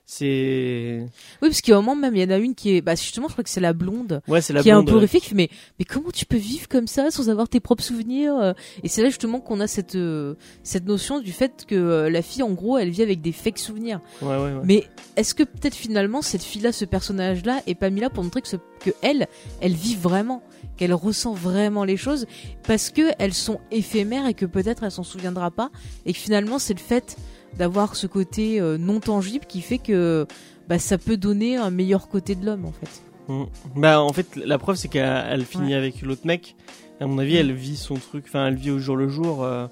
C'est 0.06 1.06
Oui, 1.41 1.49
parce 1.49 1.62
a 1.70 1.78
un 1.78 1.82
moment 1.82 1.95
même, 1.95 2.16
il 2.16 2.22
y 2.22 2.26
en 2.26 2.30
a 2.30 2.38
une 2.38 2.56
qui 2.56 2.76
est, 2.76 2.82
bah 2.82 2.95
justement, 2.95 3.30
je 3.30 3.34
crois 3.34 3.43
que 3.43 3.49
c'est 3.49 3.62
la 3.62 3.72
blonde, 3.72 4.22
ouais 4.28 4.41
c'est 4.41 4.51
la 4.51 4.62
qui 4.62 4.68
est 4.68 4.74
un 4.74 4.84
blonde, 4.84 4.89
peu 4.89 4.95
horrifique. 4.95 5.32
Mais 5.34 5.49
mais 5.80 5.86
comment 5.86 6.12
tu 6.12 6.26
peux 6.26 6.38
vivre 6.38 6.68
comme 6.68 6.88
ça 6.88 7.10
sans 7.10 7.30
avoir 7.30 7.47
tes 7.47 7.62
propres 7.62 7.84
souvenirs 7.84 8.36
euh? 8.36 8.54
Et 8.84 8.89
c'est 8.89 9.01
là 9.01 9.08
justement 9.08 9.39
qu'on 9.39 9.62
a 9.62 9.68
cette 9.68 9.95
euh, 9.95 10.36
cette 10.64 10.86
notion 10.86 11.22
du 11.22 11.32
fait 11.32 11.66
que 11.66 11.76
euh, 11.76 12.10
la 12.10 12.22
fille, 12.22 12.43
en 12.43 12.51
gros, 12.51 12.78
elle 12.78 12.89
vit 12.89 13.01
avec 13.01 13.22
des 13.22 13.32
fake 13.32 13.58
souvenirs. 13.58 14.01
Ouais 14.22 14.36
ouais 14.36 14.54
ouais. 14.54 14.62
Mais 14.66 14.84
est-ce 15.16 15.34
que 15.34 15.43
peut-être 15.43 15.76
finalement 15.76 16.22
cette 16.22 16.43
fille-là, 16.43 16.74
ce 16.74 16.84
personnage-là, 16.84 17.62
est 17.66 17.76
pas 17.76 17.89
mis 17.89 18.01
là 18.01 18.10
pour 18.10 18.26
montrer 18.26 18.41
que, 18.41 18.49
ce, 18.49 18.58
que 18.82 18.91
elle, 19.01 19.28
elle 19.62 19.74
vit 19.74 19.95
vraiment, 19.95 20.43
qu'elle 20.76 20.93
ressent 20.93 21.34
vraiment 21.34 21.86
les 21.86 21.97
choses, 21.97 22.26
parce 22.68 22.89
que 22.89 23.12
elles 23.20 23.34
sont 23.34 23.62
éphémères 23.72 24.28
et 24.28 24.34
que 24.34 24.45
peut-être 24.45 24.84
elle 24.84 24.91
s'en 24.91 25.04
souviendra 25.04 25.49
pas, 25.49 25.72
et 26.06 26.12
que 26.12 26.20
finalement 26.20 26.60
c'est 26.60 26.74
le 26.74 26.80
fait 26.80 27.16
d'avoir 27.58 27.95
ce 27.95 28.08
côté 28.08 28.60
euh, 28.60 28.78
non 28.78 28.99
tangible 28.99 29.45
qui 29.45 29.62
fait 29.62 29.78
que 29.78 30.26
bah, 30.68 30.80
ça 30.80 30.97
peut 30.97 31.18
donner 31.18 31.58
un 31.58 31.70
meilleur 31.70 32.08
côté 32.08 32.36
de 32.36 32.45
l'homme 32.45 32.66
en 32.66 32.72
fait. 32.72 33.01
Mhm. 33.30 33.45
Bah 33.78 34.01
en 34.01 34.12
fait 34.12 34.36
la 34.36 34.58
preuve 34.58 34.76
c'est 34.76 34.88
qu'elle 34.89 35.26
elle 35.30 35.45
finit 35.45 35.70
Ouais. 35.70 35.74
avec 35.76 36.01
l'autre 36.01 36.26
mec. 36.26 36.56
À 36.99 37.08
mon 37.08 37.18
avis 37.20 37.36
elle 37.38 37.54
vit 37.54 37.78
son 37.78 37.95
truc. 37.95 38.26
Enfin 38.28 38.47
elle 38.47 38.56
vit 38.56 38.72
au 38.72 38.80
jour 38.80 38.95
le 38.97 39.08
jour 39.10 39.43
euh, 39.43 39.68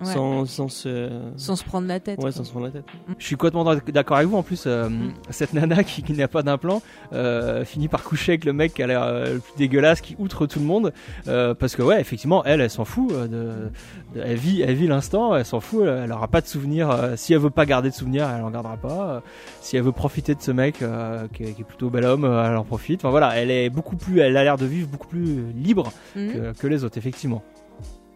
Ouais. 0.00 0.12
sans 0.12 0.44
sans 0.46 0.68
se 0.68 1.08
Sans 1.36 1.54
se 1.56 1.62
prendre 1.64 1.86
la 1.86 2.00
tête. 2.00 2.18
ouais 2.18 2.22
quoi. 2.24 2.32
sans 2.32 2.42
se 2.44 2.50
prendre 2.50 2.66
la 2.66 2.72
tête. 2.72 2.84
Je 3.18 3.24
suis 3.24 3.36
complètement 3.36 3.64
d'ac- 3.64 3.90
d'accord 3.92 4.16
avec 4.16 4.28
vous. 4.28 4.36
En 4.36 4.42
plus, 4.42 4.64
euh, 4.66 4.88
Mm. 4.88 5.12
cette 5.30 5.52
nana 5.54 5.84
qui, 5.84 6.02
qui 6.02 6.12
n'a 6.14 6.26
pas 6.26 6.42
d'implant 6.42 6.82
euh, 7.12 7.64
finit 7.64 7.86
par 7.88 8.02
coucher 8.02 8.32
avec 8.32 8.44
le 8.44 8.52
mec 8.52 8.74
qui 8.74 8.82
a 8.82 8.86
l'air 8.88 9.02
euh, 9.04 9.34
le 9.34 9.38
plus 9.40 9.52
dégueulasse, 9.56 10.00
qui 10.00 10.16
outre 10.18 10.46
tout 10.46 10.58
le 10.58 10.64
monde. 10.64 10.92
parce 11.24 11.76
que 11.76 11.82
ouais, 11.82 12.00
effectivement, 12.00 12.44
elle, 12.44 12.60
elle 12.60 12.70
s'en 12.70 12.84
fout. 12.84 13.12
de, 13.12 13.26
de- 13.28 13.70
elle 14.16 14.36
vit, 14.36 14.62
elle 14.62 14.74
vit 14.74 14.86
l'instant. 14.88 15.34
Elle 15.36 15.44
s'en 15.44 15.60
fout. 15.60 15.82
Elle, 15.84 16.04
elle 16.04 16.12
aura 16.12 16.26
pas 16.28 16.40
de 16.40 16.46
souvenirs. 16.46 17.12
si 17.16 17.32
elle 17.32 17.38
veut 17.40 17.50
pas 17.50 17.64
garder 17.66 17.90
de 17.90 17.94
souvenirs, 17.94 18.28
elle 18.36 18.42
en 18.42 18.50
gardera 18.50 18.76
pas. 18.76 19.22
si 19.60 19.76
elle 19.76 19.82
veut 19.84 19.92
profiter 19.92 20.34
de 20.34 20.42
ce 20.42 20.50
mec 20.50 20.78
qui, 21.32 21.42
est, 21.44 21.52
qui 21.52 21.60
est 21.60 21.64
plutôt 21.64 21.88
bel 21.90 22.04
homme, 22.04 22.24
elle 22.24 22.56
en 22.56 22.64
profite. 22.64 23.00
Enfin 23.00 23.10
voilà, 23.10 23.36
elle 23.40 23.50
est 23.50 23.70
beaucoup 23.70 23.96
plus. 23.96 24.18
Elle 24.20 24.36
a 24.36 24.42
l'air 24.44 24.56
de 24.56 24.66
vivre 24.66 24.88
beaucoup 24.88 25.08
plus 25.08 25.44
libre 25.54 25.92
que, 26.14 26.52
que 26.52 26.66
les 26.66 26.82
autres, 26.84 26.98
effectivement. 26.98 27.42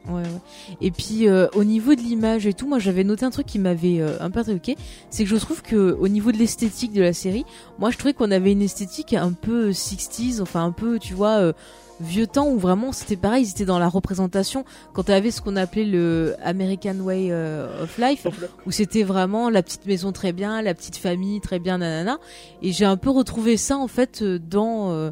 Ouais, 0.07 0.23
ouais. 0.23 0.77
Et 0.81 0.91
puis 0.91 1.29
euh, 1.29 1.49
au 1.55 1.65
niveau 1.65 1.95
de 1.95 2.01
l'image 2.01 2.47
et 2.47 2.55
tout, 2.55 2.67
moi 2.67 2.79
j'avais 2.79 3.05
noté 3.05 3.25
un 3.25 3.31
truc 3.31 3.47
qui 3.47 3.59
m'avait 3.59 4.01
euh, 4.01 4.17
un 4.21 4.31
peu 4.31 4.41
interloqué, 4.41 4.77
c'est 5.11 5.25
que 5.25 5.31
je 5.31 5.37
trouve 5.37 5.63
que 5.63 5.97
au 6.01 6.09
niveau 6.09 6.33
de 6.33 6.39
l'esthétique 6.39 6.93
de 6.93 7.03
la 7.03 7.13
série, 7.13 7.45
moi 7.79 7.91
je 7.91 7.99
trouvais 7.99 8.15
qu'on 8.15 8.31
avait 8.31 8.53
une 8.53 8.63
esthétique 8.63 9.13
un 9.13 9.33
peu 9.33 9.71
60s, 9.71 10.41
enfin 10.41 10.65
un 10.65 10.73
peu, 10.73 10.99
tu 10.99 11.15
vois, 11.15 11.39
euh, 11.39 11.53
vieux 12.01 12.27
temps 12.27 12.49
où 12.49 12.59
vraiment 12.59 12.93
c'était 12.93 13.17
pareil, 13.17 13.45
ils 13.45 13.51
étaient 13.51 13.65
dans 13.65 13.79
la 13.79 13.89
représentation. 13.89 14.65
Quand 14.93 15.05
tu 15.05 15.13
avais 15.13 15.31
ce 15.31 15.41
qu'on 15.41 15.57
appelait 15.57 15.85
le 15.85 16.37
American 16.43 16.97
Way 17.01 17.29
euh, 17.31 17.85
of 17.85 17.99
Life. 17.99 18.27
où 18.67 18.71
c'était 18.71 19.03
vraiment 19.03 19.51
la 19.51 19.63
petite 19.63 19.87
maison 19.87 20.13
très 20.13 20.33
bien, 20.33 20.63
la 20.63 20.75
petite 20.75 20.97
famille 20.97 21.41
très 21.41 21.59
bien 21.59 21.79
nanana. 21.79 22.19
Et 22.63 22.73
j'ai 22.73 22.85
un 22.85 22.97
peu 22.97 23.11
retrouvé 23.11 23.57
ça 23.57 23.77
en 23.77 23.89
fait 23.89 24.23
euh, 24.23 24.39
dans 24.39 24.93
euh, 24.93 25.11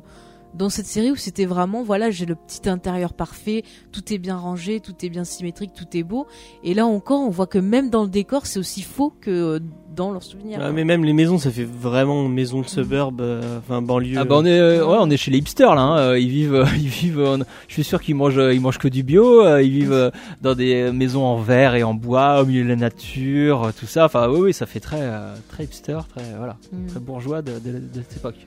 dans 0.55 0.69
cette 0.71 0.87
série 0.87 1.11
où 1.11 1.17
c'était 1.17 1.45
vraiment 1.45 1.83
voilà 1.83 2.11
j'ai 2.11 2.25
le 2.27 2.35
petit 2.35 2.69
intérieur 2.69 3.13
parfait 3.13 3.63
tout 3.93 4.13
est 4.13 4.19
bien 4.19 4.37
rangé 4.37 4.81
tout 4.81 4.95
est 5.03 5.09
bien 5.11 5.25
symétrique 5.25 5.73
tout 5.75 5.85
est 5.97 6.03
beau 6.03 6.27
et 6.65 6.73
là 6.75 6.87
encore 6.87 7.21
on 7.21 7.31
voit 7.31 7.47
que 7.47 7.59
même 7.59 7.91
dans 7.91 8.03
le 8.05 8.09
décor 8.09 8.47
c'est 8.47 8.59
aussi 8.59 8.83
faux 8.83 9.13
que 9.21 9.31
euh, 9.31 9.61
dans 9.95 10.13
leurs 10.13 10.23
souvenirs 10.23 10.59
Ouais, 10.59 10.73
mais 10.73 10.85
même 10.85 11.05
les 11.05 11.15
maisons, 11.15 11.39
ça 11.39 11.51
fait 11.51 11.65
vraiment 11.65 12.29
maison 12.29 12.61
de 12.61 12.67
suburb, 12.67 13.19
euh, 13.23 13.59
enfin 13.61 13.81
banlieue. 13.81 14.19
Ah 14.19 14.25
bah 14.25 14.35
on 14.39 14.45
est 14.45 14.59
euh, 14.59 14.87
ouais 14.87 14.99
on 15.01 15.09
est 15.09 15.17
chez 15.17 15.31
les 15.31 15.39
hipsters 15.39 15.75
là 15.75 15.81
hein. 15.81 16.17
Ils 16.19 16.29
vivent 16.29 16.55
euh, 16.55 16.67
ils 16.77 16.89
vivent 16.89 17.21
euh, 17.21 17.39
je 17.69 17.73
suis 17.73 17.85
sûr 17.85 18.03
qu'ils 18.03 18.15
mangent 18.15 18.37
ils 18.53 18.61
mangent 18.61 18.77
que 18.79 18.89
du 18.89 19.03
bio 19.03 19.43
euh, 19.45 19.63
ils 19.63 19.71
vivent 19.71 19.93
euh, 19.93 20.11
dans 20.43 20.55
des 20.55 20.93
maisons 20.93 21.25
en 21.25 21.39
verre 21.39 21.75
et 21.77 21.83
en 21.83 21.95
bois 21.95 22.43
au 22.43 22.47
milieu 22.47 22.63
de 22.65 22.69
la 22.69 22.77
nature 22.77 23.71
tout 23.79 23.87
ça 23.87 24.05
enfin 24.05 24.29
oui 24.29 24.41
oui 24.41 24.53
ça 24.53 24.67
fait 24.67 24.81
très 24.81 25.01
euh, 25.01 25.35
très 25.49 25.65
hipster 25.65 25.99
très 26.15 26.25
voilà 26.37 26.57
Mm. 26.73 26.87
très 26.89 27.01
bourgeois 27.01 27.43
de, 27.43 27.53
de, 27.53 27.79
de 27.79 27.81
cette 28.09 28.17
époque 28.19 28.47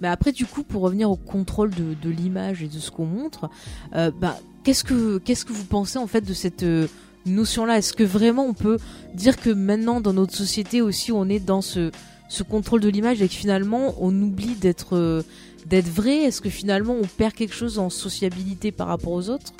Mais 0.00 0.08
après, 0.08 0.32
du 0.32 0.46
coup, 0.46 0.62
pour 0.62 0.82
revenir 0.82 1.10
au 1.10 1.16
contrôle 1.16 1.70
de, 1.70 1.94
de 2.00 2.10
l'image 2.10 2.62
et 2.62 2.68
de 2.68 2.78
ce 2.78 2.90
qu'on 2.90 3.06
montre, 3.06 3.48
euh, 3.94 4.10
bah, 4.20 4.38
qu'est-ce 4.64 4.84
que 4.84 5.18
qu'est-ce 5.18 5.44
que 5.44 5.52
vous 5.52 5.64
pensez 5.64 5.98
en 5.98 6.06
fait 6.06 6.20
de 6.22 6.34
cette 6.34 6.62
euh, 6.62 6.86
notion-là? 7.26 7.78
Est-ce 7.78 7.92
que 7.92 8.04
vraiment 8.04 8.44
on 8.46 8.54
peut 8.54 8.78
dire 9.14 9.36
que 9.36 9.50
maintenant 9.50 10.00
dans 10.00 10.12
notre 10.12 10.34
société 10.34 10.80
aussi 10.82 11.12
on 11.12 11.28
est 11.28 11.40
dans 11.40 11.62
ce 11.62 11.90
ce 12.28 12.42
contrôle 12.42 12.80
de 12.80 12.88
l'image 12.88 13.22
et 13.22 13.28
que 13.28 13.34
finalement 13.34 13.94
on 14.00 14.14
oublie 14.22 14.54
d'être 14.54 14.96
euh, 14.96 15.22
d'être 15.66 15.88
vrai? 15.88 16.18
Est-ce 16.24 16.40
que 16.40 16.50
finalement 16.50 16.94
on 16.94 17.06
perd 17.06 17.32
quelque 17.32 17.54
chose 17.54 17.78
en 17.78 17.90
sociabilité 17.90 18.72
par 18.72 18.86
rapport 18.88 19.12
aux 19.12 19.28
autres? 19.30 19.52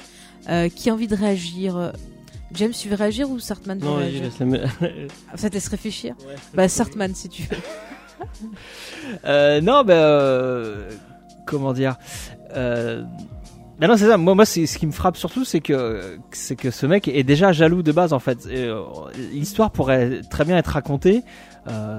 Euh, 0.48 0.68
Qui 0.68 0.88
a 0.90 0.94
envie 0.94 1.08
de 1.08 1.16
réagir? 1.16 1.92
James, 2.54 2.70
tu 2.72 2.88
veux 2.88 2.94
réagir 2.96 3.28
ou 3.30 3.38
Sartman 3.38 3.78
veut 3.78 3.86
Non, 3.86 3.96
réagir? 3.96 4.22
laisse 4.22 4.38
la 4.40 5.36
Ça 5.36 5.50
te 5.50 5.54
laisse 5.54 5.68
réfléchir. 5.68 6.14
Bah 6.54 6.66
Sartman 6.68 7.14
si 7.14 7.28
tu 7.28 7.42
veux. 7.42 7.56
Euh, 9.24 9.60
non, 9.60 9.84
ben, 9.84 9.94
euh, 9.94 10.90
comment 11.46 11.72
dire 11.72 11.96
euh, 12.54 13.02
ben 13.78 13.88
non, 13.88 13.96
c'est 13.96 14.06
ça. 14.06 14.16
Moi, 14.16 14.34
moi, 14.34 14.44
ce 14.44 14.78
qui 14.78 14.86
me 14.86 14.92
frappe 14.92 15.16
surtout, 15.16 15.44
c'est 15.44 15.60
que 15.60 16.18
c'est 16.32 16.56
que 16.56 16.70
ce 16.70 16.84
mec 16.84 17.06
est 17.06 17.22
déjà 17.22 17.52
jaloux 17.52 17.82
de 17.82 17.92
base 17.92 18.12
en 18.12 18.18
fait. 18.18 18.48
L'histoire 19.32 19.70
pourrait 19.70 20.20
très 20.30 20.44
bien 20.44 20.56
être 20.56 20.68
racontée 20.68 21.22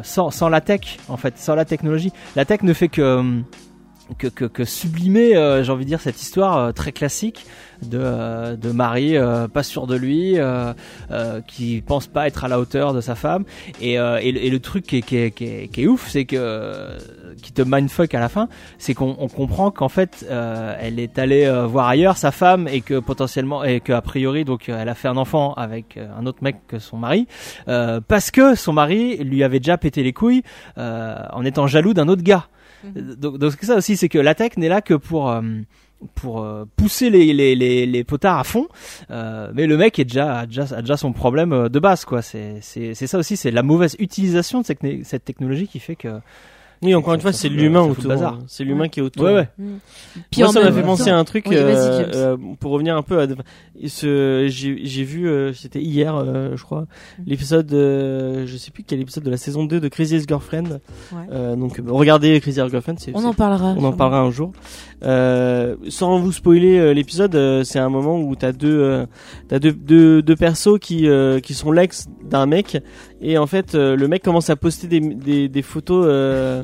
sans 0.03 0.29
sans 0.29 0.49
la 0.49 0.59
tech 0.59 0.97
en 1.07 1.15
fait, 1.15 1.37
sans 1.37 1.55
la 1.55 1.63
technologie. 1.63 2.11
La 2.35 2.43
tech 2.43 2.63
ne 2.63 2.73
fait 2.73 2.89
que 2.89 3.41
que, 4.17 4.27
que, 4.27 4.45
que 4.45 4.65
sublimer, 4.65 5.35
euh, 5.35 5.63
j'ai 5.63 5.71
envie 5.71 5.85
de 5.85 5.89
dire, 5.89 6.01
cette 6.01 6.21
histoire 6.21 6.57
euh, 6.57 6.71
très 6.71 6.91
classique 6.91 7.45
de, 7.83 7.97
euh, 8.01 8.55
de 8.57 8.71
mari 8.71 9.15
euh, 9.15 9.47
pas 9.47 9.63
sûr 9.63 9.87
de 9.87 9.95
lui, 9.95 10.37
euh, 10.37 10.73
euh, 11.11 11.39
qui 11.47 11.81
pense 11.85 12.07
pas 12.07 12.27
être 12.27 12.43
à 12.43 12.47
la 12.47 12.59
hauteur 12.59 12.93
de 12.93 13.01
sa 13.01 13.15
femme. 13.15 13.45
Et, 13.81 13.93
et, 13.93 13.97
le- 14.31 14.43
et 14.43 14.49
le 14.49 14.59
truc 14.59 14.85
qui 14.85 14.97
est, 14.97 15.01
qui 15.01 15.17
est, 15.17 15.31
qui 15.31 15.45
est, 15.45 15.67
qui 15.71 15.83
est 15.83 15.87
ouf, 15.87 16.09
c'est 16.09 16.25
que 16.25 16.97
qui 17.41 17.53
te 17.53 17.61
mindfuck 17.61 18.13
à 18.15 18.19
la 18.19 18.27
fin, 18.27 18.49
c'est 18.79 18.93
qu'on 18.93 19.15
on 19.17 19.29
comprend 19.29 19.71
qu'en 19.71 19.87
fait, 19.87 20.25
elle 20.29 20.99
est 20.99 21.17
allée 21.19 21.49
voir 21.67 21.87
ailleurs 21.87 22.17
sa 22.17 22.31
femme 22.31 22.67
et 22.67 22.81
que 22.81 22.99
potentiellement 22.99 23.63
et 23.63 23.79
que 23.79 23.93
a 23.93 24.01
priori 24.01 24.43
donc 24.43 24.67
elle 24.67 24.89
a 24.89 24.95
fait 24.95 25.07
un 25.07 25.15
enfant 25.15 25.53
avec 25.53 25.97
un 25.97 26.25
autre 26.25 26.39
mec 26.41 26.57
que 26.67 26.79
son 26.79 26.97
mari 26.97 27.27
parce 27.65 28.31
que 28.31 28.55
son 28.55 28.73
mari 28.73 29.17
lui 29.17 29.43
avait 29.43 29.59
déjà 29.59 29.77
pété 29.77 30.03
les 30.03 30.11
couilles 30.11 30.43
en 30.75 31.45
étant 31.45 31.65
jaloux 31.67 31.93
d'un 31.93 32.09
autre 32.09 32.23
gars. 32.23 32.47
Mhm. 32.83 33.15
Donc, 33.15 33.37
donc 33.37 33.53
ça 33.61 33.75
aussi, 33.75 33.97
c'est 33.97 34.09
que 34.09 34.19
la 34.19 34.35
tech 34.35 34.57
n'est 34.57 34.69
là 34.69 34.81
que 34.81 34.93
pour 34.93 35.29
euh, 35.29 35.41
pour 36.15 36.41
euh, 36.43 36.65
pousser 36.77 37.09
les, 37.09 37.33
les, 37.33 37.55
les, 37.55 37.85
les 37.85 38.03
potards 38.03 38.39
à 38.39 38.43
fond, 38.43 38.67
euh, 39.11 39.51
mais 39.53 39.67
le 39.67 39.77
mec 39.77 39.99
est 39.99 40.05
déjà 40.05 40.39
a 40.39 40.45
déjà, 40.45 40.63
a 40.75 40.81
déjà 40.81 40.97
son 40.97 41.11
problème 41.13 41.51
euh, 41.53 41.69
de 41.69 41.79
base 41.79 42.05
quoi. 42.05 42.21
C'est 42.21 42.61
ça 42.61 43.17
aussi, 43.17 43.37
c'est 43.37 43.51
la 43.51 43.63
mauvaise 43.63 43.95
utilisation 43.99 44.61
de 44.61 44.65
cette, 44.65 44.79
cette 45.03 45.25
technologie 45.25 45.67
qui 45.67 45.79
fait 45.79 45.95
que 45.95 46.19
Oui, 46.81 46.95
encore 46.95 47.13
une 47.13 47.21
fois, 47.21 47.33
c'est 47.33 47.49
l'humain 47.49 47.81
autour. 47.81 48.13
C'est 48.47 48.63
l'humain 48.63 48.87
qui 48.87 48.99
est 48.99 49.03
autour. 49.03 49.25
ouais 49.25 49.33
ouais. 49.33 49.49
Mm. 49.57 49.77
Moi, 50.37 50.47
ça 50.53 50.61
m'a 50.63 50.71
fait 50.71 50.81
penser 50.81 51.09
à 51.09 51.17
un 51.17 51.23
truc 51.25 51.47
euh, 51.47 52.05
euh, 52.13 52.37
pour 52.59 52.71
revenir 52.71 52.95
un 52.95 53.01
peu 53.03 53.19
à 53.19 53.27
j'ai 53.81 55.03
vu 55.03 55.27
euh, 55.27 55.53
c'était 55.53 55.81
hier 55.81 56.15
euh, 56.15 56.55
je 56.55 56.63
crois 56.63 56.85
Mm. 57.19 57.23
l'épisode 57.27 57.73
euh, 57.73 58.45
je 58.45 58.57
sais 58.57 58.71
plus 58.71 58.83
quel 58.83 58.99
épisode 59.01 59.23
de 59.23 59.29
la 59.29 59.37
saison 59.37 59.63
2 59.65 59.79
de 59.79 59.87
Crazy 59.87 60.15
euh, 61.31 61.55
donc 61.55 61.81
regardez 61.87 62.39
Crazy 62.39 62.59
Ex-Girlfriend 62.59 62.95
c'est 62.97 63.11
On 63.15 63.23
en 63.25 63.33
parlera. 63.33 63.75
on 63.77 63.83
en 63.83 63.91
parlera 63.93 64.21
un 64.21 64.31
jour 64.31 64.51
euh, 65.03 65.75
sans 65.89 66.19
vous 66.19 66.31
spoiler 66.31 66.77
euh, 66.77 66.93
l'épisode 66.93 67.35
euh, 67.35 67.63
c'est 67.63 67.79
un 67.79 67.89
moment 67.89 68.19
où 68.19 68.35
t'as 68.35 68.51
deux 68.51 68.79
euh, 68.79 69.05
t'as 69.47 69.59
deux, 69.59 69.71
deux 69.71 70.21
deux 70.21 70.35
persos 70.35 70.77
qui 70.79 71.07
euh, 71.07 71.39
qui 71.39 71.53
sont 71.53 71.71
l'ex 71.71 72.07
d'un 72.23 72.45
mec 72.45 72.77
et 73.21 73.37
en 73.37 73.47
fait 73.47 73.75
euh, 73.75 73.95
le 73.95 74.07
mec 74.07 74.23
commence 74.23 74.49
à 74.49 74.55
poster 74.55 74.87
des 74.87 74.99
des, 74.99 75.47
des 75.49 75.61
photos 75.61 76.05
euh, 76.07 76.63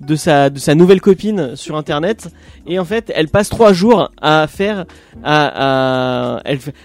de 0.00 0.16
sa 0.16 0.50
de 0.50 0.58
sa 0.58 0.74
nouvelle 0.74 1.00
copine 1.00 1.56
sur 1.56 1.76
internet. 1.76 2.28
Et 2.66 2.78
en 2.78 2.84
fait 2.84 3.12
elle 3.14 3.28
passe 3.28 3.48
trois 3.48 3.72
jours 3.72 4.10
à 4.20 4.46
faire 4.46 4.86
à, 5.22 6.36
à 6.36 6.42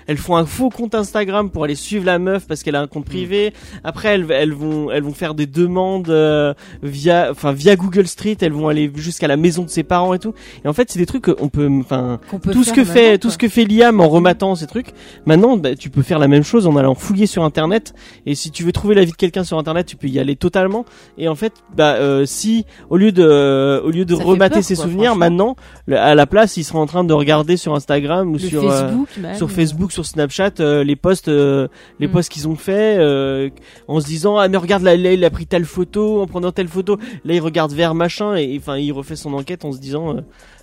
elles, 0.07 0.17
font 0.17 0.35
un 0.35 0.45
faux 0.45 0.69
compte 0.69 0.95
Instagram 0.95 1.49
pour 1.49 1.63
aller 1.63 1.75
suivre 1.75 2.05
la 2.05 2.19
meuf 2.19 2.47
parce 2.47 2.63
qu'elle 2.63 2.75
a 2.75 2.81
un 2.81 2.87
compte 2.87 3.05
privé. 3.05 3.53
Après 3.83 4.09
elles, 4.09 4.25
elles 4.31 4.53
vont 4.53 4.91
elles 4.91 5.03
vont 5.03 5.13
faire 5.13 5.33
des 5.33 5.45
demandes 5.47 6.09
euh, 6.09 6.53
via 6.83 7.29
enfin 7.31 7.53
via 7.53 7.75
Google 7.75 8.07
Street. 8.07 8.37
Elles 8.41 8.51
vont 8.51 8.67
aller 8.67 8.91
jusqu'à 8.95 9.27
la 9.27 9.37
maison 9.37 9.63
de 9.63 9.69
ses 9.69 9.83
parents 9.83 10.13
et 10.13 10.19
tout. 10.19 10.33
Et 10.63 10.67
en 10.67 10.73
fait 10.73 10.91
c'est 10.91 10.99
des 10.99 11.05
trucs 11.05 11.23
qu'on 11.23 11.49
peut 11.49 11.69
enfin 11.79 12.19
tout 12.51 12.63
ce 12.63 12.73
que 12.73 12.83
fait 12.83 13.17
tout 13.17 13.29
ce 13.29 13.37
que 13.37 13.47
fait 13.47 13.65
Liam 13.65 14.01
en 14.01 14.09
rematant 14.09 14.55
ces 14.55 14.67
trucs. 14.67 14.89
Maintenant 15.25 15.57
bah, 15.57 15.75
tu 15.75 15.89
peux 15.89 16.01
faire 16.01 16.19
la 16.19 16.27
même 16.27 16.43
chose 16.43 16.67
en 16.67 16.75
allant 16.75 16.95
fouiller 16.95 17.27
sur 17.27 17.43
internet. 17.43 17.93
Et 18.25 18.35
si 18.35 18.51
tu 18.51 18.63
veux 18.63 18.71
trouver 18.71 18.95
la 18.95 19.05
vie 19.05 19.11
de 19.11 19.17
quelqu'un 19.17 19.43
sur 19.43 19.57
internet 19.57 19.85
tu 19.85 19.95
peux 19.95 20.07
y 20.07 20.19
aller 20.19 20.35
totalement. 20.35 20.85
Et 21.17 21.27
en 21.29 21.35
fait 21.35 21.53
bah 21.75 21.95
euh, 21.95 22.25
si 22.25 22.65
au 22.89 22.97
lieu 22.97 23.04
de 23.11 23.23
euh, 23.23 23.81
au 23.81 23.89
lieu 23.89 24.05
de 24.05 24.15
Ça 24.15 24.23
remater 24.23 24.55
peur, 24.55 24.63
ses 24.63 24.75
quoi, 24.75 24.85
souvenirs 24.85 25.15
maintenant 25.15 25.55
à 25.91 26.15
la 26.15 26.25
place 26.25 26.57
il 26.57 26.63
sera 26.63 26.79
en 26.79 26.85
train 26.85 27.03
de 27.03 27.13
regarder 27.13 27.57
sur 27.57 27.73
Instagram 27.75 28.29
ou 28.29 28.33
Le 28.33 28.39
sur 28.39 28.63
euh, 28.63 28.87
Facebook, 28.87 29.09
sur 29.35 29.51
Facebook, 29.51 29.91
sur 29.91 30.05
Snapchat, 30.05 30.51
euh, 30.59 30.83
les 30.83 30.95
posts, 30.95 31.27
euh, 31.27 31.67
les 31.99 32.07
Mm. 32.07 32.11
posts 32.11 32.29
qu'ils 32.31 32.47
ont 32.47 32.55
fait, 32.55 32.97
en 33.87 33.99
se 33.99 34.05
disant 34.05 34.37
ah 34.37 34.47
mais 34.47 34.57
regarde 34.57 34.83
là, 34.83 34.95
là, 34.95 35.13
il 35.13 35.23
a 35.23 35.29
pris 35.29 35.45
telle 35.47 35.65
photo, 35.65 36.21
en 36.21 36.27
prenant 36.27 36.51
telle 36.51 36.67
photo, 36.67 36.97
là 37.23 37.33
il 37.33 37.39
regarde 37.41 37.71
vers 37.73 37.95
machin 37.95 38.35
et 38.35 38.57
enfin 38.59 38.77
il 38.77 38.91
refait 38.91 39.15
son 39.15 39.33
enquête 39.33 39.65
en 39.65 39.71
se 39.71 39.79
disant, 39.79 40.17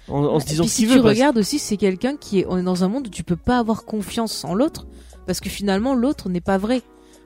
en, 0.08 0.24
en 0.24 0.40
se 0.40 0.46
Et 0.46 0.48
disant 0.50 0.62
puis 0.64 0.70
si 0.70 0.82
tu 0.86 0.88
veut. 0.88 1.00
regardes 1.00 1.38
aussi, 1.38 1.58
c'est 1.58 1.76
quelqu'un 1.76 2.16
qui 2.16 2.40
est. 2.40 2.46
On 2.48 2.58
est 2.58 2.62
dans 2.62 2.84
un 2.84 2.88
monde 2.88 3.06
où 3.06 3.10
tu 3.10 3.22
peux 3.24 3.36
pas 3.36 3.58
avoir 3.58 3.84
confiance 3.84 4.44
en 4.44 4.54
l'autre 4.54 4.86
parce 5.26 5.40
que 5.40 5.48
finalement 5.48 5.94
l'autre 5.94 6.28
n'est 6.28 6.40
pas 6.40 6.58
vrai. 6.58 6.82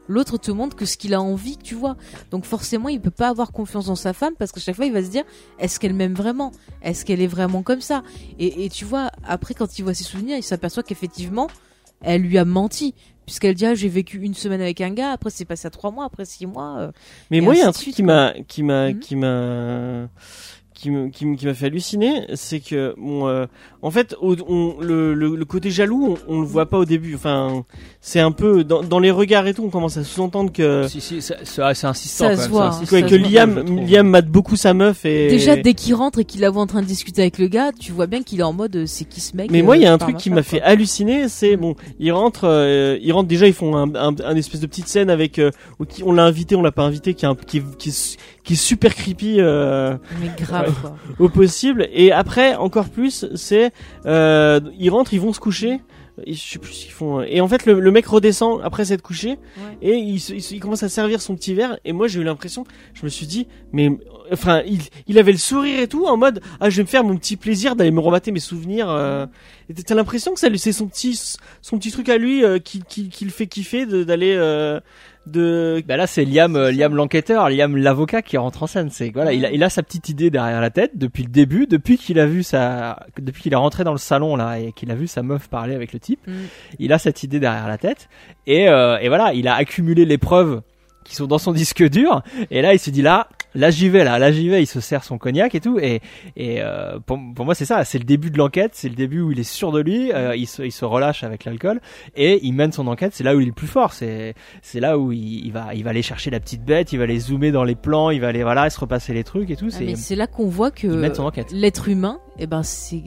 L'autre 0.08 0.38
te 0.38 0.50
montre 0.50 0.76
que 0.76 0.84
ce 0.84 0.96
qu'il 0.96 1.14
a 1.14 1.20
envie, 1.20 1.56
tu 1.56 1.74
vois. 1.74 1.96
Donc 2.30 2.44
forcément, 2.44 2.88
il 2.88 3.00
peut 3.00 3.10
pas 3.10 3.28
avoir 3.28 3.52
confiance 3.52 3.86
dans 3.86 3.96
sa 3.96 4.12
femme 4.12 4.34
parce 4.38 4.52
que 4.52 4.60
chaque 4.60 4.76
fois, 4.76 4.86
il 4.86 4.92
va 4.92 5.02
se 5.02 5.10
dire 5.10 5.24
est-ce 5.58 5.80
qu'elle 5.80 5.94
m'aime 5.94 6.14
vraiment? 6.14 6.52
Est-ce 6.82 7.04
qu'elle 7.04 7.20
est 7.20 7.26
vraiment 7.26 7.62
comme 7.62 7.80
ça? 7.80 8.02
Et, 8.38 8.64
et 8.64 8.68
tu 8.70 8.84
vois, 8.84 9.10
après, 9.24 9.54
quand 9.54 9.78
il 9.78 9.82
voit 9.82 9.94
ses 9.94 10.04
souvenirs, 10.04 10.36
il 10.36 10.42
s'aperçoit 10.42 10.82
qu'effectivement, 10.82 11.48
elle 12.02 12.22
lui 12.22 12.38
a 12.38 12.44
menti. 12.44 12.94
Puisqu'elle 13.24 13.56
dit 13.56 13.66
ah, 13.66 13.74
j'ai 13.74 13.88
vécu 13.88 14.18
une 14.22 14.34
semaine 14.34 14.60
avec 14.60 14.80
un 14.80 14.90
gars, 14.90 15.10
après 15.10 15.30
c'est 15.30 15.44
passé 15.44 15.66
à 15.66 15.70
trois 15.70 15.90
mois, 15.90 16.04
après 16.04 16.24
six 16.24 16.46
mois. 16.46 16.76
euh, 16.78 16.92
Mais 17.32 17.40
moi 17.40 17.56
il 17.56 17.58
y 17.58 17.62
a 17.62 17.66
un 17.66 17.72
truc 17.72 17.82
suite, 17.82 17.96
qui 17.96 18.04
m'a 18.04 18.32
qui 18.46 18.62
m'a 18.62 18.90
Mhm. 18.92 19.00
qui 19.00 19.16
m'a 19.16 20.08
qui 20.72 20.90
m'a 21.46 21.54
fait 21.54 21.66
halluciner, 21.66 22.26
c'est 22.34 22.60
que 22.60 22.94
bon, 22.96 23.26
euh, 23.26 23.46
en 23.86 23.90
fait, 23.90 24.14
on, 24.20 24.76
le, 24.80 25.14
le, 25.14 25.36
le 25.36 25.44
côté 25.44 25.70
jaloux, 25.70 26.16
on, 26.28 26.36
on 26.36 26.40
le 26.40 26.46
voit 26.46 26.66
pas 26.66 26.78
au 26.78 26.84
début. 26.84 27.14
Enfin, 27.14 27.64
c'est 28.00 28.20
un 28.20 28.32
peu 28.32 28.64
dans, 28.64 28.82
dans 28.82 28.98
les 28.98 29.10
regards 29.10 29.46
et 29.46 29.54
tout, 29.54 29.62
on 29.64 29.70
commence 29.70 29.96
à 29.96 30.04
sous-entendre 30.04 30.52
que 30.52 30.86
Si 30.88 31.00
si, 31.00 31.22
c'est 31.22 31.34
insistant. 31.84 32.24
Ça 32.24 32.30
quand 32.30 32.36
se 32.36 32.42
même, 32.42 32.50
voit, 32.50 32.72
c'est 32.72 32.76
insistant, 32.78 32.96
que, 32.96 33.02
ça 33.02 33.16
que 33.18 33.24
se 33.24 33.32
Liam. 33.32 33.86
Liam 33.86 34.08
mate 34.08 34.26
beaucoup 34.28 34.56
sa 34.56 34.74
meuf 34.74 35.04
et 35.04 35.28
Déjà, 35.28 35.56
dès 35.56 35.74
qu'il 35.74 35.94
rentre 35.94 36.18
et 36.18 36.24
qu'il 36.24 36.40
la 36.40 36.50
voit 36.50 36.62
en 36.62 36.66
train 36.66 36.82
de 36.82 36.86
discuter 36.86 37.22
avec 37.22 37.38
le 37.38 37.46
gars, 37.48 37.70
tu 37.78 37.92
vois 37.92 38.06
bien 38.06 38.22
qu'il 38.22 38.40
est 38.40 38.42
en 38.44 38.52
mode 38.52 38.74
euh, 38.76 38.84
c'est 38.86 39.04
qui 39.04 39.20
ce 39.20 39.36
mec 39.36 39.50
Mais 39.50 39.60
euh, 39.60 39.64
moi, 39.64 39.76
il 39.76 39.82
y 39.82 39.86
a 39.86 39.92
un 39.92 39.98
par 39.98 40.08
truc 40.08 40.18
qui 40.20 40.30
ma 40.30 40.42
fait 40.42 40.60
halluciner, 40.60 41.28
c'est 41.28 41.56
bon, 41.56 41.74
ils 41.98 42.12
rentrent, 42.12 42.48
euh, 42.48 42.98
ils 43.00 43.12
rentrent 43.12 43.28
déjà, 43.28 43.46
ils 43.46 43.52
font 43.54 43.76
un, 43.76 43.94
un, 43.94 44.14
un 44.24 44.36
espèce 44.36 44.60
de 44.60 44.66
petite 44.66 44.88
scène 44.88 45.10
avec, 45.10 45.38
euh, 45.38 45.50
où 45.78 45.84
qui- 45.84 46.02
on 46.02 46.12
l'a 46.12 46.24
invité, 46.24 46.56
on 46.56 46.62
l'a 46.62 46.72
pas 46.72 46.82
invité, 46.84 47.14
qui 47.14 47.24
est, 47.24 47.28
un- 47.28 47.34
qui, 47.34 47.58
est- 47.58 47.76
qui, 47.78 47.88
est, 47.90 48.16
qui 48.44 48.52
est 48.54 48.56
super 48.56 48.94
creepy 48.94 49.36
euh. 49.40 49.96
Mais 50.20 50.30
grave 50.38 50.74
quoi. 50.80 50.96
au 51.18 51.28
possible. 51.28 51.88
Et 51.92 52.12
après, 52.12 52.54
encore 52.56 52.88
plus, 52.88 53.26
c'est, 53.34 53.72
euh, 54.06 54.60
ils 54.78 54.90
rentrent, 54.90 55.12
ils 55.14 55.20
vont 55.20 55.32
se 55.32 55.40
coucher. 55.40 55.80
Et 56.24 56.32
Je 56.32 56.40
sais 56.40 56.58
plus 56.58 56.72
ce 56.72 56.84
qu'ils 56.84 56.92
font. 56.94 57.20
Et 57.20 57.42
en 57.42 57.48
fait, 57.48 57.66
le, 57.66 57.78
le 57.78 57.90
mec 57.90 58.06
redescend 58.06 58.60
après 58.64 58.86
s'être 58.86 59.02
couché 59.02 59.32
Ouais. 59.58 59.76
et 59.82 59.96
il, 59.96 60.18
se- 60.18 60.32
il, 60.32 60.42
se- 60.42 60.54
il 60.54 60.60
commence 60.60 60.82
à 60.82 60.88
servir 60.88 61.20
son 61.20 61.36
petit 61.36 61.52
verre. 61.52 61.78
Et 61.84 61.92
moi, 61.92 62.08
j'ai 62.08 62.20
eu 62.20 62.24
l'impression, 62.24 62.64
je 62.94 63.04
me 63.04 63.10
suis 63.10 63.26
dit, 63.26 63.48
mais 63.72 63.90
enfin, 64.32 64.62
il, 64.66 64.80
il 65.08 65.18
avait 65.18 65.32
le 65.32 65.36
sourire 65.36 65.78
et 65.78 65.88
tout 65.88 66.06
en 66.06 66.16
mode, 66.16 66.40
ah, 66.58 66.70
je 66.70 66.78
vais 66.78 66.84
me 66.84 66.88
faire 66.88 67.04
mon 67.04 67.18
petit 67.18 67.36
plaisir 67.36 67.76
d'aller 67.76 67.90
me 67.90 68.00
remater 68.00 68.32
mes 68.32 68.40
souvenirs. 68.40 68.88
Euh, 68.88 69.26
T'as 69.86 69.94
l'impression 69.94 70.32
que 70.32 70.40
ça, 70.40 70.48
c'est 70.56 70.72
son 70.72 70.86
petit, 70.86 71.20
son 71.60 71.76
petit 71.78 71.90
truc 71.92 72.08
à 72.08 72.16
lui 72.16 72.42
euh, 72.42 72.58
qui, 72.58 72.80
qui, 72.88 73.10
qui 73.10 73.26
le 73.26 73.30
fait 73.30 73.46
kiffer 73.46 73.84
d'aller, 73.84 74.32
euh, 74.38 74.80
de. 75.26 75.82
Bah 75.86 75.96
là 75.96 76.06
c'est 76.06 76.24
Liam 76.24 76.56
euh, 76.56 76.70
Liam 76.70 76.94
l'enquêteur, 76.94 77.48
Liam 77.48 77.76
l'avocat 77.76 78.22
qui 78.22 78.36
rentre 78.36 78.62
en 78.62 78.66
scène. 78.66 78.90
C'est 78.90 79.10
voilà, 79.10 79.32
il 79.32 79.44
a 79.44 79.50
il 79.50 79.62
a 79.62 79.70
sa 79.70 79.82
petite 79.82 80.08
idée 80.08 80.30
derrière 80.30 80.60
la 80.60 80.70
tête 80.70 80.92
depuis 80.96 81.22
le 81.22 81.28
début, 81.28 81.66
depuis 81.66 81.98
qu'il 81.98 82.18
a 82.18 82.26
vu 82.26 82.42
sa 82.42 83.06
depuis 83.18 83.42
qu'il 83.42 83.52
est 83.52 83.56
rentré 83.56 83.84
dans 83.84 83.92
le 83.92 83.98
salon 83.98 84.36
là 84.36 84.58
et 84.58 84.72
qu'il 84.72 84.90
a 84.90 84.94
vu 84.94 85.06
sa 85.06 85.22
meuf 85.22 85.48
parler 85.48 85.74
avec 85.74 85.92
le 85.92 86.00
type. 86.00 86.20
Mm. 86.26 86.32
Il 86.78 86.92
a 86.92 86.98
cette 86.98 87.22
idée 87.22 87.40
derrière 87.40 87.68
la 87.68 87.78
tête 87.78 88.08
et 88.46 88.68
euh, 88.68 88.98
et 88.98 89.08
voilà, 89.08 89.32
il 89.34 89.48
a 89.48 89.54
accumulé 89.54 90.04
les 90.04 90.18
preuves 90.18 90.62
qui 91.06 91.14
sont 91.16 91.26
dans 91.26 91.38
son 91.38 91.52
disque 91.52 91.82
dur. 91.88 92.22
Et 92.50 92.62
là, 92.62 92.74
il 92.74 92.78
se 92.78 92.90
dit 92.90 93.02
là, 93.02 93.28
là 93.54 93.70
j'y 93.70 93.88
vais, 93.88 94.04
là, 94.04 94.18
là 94.18 94.32
j'y 94.32 94.48
vais. 94.48 94.62
Il 94.62 94.66
se 94.66 94.80
sert 94.80 95.04
son 95.04 95.18
cognac 95.18 95.54
et 95.54 95.60
tout. 95.60 95.78
Et, 95.78 96.00
et 96.36 96.60
euh, 96.60 96.98
pour, 97.04 97.18
pour 97.34 97.44
moi, 97.44 97.54
c'est 97.54 97.64
ça. 97.64 97.84
C'est 97.84 97.98
le 97.98 98.04
début 98.04 98.30
de 98.30 98.38
l'enquête. 98.38 98.72
C'est 98.74 98.88
le 98.88 98.94
début 98.94 99.20
où 99.20 99.32
il 99.32 99.38
est 99.38 99.44
sûr 99.44 99.72
de 99.72 99.80
lui. 99.80 100.12
euh, 100.12 100.34
il, 100.36 100.46
se, 100.46 100.62
il 100.62 100.72
se 100.72 100.84
relâche 100.84 101.22
avec 101.24 101.44
l'alcool 101.44 101.80
et 102.16 102.40
il 102.44 102.52
mène 102.52 102.72
son 102.72 102.86
enquête. 102.88 103.12
C'est 103.14 103.24
là 103.24 103.34
où 103.36 103.40
il 103.40 103.44
est 103.44 103.46
le 103.46 103.52
plus 103.52 103.66
fort. 103.68 103.92
C'est 103.92 104.34
c'est 104.62 104.80
là 104.80 104.98
où 104.98 105.12
il, 105.12 105.46
il 105.46 105.52
va 105.52 105.74
il 105.74 105.84
va 105.84 105.90
aller 105.90 106.02
chercher 106.02 106.30
la 106.30 106.40
petite 106.40 106.64
bête. 106.64 106.92
Il 106.92 106.98
va 106.98 107.04
aller 107.04 107.18
zoomer 107.20 107.52
dans 107.52 107.64
les 107.64 107.76
plans. 107.76 108.10
Il 108.10 108.20
va 108.20 108.28
aller 108.28 108.42
voilà, 108.42 108.68
se 108.70 108.78
repasser 108.80 109.14
les 109.14 109.24
trucs 109.24 109.50
et 109.50 109.56
tout. 109.56 109.66
Ah, 109.68 109.76
C'est 109.78 109.84
mais 109.84 109.96
c'est 109.96 110.16
là 110.16 110.26
qu'on 110.26 110.48
voit 110.48 110.70
que 110.70 110.86
il 110.86 110.92
mène 110.98 111.14
son 111.14 111.24
enquête. 111.24 111.52
l'être 111.52 111.88
humain, 111.88 112.18
eh 112.38 112.46
ben 112.46 112.62
c'est 112.62 113.02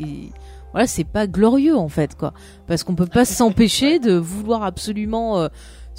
voilà, 0.71 0.85
c'est 0.87 1.03
pas 1.03 1.25
glorieux 1.25 1.75
en 1.75 1.89
fait 1.89 2.15
quoi, 2.15 2.31
parce 2.67 2.83
qu'on 2.83 2.93
peut 2.93 3.07
pas 3.07 3.25
s'empêcher 3.25 3.97
de 3.97 4.13
vouloir 4.13 4.61
absolument 4.63 5.39
euh, 5.39 5.47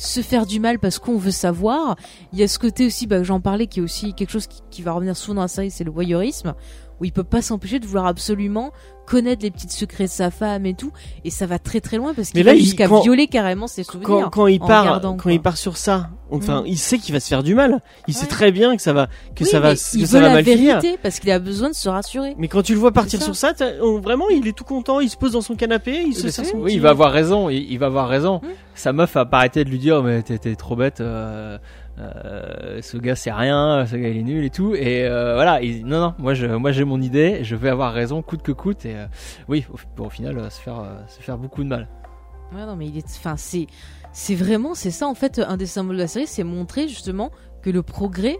se 0.00 0.22
faire 0.22 0.46
du 0.46 0.60
mal 0.60 0.78
parce 0.78 0.98
qu'on 0.98 1.18
veut 1.18 1.30
savoir. 1.30 1.96
Il 2.32 2.38
y 2.38 2.42
a 2.42 2.48
ce 2.48 2.58
côté 2.58 2.86
aussi, 2.86 3.06
bah, 3.06 3.22
j'en 3.22 3.40
parlais, 3.40 3.66
qui 3.66 3.80
est 3.80 3.82
aussi 3.82 4.14
quelque 4.14 4.30
chose 4.30 4.46
qui, 4.46 4.62
qui 4.70 4.82
va 4.82 4.92
revenir 4.92 5.16
souvent 5.16 5.36
dans 5.36 5.42
la 5.42 5.48
série, 5.48 5.70
c'est 5.70 5.84
le 5.84 5.90
voyeurisme, 5.90 6.54
où 7.00 7.04
il 7.04 7.12
peut 7.12 7.24
pas 7.24 7.42
s'empêcher 7.42 7.78
de 7.78 7.86
vouloir 7.86 8.06
absolument 8.06 8.72
connaître 9.06 9.42
les 9.42 9.50
petits 9.50 9.66
secrets 9.68 10.04
de 10.04 10.08
sa 10.10 10.30
femme 10.30 10.66
et 10.66 10.74
tout, 10.74 10.92
et 11.24 11.30
ça 11.30 11.44
va 11.46 11.58
très 11.58 11.80
très 11.80 11.96
loin 11.96 12.14
parce 12.14 12.30
qu'il 12.30 12.44
va 12.44 12.54
jusqu'à 12.54 12.86
violer 12.86 13.26
carrément 13.26 13.66
ses 13.66 13.82
souvenirs. 13.82 14.06
quand, 14.06 14.30
quand 14.30 14.46
il 14.46 14.62
en 14.62 14.66
part 14.68 14.82
regardant, 14.84 15.12
quand 15.16 15.22
quoi. 15.24 15.32
il 15.32 15.40
part 15.40 15.56
sur 15.56 15.76
ça 15.76 16.10
enfin 16.30 16.60
Mm. 16.62 16.66
il 16.66 16.78
sait 16.78 16.98
qu'il 16.98 17.12
va 17.12 17.18
se 17.18 17.26
faire 17.26 17.42
du 17.42 17.56
mal 17.56 17.80
il 18.06 18.14
sait 18.14 18.26
très 18.26 18.52
bien 18.52 18.76
que 18.76 18.82
ça 18.82 18.92
va 18.92 19.08
que 19.34 19.42
Oui, 19.42 19.50
ça 19.50 19.58
va 19.58 19.74
que 19.74 19.80
il 19.94 20.06
ça 20.06 20.16
veut 20.18 20.22
va 20.22 20.28
la 20.28 20.34
mal 20.34 20.44
finir 20.44 20.78
vérité 20.80 20.96
parce 21.02 21.18
qu'il 21.18 21.32
a 21.32 21.40
besoin 21.40 21.70
de 21.70 21.74
se 21.74 21.88
rassurer. 21.88 22.36
mais 22.38 22.46
quand 22.46 22.62
tu 22.62 22.72
le 22.72 22.78
vois 22.78 22.92
partir 22.92 23.18
ça. 23.18 23.24
sur 23.24 23.34
ça 23.34 23.52
on- 23.82 23.98
vraiment 23.98 24.28
il 24.28 24.46
est 24.46 24.56
tout 24.56 24.62
content 24.62 25.00
il 25.00 25.10
se 25.10 25.16
pose 25.16 25.32
dans 25.32 25.40
son 25.40 25.56
canapé 25.56 26.04
il 26.06 26.14
se 26.14 26.26
Oui, 26.26 26.30
sert 26.32 26.44
c'est- 26.44 26.52
son 26.52 26.58
oui, 26.58 26.64
petit- 26.66 26.74
il 26.76 26.80
va 26.80 26.90
avoir 26.90 27.10
raison. 27.10 27.48
Il, 27.50 27.68
il 27.72 27.78
va 27.80 27.86
avoir 27.86 28.06
raison. 28.08 28.40
Sa 28.76 28.92
meuf 28.92 29.16
a 29.16 29.24
pas 29.26 29.38
arrêté 29.38 29.64
de 29.64 29.70
lui 29.70 29.78
dire 29.78 30.04
mais 30.04 30.22
t'es 30.22 30.38
t'es 30.38 30.54
trop 30.54 30.76
bête. 30.76 31.00
euh, 31.00 31.58
euh, 32.00 32.80
ce 32.82 32.96
gars 32.96 33.14
c'est 33.14 33.32
rien. 33.32 33.84
Ce 33.86 33.94
gars 33.96 34.08
il 34.08 34.16
est 34.16 34.22
nul 34.22 34.44
et 34.44 34.50
tout. 34.50 34.74
Et 34.74 35.04
euh, 35.06 35.34
voilà. 35.34 35.62
il- 35.62 35.84
non 35.86 36.00
non. 36.00 36.14
Moi 36.18 36.34
j'ai 36.72 36.84
mon 36.84 37.00
idée. 37.00 37.40
Je 37.42 37.56
vais 37.56 37.68
avoir 37.68 37.92
raison 37.92 38.22
coûte 38.22 38.42
que 38.42 38.52
coûte. 38.52 38.84
Et 38.86 38.96
euh, 38.96 39.06
oui 39.48 39.66
au, 39.98 40.04
au 40.04 40.10
final 40.10 40.38
euh, 40.38 40.48
se 40.50 41.20
faire 41.22 41.38
beaucoup 41.38 41.62
de 41.62 41.68
mal. 41.68 41.88
Ouais, 42.52 42.66
non, 42.66 42.74
mais 42.74 42.86
il 42.88 42.98
est, 42.98 43.06
enfin, 43.06 43.36
c'est 43.36 44.34
vraiment, 44.34 44.74
c'est 44.74 44.90
ça, 44.90 45.06
en 45.06 45.14
fait, 45.14 45.38
un 45.38 45.56
des 45.56 45.66
symboles 45.66 45.94
de 45.94 46.00
la 46.02 46.08
série, 46.08 46.26
c'est 46.26 46.42
montrer, 46.42 46.88
justement, 46.88 47.30
que 47.62 47.70
le 47.70 47.82
progrès 47.82 48.38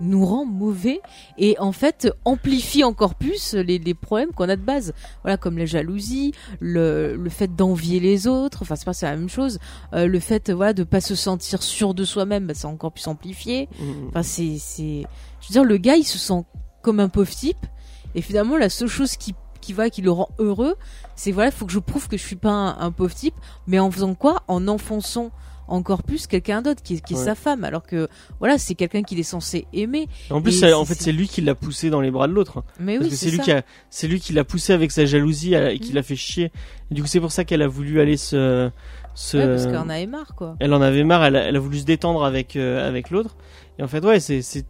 nous 0.00 0.24
rend 0.24 0.44
mauvais 0.44 1.00
et, 1.38 1.58
en 1.58 1.72
fait, 1.72 2.10
amplifie 2.24 2.84
encore 2.84 3.14
plus 3.14 3.54
les, 3.54 3.78
les 3.78 3.94
problèmes 3.94 4.32
qu'on 4.32 4.48
a 4.48 4.56
de 4.56 4.62
base. 4.62 4.92
Voilà, 5.22 5.36
comme 5.36 5.58
la 5.58 5.66
jalousie, 5.66 6.32
le, 6.58 7.16
le 7.16 7.30
fait 7.30 7.54
d'envier 7.54 8.00
les 8.00 8.26
autres, 8.26 8.62
enfin, 8.62 8.76
c'est 8.76 8.84
pas 8.84 8.92
c'est 8.92 9.06
la 9.06 9.16
même 9.16 9.28
chose. 9.28 9.58
Euh, 9.92 10.06
le 10.06 10.20
fait, 10.20 10.50
voilà, 10.50 10.72
de 10.72 10.84
pas 10.84 11.00
se 11.00 11.14
sentir 11.14 11.62
sûr 11.62 11.94
de 11.94 12.04
soi-même, 12.04 12.46
bah, 12.46 12.54
c'est 12.54 12.66
encore 12.66 12.92
plus 12.92 13.06
amplifié. 13.06 13.68
Mm. 13.78 14.08
Enfin, 14.08 14.22
c'est, 14.22 14.56
c'est, 14.58 15.04
je 15.40 15.48
veux 15.48 15.52
dire, 15.52 15.64
le 15.64 15.76
gars, 15.76 15.96
il 15.96 16.04
se 16.04 16.18
sent 16.18 16.44
comme 16.82 17.00
un 17.00 17.08
pauvre 17.08 17.30
type. 17.30 17.66
Et 18.14 18.22
finalement, 18.22 18.56
la 18.56 18.68
seule 18.68 18.88
chose 18.88 19.16
qui, 19.16 19.34
qui 19.60 19.72
va, 19.72 19.90
qui 19.90 20.02
le 20.02 20.10
rend 20.10 20.28
heureux, 20.38 20.76
c'est 21.14 21.30
voilà, 21.30 21.50
il 21.50 21.52
faut 21.52 21.66
que 21.66 21.72
je 21.72 21.78
prouve 21.78 22.08
que 22.08 22.16
je 22.16 22.24
suis 22.24 22.36
pas 22.36 22.50
un, 22.50 22.78
un 22.80 22.90
pauvre 22.90 23.14
type. 23.14 23.34
Mais 23.66 23.78
en 23.78 23.90
faisant 23.90 24.14
quoi? 24.14 24.42
En 24.48 24.66
enfonçant 24.66 25.30
encore 25.70 26.02
plus 26.02 26.26
quelqu'un 26.26 26.62
d'autre, 26.62 26.82
qui, 26.82 26.94
est- 26.94 27.14
sa 27.14 27.34
femme. 27.34 27.64
Alors 27.64 27.84
que, 27.84 28.08
voilà, 28.38 28.58
c'est 28.58 28.74
quelqu'un 28.74 29.02
qu'il 29.02 29.18
est 29.18 29.22
censé 29.24 29.66
aimer. 29.72 30.08
en 30.30 30.42
plus 30.42 30.62
Et 30.62 30.72
en 30.72 30.84
fait 30.84 30.94
c'est 31.00 31.12
lui 31.12 31.28
qui 31.28 31.40
l'a 31.40 31.54
poussé 31.54 31.90
dans 31.90 32.00
les 32.00 32.10
bras 32.10 32.28
de 32.28 32.32
l'autre 32.32 32.62
Mais 32.78 32.98
parce 32.98 33.10
oui, 33.10 33.16
c'est 33.16 33.30
lui 33.30 33.38
qui 33.38 33.52
a 33.52 33.62
c'est 33.88 34.08
lui 34.08 34.20
qui 34.20 34.32
l'a 34.32 34.44
poussé 34.44 34.72
avec 34.72 34.90
sa 34.92 35.04
jalousie 35.06 35.54
euh, 35.54 35.70
et 35.72 35.78
qui 35.78 35.92
Mm. 35.92 35.94
l'a 35.96 36.02
fait 36.02 36.16
chier 36.16 36.52
et 36.90 36.94
du 36.94 37.02
coup 37.02 37.08
c'est 37.08 37.20
pour 37.20 37.32
ça 37.32 37.44
qu'elle 37.44 37.62
a 37.62 37.68
voulu 37.68 38.00
aller 38.00 38.16
se 38.16 38.70
se 39.14 39.36
Ouais, 39.36 39.46
parce 39.46 39.66
qu'elle 39.66 39.76
en 39.76 39.88
avait 39.88 40.06
marre, 40.06 40.34
quoi. 40.36 40.56
elle 40.60 40.72
en 40.72 40.80
avait 40.80 41.02
marre, 41.04 41.24
elle 41.24 41.36
a, 41.36 41.42
elle 41.44 41.56
a 41.56 41.60
voulu 41.60 41.78
se 41.80 41.84
détendre 41.84 42.24
avec 42.24 42.54
euh, 42.56 42.86
avec 42.88 43.10
l'autre. 43.10 43.36
Et 43.78 43.82
en 43.82 43.88
fait, 43.88 44.04
ouais, 44.04 44.20
c'est 44.20 44.40
c'est 44.42 44.64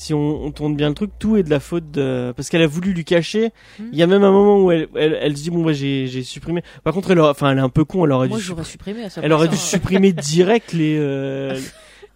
si 0.00 0.14
on, 0.14 0.44
on 0.44 0.50
tourne 0.50 0.74
bien 0.76 0.88
le 0.88 0.94
truc, 0.94 1.10
tout 1.18 1.36
est 1.36 1.42
de 1.42 1.50
la 1.50 1.60
faute 1.60 1.90
de 1.90 2.32
parce 2.34 2.48
qu'elle 2.48 2.62
a 2.62 2.66
voulu 2.66 2.92
lui 2.92 3.04
cacher. 3.04 3.50
Mhm. 3.78 3.88
Il 3.92 3.98
y 3.98 4.02
a 4.02 4.06
même 4.06 4.24
un 4.24 4.32
moment 4.32 4.58
où 4.62 4.70
elle 4.72 4.88
elle, 4.96 5.18
elle 5.20 5.36
se 5.36 5.42
dit 5.42 5.50
bon 5.50 5.62
bah 5.64 5.72
j'ai 5.72 6.06
j'ai 6.06 6.22
supprimé. 6.22 6.62
Par 6.84 6.94
contre, 6.94 7.10
elle 7.10 7.20
enfin 7.20 7.50
elle 7.52 7.58
est 7.58 7.62
un 7.62 7.68
peu 7.68 7.84
con, 7.84 8.04
elle 8.06 8.12
aurait 8.12 8.28
Moi, 8.28 8.38
dû 8.38 8.44
j'aurais 8.44 8.64
supprimé 8.64 9.04
à 9.04 9.08
elle 9.22 9.32
aurait 9.32 9.48
dû 9.48 9.54
hein. 9.54 9.58
supprimer 9.58 10.12
direct 10.14 10.72
les 10.72 10.96
euh, 10.98 11.54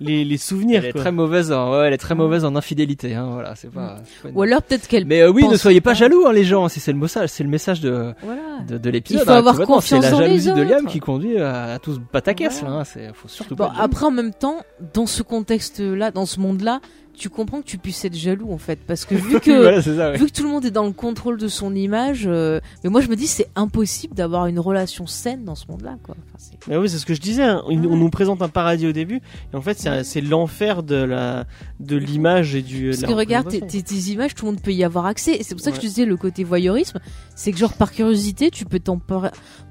les 0.00 0.24
les 0.24 0.36
souvenirs 0.38 0.80
Elle 0.82 0.88
est 0.88 0.92
quoi. 0.92 1.02
très 1.02 1.12
mauvaise. 1.12 1.52
En, 1.52 1.70
ouais, 1.72 1.86
elle 1.86 1.92
est 1.92 1.98
très 1.98 2.14
mauvaise 2.16 2.44
en 2.44 2.56
infidélité. 2.56 3.14
Hein, 3.14 3.28
voilà. 3.32 3.54
C'est 3.54 3.70
pas. 3.70 3.98
une- 4.24 4.32
Ou 4.34 4.42
alors, 4.42 4.60
peut-être 4.62 4.88
qu'elle. 4.88 5.04
Mais 5.04 5.20
euh, 5.20 5.30
oui, 5.30 5.46
ne 5.46 5.56
soyez 5.56 5.80
pas 5.80 5.90
pas. 5.90 5.94
jaloux, 5.94 6.24
hein, 6.26 6.32
les 6.32 6.42
gens. 6.44 6.68
Si 6.68 6.80
c'est 6.80 6.92
le 6.92 6.98
message, 6.98 7.28
c'est 7.28 7.44
le 7.44 7.48
message 7.50 7.80
de 7.80 8.12
Voilà. 8.22 8.40
de, 8.68 8.76
de 8.76 8.90
l'épisode. 8.90 9.22
Il 9.22 9.24
faut 9.24 9.30
hein, 9.30 9.36
avoir 9.36 9.60
confiance 9.60 10.04
C'est 10.04 10.10
la 10.10 10.26
les 10.26 10.38
jalousie 10.40 10.52
de 10.52 10.62
Liam 10.68 10.86
qui 10.86 10.98
conduit 10.98 11.38
à, 11.38 11.74
à 11.74 11.78
tous 11.78 12.00
battre 12.12 12.30
à 12.30 12.34
caisse. 12.34 12.58
Voilà. 12.60 12.74
Là, 12.76 12.80
hein. 12.80 12.84
C'est 12.84 13.14
faut 13.14 13.28
surtout 13.28 13.54
Bon, 13.54 13.64
pas. 13.64 13.70
être 13.70 13.74
jaloux. 13.76 13.84
après, 13.84 14.06
en 14.06 14.10
même 14.10 14.34
temps, 14.34 14.56
dans 14.94 15.06
ce 15.06 15.22
contexte-là, 15.22 16.10
dans 16.10 16.26
ce 16.26 16.40
monde-là, 16.40 16.80
tu 17.16 17.28
comprends 17.30 17.60
que 17.60 17.66
tu 17.66 17.78
puisses 17.78 18.04
être 18.04 18.16
jaloux, 18.16 18.52
en 18.52 18.58
fait. 18.58 18.78
Parce 18.86 19.04
que 19.04 19.14
vu 19.16 19.40
que. 19.40 19.60
voilà, 19.62 19.80
c'est 19.82 19.96
ça. 19.96 20.10
ouais. 20.10 20.18
Vu 20.18 20.26
que 20.26 20.32
tout 20.32 20.42
le 20.42 20.48
monde 20.50 20.64
est 20.64 20.70
dans 20.70 20.84
le 20.86 20.92
contrôle 20.92 21.38
de 21.38 21.48
son 21.48 21.74
image, 21.74 22.24
euh, 22.26 22.60
mais 22.82 22.90
moi 22.90 23.00
je 23.00 23.08
me 23.08 23.16
dis 23.16 23.26
c'est 23.26 23.48
impossible 23.56 24.14
d'avoir 24.14 24.46
une 24.46 24.58
relation 24.58 25.06
saine 25.06 25.44
dans 25.44 25.54
ce 25.54 25.64
monde-là, 25.68 25.96
quoi. 26.02 26.14
Enfin, 26.26 26.36
c'est- 26.38 26.68
Mais 26.68 26.76
oui, 26.76 26.88
c'est 26.88 26.98
ce 26.98 27.06
que 27.06 27.14
je 27.14 27.20
disais. 27.20 27.42
hein. 27.44 27.62
On, 27.66 27.78
Ouais. 27.78 27.86
on 27.90 27.96
nous 27.96 28.10
présente 28.10 28.42
un 28.42 28.48
paradis 28.48 28.86
au 28.86 28.92
début, 28.92 29.20
et 29.52 29.56
en 29.56 29.60
fait, 29.62 29.78
c'est 30.04 30.20
l'enfer 30.20 30.82
de 30.82 30.96
la 30.96 31.44
de 31.80 31.96
l'image 31.96 32.54
et 32.54 32.62
du. 32.62 32.90
Parce 32.90 33.02
que 33.02 33.12
regarde, 33.12 33.48
tes, 33.48 33.94
images, 34.10 34.34
tout 34.34 34.46
le 34.46 34.52
monde 34.52 34.60
peut 34.60 34.72
y 34.72 34.84
avoir 34.84 35.06
accès. 35.06 35.34
Et 35.36 35.42
c'est 35.42 35.54
pour 35.54 35.62
ça 35.64 35.70
que 35.70 35.76
je 35.76 35.82
te 35.82 35.86
disais 35.86 36.04
le 36.04 36.16
côté 36.16 36.44
voyeurisme, 36.44 36.98
c'est 37.34 37.52
que 37.52 37.58
genre 37.58 37.72
par 37.74 37.92
curiosité, 37.92 38.50
tu 38.50 38.64
peux 38.64 38.80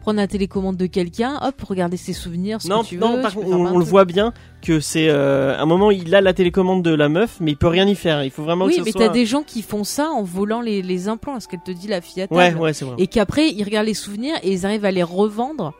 prendre 0.03 0.17
la 0.17 0.27
télécommande 0.27 0.77
de 0.77 0.85
quelqu'un, 0.85 1.39
hop, 1.41 1.59
regarder 1.63 1.97
ses 1.97 2.13
souvenirs, 2.13 2.61
ce 2.61 2.67
Non, 2.67 2.83
que 2.83 2.87
tu 2.89 2.97
non, 2.97 3.15
veux. 3.15 3.21
par 3.21 3.31
tu 3.31 3.37
peux 3.37 3.43
contre, 3.45 3.57
faire 3.63 3.73
on, 3.73 3.77
le 3.79 3.83
voit 3.85 4.05
bien 4.05 4.31
que 4.61 4.79
c'est 4.79 5.09
euh, 5.09 5.57
à 5.57 5.61
un 5.61 5.65
moment 5.65 5.89
il 5.91 6.13
a 6.13 6.21
la 6.21 6.33
télécommande 6.33 6.83
de 6.83 6.93
la 6.93 7.09
meuf, 7.09 7.37
mais 7.39 7.51
il 7.51 7.57
peut 7.57 7.67
rien 7.67 7.87
y 7.87 7.95
faire. 7.95 8.23
Il 8.23 8.29
faut 8.31 8.43
vraiment 8.43 8.65
Oui, 8.65 8.77
que 8.77 8.83
mais 8.83 8.91
soit. 8.91 9.07
t'as 9.07 9.09
des 9.13 9.25
gens 9.25 9.41
qui 9.43 9.61
font 9.63 9.83
ça 9.83 10.09
en 10.09 10.21
volant 10.23 10.61
les, 10.61 10.81
les 10.81 11.07
implants, 11.07 11.39
ce 11.39 11.47
qu'elle 11.47 11.63
te 11.65 11.71
dit 11.71 11.87
la 11.87 12.01
fille 12.01 12.21
à 12.21 12.27
table. 12.27 12.37
Ouais, 12.39 12.53
ouais, 12.61 12.73
c'est 12.73 12.85
vrai. 12.85 12.95
Et 12.99 13.07
qu'après 13.07 13.49
ils 13.49 13.63
regardent 13.63 13.87
les 13.87 13.93
souvenirs 13.93 14.35
et 14.43 14.51
ils 14.51 14.65
arrivent 14.65 14.85
à 14.85 14.91
les 14.91 15.03
revendre 15.03 15.73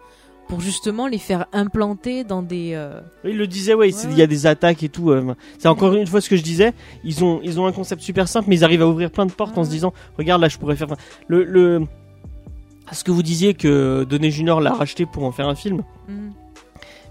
pour 0.50 0.60
justement 0.60 1.08
les 1.08 1.18
faire 1.20 1.46
implanter 1.54 2.24
dans 2.26 2.42
des. 2.42 2.72
euh, 2.76 3.00
Oui, 3.24 3.32
Il 3.32 3.38
le 3.38 3.48
disait, 3.48 3.74
ouais, 3.74 3.90
il 3.90 4.18
y 4.18 4.22
a 4.22 4.28
des 4.28 4.46
attaques 4.46 4.84
et 4.84 4.90
tout. 4.90 5.10
euh, 5.12 5.36
c'est 5.58 5.70
encore 5.70 5.94
une 5.94 6.06
fois 6.08 6.20
ce 6.22 6.30
que 6.30 6.36
je 6.36 6.44
disais. 6.44 6.74
Ils 7.06 7.24
ont, 7.24 7.40
ils 7.44 7.60
ont 7.62 7.66
un 7.66 7.72
concept 7.72 8.02
super 8.02 8.28
simple, 8.28 8.48
mais 8.50 8.56
ils 8.58 8.64
arrivent 8.64 8.82
à 8.82 8.88
ouvrir 8.88 9.10
plein 9.10 9.26
de 9.26 9.32
portes 9.32 9.58
en 9.58 9.64
se 9.64 9.70
Ouais. 9.70 9.76
disant, 9.76 9.94
regarde 10.18 10.42
là, 10.42 10.50
je 10.50 10.58
pourrais 10.58 10.76
faire. 10.76 10.88
Le, 11.28 11.44
le, 11.46 11.88
ce 12.94 13.04
que 13.04 13.12
vous 13.12 13.24
disiez 13.24 13.54
que 13.54 14.04
Donné 14.10 14.32
Junior 14.32 14.62
l'a 14.62 14.74
racheté 14.74 15.06
pour 15.06 15.24
en 15.24 15.32
faire 15.32 15.48
un 15.48 15.56
film, 15.56 15.84
hmm. 16.08 16.30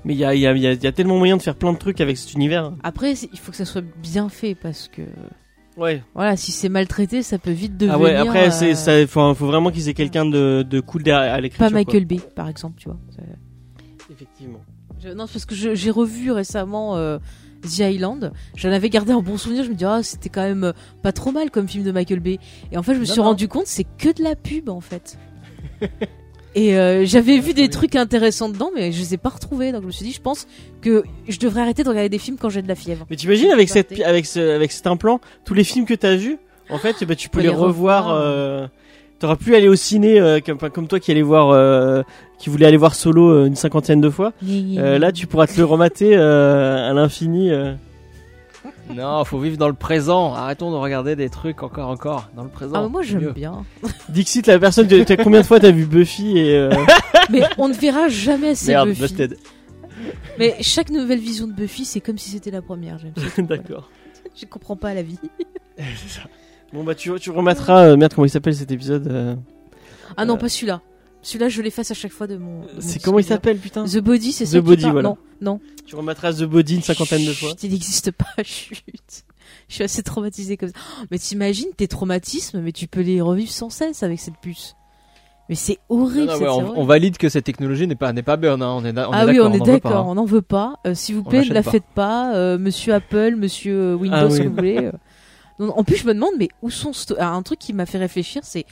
mais 0.04 0.14
il 0.14 0.18
y 0.18 0.24
a, 0.24 0.34
y, 0.34 0.46
a, 0.46 0.52
y 0.56 0.66
a- 0.66 0.72
il 0.72 0.82
y 0.82 0.86
a 0.86 0.92
tellement 0.92 1.18
moyen 1.18 1.36
de 1.36 1.42
faire 1.42 1.54
plein 1.56 1.72
de 1.72 1.78
trucs 1.78 2.00
avec 2.00 2.16
cet 2.16 2.34
univers. 2.34 2.72
Après, 2.82 3.12
il 3.14 3.38
faut 3.38 3.50
que 3.50 3.56
ça 3.56 3.64
soit 3.64 3.84
bien 4.02 4.28
fait 4.28 4.54
parce 4.54 4.88
que 4.88 5.02
Ouais. 5.78 6.02
voilà, 6.14 6.36
si 6.36 6.52
c'est 6.52 6.68
maltraité, 6.68 7.22
ça 7.22 7.38
peut 7.38 7.50
vite 7.50 7.76
devenir. 7.78 7.96
Ah 7.96 7.98
ouais. 8.02 8.14
Après, 8.14 8.48
euh, 8.48 8.74
ça, 8.74 9.06
faut, 9.06 9.34
faut 9.34 9.46
vraiment 9.46 9.70
qu'ils 9.70 9.88
aient 9.88 9.94
quelqu'un 9.94 10.26
de, 10.26 10.64
de 10.68 10.80
cool 10.80 11.02
derrière 11.02 11.32
à 11.32 11.40
l'écriture. 11.40 11.64
pas 11.64 11.70
quoi. 11.70 11.78
Michael 11.78 12.04
Bay, 12.04 12.20
par 12.36 12.48
exemple, 12.48 12.74
tu 12.78 12.88
vois. 12.90 12.98
Effectivement. 14.10 14.60
Je- 15.02 15.08
non, 15.10 15.26
c'est 15.26 15.32
parce 15.34 15.46
que 15.46 15.54
j'ai 15.74 15.90
revu 15.90 16.30
récemment 16.30 16.96
euh, 16.96 17.18
The 17.62 17.78
Island. 17.78 18.32
J'en 18.56 18.70
avais 18.70 18.90
gardé 18.90 19.12
un 19.12 19.20
bon 19.22 19.36
souvenir. 19.38 19.64
Je 19.64 19.70
me 19.70 19.74
dis, 19.74 19.84
ah, 19.84 20.02
c'était 20.02 20.28
quand 20.28 20.42
même 20.42 20.72
pas 21.02 21.12
trop 21.12 21.32
mal 21.32 21.50
comme 21.50 21.66
film 21.68 21.84
de 21.84 21.92
Michael 21.92 22.20
Bay. 22.20 22.38
Et 22.70 22.76
en 22.76 22.82
fait, 22.82 22.94
je 22.94 23.00
me 23.00 23.04
suis 23.04 23.20
rendu 23.20 23.48
compte, 23.48 23.66
c'est 23.66 23.86
que 23.98 24.12
de 24.12 24.22
la 24.22 24.36
pub 24.36 24.68
en 24.68 24.80
fait. 24.80 25.16
Et 26.54 26.76
euh, 26.76 27.06
j'avais 27.06 27.38
vu 27.38 27.54
des 27.54 27.70
trucs 27.70 27.96
intéressants 27.96 28.50
dedans, 28.50 28.70
mais 28.74 28.92
je 28.92 28.98
les 29.00 29.14
ai 29.14 29.16
pas 29.16 29.30
retrouvés. 29.30 29.72
Donc 29.72 29.82
je 29.82 29.86
me 29.86 29.92
suis 29.92 30.04
dit, 30.04 30.12
je 30.12 30.20
pense 30.20 30.46
que 30.82 31.02
je 31.26 31.38
devrais 31.38 31.62
arrêter 31.62 31.82
de 31.82 31.88
regarder 31.88 32.10
des 32.10 32.18
films 32.18 32.36
quand 32.38 32.50
j'ai 32.50 32.60
de 32.60 32.68
la 32.68 32.74
fièvre. 32.74 33.06
Mais 33.08 33.16
t'imagines 33.16 33.50
avec 33.50 33.70
cette, 33.70 33.98
avec 34.00 34.26
ce, 34.26 34.54
avec 34.54 34.70
cet 34.70 34.86
implant, 34.86 35.20
tous 35.44 35.54
les 35.54 35.64
films 35.64 35.86
que 35.86 35.94
t'as 35.94 36.14
vus, 36.14 36.38
en 36.68 36.78
fait, 36.78 37.02
bah, 37.04 37.14
tu 37.14 37.28
peux 37.28 37.40
les, 37.40 37.44
les 37.44 37.54
revoir. 37.54 38.04
revoir. 38.04 38.22
Euh, 38.22 38.66
T'auras 39.18 39.36
pu 39.36 39.54
aller 39.54 39.68
au 39.68 39.76
ciné 39.76 40.18
euh, 40.18 40.40
comme, 40.40 40.88
toi 40.88 40.98
qui 40.98 41.12
allais 41.12 41.22
voir, 41.22 41.50
euh, 41.50 42.02
qui 42.38 42.50
voulait 42.50 42.66
aller 42.66 42.76
voir 42.76 42.96
Solo 42.96 43.46
une 43.46 43.54
cinquantaine 43.54 44.00
de 44.00 44.10
fois. 44.10 44.32
Là, 44.42 45.12
tu 45.12 45.28
pourras 45.28 45.46
te 45.46 45.56
le 45.56 45.64
remater 45.64 46.16
à 46.16 46.92
l'infini. 46.92 47.50
Non, 48.94 49.24
faut 49.24 49.38
vivre 49.40 49.56
dans 49.56 49.68
le 49.68 49.74
présent. 49.74 50.34
Arrêtons 50.34 50.70
de 50.70 50.76
regarder 50.76 51.16
des 51.16 51.30
trucs 51.30 51.62
encore, 51.62 51.88
encore 51.88 52.28
dans 52.36 52.42
le 52.44 52.50
présent. 52.50 52.74
Ah, 52.76 52.88
moi 52.88 53.02
c'est 53.02 53.10
j'aime 53.10 53.30
bien. 53.32 53.64
Dixit, 54.08 54.46
la 54.46 54.58
personne, 54.58 54.86
tu- 54.88 55.04
t'as- 55.04 55.16
combien 55.16 55.40
de 55.40 55.46
fois 55.46 55.58
t'as 55.60 55.70
vu 55.70 55.86
Buffy 55.86 56.38
et 56.38 56.56
euh, 56.56 56.70
Mais 57.30 57.42
on 57.58 57.68
ne 57.68 57.74
verra 57.74 58.08
jamais 58.08 58.50
assez 58.50 58.68
Merde, 58.72 58.88
Buffy. 58.90 59.00
Busted. 59.02 59.38
Mais 60.38 60.56
chaque 60.60 60.90
nouvelle 60.90 61.20
vision 61.20 61.46
de 61.46 61.52
Buffy, 61.52 61.84
c'est 61.84 62.00
comme 62.00 62.18
si 62.18 62.30
c'était 62.30 62.50
la 62.50 62.60
première. 62.62 62.98
J'aime 62.98 63.12
ça. 63.16 63.42
D'accord. 63.42 63.88
Je 64.36 64.44
comprends 64.46 64.76
pas 64.76 64.94
la 64.94 65.02
vie. 65.02 65.18
Bon 66.72 66.84
bah 66.84 66.94
tu, 66.94 67.10
tu 67.20 67.30
remettras. 67.30 67.84
euh, 67.88 67.96
merde, 67.96 68.14
comment 68.14 68.24
il 68.26 68.30
s'appelle 68.30 68.54
cet 68.54 68.70
épisode 68.70 69.06
euh, 69.08 69.34
Ah 70.16 70.24
non, 70.24 70.34
Euh. 70.34 70.38
pas 70.38 70.48
celui-là. 70.48 70.80
Celui-là, 71.22 71.48
je 71.48 71.62
l'efface 71.62 71.90
à 71.90 71.94
chaque 71.94 72.12
fois 72.12 72.26
de 72.26 72.36
mon. 72.36 72.60
de 72.62 72.66
mon 72.74 72.80
C'est 72.80 73.00
comment 73.02 73.18
il 73.18 73.24
s'appelle 73.24 73.58
putain 73.58 73.84
The 73.84 73.98
Body, 73.98 74.32
c'est 74.32 74.44
The 74.44 74.48
ça 74.48 74.56
qui 74.58 74.62
Body, 74.64 74.90
voilà. 74.90 75.02
Non, 75.10 75.18
non. 75.40 75.60
Tu 75.86 75.94
remettras 75.94 76.32
The 76.34 76.42
Body 76.44 76.76
une 76.76 76.82
cinquantaine 76.82 77.24
de 77.24 77.32
fois. 77.32 77.50
Il 77.62 77.70
n'existe 77.70 78.10
pas, 78.10 78.26
chut. 78.44 78.82
Je 79.68 79.74
suis 79.74 79.84
assez 79.84 80.02
traumatisée 80.02 80.56
comme 80.56 80.70
ça. 80.70 80.74
Oh, 81.00 81.04
Mais 81.10 81.18
t'imagines 81.18 81.68
tes 81.76 81.86
traumatismes, 81.88 82.60
mais 82.60 82.72
tu 82.72 82.88
peux 82.88 83.00
les 83.02 83.20
revivre 83.20 83.50
sans 83.52 83.70
cesse 83.70 84.02
avec 84.02 84.18
cette 84.20 84.36
puce. 84.42 84.74
Mais 85.48 85.54
c'est 85.54 85.78
horrible. 85.88 86.26
Non, 86.26 86.32
non, 86.32 86.38
cette 86.38 86.68
ouais, 86.70 86.72
on, 86.76 86.84
valide 86.84 87.18
que 87.18 87.28
cette 87.28 87.44
technologie 87.44 87.86
n'est 87.86 87.94
pas 87.96 88.12
n'est 88.12 88.22
pas 88.22 88.36
bonne. 88.36 88.62
hein. 88.62 88.74
On 88.76 88.84
est, 88.84 88.92
da- 88.92 89.08
on 89.08 89.12
ah 89.12 89.24
est 89.24 89.30
oui, 89.30 89.40
on 89.40 89.52
est 89.52 89.58
n'en 89.58 89.64
veut 89.64 89.72
pas, 89.80 89.88
d'accord, 89.88 89.96
hein. 89.96 90.04
on 90.10 90.14
n'en 90.14 90.24
veut 90.24 90.42
pas. 90.42 90.76
Euh, 90.86 90.94
S'il 90.94 91.16
vous 91.16 91.24
plaît, 91.24 91.42
ne 91.44 91.52
la 91.52 91.62
pas. 91.62 91.70
faites 91.72 91.84
pas. 91.94 92.34
Euh, 92.34 92.58
monsieur 92.58 92.94
Apple, 92.94 93.34
monsieur 93.36 93.74
euh, 93.76 93.94
Windows, 93.94 94.16
Ah 94.18 94.26
oui. 94.26 94.36
si 94.36 94.46
vous 94.46 94.54
voulez. 94.54 94.78
euh. 94.78 94.92
Non, 95.58 95.76
en 95.76 95.84
plus, 95.84 95.96
je 95.96 96.06
me 96.06 96.14
demande, 96.14 96.30
mais 96.38 96.48
où 96.62 96.70
sont 96.70 96.92
sto- 96.92 97.16
Alors, 97.18 97.34
un 97.34 97.42
truc 97.42 97.58
qui 97.58 97.72
m'a 97.72 97.86
fait 97.86 97.98
réfléchir, 97.98 98.42
c'est 98.44 98.64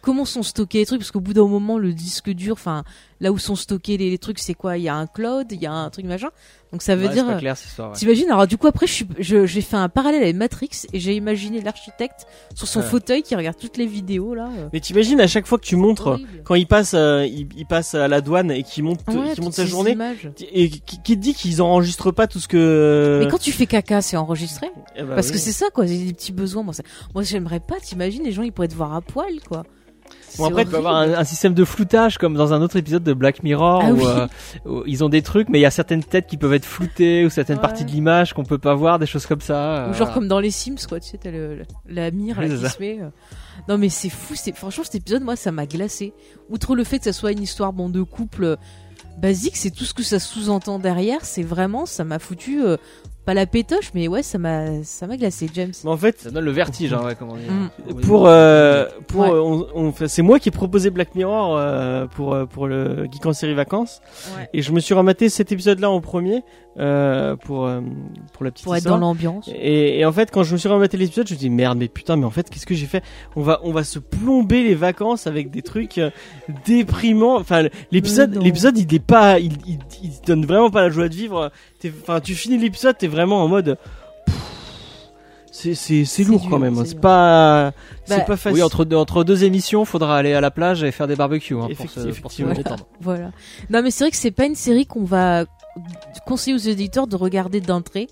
comment 0.00 0.24
sont 0.24 0.42
stockés 0.42 0.78
les 0.78 0.86
trucs, 0.86 1.00
parce 1.00 1.10
qu'au 1.10 1.20
bout 1.20 1.34
d'un 1.34 1.46
moment, 1.46 1.78
le 1.78 1.92
disque 1.92 2.30
dur, 2.30 2.54
enfin, 2.54 2.84
là 3.20 3.32
où 3.32 3.38
sont 3.38 3.56
stockés 3.56 3.96
les, 3.96 4.10
les 4.10 4.18
trucs, 4.18 4.38
c'est 4.38 4.54
quoi? 4.54 4.76
Il 4.78 4.84
y 4.84 4.88
a 4.88 4.94
un 4.94 5.06
cloud, 5.06 5.46
il 5.50 5.60
y 5.60 5.66
a 5.66 5.72
un 5.72 5.90
truc 5.90 6.04
machin. 6.06 6.28
Donc 6.70 6.82
ça 6.82 6.94
veut 6.96 7.06
Ouais, 7.06 7.14
dire. 7.14 7.24
c'est 7.24 7.30
pas 7.30 7.36
euh, 7.36 7.40
clair 7.40 7.56
cette 7.56 7.68
histoire. 7.68 7.90
ouais. 7.92 7.96
T'imagines? 7.96 8.30
Alors 8.30 8.46
du 8.46 8.58
coup 8.58 8.66
après 8.66 8.86
je 8.86 8.92
suis- 8.92 9.06
je- 9.18 9.46
j'ai 9.46 9.62
fait 9.62 9.76
un 9.76 9.88
parallèle 9.88 10.22
avec 10.22 10.36
Matrix 10.36 10.68
et 10.92 11.00
j'ai 11.00 11.14
imaginé 11.16 11.62
l'architecte 11.62 12.26
sur 12.54 12.68
son 12.68 12.80
Ouais. 12.80 12.86
fauteuil 12.86 13.22
qui 13.22 13.34
regarde 13.34 13.56
toutes 13.58 13.78
les 13.78 13.86
vidéos 13.86 14.34
là. 14.34 14.50
euh. 14.58 14.68
Mais 14.74 14.80
t'imagines 14.80 15.18
à 15.20 15.26
chaque 15.26 15.46
fois 15.46 15.56
que 15.58 15.64
tu 15.64 15.76
montres, 15.76 16.18
quand 16.44 16.54
il 16.56 16.66
passe, 16.66 16.92
euh, 16.94 17.24
il, 17.26 17.48
il 17.56 17.64
passe 17.64 17.94
à 17.94 18.06
la 18.06 18.20
douane 18.20 18.50
et 18.50 18.62
qu'il 18.64 18.84
monte, 18.84 19.00
Ouais, 19.08 19.32
qu'il 19.34 19.42
monte 19.44 19.54
sa 19.54 19.64
journée, 19.64 19.92
images. 19.92 20.30
et 20.52 20.68
qui, 20.68 20.80
qui 21.02 21.16
te 21.16 21.20
dit 21.22 21.32
qu'ils 21.32 21.62
enregistrent 21.62 22.12
pas 22.12 22.26
tout 22.26 22.38
ce 22.38 22.48
que. 22.48 23.20
Mais 23.24 23.28
quand 23.30 23.38
tu 23.38 23.50
fais 23.52 23.64
caca, 23.66 24.02
c'est 24.02 24.18
enregistré? 24.18 24.68
Eh 24.94 25.02
bah 25.04 25.14
Parce 25.14 25.28
oui. 25.28 25.32
que 25.32 25.38
c'est 25.38 25.52
ça 25.52 25.70
quoi, 25.72 25.86
j'ai 25.86 25.96
des 26.04 26.12
petits 26.12 26.32
besoins. 26.32 26.62
Moi, 26.62 26.74
moi 27.14 27.22
j'aimerais 27.22 27.60
pas, 27.60 27.76
t'imagines, 27.80 28.22
les 28.24 28.32
gens 28.32 28.42
ils 28.42 28.52
pourraient 28.52 28.68
te 28.68 28.74
voir 28.74 28.92
à 28.94 29.00
poil 29.00 29.40
quoi. 29.48 29.62
Bon, 30.36 30.46
après, 30.46 30.64
Tu 30.64 30.70
peux 30.70 30.76
avoir 30.76 30.96
un, 30.96 31.12
un 31.14 31.24
système 31.24 31.54
de 31.54 31.64
floutage 31.64 32.18
comme 32.18 32.34
dans 32.34 32.52
un 32.52 32.60
autre 32.60 32.76
épisode 32.76 33.02
de 33.02 33.12
Black 33.14 33.42
Mirror 33.42 33.82
Ah 33.84 33.90
où, 33.92 33.96
oui. 33.96 34.04
euh, 34.06 34.26
où 34.66 34.82
ils 34.86 35.02
ont 35.02 35.08
des 35.08 35.22
trucs 35.22 35.48
mais 35.48 35.58
il 35.58 35.62
y 35.62 35.66
a 35.66 35.70
certaines 35.70 36.04
têtes 36.04 36.26
qui 36.26 36.36
peuvent 36.36 36.52
être 36.52 36.64
floutées 36.66 37.24
ou 37.24 37.30
certaines 37.30 37.56
Ouais. 37.56 37.62
parties 37.62 37.84
de 37.84 37.90
l'image 37.90 38.34
qu'on 38.34 38.44
peut 38.44 38.58
pas 38.58 38.74
voir, 38.74 38.98
des 38.98 39.06
choses 39.06 39.26
comme 39.26 39.40
ça. 39.40 39.86
Ou 39.86 39.90
euh, 39.90 39.94
genre 39.94 40.12
comme 40.12 40.28
dans 40.28 40.40
les 40.40 40.50
Sims 40.50 40.76
quoi, 40.88 41.00
tu 41.00 41.08
sais, 41.10 41.18
t'as 41.18 41.30
le, 41.30 41.56
le- 41.56 41.64
la 41.88 42.10
mire 42.10 42.40
là, 42.40 42.46
Oui, 42.46 42.50
c'est 42.52 42.56
qui 42.58 42.62
ça. 42.64 42.70
se 42.70 42.80
met. 42.80 42.98
euh. 43.00 43.08
Non 43.68 43.78
mais 43.78 43.88
c'est 43.88 44.10
fou, 44.10 44.34
c'est 44.36 44.54
franchement 44.54 44.84
cet 44.84 44.94
épisode 44.96 45.22
moi 45.22 45.36
ça 45.36 45.50
m'a 45.52 45.66
glacé. 45.66 46.12
Outre 46.50 46.74
le 46.76 46.84
fait 46.84 46.98
que 46.98 47.04
ça 47.04 47.12
soit 47.12 47.32
une 47.32 47.42
histoire 47.42 47.72
bon 47.72 47.88
de 47.88 48.02
couple 48.02 48.56
basique, 49.18 49.56
c'est 49.56 49.70
tout 49.70 49.84
ce 49.84 49.94
que 49.94 50.02
ça 50.02 50.18
sous-entend 50.20 50.78
derrière, 50.78 51.24
c'est 51.24 51.42
vraiment 51.42 51.86
ça 51.86 52.04
m'a 52.04 52.18
foutu 52.18 52.62
pas 53.28 53.34
la 53.34 53.44
pétoche 53.44 53.90
mais 53.94 54.08
ouais, 54.08 54.22
ça 54.22 54.38
m'a 54.38 54.82
ça 54.84 55.06
m'a 55.06 55.18
glacé 55.18 55.50
James. 55.52 55.72
Mais 55.84 55.90
en 55.90 55.96
fait, 55.98 56.18
Ça 56.20 56.30
donne 56.30 56.46
le 56.46 56.50
vertige, 56.50 56.94
hein, 56.94 57.02
ouais, 57.04 57.14
comment 57.14 57.36
dire. 57.36 57.52
Mm. 57.52 58.00
pour 58.00 58.26
euh, 58.26 58.86
pour 59.06 59.20
Ouais. 59.20 59.28
euh, 59.30 59.42
on, 59.42 59.66
on 59.74 59.92
fait- 59.92 60.08
c'est 60.08 60.22
moi 60.22 60.38
qui 60.38 60.48
ai 60.48 60.52
proposé 60.52 60.88
Black 60.88 61.14
Mirror 61.14 61.56
euh, 61.58 62.06
pour 62.06 62.32
euh, 62.32 62.46
pour 62.46 62.66
le 62.66 63.06
Geek 63.12 63.26
en 63.26 63.34
série 63.34 63.52
vacances 63.54 64.00
Ouais. 64.38 64.48
et 64.54 64.62
je 64.62 64.72
me 64.72 64.80
suis 64.80 64.94
rematé 64.94 65.28
cet 65.28 65.52
épisode 65.52 65.78
là 65.80 65.90
en 65.90 66.00
premier 66.00 66.42
euh, 66.78 67.34
pour 67.36 67.66
euh, 67.66 67.80
pour 68.32 68.44
la 68.44 68.50
petite 68.50 68.64
Pour 68.64 68.74
être 68.76 68.80
histoire. 68.82 68.98
dans 69.00 69.06
l'ambiance. 69.08 69.48
Et, 69.52 69.98
et 70.00 70.04
en 70.04 70.12
fait, 70.12 70.30
quand 70.30 70.42
je 70.44 70.52
me 70.52 70.58
suis 70.58 70.68
rematé 70.68 70.96
l'épisode, 70.96 71.26
je 71.28 71.34
me 71.34 71.38
dis 71.38 71.50
merde, 71.50 71.76
mais 71.78 71.88
putain, 71.88 72.16
mais 72.16 72.24
en 72.24 72.30
fait, 72.30 72.48
qu'est-ce 72.50 72.66
que 72.66 72.74
j'ai 72.74 72.86
fait? 72.86 73.02
On 73.36 73.42
va, 73.42 73.60
on 73.64 73.72
va 73.72 73.84
se 73.84 73.98
plomber 73.98 74.62
les 74.62 74.74
vacances 74.74 75.26
avec 75.26 75.50
des 75.50 75.62
trucs 75.62 75.98
euh, 75.98 76.10
déprimants. 76.66 77.36
Enfin, 77.38 77.64
l'épisode, 77.90 78.36
il 78.78 78.94
est 78.94 78.98
pas, 79.00 79.38
il, 79.40 79.52
il, 79.66 79.78
il 80.02 80.20
te 80.20 80.26
donne 80.26 80.46
vraiment 80.46 80.70
pas 80.70 80.82
la 80.82 80.90
joie 80.90 81.08
de 81.08 81.14
vivre. 81.14 81.50
Enfin, 82.02 82.20
tu 82.20 82.34
finis 82.34 82.58
l'épisode, 82.58 82.96
t'es 82.98 83.08
vraiment 83.08 83.42
en 83.42 83.48
mode. 83.48 83.76
C'est, 85.50 85.74
c'est, 85.74 86.04
c'est 86.04 86.22
C'est 86.22 86.28
lourd 86.28 86.40
dur, 86.42 86.50
quand 86.50 86.58
même. 86.60 86.78
hein. 86.78 86.84
c'est 86.86 87.00
pas, 87.00 87.72
c'est 88.04 88.18
Bah, 88.18 88.24
pas 88.24 88.36
facile. 88.36 88.58
Oui, 88.58 88.62
entre 88.62 88.84
deux, 88.84 88.94
entre 88.96 89.24
deux 89.24 89.42
émissions, 89.42 89.84
faudra 89.84 90.16
aller 90.16 90.32
à 90.32 90.40
la 90.40 90.52
plage 90.52 90.84
et 90.84 90.92
faire 90.92 91.08
des 91.08 91.16
barbecues 91.16 91.54
hein, 91.56 91.68
pour, 91.76 91.90
se, 91.90 92.20
pour 92.20 92.30
se 92.30 92.42
détendre. 92.44 92.86
Voilà. 93.00 93.32
Non 93.68 93.82
mais 93.82 93.90
c'est 93.90 94.04
vrai 94.04 94.10
que 94.12 94.16
c'est 94.16 94.30
pas 94.30 94.44
une 94.44 94.54
série 94.54 94.86
qu'on 94.86 95.02
va 95.04 95.46
conseiller 96.26 96.54
aux 96.54 96.58
éditeurs 96.58 97.06
de 97.06 97.16
regarder 97.16 97.60
d'entrée. 97.60 98.08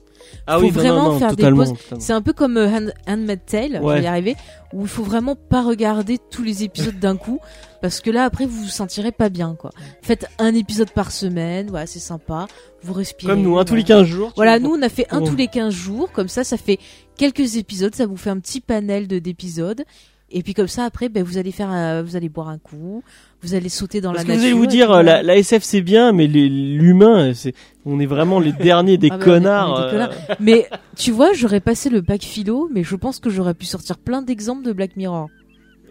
ah 0.47 0.57
faut 0.59 0.65
oui, 0.65 0.71
vraiment 0.71 1.05
non, 1.05 1.13
non, 1.13 1.19
faire 1.19 1.37
des 1.37 1.51
pauses. 1.51 1.75
C'est 1.99 2.13
un 2.13 2.23
peu 2.23 2.33
comme 2.33 2.57
euh, 2.57 2.69
Hand, 2.69 2.93
Handmaid's 3.07 3.45
Tale, 3.47 3.81
Ouais. 3.83 4.03
y 4.03 4.07
arriver, 4.07 4.37
où 4.73 4.83
il 4.83 4.89
faut 4.89 5.03
vraiment 5.03 5.37
pas 5.37 5.63
regarder 5.63 6.19
tous 6.31 6.43
les 6.43 6.65
épisodes 6.65 6.99
d'un 6.99 7.17
coup, 7.17 7.39
parce 7.83 8.01
que 8.01 8.11
là 8.11 8.25
après 8.25 8.47
vous 8.47 8.63
vous 8.65 8.69
sentirez 8.69 9.13
pas 9.13 9.29
bien 9.29 9.55
quoi. 9.55 9.71
Faites 10.03 10.27
un 10.39 10.55
épisode 10.55 10.91
par 10.91 11.13
semaine, 11.13 11.69
voilà 11.69 11.87
c'est 11.87 11.99
sympa, 12.01 12.47
vous 12.83 12.93
respirez. 12.93 13.33
Comme 13.35 13.43
nous, 13.43 13.59
hein, 13.59 13.65
tous 13.65 13.75
les 13.75 13.83
voilà. 13.85 14.03
15 14.03 14.09
jours. 14.11 14.33
Voilà, 14.37 14.59
nous 14.59 14.75
on 14.75 14.83
a 14.83 14.89
fait 14.89 15.07
un 15.11 15.23
tous 15.23 15.37
les 15.37 15.49
15 15.49 15.73
jours, 15.73 16.11
comme 16.13 16.29
ça 16.29 16.45
ça 16.45 16.57
fait 16.57 16.79
quelques 17.17 17.57
épisodes, 17.57 17.95
ça 17.95 18.07
vous 18.07 18.17
fait 18.17 18.31
un 18.31 18.39
petit 18.41 18.61
panel 18.61 19.07
de 19.09 19.19
d'épisodes. 19.19 19.85
Et 20.31 20.43
puis 20.43 20.55
comme 20.55 20.67
ça 20.67 20.85
après 20.85 21.09
ben, 21.09 21.23
vous 21.23 21.39
allez 21.39 21.53
faire 21.53 21.71
un- 21.71 22.03
vous 22.03 22.17
allez 22.17 22.29
boire 22.29 22.49
un 22.49 22.59
coup, 22.59 23.05
vous 23.43 23.55
allez 23.55 23.69
sauter 23.69 24.01
dans 24.01 24.13
Parce 24.13 24.27
la 24.27 24.35
que 24.35 24.39
vous 24.39 24.43
nature. 24.45 24.57
allez 24.57 24.59
vous 24.59 24.67
dire, 24.71 24.91
euh, 24.91 25.03
la, 25.03 25.23
la 25.23 25.37
SF 25.37 25.63
c'est 25.63 25.83
bien, 25.83 26.11
mais 26.13 26.27
l'humain, 26.27 27.33
c'est, 27.33 27.55
on 27.85 28.01
est 28.01 28.07
vraiment 28.07 28.41
les 28.41 28.53
derniers 28.53 28.99
des 28.99 29.09
Ah 29.13 29.19
bah, 29.19 29.25
on 29.25 29.29
est- 29.29 29.31
on 29.31 29.37
est 29.37 29.41
connards. 29.41 29.77
des 29.77 29.83
euh, 29.87 29.91
connards. 29.93 30.15
Mais 30.41 30.69
tu 30.97 31.13
vois, 31.13 31.33
j'aurais 31.33 31.61
passé 31.61 31.91
le 31.91 32.01
bac 32.01 32.23
philo, 32.23 32.69
mais 32.75 32.83
je 32.83 32.97
pense 32.97 33.21
que 33.21 33.31
j'aurais 33.31 33.55
pu 33.55 33.67
sortir 33.67 33.99
plein 33.99 34.21
d'exemples 34.21 34.65
de 34.65 34.73
Black 34.73 34.97
Mirror. 34.97 35.29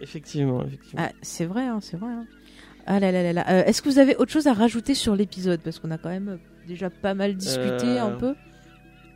Effectivement, 0.02 0.62
effectivement. 0.66 1.02
Ah, 1.06 1.12
c'est 1.22 1.46
vrai, 1.46 1.62
hein, 1.64 1.78
c'est 1.80 1.96
vrai. 1.96 2.10
hein. 2.12 2.26
Ah 2.86 3.00
là 3.00 3.10
là 3.10 3.22
là 3.22 3.32
là. 3.32 3.44
Euh, 3.48 3.64
Est-ce 3.64 3.80
que 3.82 3.88
vous 3.88 3.98
avez 3.98 4.14
autre 4.16 4.30
chose 4.30 4.46
à 4.46 4.52
rajouter 4.52 4.94
sur 4.94 5.16
l'épisode? 5.16 5.60
Parce 5.64 5.78
qu'on 5.78 5.90
a 5.90 5.98
quand 5.98 6.10
même 6.10 6.38
déjà 6.68 6.90
pas 6.90 7.14
mal 7.14 7.34
discuté 7.34 7.86
Euh, 7.86 8.04
un 8.04 8.10
peu. 8.10 8.34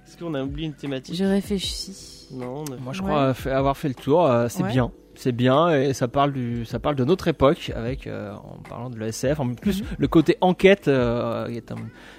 Est-ce 0.07 0.17
qu'on 0.17 0.35
a 0.35 0.43
oublié 0.43 0.67
une 0.67 0.75
thématique? 0.75 1.15
Je 1.15 1.25
réfléchis. 1.25 2.27
Non, 2.33 2.65
on 2.67 2.73
a- 2.73 2.77
Moi, 2.79 2.93
je 2.95 3.03
Ouais. 3.03 3.09
crois 3.09 3.53
avoir 3.55 3.77
fait 3.77 3.89
le 3.89 3.95
tour. 3.95 4.25
euh, 4.27 4.49
c'est 4.49 4.63
Ouais. 4.65 4.73
bien, 4.73 4.91
c'est 5.21 5.33
bien, 5.33 5.69
et 5.71 5.93
ça 5.93 6.09
parle 6.09 6.33
du, 6.33 6.65
ça 6.65 6.79
parle 6.79 6.97
de 6.97 7.05
notre 7.05 7.29
époque 7.29 7.71
avec, 7.77 8.07
euh, 8.07 8.33
en 8.35 8.57
parlant 8.69 8.89
de 8.91 8.99
l'ESF. 8.99 9.39
En 9.39 9.55
plus, 9.55 9.81
Mhm. 9.83 9.87
le 9.99 10.09
côté 10.09 10.37
enquête 10.41 10.89
euh, 10.89 11.47
est 11.49 11.71
un- 11.73 11.77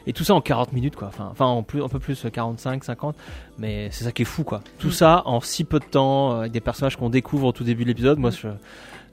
et 0.08 0.14
tout 0.14 0.24
ça 0.24 0.34
en 0.36 0.42
40 0.42 0.72
minutes, 0.74 0.96
quoi. 0.96 1.08
Enfin, 1.08 1.28
enfin, 1.32 1.46
en 1.46 1.64
plus, 1.64 1.82
un 1.84 1.88
peu 1.90 2.00
plus, 2.00 2.24
euh, 2.26 2.30
45, 2.30 2.84
50. 2.84 3.16
Mais 3.58 3.90
c'est 3.92 4.04
ça 4.04 4.12
qui 4.12 4.22
est 4.22 4.26
fou, 4.26 4.44
quoi. 4.44 4.62
Tout 4.78 4.88
Mhm. 4.88 4.94
ça 4.94 5.22
en 5.26 5.42
si 5.42 5.64
peu 5.64 5.80
de 5.80 5.86
temps, 5.86 6.32
euh, 6.34 6.40
avec 6.42 6.52
des 6.52 6.62
personnages 6.62 6.96
qu'on 6.96 7.10
découvre 7.10 7.48
au 7.48 7.52
tout 7.52 7.64
début 7.64 7.84
de 7.84 7.90
l'épisode. 7.90 8.20
Moi, 8.20 8.30
je, 8.30 8.48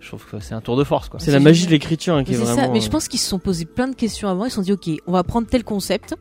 je 0.01 0.09
trouve 0.09 0.24
que 0.26 0.39
c'est 0.41 0.55
un 0.55 0.61
tour 0.61 0.76
de 0.76 0.84
force, 0.84 1.09
quoi. 1.09 1.18
C'est 1.18 1.30
la 1.32 1.41
magie 1.41 1.64
de 1.66 1.70
l'écriture 1.70 2.14
hein, 2.14 2.24
qui 2.24 2.32
Mais 2.32 2.36
est 2.36 2.41
vraiment. 2.43 2.62
ça. 2.66 2.68
Mais 2.68 2.80
je 2.80 2.91
pense 2.91 3.09
qu'ils 3.09 3.20
se 3.20 3.28
sont 3.28 3.39
posé 3.39 3.64
plein 3.64 3.89
de 3.89 3.95
questions 3.97 4.28
avant. 4.28 4.45
Ils 4.45 4.51
se 4.51 4.57
sont 4.57 4.62
dit, 4.62 4.72
ok, 4.72 4.91
on 5.07 5.12
va 5.12 5.24
prendre 5.24 5.47
tel 5.49 5.64
concept. 5.64 6.14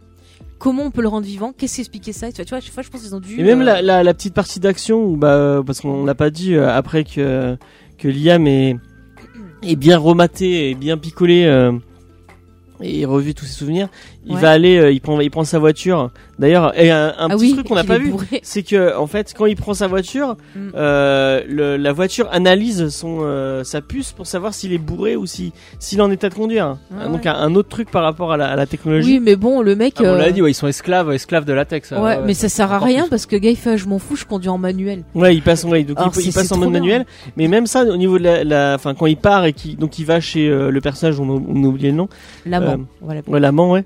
Comment 0.60 0.84
on 0.84 0.92
peut 0.92 1.02
le 1.02 1.08
rendre 1.08 1.26
vivant 1.26 1.54
Qu'est-ce 1.56 1.76
qui 1.76 1.82
expliquait 1.82 2.14
ça 2.14 2.32
Tu 2.32 2.42
vois, 2.44 2.60
chaque 2.60 2.74
fois, 2.74 2.84
je 2.84 2.90
pense 2.90 3.02
qu'ils 3.02 3.16
ont 3.16 3.20
dû. 3.20 3.40
Et 3.40 3.44
même 3.44 3.62
euh, 3.62 3.66
la, 3.66 3.82
la, 3.82 4.04
la 4.04 4.14
petite 4.14 4.34
partie 4.34 4.60
d'action, 4.60 5.04
où, 5.06 5.16
bah, 5.16 5.34
euh, 5.34 5.64
parce 5.64 5.82
qu'on 5.82 6.04
l'a 6.06 6.16
pas 6.16 6.30
dit 6.30 6.56
euh, 6.56 6.70
après 6.74 7.04
que 7.04 7.58
que 7.98 8.08
Liam 8.08 8.48
est 8.48 8.76
est 9.64 9.76
bien 9.76 9.98
rematé 9.98 10.70
et 10.70 10.76
bien 10.76 10.98
picolé 10.98 11.72
et 12.82 13.06
revu 13.06 13.34
tous 13.34 13.46
ses 13.46 13.54
souvenirs, 13.54 13.90
il 14.28 14.36
Ouais. 14.36 14.42
va 14.42 14.52
aller, 14.52 14.78
euh, 14.78 14.92
il 14.92 15.02
prend 15.02 15.20
il 15.20 15.32
prend 15.32 15.44
sa 15.44 15.58
voiture. 15.60 16.12
D'ailleurs, 16.40 16.78
et 16.80 16.92
un, 16.92 17.08
un 17.18 17.28
ah 17.30 17.30
petit 17.30 17.46
oui, 17.46 17.54
truc 17.54 17.68
qu'on 17.68 17.76
n'a 17.76 17.84
pas 17.84 17.98
vu, 17.98 18.14
c'est 18.44 18.62
que 18.62 18.96
en 18.96 19.08
fait 19.08 19.34
quand 19.36 19.48
il 19.48 19.56
prend 19.56 19.74
sa 19.74 19.88
voiture, 19.88 20.36
Mm. 20.56 20.70
euh, 20.76 21.42
le, 21.48 21.78
la 21.78 21.92
voiture 21.94 22.28
analyse 22.32 22.90
son 22.90 23.20
euh, 23.22 23.64
sa 23.64 23.82
puce 23.82 24.12
pour 24.12 24.28
savoir 24.28 24.54
s'il 24.54 24.72
est 24.74 24.78
bourré 24.78 25.16
ou 25.16 25.26
si 25.26 25.52
s'il 25.80 25.98
est 26.00 26.02
en 26.02 26.12
état 26.12 26.30
de 26.30 26.36
conduire. 26.36 26.78
Ah 27.00 27.08
Donc 27.08 27.24
ouais. 27.24 27.28
un, 27.30 27.34
un 27.36 27.56
autre 27.56 27.70
truc 27.70 27.90
par 27.90 28.04
rapport 28.04 28.32
à 28.32 28.38
la, 28.38 28.50
à 28.50 28.56
la 28.56 28.66
technologie. 28.68 29.14
Oui, 29.14 29.20
mais 29.20 29.36
bon, 29.36 29.62
le 29.62 29.76
mec. 29.76 29.96
Ah, 30.00 30.04
on 30.06 30.16
l'a 30.16 30.32
dit, 30.32 30.42
ouais, 30.42 30.52
ils 30.52 30.54
sont 30.54 30.68
esclaves, 30.68 31.12
esclaves 31.12 31.46
de 31.46 31.54
latex. 31.54 31.92
euh, 31.92 32.02
Ouais, 32.04 32.20
mais 32.24 32.34
ça 32.36 32.50
sert 32.50 32.72
à 32.72 32.80
rien 32.80 33.04
plus. 33.04 33.10
parce 33.10 33.26
que 33.26 33.36
gars 33.36 33.50
il 33.50 33.58
fait 33.58 33.78
je 33.78 33.88
m'en 33.88 33.98
fous, 34.00 34.16
je 34.16 34.26
conduis 34.26 34.50
en 34.50 34.58
manuel. 34.60 35.04
Ouais, 35.16 35.36
il 35.36 35.42
passe, 35.42 35.64
ouais, 35.64 35.84
donc 35.84 35.98
Alors, 35.98 36.12
il, 36.16 36.20
il 36.22 36.32
c'est- 36.32 36.40
passe 36.40 36.48
c'est 36.50 36.54
en 36.54 36.58
mode 36.58 36.70
bien. 36.72 36.80
manuel. 36.82 37.06
Mais 37.36 37.48
même 37.48 37.66
ça, 37.66 37.84
au 37.84 37.98
niveau 37.98 38.20
de 38.20 38.24
la, 38.24 38.44
la 38.44 38.74
enfin, 38.76 38.94
quand 38.94 39.06
il 39.08 39.18
part 39.18 39.46
et 39.46 39.54
qui, 39.54 39.76
donc 39.76 39.98
il 39.98 40.06
va 40.06 40.20
chez 40.20 40.48
euh, 40.50 40.70
le 40.70 40.82
personnage, 40.82 41.20
on 41.20 41.24
a, 41.30 41.42
on 41.48 41.64
a 41.64 41.68
oublié 41.68 41.90
le 41.90 41.96
nom, 41.98 42.10
L'amant. 42.46 42.74
Euh, 42.74 42.78
voilà. 43.02 43.22
ouais, 43.28 43.40
l'amant, 43.40 43.72
ouais. 43.72 43.84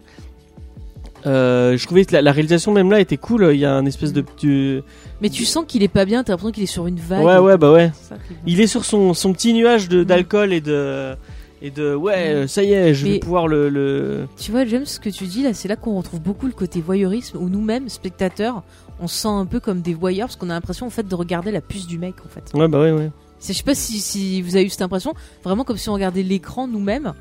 Euh, 1.25 1.77
je 1.77 1.85
trouvais 1.85 2.05
que 2.05 2.13
la, 2.13 2.21
la 2.21 2.31
réalisation 2.31 2.71
même 2.71 2.89
là 2.91 2.99
était 2.99 3.17
cool. 3.17 3.49
Il 3.53 3.59
y 3.59 3.65
a 3.65 3.73
un 3.75 3.85
espèce 3.85 4.13
de 4.13 4.21
petit, 4.21 4.81
Mais 5.21 5.29
tu 5.29 5.45
sens 5.45 5.65
qu'il 5.67 5.83
est 5.83 5.87
pas 5.87 6.05
bien, 6.05 6.23
t'as 6.23 6.33
l'impression 6.33 6.51
qu'il 6.51 6.63
est 6.63 6.67
sur 6.67 6.87
une 6.87 6.99
vague. 6.99 7.23
ouais, 7.23 7.37
ouais, 7.37 7.57
bah 7.57 7.71
ouais. 7.71 7.91
C'est 7.93 8.09
ça 8.09 8.15
qui 8.15 8.33
est 8.33 8.35
bon. 8.35 8.41
Il 8.47 8.59
est 8.61 8.67
sur 8.67 8.85
son, 8.85 9.13
son 9.13 9.33
petit 9.33 9.53
nuage 9.53 9.89
Mm. 9.89 10.03
d'alcool 10.03 10.53
et 10.53 10.61
de, 10.61 11.13
et 11.61 11.69
de, 11.69 11.93
ouais, 11.93 12.43
Mm. 12.43 12.47
ça 12.47 12.63
y 12.63 12.73
est, 12.73 12.93
je 12.93 13.05
vais 13.07 13.19
pouvoir 13.19 13.47
le, 13.47 13.69
le. 13.69 14.27
Tu 14.37 14.51
vois, 14.51 14.65
James, 14.65 14.85
ce 14.85 14.99
que 14.99 15.09
tu 15.09 15.25
dis 15.25 15.43
là, 15.43 15.53
c'est 15.53 15.67
là 15.67 15.75
qu'on 15.75 15.97
retrouve 15.97 16.21
beaucoup 16.21 16.47
le 16.47 16.53
côté 16.53 16.81
voyeurisme 16.81 17.37
où 17.39 17.49
nous-mêmes, 17.49 17.87
spectateurs, 17.89 18.63
on 18.99 19.07
se 19.07 19.15
sent 19.21 19.27
un 19.27 19.45
peu 19.45 19.59
comme 19.59 19.81
des 19.81 19.93
voyeurs 19.93 20.27
parce 20.27 20.35
qu'on 20.37 20.49
a 20.49 20.53
l'impression 20.53 20.85
en 20.87 20.91
fait 20.91 21.07
de 21.07 21.15
regarder 21.15 21.51
la 21.51 21.61
puce 21.61 21.87
du 21.87 21.97
mec 21.97 22.15
en 22.25 22.29
fait. 22.29 22.57
Ouais, 22.57 22.67
bah 22.67 22.79
ouais, 22.79 22.91
ouais. 22.91 23.11
Je 23.43 23.53
sais 23.53 23.63
pas 23.63 23.73
si, 23.73 23.99
si 23.99 24.41
vous 24.43 24.55
avez 24.55 24.65
eu 24.65 24.69
cette 24.69 24.83
impression, 24.83 25.13
vraiment 25.43 25.63
comme 25.63 25.77
si 25.77 25.89
on 25.89 25.93
regardait 25.93 26.21
l'écran 26.21 26.67
nous-mêmes 26.67 27.13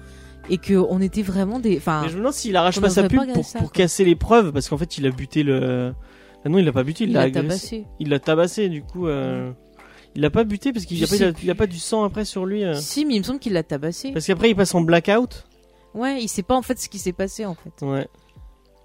et 0.49 0.59
que 0.59 0.75
on 0.75 1.01
était 1.01 1.23
vraiment 1.23 1.59
des. 1.61 1.77
Enfin, 1.77 2.05
je 2.09 2.13
me 2.15 2.19
demande 2.19 2.33
s'il 2.33 2.57
arrache 2.57 2.81
pas 2.81 2.89
sa 2.91 3.09
pub 3.09 3.19
pas 3.27 3.33
pour, 3.33 3.45
ça, 3.45 3.59
pour 3.59 3.71
quoi. 3.73 3.83
casser 3.83 4.05
les 4.05 4.17
preuves 4.17 4.53
parce 4.53 4.69
qu'en 4.69 4.79
fait 4.79 4.99
il 4.99 5.07
a 5.07 5.11
buté 5.11 5.43
le. 5.43 5.93
Ah 6.45 6.49
non, 6.49 6.59
il 6.59 6.65
l'a 6.65 6.73
pas 6.73 6.85
buté, 6.85 7.05
il 7.05 7.11
il 7.11 7.13
l'a 7.15 7.23
agressé. 7.23 7.43
tabassé. 7.43 7.87
Il 7.99 8.09
l'a 8.09 8.19
tabassé, 8.19 8.69
du 8.71 8.83
coup. 8.83 9.07
Euh... 9.09 9.53
Il 10.17 10.23
l'a 10.23 10.31
pas 10.31 10.43
buté 10.45 10.73
parce 10.73 10.87
qu'il 10.87 10.97
n'y 10.97 11.05
a, 11.05 11.53
a- 11.53 11.55
pas 11.55 11.67
du 11.67 11.79
sang 11.79 12.03
après 12.03 12.25
sur 12.25 12.47
lui. 12.47 12.65
euh. 12.65 12.75
Si, 12.75 13.05
mais 13.05 13.15
il 13.15 13.19
me 13.21 13.25
semble 13.25 13.39
qu'il 13.39 13.53
l'a 13.53 13.63
tabassé. 13.63 14.11
Parce 14.13 14.27
qu'après 14.27 14.51
il 14.51 14.57
passe 14.57 14.75
en 14.75 14.81
blackout. 14.81 15.47
Ouais, 15.95 16.21
il 16.23 16.29
sait 16.29 16.43
pas 16.43 16.57
en 16.57 16.63
fait 16.63 16.79
ce 16.81 16.89
qui 16.89 16.99
s'est 16.99 17.13
passé 17.13 17.45
en 17.45 17.55
fait. 17.55 17.85
Ouais. 17.85 18.09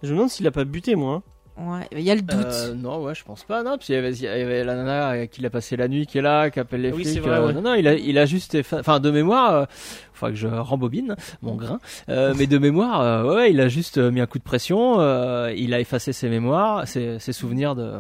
Je 0.04 0.10
me 0.10 0.16
demande 0.16 0.30
s'il 0.30 0.46
a 0.48 0.52
pas 0.52 0.66
buté, 0.66 0.96
moi. 0.96 1.24
Ouais, 1.58 1.88
il 1.94 2.02
y 2.02 2.12
a 2.12 2.16
le 2.16 2.22
doute. 2.22 2.46
Euh, 2.46 2.74
non, 2.74 3.02
ouais, 3.02 3.16
je 3.16 3.24
pense 3.24 3.44
pas. 3.46 3.64
Non, 3.64 3.78
puis 3.78 3.88
il 3.90 3.96
y 3.96 3.98
avait, 3.98 4.12
il 4.14 4.22
y 4.24 4.28
avait 4.28 4.66
la 4.66 4.76
nana 4.76 5.26
qui 5.28 5.40
l'a 5.42 5.50
passé 5.50 5.78
la 5.78 5.88
nuit, 5.88 6.06
qui 6.06 6.18
est 6.18 6.22
là, 6.22 6.50
qui 6.50 6.60
appelle 6.60 6.82
les 6.82 6.92
Oui, 6.92 7.06
flics. 7.06 7.22
vrai, 7.22 7.38
euh, 7.38 7.48
ouais. 7.48 7.54
Non, 7.54 7.62
non, 7.62 7.74
il 7.76 7.88
a, 7.88 7.94
il 7.94 8.18
a 8.18 8.26
juste, 8.26 8.58
enfin, 8.74 9.00
de 9.00 9.10
mémoire, 9.10 9.54
euh, 9.54 9.66
faut 10.14 10.28
que 10.28 10.36
je 10.36 10.48
rembobine 10.48 11.16
mon 11.42 11.56
grain. 11.56 11.80
Euh, 12.10 12.34
mais 12.38 12.46
de 12.48 12.58
mémoire, 12.58 13.00
euh, 13.00 13.24
ouais, 13.24 13.36
ouais, 13.36 13.52
il 13.54 13.62
a 13.62 13.70
juste 13.70 13.98
mis 13.98 14.20
un 14.20 14.26
coup 14.26 14.38
de 14.38 14.44
pression. 14.44 15.00
euh, 15.00 15.54
il 15.56 15.74
a 15.74 15.80
effacé 15.80 16.12
ses 16.12 16.28
mémoires, 16.28 16.86
ses, 16.90 17.20
ses 17.20 17.32
souvenirs 17.32 17.74
de, 17.76 18.00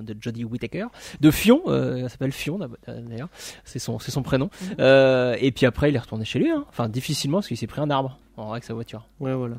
de 0.00 0.16
Jodie 0.18 0.44
Whittaker, 0.44 0.86
de 1.20 1.30
Fion. 1.30 1.60
Euh, 1.66 1.96
elle 2.04 2.08
s'appelle 2.10 2.32
Fion 2.32 2.58
d'ailleurs. 2.88 3.28
C'est 3.64 3.78
son, 3.78 3.98
c'est 3.98 4.10
son 4.10 4.22
prénom. 4.22 4.48
Mhm. 4.62 4.74
Euh, 4.80 5.36
et 5.38 5.52
puis 5.52 5.66
après, 5.66 5.90
il 5.90 5.96
est 5.96 5.98
retourné 6.00 6.24
chez 6.24 6.38
lui. 6.38 6.50
Hein. 6.50 6.64
Enfin, 6.70 6.88
difficilement 6.88 7.38
parce 7.38 7.48
qu'il 7.48 7.58
s'est 7.58 7.66
pris 7.66 7.82
un 7.82 7.90
arbre 7.90 8.18
en 8.38 8.52
avec 8.52 8.64
sa 8.64 8.72
voiture. 8.72 9.06
Ouais, 9.20 9.34
voilà. 9.34 9.56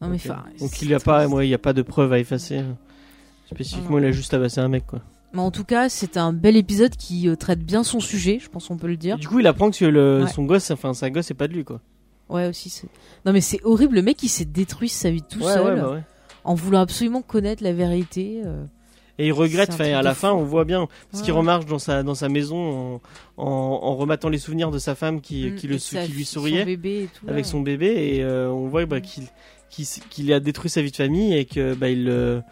Non, 0.00 0.08
mais 0.08 0.16
Ok. 0.16 0.22
enfin, 0.26 0.44
Donc 0.60 0.82
il 0.82 0.88
y 0.90 0.94
a 0.94 1.00
pas, 1.00 1.26
moi, 1.28 1.44
il 1.44 1.52
a 1.54 1.58
pas 1.58 1.72
de 1.72 1.82
preuve 1.82 2.12
à 2.12 2.18
effacer. 2.18 2.62
Spécifiquement, 3.52 3.98
il 3.98 4.04
a 4.04 4.12
juste 4.12 4.30
tabassé 4.30 4.60
un 4.60 4.68
mec, 4.68 4.86
quoi. 4.86 5.00
Mais 5.32 5.40
en 5.40 5.50
tout 5.50 5.64
cas, 5.64 5.88
c'est 5.88 6.16
un 6.16 6.32
bel 6.32 6.56
épisode 6.56 6.96
qui 6.96 7.28
euh, 7.28 7.36
traite 7.36 7.60
bien 7.60 7.82
son 7.84 8.00
sujet, 8.00 8.38
je 8.40 8.48
pense 8.48 8.68
qu'on 8.68 8.76
peut 8.78 8.86
le 8.86 8.94
Et 8.94 8.96
dire. 8.96 9.18
du 9.18 9.28
coup, 9.28 9.40
il 9.40 9.46
apprend 9.46 9.70
que 9.70 9.84
le, 9.84 10.22
Ouais. 10.24 10.30
son 10.30 10.44
gosse, 10.44 10.70
enfin, 10.70 10.94
sa 10.94 11.10
gosse, 11.10 11.26
c'est 11.26 11.34
pas 11.34 11.48
de 11.48 11.52
lui, 11.54 11.64
quoi. 11.64 11.80
Ouais, 12.28 12.46
aussi. 12.46 12.70
c'est- 12.70 12.88
Non, 13.26 13.32
mais 13.32 13.40
c'est 13.40 13.62
horrible, 13.64 13.94
le 13.96 14.02
mec 14.02 14.22
il 14.22 14.28
s'est 14.28 14.44
détruit 14.44 14.88
sa 14.90 15.10
vie 15.10 15.22
tout 15.22 15.40
ouais, 15.42 15.52
seul 15.52 15.74
ouais, 15.74 15.80
bah 15.80 15.90
ouais. 15.92 16.02
en 16.44 16.54
voulant 16.54 16.80
absolument 16.80 17.22
connaître 17.22 17.62
la 17.62 17.72
vérité. 17.72 18.42
euh. 18.44 18.64
Et 19.20 19.26
il 19.28 19.32
regrette, 19.32 19.70
enfin, 19.70 19.92
à 19.94 20.02
la 20.02 20.14
fou. 20.14 20.20
fin, 20.20 20.32
on 20.32 20.44
voit 20.44 20.64
bien 20.64 20.86
ce 21.12 21.22
qu'il 21.24 21.32
remarche 21.32 21.66
dans 21.66 21.78
sa, 21.80 22.02
dans 22.04 22.14
sa 22.14 22.28
maison 22.28 23.00
en, 23.36 23.42
en, 23.44 23.46
en 23.82 23.96
remettant 23.96 24.28
les 24.28 24.38
souvenirs 24.38 24.70
de 24.70 24.78
sa 24.78 24.94
femme 24.94 25.20
qui, 25.20 25.50
Mm, 25.50 25.54
qui, 25.56 25.66
le, 25.66 25.74
et 25.74 25.78
sou- 25.78 25.96
sa 25.96 26.02
qui 26.04 26.08
lui 26.12 26.16
fille, 26.18 26.24
son 26.26 26.32
souriait 26.40 26.64
bébé 26.64 27.02
et 27.04 27.06
tout, 27.08 27.26
avec 27.28 27.44
son 27.44 27.60
bébé 27.60 28.14
et 28.16 28.22
euh, 28.22 28.48
on 28.50 28.68
voit 28.68 28.86
bah, 28.86 29.00
qu'il 29.00 29.24
qu'il 29.70 30.32
a 30.32 30.40
détruit 30.40 30.70
sa 30.70 30.82
vie 30.82 30.90
de 30.90 30.96
famille 30.96 31.34
et 31.36 31.44
que 31.44 31.74
bah, 31.74 31.88
il, 31.88 32.04
le- 32.04 32.42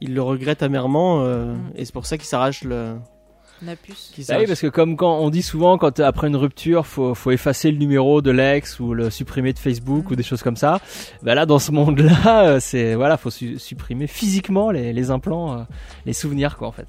il 0.00 0.14
le 0.14 0.22
regrette 0.22 0.62
amèrement 0.62 1.22
euh, 1.22 1.54
Mm. 1.54 1.70
et 1.76 1.84
c'est 1.84 1.92
pour 1.92 2.06
ça 2.06 2.16
qu'il 2.18 2.26
s'arrache 2.26 2.64
le 2.64 2.96
La 3.64 3.76
puce. 3.76 4.12
Bah 4.28 4.36
oui, 4.40 4.46
parce 4.48 4.60
que 4.60 4.66
comme 4.66 4.96
quand 4.96 5.18
on 5.20 5.30
dit 5.30 5.42
souvent, 5.42 5.78
quand 5.78 6.00
euh, 6.00 6.04
après 6.04 6.26
une 6.26 6.34
rupture, 6.36 6.84
faut, 6.86 7.14
faut 7.14 7.30
effacer 7.30 7.70
le 7.70 7.78
numéro 7.78 8.20
de 8.20 8.30
l'ex 8.32 8.80
ou 8.80 8.92
le 8.94 9.10
supprimer 9.10 9.52
de 9.52 9.58
Facebook 9.60 10.06
Mm. 10.08 10.12
ou 10.12 10.16
des 10.16 10.22
choses 10.24 10.42
comme 10.42 10.56
ça. 10.56 10.80
Bah 11.22 11.34
là, 11.36 11.46
dans 11.46 11.60
ce 11.60 11.70
monde-là, 11.70 12.46
euh, 12.48 12.58
c'est 12.60 12.94
voilà, 12.96 13.16
faut 13.16 13.30
su- 13.30 13.58
supprimer 13.60 14.06
physiquement 14.08 14.70
les, 14.72 14.92
les 14.92 15.10
implants, 15.10 15.52
euh, 15.60 15.62
les 16.06 16.12
souvenirs 16.12 16.56
quoi 16.56 16.66
en 16.68 16.72
fait. 16.72 16.86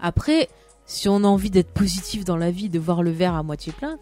Après, 0.00 0.48
si 0.84 1.08
on 1.08 1.22
a 1.24 1.26
envie 1.28 1.50
d'être 1.50 1.70
positif 1.72 2.24
dans 2.24 2.36
la 2.36 2.50
vie, 2.50 2.68
de 2.68 2.78
voir 2.78 3.02
le 3.02 3.10
verre 3.10 3.34
à 3.34 3.42
moitié 3.42 3.72
plein, 3.72 3.98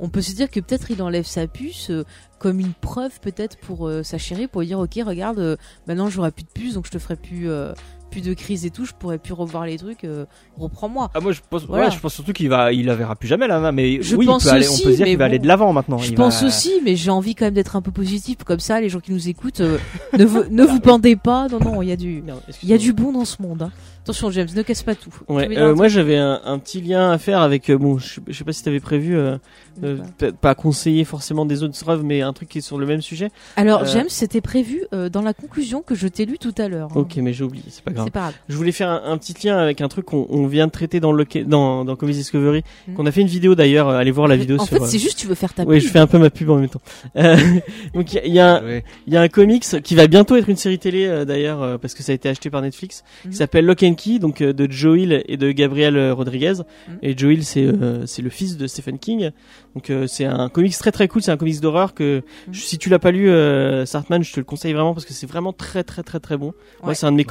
on 0.00 0.08
peut 0.08 0.22
se 0.22 0.32
dire 0.34 0.50
que 0.50 0.60
peut-être 0.60 0.90
il 0.90 1.02
enlève 1.02 1.26
sa 1.26 1.46
puce 1.46 1.90
euh, 1.90 2.04
comme 2.38 2.60
une 2.60 2.72
preuve 2.72 3.18
peut-être 3.20 3.56
pour 3.58 3.88
euh, 3.88 4.02
sa 4.02 4.18
chérie, 4.18 4.46
pour 4.46 4.60
lui 4.60 4.68
dire 4.68 4.78
ok 4.78 4.98
regarde, 5.04 5.38
euh, 5.38 5.56
maintenant 5.86 6.08
j'aurai 6.08 6.30
plus 6.30 6.44
de 6.44 6.50
puce, 6.54 6.74
donc 6.74 6.86
je 6.86 6.90
te 6.92 6.98
ferai 6.98 7.16
plus 7.16 7.48
euh, 7.50 7.72
plus 8.10 8.22
de 8.22 8.32
crise 8.32 8.64
et 8.64 8.70
tout, 8.70 8.86
je 8.86 8.92
pourrai 8.98 9.18
plus 9.18 9.34
revoir 9.34 9.66
les 9.66 9.76
trucs, 9.76 10.04
euh, 10.04 10.24
reprends-moi. 10.56 11.10
Ah 11.14 11.20
moi 11.20 11.32
je 11.32 11.40
pense, 11.50 11.66
Voilà. 11.66 11.86
ouais, 11.86 11.90
je 11.90 11.98
pense 12.00 12.14
surtout 12.14 12.32
qu'il 12.32 12.48
va, 12.48 12.72
il 12.72 12.86
la 12.86 12.94
verra 12.94 13.14
plus 13.16 13.28
jamais 13.28 13.46
là, 13.46 13.70
mais 13.70 14.00
Je 14.00 14.16
oui, 14.16 14.24
pense 14.24 14.44
il 14.44 14.48
peut 14.48 14.54
aller, 14.54 14.68
on 14.68 14.72
peut 14.78 14.92
se 14.92 14.96
dire 14.96 15.04
qu'il 15.06 15.18
va 15.18 15.26
aller 15.26 15.38
de 15.38 15.46
l'avant 15.46 15.74
maintenant. 15.74 15.98
Je 15.98 16.08
Il 16.10 16.14
pense 16.14 16.40
va- 16.40 16.46
aussi, 16.48 16.72
mais 16.84 16.96
j'ai 16.96 17.10
envie 17.10 17.34
quand 17.34 17.44
même 17.44 17.52
d'être 17.52 17.76
un 17.76 17.82
peu 17.82 17.90
positif, 17.90 18.38
comme 18.46 18.60
ça 18.60 18.80
les 18.80 18.88
gens 18.88 19.00
qui 19.00 19.12
nous 19.12 19.28
écoutent, 19.28 19.60
euh, 19.60 19.76
ne, 20.18 20.24
vous, 20.24 20.42
ne 20.50 20.64
vous 20.64 20.80
pendez 20.80 21.16
pas, 21.16 21.48
non 21.48 21.58
non, 21.60 21.82
il 21.82 21.88
y 21.90 21.92
a 21.92 21.96
du 21.96 22.22
il 22.62 22.68
y 22.70 22.72
a 22.72 22.78
du 22.78 22.94
bon 22.94 23.12
dans 23.12 23.26
ce 23.26 23.42
monde. 23.42 23.60
hein. 23.62 23.72
Attention 24.04 24.30
James, 24.30 24.48
ne 24.56 24.62
casse 24.62 24.82
pas 24.84 24.94
tout. 24.94 25.12
Ouais, 25.28 25.46
euh, 25.58 25.74
moi 25.74 25.88
j'avais 25.88 26.16
un, 26.16 26.40
un 26.46 26.58
petit 26.58 26.80
lien 26.80 27.10
à 27.10 27.18
faire 27.18 27.42
avec 27.42 27.68
euh, 27.68 27.76
bon 27.76 27.98
je, 27.98 28.20
je 28.26 28.32
sais 28.32 28.44
pas 28.44 28.54
si 28.54 28.64
t'avais 28.64 28.80
prévu 28.80 29.18
euh, 29.18 29.36
euh, 29.84 30.32
pas 30.40 30.54
conseiller 30.54 31.04
forcément 31.04 31.46
des 31.46 31.62
autres 31.62 31.88
œuvres 31.88 32.02
mais 32.04 32.22
un 32.22 32.32
truc 32.32 32.48
qui 32.48 32.58
est 32.58 32.62
sur 32.62 32.78
le 32.78 32.86
même 32.86 33.02
sujet 33.02 33.30
Alors 33.56 33.82
euh, 33.82 33.86
James, 33.86 34.06
c'était 34.08 34.40
prévu 34.40 34.84
euh, 34.92 35.08
dans 35.08 35.22
la 35.22 35.34
conclusion 35.34 35.82
que 35.82 35.94
je 35.94 36.08
t'ai 36.08 36.24
lu 36.26 36.38
tout 36.38 36.54
à 36.58 36.68
l'heure. 36.68 36.88
hein. 36.92 37.00
ok 37.00 37.16
mais 37.16 37.32
j'ai 37.32 37.44
oublié 37.44 37.64
c'est 37.68 37.82
pas 37.84 37.92
grave 37.92 38.06
C'est 38.06 38.12
pas 38.12 38.20
grave. 38.20 38.34
Je 38.48 38.56
voulais 38.56 38.72
faire 38.72 38.88
un, 38.90 39.02
un 39.04 39.18
petit 39.18 39.34
lien 39.46 39.56
avec 39.58 39.80
un 39.80 39.88
truc 39.88 40.06
qu'on 40.06 40.26
on 40.30 40.46
vient 40.46 40.66
de 40.66 40.72
traiter 40.72 41.00
dans 41.00 41.12
le 41.12 41.24
dans 41.46 41.84
dans 41.84 41.96
Comics 41.96 42.16
Discovery, 42.16 42.62
Mhm. 42.88 42.94
qu'on 42.94 43.06
a 43.06 43.12
fait 43.12 43.20
une 43.20 43.26
vidéo 43.28 43.54
d'ailleurs. 43.54 43.88
euh, 43.88 43.98
Allez 43.98 44.10
voir 44.10 44.28
la 44.28 44.34
Mais 44.36 44.40
vidéo 44.42 44.56
en 44.60 44.64
sur. 44.64 44.78
fait, 44.78 44.84
c'est 44.86 44.98
juste 44.98 45.18
tu 45.18 45.26
veux 45.26 45.34
faire 45.34 45.52
ta 45.54 45.64
Oui, 45.64 45.76
pub. 45.78 45.86
je 45.86 45.92
fais 45.92 45.98
un 45.98 46.06
peu 46.06 46.18
ma 46.18 46.30
pub 46.30 46.48
en 46.50 46.56
même 46.56 46.68
temps. 46.68 46.80
Euh, 47.16 47.36
donc 47.94 48.12
il 48.12 48.16
y 48.16 48.18
a- 48.18 48.24
il 48.26 48.32
y, 48.34 48.40
a 48.40 48.62
il 49.06 49.12
y 49.12 49.16
a 49.16 49.20
un 49.20 49.28
comics 49.28 49.64
qui 49.82 49.94
va 49.94 50.06
bientôt 50.06 50.36
être 50.36 50.48
une 50.48 50.56
série 50.56 50.78
télé 50.78 51.06
euh, 51.06 51.24
d'ailleurs 51.24 51.62
euh, 51.62 51.78
parce 51.78 51.94
que 51.94 52.02
ça 52.02 52.12
a 52.12 52.14
été 52.14 52.28
acheté 52.28 52.50
par 52.50 52.62
Netflix, 52.62 53.04
qui 53.28 53.36
s'appelle 53.36 53.64
Lock 53.66 53.82
and 53.82 53.94
Key, 53.94 54.18
donc 54.18 54.40
euh, 54.40 54.52
de 54.52 54.70
Joe 54.70 54.98
Hill 54.98 55.22
et 55.26 55.36
de 55.36 55.50
Gabriel 55.52 55.96
euh, 55.96 56.14
Rodriguez. 56.14 56.54
Mhm. 56.88 56.98
Et 57.02 57.16
Joe 57.16 57.32
Hill 57.34 57.44
c'est 57.44 57.64
euh, 57.64 58.06
c'est 58.06 58.22
le 58.22 58.30
fils 58.30 58.56
de 58.56 58.66
Stephen 58.66 58.98
King. 58.98 59.30
Donc 59.78 59.90
euh, 59.90 60.08
c'est 60.08 60.24
un 60.24 60.48
comics 60.48 60.76
très 60.76 60.90
très 60.90 61.06
cool, 61.06 61.22
c'est 61.22 61.30
un 61.30 61.36
comics 61.36 61.60
d'horreur 61.60 61.94
que 61.94 62.24
Mhm. 62.48 62.52
je- 62.54 62.60
si 62.62 62.78
tu 62.78 62.88
l'as 62.88 62.98
pas 62.98 63.12
lu, 63.12 63.30
euh, 63.30 63.86
Sartman, 63.86 64.24
je 64.24 64.32
te 64.32 64.40
le 64.40 64.44
conseille 64.44 64.72
vraiment 64.72 64.92
parce 64.92 65.06
que 65.06 65.12
c'est 65.12 65.26
vraiment 65.26 65.52
très 65.52 65.84
très 65.84 66.02
très 66.02 66.18
très 66.18 66.36
bon. 66.36 66.52
Moi 66.82 66.94
c'est 66.96 67.06
un 67.06 67.12
de 67.12 67.16
mes 67.16 67.24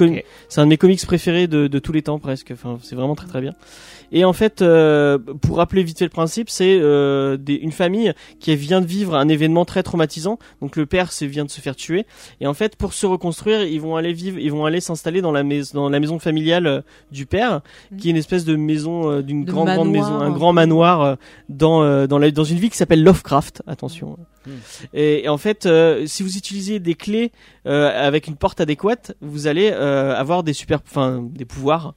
c'est 0.48 0.62
un 0.62 0.64
de 0.64 0.70
mes 0.70 0.78
comics 0.78 1.06
préférés 1.06 1.48
de, 1.48 1.68
de 1.68 1.80
tous 1.80 1.92
les 1.92 2.02
temps 2.04 2.20
presque. 2.20 2.52
Enfin, 2.54 2.80
c'est 2.82 2.96
vraiment 2.96 3.16
très 3.16 3.28
très 3.28 3.42
bien. 3.42 3.54
Et 4.12 4.26
en 4.26 4.34
fait, 4.34 4.62
euh, 4.62 5.18
pour 5.18 5.58
rappeler 5.58 5.84
vite 5.84 6.00
fait 6.00 6.06
le 6.06 6.10
principe, 6.10 6.50
c'est 6.50 6.80
euh, 6.82 7.38
une 7.48 7.72
famille 7.72 8.14
qui 8.40 8.56
vient 8.56 8.82
de 8.82 8.86
vivre 8.86 9.16
un 9.16 9.28
événement 9.28 9.66
très 9.66 9.84
traumatisant. 9.84 10.40
Donc 10.62 10.76
le 10.76 10.86
père 10.86 11.10
vient 11.22 11.46
de 11.46 11.50
se 11.50 11.62
faire 11.62 11.76
tuer. 11.76 12.06
Et 12.42 12.48
en 12.48 12.54
fait, 12.54 12.76
pour 12.76 12.94
se 12.94 13.06
reconstruire, 13.06 13.64
ils 13.64 13.82
vont 13.82 13.96
aller 13.96 14.14
vivre, 14.14 14.40
ils 14.40 14.52
vont 14.52 14.66
aller 14.66 14.80
s'installer 14.80 15.22
dans 15.22 15.32
la 15.32 15.44
maison, 15.44 15.82
dans 15.82 15.90
la 15.90 16.00
maison 16.00 16.20
familiale 16.20 16.68
euh, 16.68 16.82
du 17.12 17.26
père, 17.26 17.62
Mhm. 17.92 17.98
qui 17.98 18.08
est 18.08 18.12
une 18.12 18.18
espèce 18.18 18.46
de 18.46 18.56
maison, 18.56 19.10
euh, 19.12 19.22
d'une 19.22 19.46
De 19.46 19.52
grande 19.52 19.90
maison, 19.90 20.20
un 20.20 20.32
grand 20.32 20.54
manoir 20.54 21.02
euh, 21.02 21.16
dans 21.50 21.84
euh, 21.84 22.08
dans 22.08 22.20
la, 22.20 22.32
dans 22.32 22.44
une 22.44 22.58
ville 22.58 22.70
qui 22.70 22.78
s'appelle 22.78 23.04
Lovecraft. 23.04 23.64
Attention. 23.68 24.18
Et, 24.94 25.26
et 25.26 25.30
en 25.30 25.38
fait, 25.38 25.66
euh, 25.66 26.06
si 26.06 26.24
vous 26.24 26.38
utilisez 26.38 26.80
des 26.80 26.96
clés 26.96 27.32
euh, 27.66 27.90
avec 28.08 28.28
une 28.28 28.36
porte 28.36 28.62
adéquate, 28.62 29.16
vous 29.22 29.48
allez 29.48 29.70
euh, 29.74 30.16
avoir 30.16 30.44
des 30.44 30.54
super, 30.54 30.80
enfin 30.86 31.22
des 31.32 31.46
pouvoirs. 31.46 31.96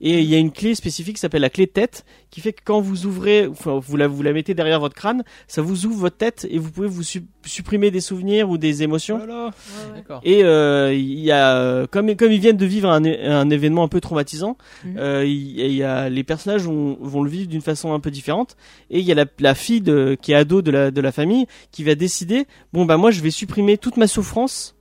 Et 0.00 0.20
il 0.20 0.24
y 0.28 0.34
a 0.34 0.38
une 0.38 0.52
clé 0.52 0.74
spécifique 0.74 1.16
qui 1.16 1.20
s'appelle 1.20 1.42
la 1.42 1.50
clé 1.50 1.66
tête, 1.66 2.04
qui 2.30 2.40
fait 2.40 2.52
que 2.52 2.62
quand 2.64 2.80
vous 2.80 3.06
ouvrez, 3.06 3.46
enfin, 3.46 3.78
vous 3.82 3.96
la 3.96 4.06
vous 4.06 4.22
la 4.22 4.32
mettez 4.32 4.54
derrière 4.54 4.80
votre 4.80 4.94
crâne, 4.94 5.24
ça 5.48 5.62
vous 5.62 5.86
ouvre 5.86 5.98
votre 5.98 6.16
tête 6.16 6.46
et 6.50 6.58
vous 6.58 6.70
pouvez 6.70 6.88
vous 6.88 7.02
su- 7.02 7.24
supprimer 7.44 7.90
des 7.90 8.00
souvenirs 8.00 8.48
ou 8.48 8.56
des 8.58 8.82
émotions. 8.82 9.18
Voilà. 9.18 9.50
D'accord. 9.94 10.20
Et 10.24 10.42
euh, 10.44 10.92
il 10.94 11.18
y 11.20 11.30
a 11.32 11.86
comme 11.88 12.14
comme 12.16 12.32
ils 12.32 12.40
viennent 12.40 12.56
de 12.56 12.66
vivre 12.66 12.88
un, 12.90 13.50
événement 13.50 13.82
un 13.84 13.88
peu 13.88 14.00
traumatisant, 14.00 14.56
Mhm. 14.84 14.96
euh, 14.98 15.24
il 15.26 15.72
y 15.74 15.82
a 15.82 16.08
les 16.08 16.24
personnages 16.24 16.62
vont, 16.62 16.96
vont 17.00 17.22
le 17.22 17.30
vivre 17.30 17.48
d'une 17.48 17.60
façon 17.60 17.92
un 17.92 18.00
peu 18.00 18.10
différente. 18.10 18.56
Et 18.90 19.00
il 19.00 19.04
y 19.04 19.12
a 19.12 19.14
la, 19.14 19.26
la 19.38 19.54
fille 19.54 19.80
de, 19.80 20.16
qui 20.20 20.32
est 20.32 20.34
ado 20.36 20.62
de 20.62 20.70
la 20.70 20.90
de 20.90 21.00
la 21.00 21.12
famille 21.12 21.46
qui 21.72 21.84
va 21.84 21.89
décider 21.94 22.46
bon 22.72 22.84
bah 22.84 22.96
moi 22.96 23.10
je 23.10 23.20
vais 23.20 23.30
supprimer 23.30 23.78
toute 23.78 23.96
ma 23.96 24.06
souffrance 24.06 24.76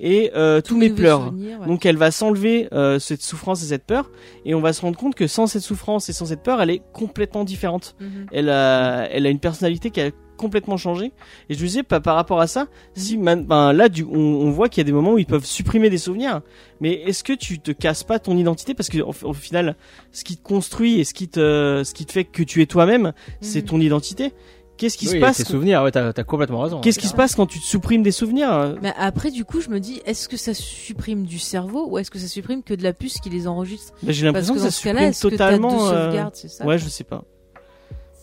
et 0.00 0.30
euh, 0.36 0.60
tous 0.60 0.76
mes 0.76 0.90
pleurs. 0.90 1.32
ouais. 1.34 1.66
Donc 1.66 1.84
elle 1.84 1.96
va 1.96 2.10
s'enlever 2.12 2.68
euh, 2.72 2.98
cette 3.00 3.22
souffrance 3.22 3.62
et 3.64 3.66
cette 3.66 3.84
peur 3.84 4.10
et 4.44 4.54
on 4.54 4.60
va 4.60 4.72
se 4.72 4.80
rendre 4.82 4.96
compte 4.96 5.16
que 5.16 5.26
sans 5.26 5.46
cette 5.48 5.62
souffrance 5.62 6.08
et 6.08 6.12
sans 6.12 6.26
cette 6.26 6.42
peur, 6.44 6.62
elle 6.62 6.70
est 6.70 6.82
complètement 6.92 7.42
différente. 7.44 7.96
Mhm. 8.00 8.26
Elle 8.32 8.48
a, 8.50 9.08
elle 9.10 9.26
a 9.26 9.30
une 9.30 9.40
personnalité 9.40 9.90
qui 9.90 10.00
a 10.00 10.10
complètement 10.36 10.76
changé. 10.76 11.06
Et 11.50 11.54
je 11.54 11.60
me 11.62 11.66
disais, 11.66 11.82
par, 11.82 12.00
par 12.00 12.14
rapport 12.14 12.40
à 12.40 12.46
ça, 12.46 12.68
si 12.94 13.16
Mhm. 13.18 13.24
man- 13.24 13.44
ben, 13.44 13.72
là, 13.72 13.88
du, 13.88 14.04
on, 14.04 14.16
on 14.16 14.50
voit 14.52 14.68
qu'il 14.68 14.78
y 14.78 14.82
a 14.82 14.84
des 14.84 14.92
moments 14.92 15.14
où 15.14 15.18
ils 15.18 15.26
peuvent 15.26 15.44
supprimer 15.44 15.90
des 15.90 15.98
souvenirs, 15.98 16.42
mais 16.80 16.92
est-ce 16.92 17.24
que 17.24 17.32
tu 17.32 17.58
te 17.58 17.72
casses 17.72 18.04
pas 18.04 18.20
ton 18.20 18.36
identité 18.36 18.72
parce 18.72 18.88
que 18.88 18.98
au, 19.00 19.12
au 19.24 19.32
final, 19.32 19.74
ce 20.12 20.22
qui 20.22 20.36
te 20.36 20.42
construit 20.44 21.00
et 21.00 21.02
ce 21.04 21.12
qui 21.12 21.26
te, 21.26 21.82
ce 21.84 21.92
qui 21.92 22.06
te 22.06 22.12
fait 22.12 22.22
que 22.22 22.44
tu 22.44 22.62
es 22.62 22.66
toi-même, 22.66 23.14
c'est 23.40 23.62
Mhm. 23.62 23.66
ton 23.66 23.80
identité. 23.80 24.32
Qu'est-ce 24.78 24.96
qui 24.96 25.06
Oui, 25.08 25.14
se 25.14 25.18
passe 25.18 25.36
tes 25.38 25.44
souvenirs, 25.44 25.82
ouais, 25.82 25.90
t'as 25.90 26.12
complètement 26.24 26.60
raison. 26.60 26.80
Qu'est-ce 26.80 26.98
qui 26.98 27.08
se 27.08 27.14
passe 27.14 27.34
quand 27.34 27.46
tu 27.46 27.58
te 27.58 27.64
supprimes 27.64 28.02
des 28.02 28.12
souvenirs 28.12 28.76
Mais 28.80 28.94
après, 28.96 29.30
du 29.30 29.44
coup, 29.44 29.60
je 29.60 29.68
me 29.68 29.80
dis, 29.80 30.00
est-ce 30.06 30.28
que 30.28 30.36
ça 30.36 30.54
supprime 30.54 31.24
du 31.26 31.38
cerveau 31.38 31.86
ou 31.90 31.98
est-ce 31.98 32.10
que 32.10 32.18
ça 32.18 32.28
supprime 32.28 32.62
que 32.62 32.72
de 32.74 32.82
la 32.84 32.92
puce 32.92 33.18
qui 33.18 33.28
les 33.28 33.46
enregistre? 33.48 33.92
Ben, 34.02 34.12
J'ai 34.12 34.24
l'impression 34.24 34.54
que 34.54 34.60
ça 34.60 34.70
supprime 34.70 35.12
totalement. 35.12 35.88
euh, 35.90 36.24
ça? 36.32 36.64
Ouais, 36.64 36.78
je 36.78 36.88
sais 36.88 37.04
pas. 37.04 37.24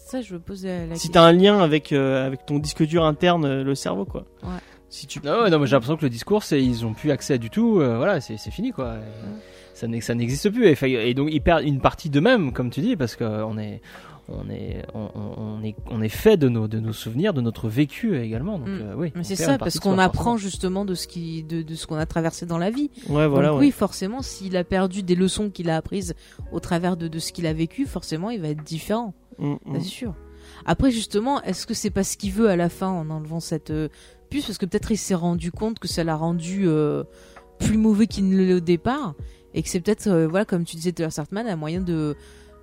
Ça, 0.08 0.22
je 0.22 0.34
me 0.36 0.40
posais 0.40 0.88
la 0.88 0.96
Si 0.96 1.08
question. 1.08 1.12
t'as 1.14 1.24
un 1.24 1.34
lien 1.34 1.60
avec 1.60 1.92
euh, 1.92 2.26
avec 2.26 2.46
ton 2.46 2.60
disque 2.60 2.84
dur 2.86 3.04
interne, 3.04 3.44
euh, 3.46 3.64
le 3.64 3.76
cerveau, 3.76 4.06
quoi. 4.06 4.26
Ouais. 4.44 4.50
Si 4.88 5.08
tu. 5.08 5.20
Non, 5.26 5.42
ouais, 5.44 5.50
non, 5.50 5.60
mais 5.60 5.66
j'ai 5.66 5.74
l'impression 5.74 5.98
que 5.98 6.04
le 6.04 6.10
discours, 6.10 6.44
c'est 6.44 6.64
ils 6.64 6.86
ont 6.86 6.94
plus 6.94 7.12
accès 7.12 7.38
du 7.38 7.50
tout. 7.50 7.80
euh, 7.82 7.98
voilà, 7.98 8.22
c'est 8.22 8.38
c'est 8.38 8.52
fini 8.52 8.72
quoi. 8.72 8.96
Ça 9.74 9.88
n'ex- 9.88 10.06
ça 10.06 10.14
n'existe 10.16 10.50
plus. 10.52 10.68
Et, 10.68 10.76
fait- 10.76 11.10
et 11.10 11.14
donc 11.16 11.30
ils 11.32 11.42
perdent 11.42 11.64
une 11.66 11.82
partie 11.82 12.10
d'eux-mêmes, 12.10 12.54
comme 12.54 12.70
tu 12.70 12.80
dis, 12.82 12.96
parce 12.96 13.16
qu'on 13.18 13.58
est 13.58 13.82
on 14.28 14.50
est 14.50 14.84
on, 14.94 15.62
est 15.64 15.76
on 15.90 16.02
est 16.02 16.10
fait 16.10 16.38
de 16.38 16.50
nos 16.50 16.68
de 16.68 16.80
nos 16.80 16.94
souvenirs, 16.94 17.34
de 17.34 17.42
notre 17.42 17.70
vécu 17.70 18.20
également. 18.20 18.58
Donc 18.60 18.68
Mm. 18.68 18.82
euh, 18.82 18.96
oui. 18.98 19.12
Mais 19.16 19.24
c'est 19.24 19.36
ça, 19.36 19.58
parce 19.58 19.80
qu'on 19.80 19.98
apprend 20.00 20.38
justement 20.38 20.86
de 20.86 20.96
ce 20.96 21.08
qui, 21.08 21.44
de, 21.44 21.62
de 21.62 21.76
ce 21.76 21.86
qu'on 21.88 21.96
a 21.98 22.06
traversé 22.06 22.46
dans 22.46 22.58
la 22.58 22.72
vie. 22.72 22.90
Ouais, 23.10 23.28
voilà. 23.28 23.50
Donc 23.50 23.60
ouais. 23.60 23.66
oui, 23.68 23.72
forcément, 23.72 24.22
s'il 24.22 24.58
a 24.58 24.64
perdu 24.64 25.04
des 25.04 25.16
leçons 25.16 25.50
qu'il 25.50 25.70
a 25.70 25.78
apprises 25.78 26.16
au 26.52 26.60
travers 26.60 26.98
de, 26.98 27.08
de 27.08 27.20
ce 27.20 27.32
qu'il 27.32 27.46
a 27.46 27.54
vécu, 27.54 27.86
forcément, 27.86 28.30
il 28.32 28.42
va 28.42 28.50
être 28.50 28.64
différent. 28.64 29.14
Mm, 29.38 29.54
mm. 29.54 29.58
C'est 29.76 29.82
sûr. 29.82 30.16
Après, 30.66 30.92
justement, 30.92 31.42
est-ce 31.44 31.68
que 31.68 31.74
c'est 31.74 31.90
pas 31.92 32.04
ce 32.04 32.18
qu'il 32.18 32.32
veut 32.32 32.50
à 32.50 32.56
la 32.56 32.70
fin 32.70 32.88
en 32.88 33.10
enlevant 33.10 33.40
cette 33.40 33.72
euh, 33.72 33.90
puce? 34.30 34.46
Parce 34.48 34.58
que 34.58 34.66
peut-être 34.66 34.92
il 34.92 34.98
s'est 34.98 35.16
rendu 35.16 35.52
compte 35.52 35.80
que 35.80 35.88
ça 35.88 36.04
l'a 36.04 36.16
rendu 36.16 36.64
euh, 36.68 37.04
plus 37.60 37.78
mauvais 37.78 38.08
qu'il 38.08 38.30
ne 38.30 38.38
l'est 38.38 38.54
au 38.54 38.60
départ. 38.60 39.14
Et 39.54 39.64
que 39.64 39.70
c'est 39.70 39.80
peut-être, 39.80 40.10
voilà, 40.30 40.44
comme 40.44 40.66
tu 40.66 40.76
disais 40.76 40.94
l'heure, 41.00 41.12
Sartman, 41.14 41.48
un 41.48 41.56
moyen 41.56 41.80
de, 41.80 42.18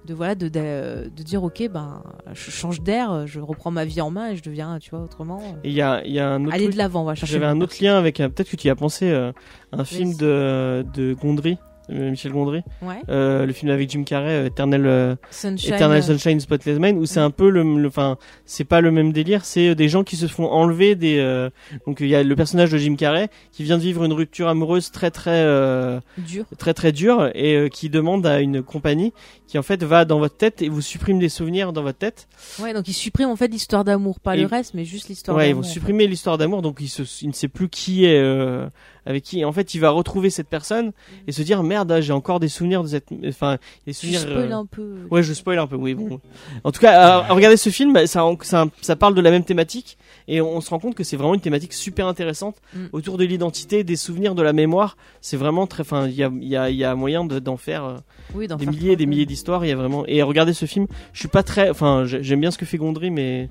de 0.07 0.15
voilà 0.15 0.35
de, 0.35 0.49
de, 0.49 1.09
de 1.15 1.23
dire 1.23 1.43
ok 1.45 1.69
ben 1.73 2.03
je 2.33 2.51
change 2.51 2.81
d'air, 2.83 3.27
je 3.27 3.41
reprends 3.41 3.71
ma 3.71 3.85
vie 3.85 4.01
en 4.01 4.11
main 4.11 4.31
et 4.31 4.37
je 4.37 4.43
deviens 4.43 4.79
tu 4.81 4.91
vois 4.91 5.01
autrement. 5.01 5.41
il 5.65 5.73
y 5.73 5.81
a, 5.83 6.03
il 6.05 6.13
y 6.13 6.19
a 6.19 6.29
un 6.29 6.45
autre 6.45 6.55
aller 6.55 6.65
truc- 6.65 6.75
de 6.75 6.79
l'avant. 6.79 7.15
J'avais 7.15 7.47
un 7.47 7.61
autre 7.61 7.77
lien 7.81 7.97
avec, 7.97 8.21
euh, 8.21 8.29
peut-être 8.29 8.51
que 8.51 8.57
tu 8.57 8.67
y 8.67 8.71
as 8.71 8.77
pensé, 8.77 9.11
euh, 9.11 9.33
un 9.73 9.85
film 9.85 10.17
de, 10.17 10.85
de 10.95 11.15
Gondry, 11.15 11.59
Michel 11.89 12.33
Gondry, 12.33 12.63
Ouais. 12.81 13.03
euh, 13.11 13.45
le 13.45 13.53
film 13.53 13.71
avec 13.71 13.91
Jim 13.91 14.05
Carrey, 14.05 14.47
Eternal, 14.47 15.19
Sunshine. 15.31 15.75
Eternal 15.75 16.03
Sunshine 16.03 16.41
Spotless 16.41 16.79
Mind, 16.79 16.97
où 16.97 17.05
c'est 17.07 17.21
Mm. 17.21 17.25
un 17.25 17.31
peu 17.31 17.51
le, 17.51 17.87
enfin, 17.87 18.17
c'est 18.47 18.65
pas 18.65 18.81
le 18.81 18.91
même 18.93 19.13
délire, 19.13 19.45
c'est 19.45 19.75
des 19.75 19.89
gens 19.89 20.05
qui 20.05 20.17
se 20.17 20.27
font 20.27 20.47
enlever 20.47 20.95
des, 20.95 21.19
euh, 21.19 21.51
donc 21.87 21.99
il 22.01 22.07
y 22.07 22.15
a 22.15 22.23
le 22.23 22.37
personnage 22.37 22.71
de 22.71 22.79
Jim 22.79 22.95
Carrey 22.95 23.29
qui 23.51 23.65
vient 23.65 23.77
de 23.79 23.83
vivre 23.83 24.05
une 24.05 24.13
rupture 24.13 24.49
amoureuse 24.49 24.91
très 24.93 25.11
très 25.11 25.43
euh, 25.45 26.01
dur. 26.19 26.45
très 26.57 26.73
très 26.73 26.93
dure 26.93 27.31
et 27.35 27.69
qui 27.71 27.91
demande 27.91 28.25
à 28.27 28.41
une 28.41 28.63
compagnie 28.63 29.13
qui 29.53 29.59
en 29.59 29.63
fait 29.63 29.83
va 29.85 30.07
dans 30.07 30.19
votre 30.19 30.35
tête 30.39 30.63
et 30.63 30.71
vous 30.71 30.81
supprime 30.81 31.19
des 31.19 31.29
souvenirs 31.29 31.75
dans 31.75 31.83
votre 31.83 31.99
tête. 31.99 32.27
Ouais, 32.59 32.73
donc 32.73 32.89
ils 32.89 32.95
suppriment 32.95 33.29
en 33.31 33.37
fait 33.37 33.49
l'histoire 33.49 33.85
d'amour, 33.85 34.19
pas 34.19 34.35
Et- 34.35 34.41
le 34.41 34.47
reste, 34.47 34.73
mais 34.73 34.87
juste 34.87 35.11
l'histoire 35.11 35.37
Ouais, 35.37 35.45
ils 35.45 35.49
d'amour. 35.51 35.63
vont 35.63 35.69
en 35.69 35.69
fait. 35.69 35.75
supprimer 35.75 36.07
l'histoire 36.07 36.39
d'amour, 36.39 36.63
donc 36.63 36.79
il, 36.81 36.89
se, 36.89 37.03
il 37.21 37.29
ne 37.29 37.35
sait 37.35 37.49
plus 37.49 37.69
qui 37.69 38.07
est 38.07 38.19
euh, 38.19 38.67
avec 39.05 39.25
qui. 39.25 39.45
En 39.45 39.53
fait, 39.53 39.75
il 39.75 39.79
va 39.81 39.91
retrouver 39.91 40.31
cette 40.31 40.49
personne 40.49 40.93
et 41.27 41.33
se 41.33 41.43
dire 41.43 41.63
merde, 41.63 41.93
ah, 41.93 42.01
j'ai 42.01 42.15
encore 42.15 42.41
des 42.41 42.49
souvenirs 42.49 42.83
de 42.83 42.89
cette, 42.89 43.09
enfin, 43.29 43.59
des 43.87 43.93
souvenirs. 43.93 44.21
spoil 44.21 44.53
euh, 44.53 44.57
un 44.57 44.65
peu. 44.65 44.95
Ouais, 45.11 45.23
je 45.23 45.35
spoil 45.35 45.59
un 45.59 45.67
peu, 45.67 45.77
oui. 45.77 45.93
Bon. 45.95 46.19
En 46.65 46.73
tout 46.73 46.81
cas, 46.81 47.19
à 47.19 47.33
regarder 47.35 47.59
ce 47.59 47.69
film, 47.69 48.07
ça, 48.07 48.25
ça, 48.41 48.67
ça 48.81 48.97
parle 48.97 49.15
de 49.15 49.21
la 49.21 49.31
même 49.31 49.45
thématique 49.45 49.99
et 50.29 50.41
on, 50.41 50.61
se 50.63 50.71
rend 50.71 50.79
compte 50.79 50.95
que 50.95 51.05
c'est 51.05 51.17
vraiment 51.17 51.35
une 51.35 51.41
thématique 51.41 51.75
super 51.75 52.07
intéressante 52.07 52.57
Mm. 52.75 52.87
autour 52.93 53.19
de 53.19 53.25
l'identité, 53.25 53.85
des 53.85 53.97
souvenirs, 53.97 54.35
de 54.35 54.41
la 54.43 54.53
mémoire. 54.55 54.97
C'est 55.21 55.37
vraiment 55.37 55.67
très, 55.67 55.83
enfin, 55.83 56.07
il 56.07 56.15
y 56.15 56.23
a, 56.23 56.31
il 56.41 56.49
y, 56.49 56.57
a, 56.57 56.71
il 56.71 56.77
y 56.77 56.85
a 56.85 56.95
moyen 56.95 57.25
de- 57.25 57.39
d'en 57.39 57.57
faire 57.59 57.85
euh, 57.85 57.97
Oui, 58.35 58.47
d'en 58.47 58.57
des 58.57 58.65
faire 58.65 58.73
milliers 58.73 58.93
et 58.93 58.97
des 58.97 59.05
milliers 59.07 59.27
d'histoires. 59.27 59.42
Il 59.65 59.69
y 59.69 59.73
a 59.73 59.77
vraiment. 59.77 60.05
Et 60.07 60.23
regarder 60.23 60.53
ce 60.55 60.67
film, 60.67 60.87
je 61.13 61.21
suis 61.21 61.29
pas 61.29 61.43
très, 61.43 61.71
enfin, 61.71 62.05
j'ai- 62.07 62.23
j'aime 62.23 62.41
bien 62.41 62.51
ce 62.51 62.59
que 62.59 62.65
fait 62.67 62.77
Gondry, 62.79 63.11
mais 63.11 63.49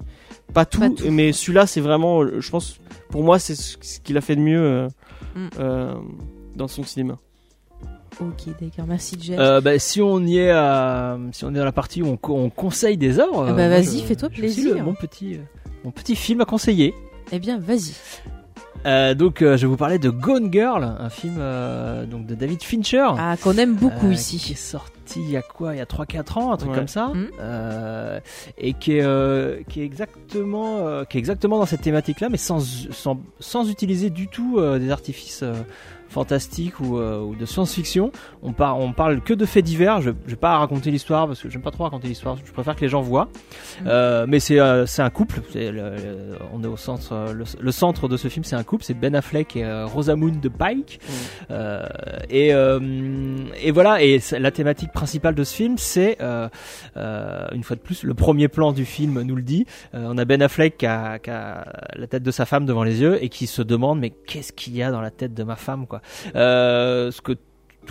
pas 0.54 0.66
tout. 0.66 0.80
Pas 0.80 0.90
tout. 0.90 1.10
Mais 1.10 1.32
celui-là, 1.34 1.68
c'est 1.68 1.82
vraiment, 1.82 2.26
je 2.40 2.50
pense, 2.50 2.80
pour 3.10 3.24
moi, 3.24 3.40
c'est 3.40 3.56
ce 3.56 4.00
qu'il 4.00 4.18
a 4.18 4.22
fait 4.22 4.36
de 4.36 4.42
mieux 4.42 4.62
euh, 4.64 4.88
Mm. 5.36 5.48
euh, 5.60 5.94
dans 6.56 6.68
son 6.68 6.84
cinéma. 6.84 7.18
Ok, 8.20 8.50
d'accord. 8.62 8.86
Merci, 8.88 9.18
Jeff. 9.20 9.40
Euh, 9.40 9.62
bah, 9.62 9.80
si 9.80 10.02
on 10.02 10.20
y 10.26 10.38
est 10.38 10.52
à, 10.52 11.18
si 11.32 11.46
on 11.46 11.50
est 11.52 11.58
dans 11.58 11.66
la 11.66 11.72
partie 11.72 12.02
où 12.02 12.08
on, 12.08 12.18
co- 12.18 12.36
on 12.36 12.50
conseille 12.50 12.98
des 12.98 13.20
œuvres, 13.20 13.46
Ah 13.50 13.54
bah, 13.54 13.70
vas-y, 13.70 14.02
fais-toi 14.02 14.30
plaisir. 14.30 14.76
le- 14.76 14.84
mon 14.84 14.94
petit, 14.94 15.40
mon 15.84 15.92
petit 15.92 16.16
film 16.16 16.42
à 16.42 16.46
conseiller. 16.46 16.94
Eh 17.32 17.40
bien, 17.40 17.58
vas-y. 17.58 17.94
Euh, 18.86 19.14
donc, 19.14 19.42
euh, 19.42 19.58
je 19.58 19.62
vais 19.62 19.68
vous 19.68 19.78
parler 19.78 20.00
de 20.00 20.10
Gone 20.10 20.52
Girl, 20.52 20.84
un 20.84 21.10
film 21.10 21.36
euh, 21.38 22.06
donc 22.06 22.26
de 22.26 22.34
David 22.36 22.64
Fincher. 22.64 23.06
Ah, 23.18 23.36
qu'on 23.42 23.56
aime 23.58 23.76
beaucoup 23.76 24.08
euh, 24.08 24.16
Qui 24.16 24.36
ici. 24.38 24.52
est 24.54 24.56
sorti 24.56 24.92
il 25.18 25.30
y 25.30 25.38
a 25.38 25.42
quoi? 25.42 25.76
Il 25.76 25.78
y 25.78 25.82
a 25.82 25.86
3-4 25.86 26.40
ans, 26.40 26.52
un 26.54 26.58
truc 26.58 26.72
Ouais. 26.72 26.78
comme 26.78 26.88
ça. 26.88 27.08
Mhm. 27.14 27.28
Euh, 27.40 28.20
et 28.58 28.74
qui 28.74 28.94
est, 28.98 29.04
euh, 29.04 29.58
qui 29.70 29.82
est 29.82 29.86
exactement, 29.86 30.88
euh, 30.88 31.04
qui 31.04 31.18
est 31.18 31.20
exactement 31.20 31.60
dans 31.60 31.66
cette 31.66 31.82
thématique-là, 31.82 32.30
mais 32.30 32.38
sans, 32.38 32.60
sans, 32.92 33.20
sans 33.40 33.70
utiliser 33.70 34.10
du 34.10 34.28
tout 34.30 34.56
euh, 34.58 34.80
des 34.80 34.90
artifices 34.90 35.44
fantastiques 36.12 36.80
ou, 36.80 36.98
euh, 37.00 37.20
ou 37.22 37.36
de 37.36 37.46
science-fiction. 37.46 38.12
On, 38.44 38.54
par, 38.54 38.78
on 38.80 38.94
parle 38.94 39.22
que 39.22 39.34
de 39.34 39.46
faits 39.46 39.66
divers. 39.66 40.02
Je, 40.02 40.12
je 40.26 40.32
vais 40.32 40.36
pas 40.36 40.58
raconter 40.58 40.92
l'histoire 40.92 41.28
parce 41.28 41.42
que 41.42 41.50
j'aime 41.50 41.62
pas 41.62 41.72
trop 41.72 41.84
raconter 41.86 42.08
l'histoire. 42.08 42.38
Je 42.46 42.52
préfère 42.52 42.76
que 42.76 42.82
les 42.82 42.90
gens 42.90 43.02
voient. 43.02 43.30
Mhm. 43.82 43.88
Euh, 43.88 44.26
mais 44.28 44.40
c'est 44.40 44.60
euh, 44.60 44.86
c'est 44.86 45.02
un 45.02 45.10
couple. 45.10 45.42
Le- 45.56 46.38
on 46.54 46.64
est 46.64 46.68
au 46.68 46.78
centre. 46.78 47.32
Le, 47.34 47.44
le 47.60 47.72
centre 47.72 48.08
de 48.08 48.18
ce 48.18 48.28
film, 48.28 48.44
c'est 48.44 48.56
un 48.56 48.64
couple. 48.64 48.84
C'est 48.84 48.94
Ben 48.94 49.16
Affleck 49.16 49.56
et 49.56 49.84
Rosamund 49.84 50.48
Pike. 50.50 51.00
Euh, 51.50 51.86
et, 52.30 52.50
et 52.50 53.72
voilà, 53.72 54.02
et 54.04 54.20
la 54.38 54.52
thématique 54.52 54.92
principale 54.92 55.36
de 55.36 55.44
ce 55.44 55.56
film, 55.56 55.78
c'est 55.78 56.18
une 56.22 57.64
fois 57.64 57.76
de 57.76 57.82
plus 57.82 58.04
le 58.04 58.14
premier 58.14 58.48
plan 58.48 58.72
du 58.72 58.86
film 58.86 59.22
nous 59.22 59.36
le 59.36 59.42
dit. 59.42 59.66
On 59.94 60.18
a 60.18 60.26
Ben 60.26 60.42
Affleck 60.42 60.78
qui 60.78 60.86
a, 60.86 61.20
qui 61.20 61.30
a 61.30 61.66
la 61.96 62.08
tête 62.08 62.24
de 62.24 62.32
sa 62.32 62.46
femme 62.46 62.66
devant 62.66 62.84
les 62.84 63.02
yeux 63.02 63.24
et 63.24 63.30
qui 63.30 63.48
se 63.48 63.62
demande 63.62 64.00
mais 64.00 64.10
qu'est-ce 64.10 64.52
qu'il 64.54 64.76
y 64.76 64.84
a 64.84 64.92
dans 64.92 65.02
la 65.02 65.12
tête 65.12 65.34
de 65.34 65.44
ma 65.44 65.56
femme 65.56 65.88
quoi? 65.88 66.01
Euh, 66.36 67.12
ce 67.12 67.22
que 67.22 67.34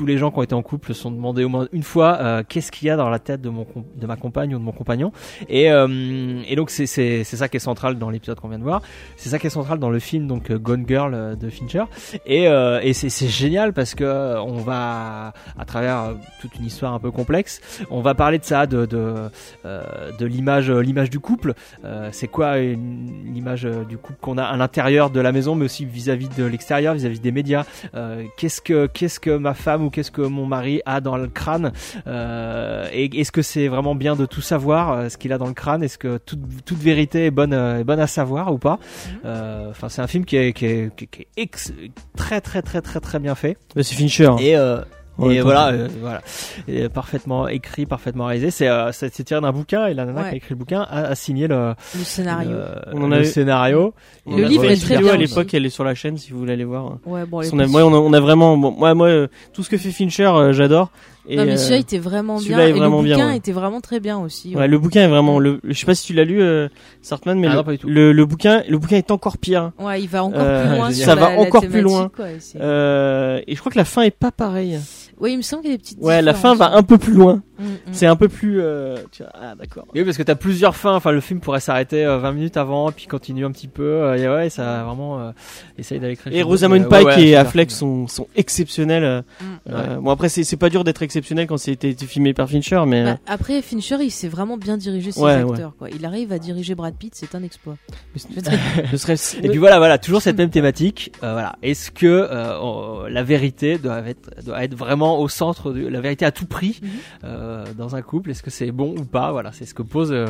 tous 0.01 0.07
les 0.07 0.17
gens 0.17 0.31
qui 0.31 0.39
ont 0.39 0.43
été 0.43 0.55
en 0.55 0.63
couple 0.63 0.95
se 0.95 1.03
sont 1.03 1.11
demandé 1.11 1.45
au 1.45 1.51
moins 1.51 1.69
une 1.73 1.83
fois 1.83 2.17
euh, 2.21 2.43
qu'est-ce 2.49 2.73
qu'il 2.73 2.89
y 2.89 2.91
a 2.91 2.97
dans 2.97 3.11
la 3.11 3.19
tête 3.19 3.43
de 3.43 3.51
mon 3.51 3.67
de 3.97 4.07
ma 4.07 4.17
compagne 4.17 4.55
ou 4.55 4.59
de 4.59 4.65
mon 4.65 4.73
compagnon 4.73 5.13
et 5.47 5.71
euh, 5.71 6.41
et 6.49 6.57
donc 6.57 6.71
c'est 6.71 6.87
ça 6.87 7.49
qui 7.51 7.59
est 7.59 7.61
central 7.61 7.99
dans 7.99 8.09
l'épisode 8.09 8.41
qu'on 8.41 8.49
vient 8.49 8.59
de 8.59 8.65
voir 8.65 8.81
c'est 9.19 9.29
ça 9.29 9.39
qui 9.39 9.49
est 9.49 9.51
central 9.51 9.79
dans 9.79 9.91
le 9.91 9.99
film 9.99 10.27
donc 10.27 10.51
euh, 10.51 10.59
Gone 10.59 10.87
Girl 10.89 11.37
de 11.39 11.51
Fincher 11.51 11.85
et, 12.25 12.45
et 12.45 12.93
c'est, 12.95 13.29
génial 13.29 13.75
parce 13.75 13.95
que 13.95 14.39
on 14.41 14.57
va 14.57 15.35
à 15.59 15.65
travers 15.67 16.15
toute 16.41 16.57
une 16.57 16.65
histoire 16.65 16.95
un 16.95 16.99
peu 16.99 17.11
complexe, 17.11 17.61
on 17.91 18.01
va 18.01 18.15
parler 18.15 18.39
de 18.39 18.45
ça, 18.45 18.67
de 18.67 18.87
de, 18.87 20.25
l'image 20.25 20.71
l'image 20.71 21.11
du 21.11 21.21
couple. 21.21 21.55
C'est 22.13 22.29
quoi 22.29 22.57
l'image 22.59 23.69
du 23.89 23.99
couple 23.99 24.19
qu'on 24.21 24.39
a 24.39 24.45
à 24.45 24.57
l'intérieur 24.57 25.11
de 25.11 25.21
la 25.21 25.33
maison, 25.33 25.55
mais 25.55 25.67
aussi 25.67 25.85
vis-à-vis 25.85 26.29
de 26.29 26.45
l'extérieur, 26.45 26.95
vis-à-vis 26.95 27.21
des 27.21 27.33
médias. 27.33 27.65
Qu'est-ce 28.37 28.61
que 28.61 28.87
qu'est-ce 28.87 29.21
que 29.21 29.37
ma 29.37 29.55
femme 29.55 29.85
ou 29.85 29.90
qu'est-ce 29.91 30.11
que 30.11 30.23
mon 30.23 30.47
mari 30.47 30.81
a 30.87 31.01
dans 31.01 31.17
le 31.17 31.29
crâne 31.29 31.73
Euh, 32.07 32.87
Et 32.93 33.21
est-ce 33.21 33.33
que 33.33 33.43
c'est 33.43 33.69
vraiment 33.69 33.95
bien 33.95 34.17
de 34.17 34.27
tout 34.27 34.41
savoir 34.41 34.93
euh, 34.93 35.09
ce 35.09 35.17
qu'il 35.17 35.33
a 35.33 35.39
dans 35.39 35.47
le 35.47 35.55
crâne 35.55 35.83
Est-ce 35.83 35.99
que 35.99 36.19
toute 36.19 36.41
toute 36.65 36.79
vérité 36.79 37.27
est 37.27 37.31
bonne 37.31 37.53
euh, 37.53 37.81
est 37.81 37.85
bonne 37.85 38.01
à 38.01 38.07
savoir 38.07 38.53
ou 38.53 38.59
pas 38.59 38.79
Euh, 39.25 39.71
Enfin, 39.71 39.89
c'est 39.89 40.03
un 40.03 40.07
film 40.07 40.25
qui 40.25 40.37
est 40.37 40.53
qui 40.53 40.67
est, 40.67 40.97
qui 40.97 41.05
est- 41.05 41.09
qui 41.09 41.23
est 41.23 41.29
ex- 41.37 41.73
très 42.17 42.41
très 42.41 42.63
très 42.63 42.81
très 42.81 43.01
très 43.01 43.19
bien 43.19 43.35
fait. 43.35 43.57
C'est 43.77 43.95
Fincher. 43.95 44.31
Et, 44.41 44.57
En 45.21 45.31
et 45.31 45.41
voilà, 45.41 45.69
euh, 45.69 45.89
voilà, 46.01 46.23
Et 46.69 46.89
parfaitement 46.89 47.47
écrit, 47.49 47.87
parfaitement 47.87 48.27
réalisé. 48.27 48.51
C'est 48.51 48.69
euh, 48.69 48.91
c'est 48.93 49.11
tiré 49.25 49.41
d'un 49.41 49.53
bouquin 49.53 49.87
et 49.87 49.95
la 49.95 50.05
nana 50.05 50.23
Ouais. 50.23 50.29
qui 50.29 50.35
a 50.35 50.37
écrit 50.37 50.51
le 50.51 50.57
bouquin 50.57 50.81
a, 50.83 51.03
a 51.09 51.15
signé 51.15 51.47
le, 51.49 51.75
Le 51.97 52.05
scénario. 52.05 52.51
le, 52.51 52.65
On 52.95 53.03
en 53.05 53.09
le 53.09 53.17
avait- 53.17 53.25
scénario. 53.25 53.95
On 54.27 54.37
Le 54.37 54.45
a 54.45 54.49
livre 54.49 54.65
est 54.65 54.77
très 54.77 54.95
vidéo 54.97 55.01
bien 55.07 55.15
à 55.15 55.17
l'époque, 55.17 55.53
elle 55.55 55.67
est 55.67 55.71
sur 55.71 55.85
la 55.85 55.95
chaîne 55.95 56.17
si 56.17 56.33
vous 56.33 56.39
voulez 56.39 56.53
aller 56.55 56.65
voir. 56.65 56.99
Ouais, 57.07 57.25
bon, 57.27 57.41
qu'on 57.49 57.59
a, 57.59 57.67
ouais, 57.67 57.83
on 57.83 57.93
a, 57.95 57.99
on 57.99 58.13
a 58.13 58.21
vraiment, 58.21 58.57
bon, 58.57 58.71
moi, 58.73 58.95
moi, 58.95 59.07
euh, 59.09 59.27
tout 59.53 59.63
ce 59.63 59.71
que 59.71 59.77
fait 59.77 59.91
Fincher, 59.91 60.25
euh, 60.27 60.53
j'adore. 60.53 60.91
Et, 61.29 61.37
non, 61.37 61.45
mais 61.45 61.53
euh, 61.53 61.57
celui-là 61.59 61.77
était 61.81 61.99
vraiment 61.99 62.37
bien. 62.37 62.45
celui-là 62.45 62.67
est 62.67 62.71
et 62.71 62.73
vraiment 62.73 62.99
le 62.99 63.05
bien, 63.05 63.17
bouquin 63.17 63.29
ouais. 63.29 63.37
était 63.37 63.53
vraiment 63.53 63.81
très 63.81 64.01
bien 64.01 64.19
aussi. 64.19 64.57
ouais, 64.57 64.67
le 64.67 64.79
bouquin 64.79 65.03
est 65.03 65.09
vraiment, 65.09 65.39
le, 65.39 65.61
je 65.65 65.75
sais 65.75 65.87
pas 65.87 65.95
si 65.95 66.07
tu 66.07 66.13
l'as 66.15 66.25
lu, 66.25 66.41
euh, 66.43 66.69
Sartman, 67.03 67.39
mais 67.39 67.47
Ah 67.47 67.51
le, 67.51 67.57
non, 67.57 67.65
pas 67.65 67.73
du 67.73 67.79
tout. 67.79 67.89
le, 67.89 68.13
le 68.13 68.25
bouquin, 68.27 68.63
le 68.69 68.79
bouquin 68.79 68.97
est 68.97 69.11
encore 69.11 69.37
pire. 69.39 69.71
Ouais, 69.79 70.01
il 70.01 70.09
va 70.09 70.25
encore 70.25 70.41
Euh, 70.43 70.67
plus 70.67 70.77
loin 70.77 70.91
sur 70.91 71.05
Ça 71.05 71.15
la- 71.15 71.21
va 71.21 71.35
la 71.35 71.41
encore 71.41 71.67
plus 71.67 71.83
loin. 71.83 72.11
quoi, 72.15 72.27
Euh, 72.61 73.41
et 73.47 73.55
je 73.55 73.61
crois 73.61 73.71
que 73.71 73.79
la 73.79 73.85
fin 73.85 74.03
est 74.03 74.11
pas 74.11 74.31
pareille. 74.33 74.79
Oui, 75.21 75.33
il 75.33 75.37
me 75.37 75.43
semble 75.43 75.63
qu'il 75.63 75.71
y 75.71 75.75
a 75.75 75.77
des 75.77 75.83
petites. 75.83 75.99
Ouais, 76.01 76.23
la 76.23 76.35
fin 76.35 76.55
va 76.55 76.73
un 76.75 76.83
peu 76.83 76.99
plus 76.99 77.13
loin. 77.13 77.43
Mm. 77.59 77.65
C'est 77.93 78.07
un 78.07 78.17
peu 78.17 78.29
plus, 78.29 78.61
euh, 78.61 78.97
tu 79.13 79.23
vois, 79.23 79.33
ah, 79.35 79.55
d'accord. 79.55 79.87
Oui, 79.95 80.05
parce 80.05 80.17
que 80.17 80.23
t'as 80.23 80.35
plusieurs 80.35 80.77
fins. 80.77 80.95
Enfin, 80.97 81.13
le 81.13 81.21
film 81.21 81.41
pourrait 81.41 81.61
s'arrêter 81.61 82.05
euh, 82.05 82.19
20 82.19 82.33
minutes 82.33 82.57
avant, 82.57 82.91
puis 82.93 83.07
continuer 83.07 83.45
un 83.45 83.53
petit 83.53 83.69
peu. 83.69 83.83
euh, 83.83 84.15
et 84.17 84.29
ouais, 84.29 84.51
ça 84.51 84.81
a 84.81 84.85
vraiment 84.85 85.21
euh, 85.21 85.31
essaye 85.79 85.99
d'aller 86.01 86.17
créer. 86.17 86.37
Et 86.39 86.43
Rosamund 86.43 86.89
Pike 86.89 87.19
et 87.19 87.37
Affleck 87.37 87.71
sont, 87.71 88.07
sont 88.09 88.27
exceptionnels. 88.37 89.05
euh, 89.05 89.21
Mm. 89.41 89.45
euh, 89.73 89.97
bon 89.97 90.11
après 90.11 90.29
c'est 90.29 90.45
c'est 90.45 90.57
pas 90.57 90.69
dur 90.71 90.85
d'être 90.85 91.03
exceptionnel 91.03 91.47
quand 91.47 91.57
c'était 91.57 91.91
été 91.91 92.07
filmé 92.07 92.33
par 92.35 92.49
Fincher, 92.49 92.83
mais 92.87 93.05
Bah, 93.05 93.19
après, 93.27 93.61
Fincher, 93.63 93.97
il 94.01 94.11
sait 94.11 94.29
vraiment 94.29 94.57
bien 94.57 94.77
diriger 94.77 95.13
ses 95.13 95.21
Ouais, 95.21 95.33
acteurs. 95.33 95.75
Quoi. 95.79 95.89
Il 95.91 96.05
arrive 96.07 96.33
à 96.33 96.39
diriger 96.39 96.75
Brad 96.75 96.95
Pitt, 96.95 97.15
c'est 97.15 97.35
un 97.35 97.43
exploit. 97.43 97.77
Et 99.43 99.49
puis 99.49 99.59
voilà, 99.59 99.79
voilà, 99.79 99.99
toujours 99.99 100.23
cette 100.23 100.37
même 100.39 100.51
thématique. 100.51 101.13
Euh, 101.23 101.33
voilà, 101.33 101.57
est-ce 101.63 101.91
que 101.91 102.07
euh, 102.07 102.59
oh, 102.61 103.03
la 103.09 103.23
vérité 103.23 103.79
doit 103.79 103.99
être, 104.07 104.31
doit 104.45 104.63
être 104.65 104.75
vraiment 104.75 105.21
au 105.21 105.29
centre 105.29 105.73
de 105.73 105.87
la 105.87 106.01
vérité 106.01 106.25
à 106.25 106.31
tout 106.33 106.47
prix 106.47 106.81
Mhm. 106.83 106.89
euh, 107.25 107.65
dans 107.81 107.97
un 107.97 108.03
couple 108.03 108.31
Est-ce 108.31 108.43
que 108.43 108.51
c'est 108.51 108.71
bon 108.71 108.95
ou 108.97 109.05
pas? 109.05 109.33
Voilà, 109.33 109.51
c'est 109.53 109.65
ce 109.65 109.75
que 109.75 109.83
pose, 109.83 110.13
euh, 110.13 110.27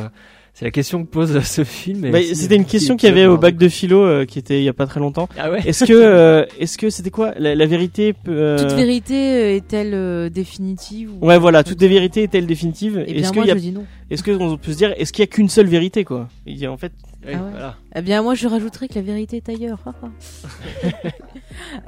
c'est 0.53 0.65
la 0.65 0.71
question 0.71 1.03
que 1.03 1.09
pose 1.09 1.39
ce 1.43 1.63
film. 1.63 2.09
Bah, 2.11 2.19
c'était 2.33 2.55
une 2.55 2.61
euh, 2.63 2.65
question 2.65 2.95
qui- 2.95 3.01
qu'il 3.01 3.09
y 3.09 3.11
avait 3.11 3.27
au 3.27 3.37
bac 3.37 3.57
de 3.57 3.67
philo 3.69 4.01
euh, 4.03 4.25
qui 4.25 4.39
était 4.39 4.59
il 4.59 4.63
y 4.63 4.69
a 4.69 4.73
pas 4.73 4.87
très 4.87 4.99
longtemps. 4.99 5.29
Ah 5.37 5.51
ouais? 5.51 5.59
Est-ce 5.65 5.85
que 5.85 5.93
euh, 5.93 6.45
est-ce 6.59 6.77
que 6.77 6.89
c'était 6.89 7.09
quoi? 7.11 7.33
La, 7.37 7.53
la 7.53 7.65
vérité 7.65 8.13
peut, 8.13 8.31
euh, 8.31 8.57
Toute 8.57 8.71
vérité 8.77 9.13
euh, 9.15 9.55
est-elle 9.57 9.93
euh, 9.93 10.29
définitive 10.29 11.11
ou- 11.21 11.25
Ouais 11.27 11.37
voilà, 11.37 11.63
toute 11.63 11.79
vérité 11.81 12.23
est-elle 12.23 12.47
définitive? 12.47 12.93
Bien, 12.93 13.03
Est-ce 13.05 13.33
y 13.35 13.51
a 13.51 13.55
je 13.55 13.59
dis 13.59 13.71
non. 13.71 13.85
est-ce 14.09 14.23
qu'on 14.23 14.57
peut 14.57 14.71
se 14.71 14.77
dire 14.77 14.93
est-ce 14.97 15.11
qu'il 15.13 15.21
y 15.21 15.27
a 15.27 15.27
qu'une 15.27 15.49
seule 15.49 15.67
vérité 15.67 16.03
quoi? 16.03 16.27
Il 16.45 16.57
y 16.57 16.65
a 16.65 16.71
en 16.71 16.77
fait 16.77 16.91
Oui, 17.25 17.33
Ah 17.35 17.43
ouais. 17.43 17.51
voilà. 17.51 17.75
Eh 17.95 18.01
bien, 18.01 18.21
moi, 18.23 18.33
je 18.35 18.47
rajouterais 18.47 18.87
que 18.87 18.95
la 18.95 19.01
vérité 19.01 19.37
est 19.37 19.49
ailleurs. 19.49 19.83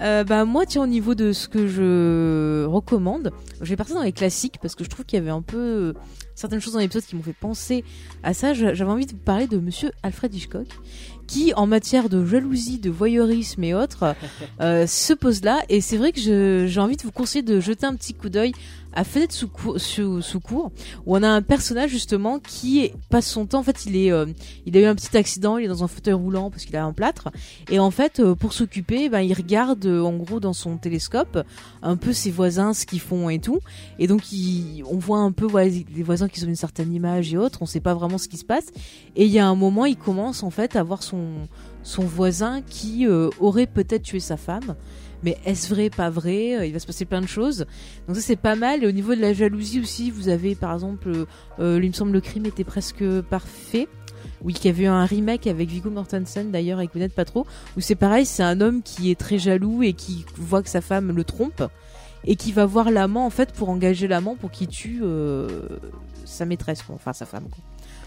euh, 0.01 0.23
bah, 0.23 0.45
moi, 0.45 0.65
tiens, 0.65 0.83
au 0.83 0.87
niveau 0.87 1.15
de 1.15 1.31
ce 1.31 1.47
que 1.47 1.67
je 1.67 2.65
recommande, 2.65 3.31
je 3.61 3.69
vais 3.69 3.75
partir 3.75 3.95
dans 3.95 4.03
les 4.03 4.11
classiques 4.11 4.57
parce 4.61 4.75
que 4.75 4.83
je 4.83 4.89
trouve 4.89 5.05
qu'il 5.05 5.17
y 5.17 5.21
avait 5.21 5.31
un 5.31 5.41
peu 5.41 5.57
euh, 5.57 5.93
certaines 6.35 6.59
choses 6.59 6.73
dans 6.73 6.79
l'épisode 6.79 7.03
qui 7.03 7.15
m'ont 7.15 7.23
fait 7.23 7.33
penser 7.33 7.83
à 8.23 8.33
ça. 8.33 8.53
J'avais 8.53 8.83
envie 8.83 9.05
de 9.05 9.11
vous 9.11 9.17
parler 9.17 9.47
de 9.47 9.57
Monsieur 9.57 9.91
Alfred 10.03 10.33
Hitchcock, 10.33 10.67
qui, 11.27 11.53
en 11.55 11.67
matière 11.67 12.09
de 12.09 12.25
jalousie, 12.25 12.79
de 12.79 12.89
voyeurisme 12.89 13.63
et 13.63 13.73
autres, 13.73 14.15
euh, 14.61 14.87
se 14.87 15.13
pose 15.13 15.43
là. 15.43 15.61
Et 15.69 15.81
c'est 15.81 15.97
vrai 15.97 16.11
que 16.11 16.19
j'ai 16.67 16.79
envie 16.79 16.97
de 16.97 17.03
vous 17.03 17.11
conseiller 17.11 17.43
de 17.43 17.59
jeter 17.59 17.85
un 17.85 17.95
petit 17.95 18.13
coup 18.13 18.29
d'œil 18.29 18.53
à 18.93 19.03
Fenêtre 19.03 19.33
sous, 19.33 19.47
cour, 19.47 19.79
sous, 19.79 20.21
où 20.55 20.71
on 21.05 21.23
a 21.23 21.27
un 21.27 21.41
personnage 21.41 21.89
justement 21.89 22.39
qui 22.39 22.91
passe 23.09 23.27
son 23.27 23.45
temps. 23.45 23.59
En 23.59 23.63
fait, 23.63 23.85
il 23.85 23.95
est, 23.95 24.11
euh, 24.11 24.25
il 24.65 24.77
a 24.77 24.81
eu 24.81 24.85
un 24.85 24.95
petit 24.95 25.15
accident, 25.17 25.57
il 25.57 25.65
est 25.65 25.67
dans 25.67 25.83
un 25.83 25.87
fauteuil 25.87 26.13
roulant 26.13 26.49
parce 26.49 26.65
qu'il 26.65 26.75
a 26.75 26.85
un 26.85 26.93
plâtre. 26.93 27.29
Et 27.69 27.79
en 27.79 27.91
fait, 27.91 28.19
euh, 28.19 28.35
pour 28.35 28.53
s'occuper, 28.53 29.09
ben, 29.09 29.21
il 29.21 29.33
regarde 29.33 29.85
euh, 29.85 30.01
en 30.01 30.15
gros 30.17 30.39
dans 30.39 30.53
son 30.53 30.77
télescope 30.77 31.43
un 31.81 31.97
peu 31.97 32.13
ses 32.13 32.31
voisins, 32.31 32.73
ce 32.73 32.85
qu'ils 32.85 32.99
font 32.99 33.29
et 33.29 33.39
tout. 33.39 33.59
Et 33.99 34.07
donc, 34.07 34.31
il, 34.31 34.83
on 34.89 34.97
voit 34.97 35.19
un 35.19 35.31
peu 35.31 35.45
voilà, 35.45 35.69
les 35.69 36.03
voisins 36.03 36.27
qui 36.27 36.43
ont 36.43 36.47
une 36.47 36.55
certaine 36.55 36.93
image 36.93 37.33
et 37.33 37.37
autres. 37.37 37.59
On 37.61 37.65
sait 37.65 37.79
pas 37.79 37.93
vraiment 37.93 38.17
ce 38.17 38.27
qui 38.27 38.37
se 38.37 38.45
passe. 38.45 38.67
Et 39.15 39.25
il 39.25 39.31
y 39.31 39.39
a 39.39 39.47
un 39.47 39.55
moment, 39.55 39.85
il 39.85 39.97
commence 39.97 40.43
en 40.43 40.49
fait 40.49 40.75
à 40.75 40.83
voir 40.83 41.03
son, 41.03 41.47
son 41.83 42.03
voisin 42.03 42.61
qui 42.61 43.05
euh, 43.07 43.29
aurait 43.39 43.67
peut-être 43.67 44.03
tué 44.03 44.19
sa 44.19 44.37
femme. 44.37 44.75
Mais 45.23 45.37
est-ce 45.45 45.69
vrai, 45.73 45.89
pas 45.89 46.09
vrai 46.09 46.57
Euh, 46.57 46.65
Il 46.65 46.73
va 46.73 46.79
se 46.79 46.85
passer 46.85 47.05
plein 47.05 47.21
de 47.21 47.27
choses. 47.27 47.65
Donc 48.07 48.15
ça 48.15 48.21
c'est 48.21 48.35
pas 48.35 48.55
mal. 48.55 48.83
Et 48.83 48.87
au 48.87 48.91
niveau 48.91 49.15
de 49.15 49.21
la 49.21 49.33
jalousie 49.33 49.79
aussi, 49.79 50.11
vous 50.11 50.29
avez 50.29 50.55
par 50.55 50.73
exemple, 50.73 51.09
euh, 51.09 51.25
euh, 51.59 51.79
il 51.81 51.87
me 51.89 51.93
semble 51.93 52.11
le 52.11 52.21
crime 52.21 52.45
était 52.45 52.63
presque 52.63 53.03
parfait. 53.21 53.87
Oui, 54.41 54.53
qu'il 54.53 54.65
y 54.65 54.69
avait 54.69 54.83
eu 54.83 54.87
un 54.87 55.05
remake 55.05 55.47
avec 55.47 55.69
Viggo 55.69 55.89
Mortensen 55.89 56.51
d'ailleurs 56.51 56.79
avec 56.79 56.91
Gwyneth 56.91 57.13
Paltrow 57.13 57.45
où 57.77 57.81
c'est 57.81 57.95
pareil, 57.95 58.25
c'est 58.25 58.43
un 58.43 58.59
homme 58.61 58.81
qui 58.81 59.09
est 59.09 59.19
très 59.19 59.37
jaloux 59.37 59.83
et 59.83 59.93
qui 59.93 60.25
voit 60.35 60.61
que 60.61 60.69
sa 60.69 60.81
femme 60.81 61.11
le 61.13 61.23
trompe 61.23 61.63
et 62.25 62.35
qui 62.35 62.51
va 62.51 62.65
voir 62.65 62.91
l'amant 62.91 63.25
en 63.25 63.29
fait 63.29 63.53
pour 63.53 63.69
engager 63.69 64.07
l'amant 64.07 64.35
pour 64.35 64.51
qu'il 64.51 64.67
tue 64.67 65.01
sa 66.25 66.45
maîtresse 66.45 66.83
enfin 66.89 67.13
sa 67.13 67.25
femme 67.25 67.47
quoi. 67.49 67.63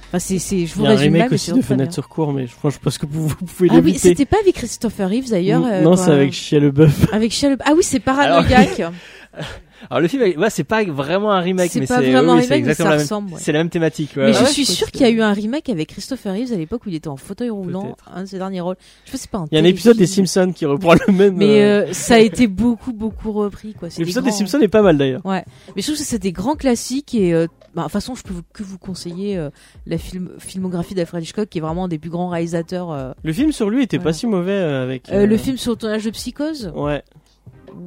Enfin 0.08 0.18
c'est 0.20 0.38
c'est 0.38 0.58
je 0.58 0.62
Il 0.62 0.68
vous 0.74 0.82
y 0.84 0.86
a 0.86 0.90
un 0.90 0.94
résume 0.94 1.12
là 1.14 1.18
remake 1.24 1.30
mais 1.30 1.34
aussi 1.34 1.46
c'est 1.46 1.52
de 1.56 1.62
Fenêtre 1.62 1.92
sur 1.94 2.08
cour, 2.08 2.32
mais 2.32 2.46
je 2.46 2.52
pense, 2.60 2.74
je 2.74 2.78
pense 2.78 2.96
que 2.98 3.06
vous, 3.06 3.28
vous 3.28 3.34
pouvez 3.34 3.68
Ah 3.70 3.74
oui, 3.76 3.82
l'éviter. 3.86 4.08
c'était 4.10 4.24
pas 4.26 4.36
avec 4.40 4.54
Christopher 4.54 5.08
Reeves 5.10 5.30
d'ailleurs. 5.30 5.64
euh, 5.66 5.82
non, 5.82 5.90
quand- 5.90 5.96
c'est 5.96 6.12
avec 6.12 6.32
Shia 6.32 6.60
LeBeouf. 6.60 7.12
avec 7.12 7.32
Shia. 7.32 7.56
Ah 7.64 7.72
oui, 7.76 7.82
c'est 7.82 8.00
Paranoïaque. 8.00 8.82
Alors 9.90 10.00
le 10.00 10.08
film, 10.08 10.22
ouais, 10.22 10.50
c'est 10.50 10.64
pas 10.64 10.82
vraiment 10.84 11.32
un 11.32 11.40
remake, 11.40 11.70
c'est 11.70 11.80
mais 11.80 11.86
pas 11.86 11.98
c'est 12.00 12.10
vraiment 12.12 12.34
oui, 12.34 12.38
un 12.38 12.42
c'est 12.42 12.54
remake, 12.54 12.64
mais 12.64 12.70
exactement 12.70 12.86
ça 12.86 12.90
la 12.90 12.96
même. 12.96 13.04
ressemble. 13.04 13.32
ouais. 13.32 13.38
C'est 13.40 13.52
la 13.52 13.58
même 13.60 13.70
thématique. 13.70 14.10
ouais, 14.16 14.26
mais 14.30 14.36
ouais. 14.38 14.44
je 14.46 14.50
suis 14.50 14.64
sûr 14.66 14.90
qu'il 14.90 15.02
y 15.02 15.04
a 15.04 15.10
eu 15.10 15.20
un 15.22 15.32
remake 15.32 15.68
avec 15.68 15.88
Christopher 15.88 16.32
Reeves 16.34 16.52
à 16.52 16.56
l'époque 16.56 16.86
où 16.86 16.88
il 16.88 16.94
était 16.94 17.08
en 17.08 17.16
fauteuil 17.16 17.50
roulant, 17.50 17.96
un 18.12 18.22
de 18.22 18.26
ses 18.26 18.38
derniers 18.38 18.60
rôles. 18.60 18.76
Je 19.04 19.10
sais 19.10 19.12
pas, 19.12 19.18
c'est 19.18 19.30
pas 19.30 19.38
un 19.38 19.44
Il 19.50 19.54
y 19.56 19.60
a 19.60 19.62
un 19.62 19.66
épisode 19.66 19.96
des. 19.96 20.06
Simpsons 20.06 20.52
qui 20.54 20.64
reprend 20.66 20.94
le 21.06 21.12
même. 21.12 21.36
Mais 21.36 21.62
euh, 21.62 21.84
euh, 21.86 21.92
ça 21.92 22.14
a 22.14 22.18
été 22.18 22.46
beaucoup, 22.46 22.92
beaucoup 22.92 23.32
repris, 23.32 23.74
quoi. 23.74 23.88
L'épisode 23.98 24.24
des 24.24 24.30
Simpsons 24.30 24.60
est 24.60 24.68
pas 24.68 24.82
mal 24.82 24.96
d'ailleurs. 24.96 25.24
Ouais. 25.24 25.44
Mais 25.74 25.82
je 25.82 25.86
trouve 25.88 25.98
que 25.98 26.04
c'est 26.04 26.18
des 26.18 26.32
grands 26.32 26.54
classiques 26.56 27.14
et, 27.14 27.34
euh, 27.34 27.46
bah, 27.74 27.82
de 27.82 27.86
toute 27.86 27.92
façon, 27.92 28.14
je 28.14 28.22
peux 28.22 28.34
que 28.54 28.62
vous 28.62 28.78
conseiller 28.78 29.36
euh, 29.36 29.50
la 29.86 29.98
film, 29.98 30.30
filmographie 30.38 30.94
d'Alfred 30.94 31.22
Hitchcock, 31.22 31.48
qui 31.48 31.58
est 31.58 31.60
vraiment 31.60 31.84
un 31.84 31.88
des 31.88 31.98
plus 31.98 32.08
grands 32.10 32.28
réalisateurs. 32.28 33.14
Le 33.22 33.32
film 33.32 33.52
sur 33.52 33.68
lui 33.68 33.82
était 33.82 33.98
Voilà. 33.98 34.10
pas 34.10 34.12
si 34.14 34.26
mauvais 34.26 34.56
avec. 34.56 35.08
Le 35.12 35.36
film 35.36 35.56
sur 35.58 35.72
le 35.72 35.76
tournage 35.76 36.04
de 36.04 36.10
Psychose, 36.10 36.72
Ouais. 36.74 37.02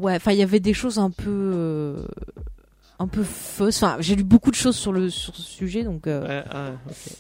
Ouais. 0.02 0.16
Enfin, 0.16 0.32
il 0.32 0.38
y 0.38 0.44
avait 0.44 0.60
des 0.60 0.74
choses 0.74 0.98
un 1.00 1.10
peu, 1.12 1.26
euh, 1.56 1.98
un 3.00 3.08
peu 3.08 3.24
fausses. 3.24 3.82
Enfin, 3.82 3.98
j'ai 4.00 4.16
lu 4.16 4.24
beaucoup 4.24 4.52
de 4.52 4.56
choses 4.56 4.76
sur 4.76 4.92
le 4.92 5.10
sur 5.10 5.36
ce 5.36 5.42
sujet, 5.42 5.84
donc. 5.84 6.06
euh, 6.08 6.28
Ouais, 6.28 6.44
ah. 6.52 6.72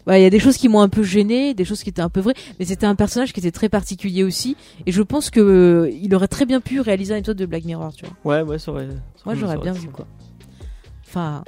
Ouais, 0.07 0.19
il 0.21 0.23
y 0.23 0.27
a 0.27 0.29
des 0.29 0.39
choses 0.39 0.57
qui 0.57 0.67
m'ont 0.69 0.81
un 0.81 0.89
peu 0.89 1.03
gêné, 1.03 1.53
des 1.53 1.65
choses 1.65 1.83
qui 1.83 1.89
étaient 1.89 2.01
un 2.01 2.09
peu 2.09 2.19
vraies, 2.19 2.33
mais 2.59 2.65
c'était 2.65 2.85
un 2.85 2.95
personnage 2.95 3.33
qui 3.33 3.39
était 3.39 3.51
très 3.51 3.69
particulier 3.69 4.23
aussi, 4.23 4.55
et 4.85 4.91
je 4.91 5.01
pense 5.01 5.29
que 5.29 5.39
euh, 5.39 5.89
il 5.91 6.13
aurait 6.15 6.27
très 6.27 6.45
bien 6.45 6.59
pu 6.61 6.79
réaliser 6.81 7.13
un 7.13 7.17
épisode 7.17 7.37
de 7.37 7.45
Black 7.45 7.63
Mirror, 7.65 7.93
tu 7.93 8.05
vois. 8.05 8.37
Ouais, 8.37 8.41
ouais, 8.43 8.59
ça 8.59 8.71
aurait. 8.71 8.87
ça 8.87 9.23
Moi, 9.25 9.35
j'aurais 9.35 9.57
bien 9.57 9.73
vu 9.73 9.87
quoi. 9.89 10.05
Enfin, 11.07 11.43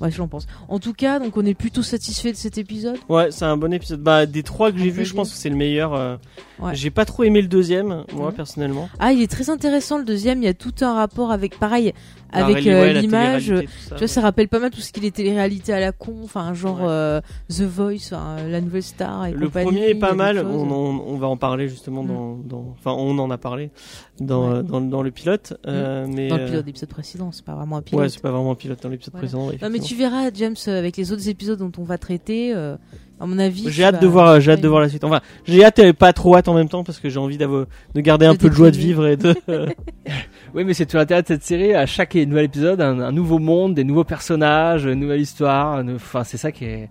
ouais, 0.00 0.10
j'en 0.10 0.28
pense. 0.28 0.46
En 0.68 0.78
tout 0.78 0.92
cas, 0.92 1.18
donc 1.18 1.36
on 1.36 1.44
est 1.44 1.54
plutôt 1.54 1.82
satisfait 1.82 2.32
de 2.32 2.36
cet 2.36 2.58
épisode. 2.58 2.96
Ouais, 3.08 3.30
c'est 3.30 3.44
un 3.44 3.56
bon 3.56 3.72
épisode. 3.72 4.00
Bah, 4.00 4.26
des 4.26 4.42
trois 4.42 4.72
que 4.72 4.78
j'ai 4.78 4.90
On 4.90 4.94
vus, 4.94 5.04
je 5.04 5.14
pense 5.14 5.30
que 5.30 5.36
c'est 5.36 5.50
le 5.50 5.56
meilleur. 5.56 5.94
euh, 5.94 6.16
Ouais. 6.60 6.72
J'ai 6.76 6.90
pas 6.90 7.04
trop 7.04 7.24
aimé 7.24 7.42
le 7.42 7.48
deuxième, 7.48 8.04
moi, 8.12 8.28
Mhm. 8.28 8.32
personnellement. 8.34 8.88
Ah, 9.00 9.12
il 9.12 9.20
est 9.20 9.26
très 9.30 9.50
intéressant 9.50 9.98
le 9.98 10.04
deuxième. 10.04 10.40
Il 10.40 10.44
y 10.44 10.48
a 10.48 10.54
tout 10.54 10.72
un 10.82 10.94
rapport 10.94 11.32
avec, 11.32 11.58
pareil, 11.58 11.92
La 12.32 12.44
avec 12.46 12.64
euh, 12.68 12.80
ouais, 12.80 12.92
l'image. 12.94 13.52
Tu 13.88 13.94
vois, 13.98 14.06
ça 14.06 14.20
rappelle 14.20 14.46
pas 14.48 14.60
mal 14.60 14.70
tout 14.70 14.80
ce 14.80 14.92
qui 14.92 15.04
est 15.04 15.10
télé-réalité 15.10 15.72
à 15.72 15.80
la 15.80 15.90
con, 15.90 16.14
enfin 16.22 16.54
genre 16.54 16.78
euh, 16.82 17.20
The 17.50 17.62
Voice, 17.62 18.06
enfin, 18.12 18.36
la 18.48 18.60
nouvelle 18.60 18.84
star 18.84 19.26
et 19.26 19.32
Le 19.32 19.46
compagnie, 19.46 19.64
premier 19.66 19.88
est 19.90 19.94
pas 19.96 20.14
mal, 20.14 20.46
on, 20.46 20.70
en- 20.70 21.02
on 21.04 21.16
va 21.16 21.26
en 21.26 21.36
parler 21.36 21.68
justement 21.68 22.04
Mm. 22.04 22.06
dans, 22.08 22.34
dans- 22.44 22.74
Enfin, 22.78 22.92
on 22.92 23.18
en 23.18 23.30
a 23.32 23.36
parlé 23.38 23.70
dans, 24.20 24.48
Ouais. 24.50 24.56
euh, 24.58 24.62
dans, 24.62 24.80
dans 24.80 25.02
le 25.02 25.10
pilote. 25.10 25.54
euh, 25.66 26.06
mais, 26.08 26.28
Dans 26.28 26.36
le 26.36 26.42
euh, 26.42 26.46
pilote 26.48 26.64
d'épisode 26.64 26.88
précédent, 26.88 27.30
c'est 27.32 27.44
pas 27.44 27.54
vraiment 27.54 27.76
un 27.78 27.82
pilote. 27.82 28.00
Ouais, 28.02 28.08
c'est 28.08 28.22
pas 28.22 28.30
vraiment 28.30 28.52
un 28.52 28.54
pilote 28.56 28.82
dans 28.82 28.88
l'épisode 28.88 29.12
Voilà. 29.14 29.28
précédent. 29.28 29.50
Non 29.66 29.70
mais 29.72 29.78
tu 29.80 29.94
verras 29.96 30.30
James 30.34 30.54
euh, 30.68 30.78
avec 30.78 30.96
les 30.96 31.12
autres 31.12 31.28
épisodes 31.28 31.58
dont 31.58 31.72
on 31.78 31.84
va 31.84 31.98
traiter. 31.98 32.52
euh, 32.54 32.76
à 33.20 33.26
mon 33.26 33.38
avis. 33.38 33.66
J'ai 33.70 33.84
hâte 33.84 33.94
vas- 33.94 34.00
de 34.00 34.06
voir, 34.08 34.40
j'ai 34.40 34.50
hâte 34.50 34.58
de 34.60 34.64
ouais. 34.64 34.68
voir 34.70 34.80
la 34.80 34.88
suite. 34.88 35.04
Enfin, 35.04 35.20
j'ai 35.46 35.64
hâte 35.64 35.78
et 35.78 35.92
pas 35.92 36.12
trop 36.12 36.36
hâte 36.36 36.48
en 36.48 36.54
même 36.54 36.68
temps 36.68 36.82
parce 36.82 36.98
que 36.98 37.08
j'ai 37.08 37.20
envie 37.20 37.38
d'avoir- 37.38 37.66
de 37.94 38.00
garder 38.00 38.26
un 38.26 38.32
De 38.34 38.38
peu 38.38 38.48
de 38.50 38.54
joie 38.54 38.72
de 38.72 38.76
vivre 38.76 39.06
et 39.06 39.16
de. 39.16 39.34
Oui, 40.54 40.64
mais 40.64 40.74
c'est 40.74 40.86
tout 40.86 40.96
l'intérêt 40.96 41.22
de 41.22 41.26
cette 41.28 41.42
série. 41.44 41.74
À 41.74 41.86
chaque 41.86 42.14
nouvel 42.14 42.44
épisode, 42.46 42.80
un, 42.80 43.00
un 43.00 43.12
nouveau 43.12 43.38
monde, 43.38 43.74
des 43.74 43.84
nouveaux 43.84 44.04
personnages, 44.04 44.84
une 44.84 45.00
nouvelle 45.00 45.20
histoire. 45.20 45.80
une- 45.80 45.94
Enfin, 45.96 46.24
c'est 46.24 46.36
ça 46.36 46.52
qui 46.52 46.64
est, 46.64 46.88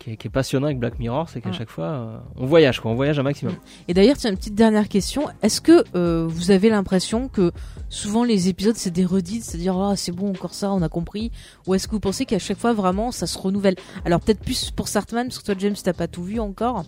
qui 0.00 0.12
est, 0.12 0.16
qui 0.16 0.26
est 0.26 0.30
passionnant 0.30 0.66
avec 0.66 0.78
Black 0.80 0.98
Mirror, 0.98 1.28
c'est 1.28 1.40
qu'à 1.40 1.50
Ouais. 1.50 1.54
chaque 1.56 1.68
fois, 1.68 1.84
euh, 1.84 2.18
on 2.36 2.46
voyage, 2.46 2.80
quoi. 2.80 2.90
On 2.90 2.94
voyage 2.94 3.18
un 3.18 3.22
maximum. 3.22 3.54
Et 3.86 3.94
d'ailleurs, 3.94 4.16
tiens, 4.16 4.30
une 4.30 4.36
petite 4.36 4.54
dernière 4.56 4.88
question. 4.88 5.28
Est-ce 5.42 5.60
que 5.60 5.84
euh, 5.94 6.26
vous 6.28 6.50
avez 6.50 6.70
l'impression 6.70 7.28
que 7.28 7.52
souvent 7.90 8.24
les 8.24 8.48
épisodes 8.48 8.76
c'est 8.76 8.90
des 8.90 9.04
redites, 9.04 9.44
c'est-à-dire 9.44 9.76
ah 9.78 9.94
c'est 9.96 10.10
bon 10.12 10.30
encore 10.30 10.54
ça, 10.54 10.72
on 10.72 10.80
a 10.82 10.88
compris, 10.88 11.30
ou 11.66 11.74
est-ce 11.74 11.86
que 11.86 11.92
vous 11.92 12.00
pensez 12.00 12.24
qu'à 12.24 12.38
chaque 12.38 12.58
fois 12.58 12.72
vraiment 12.72 13.12
ça 13.12 13.26
se 13.26 13.36
renouvelle? 13.38 13.76
Alors 14.04 14.20
peut-être 14.20 14.40
plus 14.40 14.70
pour 14.70 14.88
Sartman, 14.88 15.28
parce 15.28 15.38
que 15.38 15.44
toi 15.44 15.54
James 15.58 15.76
t'as 15.82 15.92
pas 15.92 16.08
tout 16.08 16.24
vu 16.24 16.40
encore. 16.40 16.84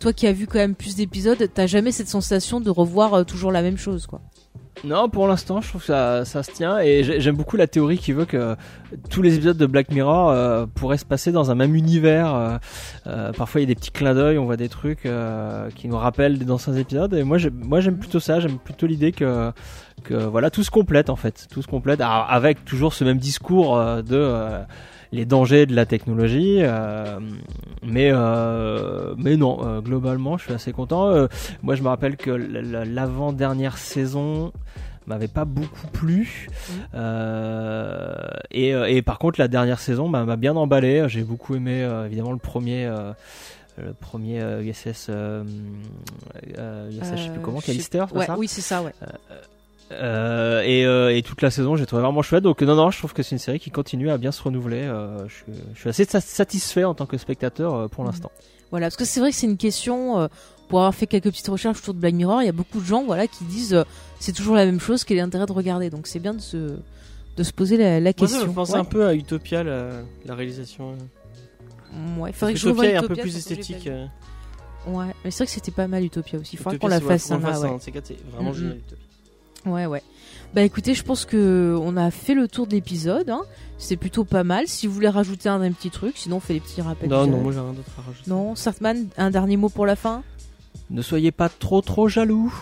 Toi 0.00 0.12
qui 0.12 0.26
as 0.26 0.32
vu 0.32 0.48
quand 0.48 0.58
même 0.58 0.74
plus 0.74 0.96
d'épisodes, 0.96 1.48
t'as 1.54 1.68
jamais 1.68 1.92
cette 1.92 2.08
sensation 2.08 2.60
de 2.60 2.70
revoir 2.70 3.14
euh, 3.14 3.22
toujours 3.24 3.52
la 3.52 3.62
même 3.62 3.76
chose, 3.78 4.06
quoi. 4.08 4.20
Non, 4.84 5.08
pour 5.08 5.28
l'instant, 5.28 5.60
je 5.60 5.68
trouve 5.68 5.82
que 5.82 5.86
ça, 5.86 6.24
ça 6.24 6.42
se 6.42 6.50
tient 6.50 6.78
et 6.80 7.04
j'ai- 7.04 7.20
j'aime 7.20 7.36
beaucoup 7.36 7.56
la 7.56 7.68
théorie 7.68 7.98
qui 7.98 8.12
veut 8.12 8.24
que 8.24 8.56
tous 9.10 9.22
les 9.22 9.34
épisodes 9.36 9.56
de 9.56 9.66
Black 9.66 9.90
Mirror 9.92 10.30
euh, 10.30 10.66
pourraient 10.74 10.96
se 10.98 11.04
passer 11.04 11.30
dans 11.30 11.50
un 11.52 11.54
même 11.54 11.76
univers. 11.76 12.34
euh, 12.34 12.56
euh, 13.06 13.32
parfois, 13.32 13.60
il 13.60 13.64
y 13.64 13.66
a 13.66 13.68
des 13.68 13.74
petits 13.76 13.92
clins 13.92 14.14
d'œil, 14.14 14.38
on 14.38 14.44
voit 14.44 14.56
des 14.56 14.68
trucs 14.68 15.06
euh, 15.06 15.68
qui 15.76 15.86
nous 15.88 15.96
rappellent 15.98 16.36
des 16.38 16.50
anciens 16.50 16.74
épisodes. 16.74 17.14
Et 17.14 17.22
moi, 17.22 17.38
j'aime 17.38 17.98
plutôt 17.98 18.18
ça. 18.18 18.40
J'aime 18.40 18.58
plutôt 18.58 18.86
l'idée 18.86 19.12
que 19.12 19.52
que 20.04 20.14
voilà, 20.14 20.50
tout 20.50 20.64
se 20.64 20.70
complète 20.70 21.10
en 21.10 21.16
fait, 21.16 21.46
tout 21.52 21.62
se 21.62 21.68
complète 21.68 22.00
Alors, 22.00 22.26
avec 22.28 22.64
toujours 22.64 22.92
ce 22.92 23.04
même 23.04 23.18
discours 23.18 23.76
euh, 23.78 24.02
de 24.02 24.16
euh, 24.16 24.58
les 25.12 25.24
dangers 25.26 25.66
de 25.66 25.74
la 25.74 25.86
technologie. 25.86 26.58
euh, 26.62 27.20
mais 27.84 28.10
euh, 28.12 29.14
mais 29.18 29.36
non, 29.36 29.58
euh, 29.66 29.80
globalement, 29.80 30.38
je 30.38 30.44
suis 30.44 30.52
assez 30.54 30.72
content. 30.72 31.26
Moi, 31.62 31.74
je 31.74 31.82
me 31.82 31.88
rappelle 31.88 32.16
que 32.16 32.30
l- 32.30 32.56
l- 32.56 32.94
l'avant-dernière 32.94 33.76
saison 33.78 34.52
m'avait 35.06 35.28
pas 35.28 35.44
beaucoup 35.44 35.86
plu. 35.92 36.46
Euh, 36.94 38.14
et, 38.50 38.68
et 38.70 39.02
par 39.02 39.18
contre, 39.18 39.40
la 39.40 39.48
dernière 39.48 39.80
saison 39.80 40.08
bah, 40.08 40.24
m'a 40.24 40.36
bien 40.36 40.54
emballé. 40.56 41.04
J'ai 41.08 41.22
beaucoup 41.22 41.54
aimé, 41.56 41.82
euh, 41.82 42.06
évidemment, 42.06 42.32
le 42.32 42.38
premier. 42.38 42.86
euh, 42.86 43.12
le 43.82 43.94
premier 43.94 44.38
USS, 44.60 45.08
USS, 45.08 45.10
je 47.00 47.16
sais 47.16 47.30
plus 47.32 47.40
comment, 47.40 47.58
Callister, 47.60 48.04
Ouais, 48.14 48.26
oui 48.36 48.46
c'est 48.46 48.60
ça, 48.60 48.82
ouais. 48.82 48.92
Euh, 49.90 50.62
et, 50.62 50.86
euh, 50.86 51.14
et 51.14 51.22
toute 51.22 51.42
la 51.42 51.50
saison, 51.50 51.76
j'ai 51.76 51.84
trouvé 51.84 52.02
vraiment 52.02 52.22
chouette. 52.22 52.44
Donc 52.44 52.62
non, 52.62 52.74
non, 52.76 52.90
je 52.90 52.98
trouve 52.98 53.12
que 53.12 53.22
c'est 53.22 53.34
une 53.34 53.38
série 53.40 53.58
qui 53.60 53.70
continue 53.70 54.10
à 54.10 54.16
bien 54.16 54.32
se 54.32 54.42
renouveler. 54.42 54.82
Euh, 54.82 55.26
je, 55.28 55.34
suis, 55.34 55.44
je 55.74 55.80
suis 55.80 55.88
assez 55.90 56.04
sa- 56.06 56.20
satisfait 56.20 56.84
en 56.84 56.94
tant 56.94 57.04
que 57.06 57.18
spectateur 57.18 57.74
euh, 57.74 57.88
pour 57.88 58.04
Mhm. 58.04 58.10
l'instant. 58.10 58.32
Voilà, 58.70 58.86
parce 58.86 58.96
que 58.96 59.04
c'est 59.04 59.20
vrai 59.20 59.30
que 59.30 59.36
c'est 59.36 59.46
une 59.46 59.58
question. 59.58 60.18
euh, 60.20 60.28
pour 60.68 60.78
avoir 60.78 60.94
fait 60.94 61.06
quelques 61.06 61.24
petites 61.28 61.48
recherches 61.48 61.80
autour 61.80 61.92
de 61.92 61.98
Black 61.98 62.14
Mirror, 62.14 62.40
il 62.40 62.46
y 62.46 62.48
a 62.48 62.52
beaucoup 62.52 62.80
de 62.80 62.86
gens, 62.86 63.04
voilà, 63.04 63.26
qui 63.26 63.44
disent 63.44 63.74
euh, 63.74 63.84
c'est 64.20 64.32
toujours 64.32 64.54
la 64.54 64.64
même 64.64 64.80
chose, 64.80 65.04
quel 65.04 65.18
est 65.18 65.20
l'intérêt 65.20 65.44
de 65.44 65.52
regarder. 65.52 65.90
Donc 65.90 66.06
c'est 66.06 66.18
bien 66.20 66.32
de 66.32 66.40
se 66.40 66.78
de 67.36 67.42
se 67.42 67.52
poser 67.52 67.76
la, 67.76 67.94
la 67.96 68.00
Moi, 68.00 68.12
question. 68.14 68.40
ça 68.40 68.46
me 68.46 68.52
pensait 68.54 68.72
Ouais. 68.74 68.78
un 68.78 68.84
peu 68.84 69.04
à 69.06 69.14
Utopia, 69.14 69.62
la, 69.62 69.90
la 70.24 70.34
réalisation. 70.34 70.92
Ouais, 70.92 72.30
Parce 72.30 72.36
faudrait 72.38 72.52
que 72.54 72.58
que 72.58 72.62
je 72.64 72.68
Utopia 72.70 72.90
est 72.90 72.96
un 72.96 73.02
peu 73.02 73.14
plus 73.16 73.36
esthétique. 73.36 73.90
Ouais, 74.86 75.06
mais 75.24 75.30
c'est 75.30 75.38
vrai 75.38 75.46
que 75.46 75.50
c'était 75.52 75.70
pas 75.72 75.86
mal 75.88 76.04
Utopia 76.04 76.38
aussi. 76.38 76.54
Il 76.54 76.58
faudra 76.58 76.74
Utopia, 76.74 76.78
qu'on 76.78 76.88
la 76.88 77.06
ouais, 77.06 77.18
fasse, 77.18 77.28
ouais. 77.62 77.68
un 77.68 77.92
quatre, 77.92 78.06
c'est 78.06 78.16
vraiment 78.32 78.50
Mhm. 78.50 78.56
génial. 78.56 78.76
Utopia. 78.78 79.04
Ouais, 79.66 79.86
ouais. 79.86 80.02
Bah 80.54 80.62
écoutez, 80.62 80.94
je 80.94 81.02
pense 81.02 81.24
que 81.24 81.76
on 81.80 81.96
a 81.96 82.10
fait 82.10 82.34
le 82.34 82.46
tour 82.48 82.66
de 82.66 82.72
l'épisode. 82.74 83.30
Hein. 83.30 83.42
C'est 83.78 83.96
plutôt 83.96 84.24
pas 84.24 84.44
mal. 84.44 84.66
Si 84.68 84.86
vous 84.86 84.92
voulez 84.92 85.08
rajouter 85.08 85.48
un, 85.48 85.60
un 85.62 85.72
petit 85.72 85.90
truc, 85.90 86.16
sinon 86.16 86.36
on 86.36 86.40
fait 86.40 86.54
des 86.54 86.60
petits 86.60 86.82
rappels. 86.82 87.08
Non, 87.08 87.26
non, 87.26 87.38
moi 87.38 87.52
j'ai 87.52 87.60
rien 87.60 87.72
d'autre 87.72 87.90
à 87.98 88.02
rajouter. 88.02 88.30
Non, 88.30 88.54
Sartman, 88.54 89.06
un 89.16 89.30
dernier 89.30 89.56
mot 89.56 89.68
pour 89.68 89.86
la 89.86 89.96
fin? 89.96 90.22
Ne 90.90 91.00
soyez 91.00 91.30
pas 91.30 91.48
trop 91.48 91.80
trop 91.80 92.08
jaloux. 92.08 92.52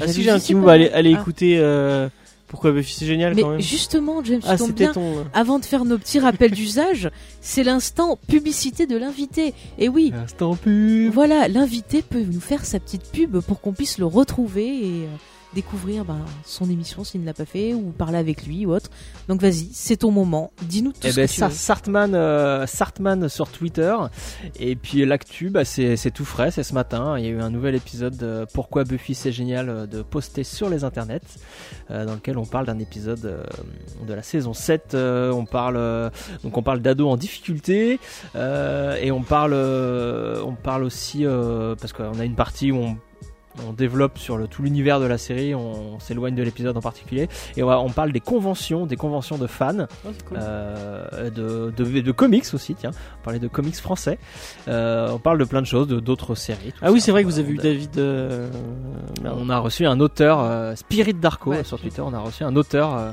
Ah 0.00 0.08
si, 0.08 0.22
j'ai 0.22 0.30
un 0.30 0.38
petit 0.38 0.54
mot, 0.54 0.68
allez, 0.68 0.88
allez 0.88 1.14
Ah. 1.16 1.20
écouter. 1.20 1.58
euh, 1.58 2.08
Pourquoi 2.48 2.72
Buffy 2.72 2.94
c'est 2.94 3.06
génial 3.06 3.34
Mais 3.34 3.42
quand 3.42 3.50
même. 3.50 3.60
justement, 3.60 4.22
James, 4.24 4.40
tu 4.40 4.46
Ah, 4.48 4.56
c'était 4.56 4.72
bien. 4.84 4.92
ton. 4.92 5.26
Avant 5.34 5.58
de 5.58 5.64
faire 5.66 5.84
nos 5.84 5.98
petits 5.98 6.18
rappels 6.20 6.50
d'usage, 6.54 7.10
c'est 7.42 7.62
l'instant 7.64 8.18
publicité 8.28 8.86
de 8.86 8.96
l'invité. 8.96 9.52
Et 9.78 9.88
oui, 9.90 10.12
Instant 10.16 10.54
pub. 10.56 11.12
voilà, 11.12 11.48
l'invité 11.48 12.00
peut 12.00 12.22
nous 12.22 12.40
faire 12.40 12.64
sa 12.64 12.80
petite 12.80 13.10
pub 13.12 13.40
pour 13.40 13.60
qu'on 13.60 13.72
puisse 13.72 13.98
le 13.98 14.06
retrouver 14.06 14.66
et, 14.66 15.02
euh, 15.04 15.08
découvrir 15.54 16.04
ben, 16.04 16.18
son 16.44 16.68
émission 16.68 17.04
s'il 17.04 17.20
ne 17.20 17.26
l'a 17.26 17.34
pas 17.34 17.44
fait 17.44 17.74
ou 17.74 17.90
parler 17.90 18.18
avec 18.18 18.46
lui 18.46 18.66
ou 18.66 18.72
autre. 18.74 18.90
Donc 19.28 19.40
vas-y, 19.40 19.68
c'est 19.72 19.98
ton 19.98 20.10
moment. 20.10 20.52
Dis-nous 20.62 20.92
tout 20.92 20.98
Eh 21.04 21.10
ce 21.10 21.16
ben, 21.16 21.26
que 21.26 21.32
tu 21.32 21.38
ça, 21.38 21.48
veux. 21.48 21.54
Sartman, 21.54 22.14
euh, 22.14 22.66
Sartman 22.66 23.28
sur 23.28 23.48
Twitter. 23.48 23.94
Et 24.58 24.76
puis 24.76 25.04
l'actu, 25.04 25.50
bah, 25.50 25.64
c'est 25.64 25.96
tout 26.12 26.24
frais, 26.24 26.50
c'est 26.50 26.62
ce 26.62 26.74
matin. 26.74 27.18
Il 27.18 27.24
y 27.24 27.28
a 27.28 27.30
eu 27.30 27.40
un 27.40 27.50
nouvel 27.50 27.74
épisode 27.74 28.16
de 28.16 28.46
Pourquoi 28.52 28.84
Buffy 28.84 29.14
c'est 29.14 29.32
génial 29.32 29.68
euh, 29.68 29.86
de 29.86 30.02
poster 30.02 30.44
sur 30.44 30.68
les 30.68 30.84
internets, 30.84 31.20
euh, 31.90 32.04
dans 32.04 32.14
lequel 32.14 32.38
on 32.38 32.44
parle 32.46 32.66
d'un 32.66 32.78
épisode 32.78 33.24
euh, 33.24 33.42
de 34.06 34.14
la 34.14 34.22
saison 34.22 34.52
7. 34.54 34.94
euh, 34.94 35.30
on 35.32 35.44
parle 35.44 35.74
donc 36.42 36.56
on 36.56 36.62
parle 36.62 36.80
d'ados 36.80 37.10
en 37.10 37.16
difficulté 37.16 37.98
et 38.34 39.10
on 39.12 39.22
parle 39.22 39.54
on 39.54 40.54
parle 40.54 40.82
aussi 40.84 41.24
parce 41.80 41.92
qu'on 41.92 42.18
a 42.18 42.24
une 42.24 42.34
partie 42.34 42.72
où 42.72 42.76
on 42.78 42.96
on 43.66 43.72
développe 43.72 44.18
sur 44.18 44.36
le, 44.36 44.46
tout 44.48 44.62
l'univers 44.62 45.00
de 45.00 45.06
la 45.06 45.18
série, 45.18 45.54
on, 45.54 45.98
s'éloigne 46.00 46.34
de 46.34 46.42
l'épisode 46.42 46.76
en 46.76 46.80
particulier, 46.80 47.28
et 47.56 47.62
on, 47.62 47.90
parle 47.90 48.12
des 48.12 48.20
conventions, 48.20 48.86
des 48.86 48.96
conventions 48.96 49.38
de 49.38 49.46
fans, 49.46 49.86
euh, 50.32 51.30
de, 51.30 51.72
de, 51.76 52.00
de 52.00 52.12
comics 52.12 52.46
aussi, 52.52 52.74
tiens, 52.74 52.90
on 53.20 53.24
parlait 53.24 53.38
de 53.38 53.48
comics 53.48 53.76
français, 53.76 54.18
Euh, 54.68 55.08
on 55.12 55.18
parle 55.18 55.38
de 55.38 55.44
plein 55.44 55.60
de 55.60 55.66
choses, 55.66 55.86
de 55.86 56.00
d'autres 56.00 56.34
séries. 56.34 56.72
Ah 56.82 56.90
oui, 56.90 57.00
c'est 57.00 57.10
vrai 57.10 57.22
que 57.22 57.28
vous 57.28 57.38
avez 57.38 57.52
eu 57.52 57.56
David. 57.58 57.98
euh, 57.98 58.48
merde. 59.22 59.38
On 59.40 59.48
a 59.50 59.58
reçu 59.58 59.86
un 59.86 60.00
auteur, 60.00 60.40
euh, 60.40 60.74
Spirit 60.74 61.14
Darko 61.14 61.50
Ouais. 61.50 61.58
euh, 61.58 61.64
sur 61.64 61.78
Twitter, 61.78 62.00
on 62.00 62.12
a 62.14 62.18
reçu 62.18 62.44
un 62.44 62.56
auteur, 62.56 62.94
euh, 62.96 63.10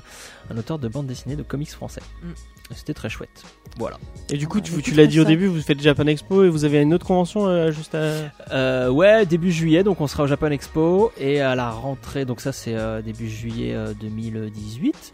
un 0.49 0.57
auteur 0.57 0.79
de 0.79 0.87
bande 0.87 1.07
dessinée 1.07 1.35
de 1.35 1.43
comics 1.43 1.69
français. 1.71 2.01
Mm. 2.23 2.27
C'était 2.75 2.93
très 2.93 3.09
chouette. 3.09 3.43
Voilà. 3.77 3.97
Et 4.29 4.37
du 4.37 4.47
coup, 4.47 4.59
Ah, 4.61 4.81
tu, 4.83 4.91
l'as 4.91 5.07
dit 5.07 5.19
au 5.19 5.23
début, 5.23 5.47
vous 5.47 5.61
faites 5.61 5.81
Japan 5.81 6.05
Expo 6.07 6.43
et 6.43 6.49
vous 6.49 6.65
avez 6.65 6.81
une 6.81 6.93
autre 6.93 7.05
convention 7.05 7.47
euh, 7.47 7.71
juste 7.71 7.95
à. 7.95 8.31
Euh, 8.53 8.89
ouais, 8.89 9.25
début 9.25 9.51
juillet, 9.51 9.83
donc 9.83 10.01
on 10.01 10.07
sera 10.07 10.23
au 10.23 10.27
Japan 10.27 10.47
Expo 10.51 11.11
et 11.17 11.39
à 11.41 11.55
la 11.55 11.69
rentrée, 11.71 12.25
donc 12.25 12.41
ça 12.41 12.51
c'est 12.51 12.75
euh, 12.75 13.01
début 13.01 13.29
juillet 13.29 13.73
euh, 13.73 13.93
2018. 13.99 15.13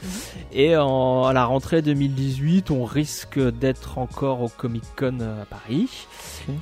Et 0.54 0.76
en- 0.76 1.24
à 1.26 1.34
la 1.34 1.46
rentrée 1.46 1.82
2018, 1.84 2.72
on 2.72 2.84
risque 2.84 3.40
d'être 3.40 3.98
encore 4.00 4.42
au 4.42 4.50
Comic 4.50 4.84
Con 4.98 5.20
à 5.20 5.46
Paris. 5.46 6.08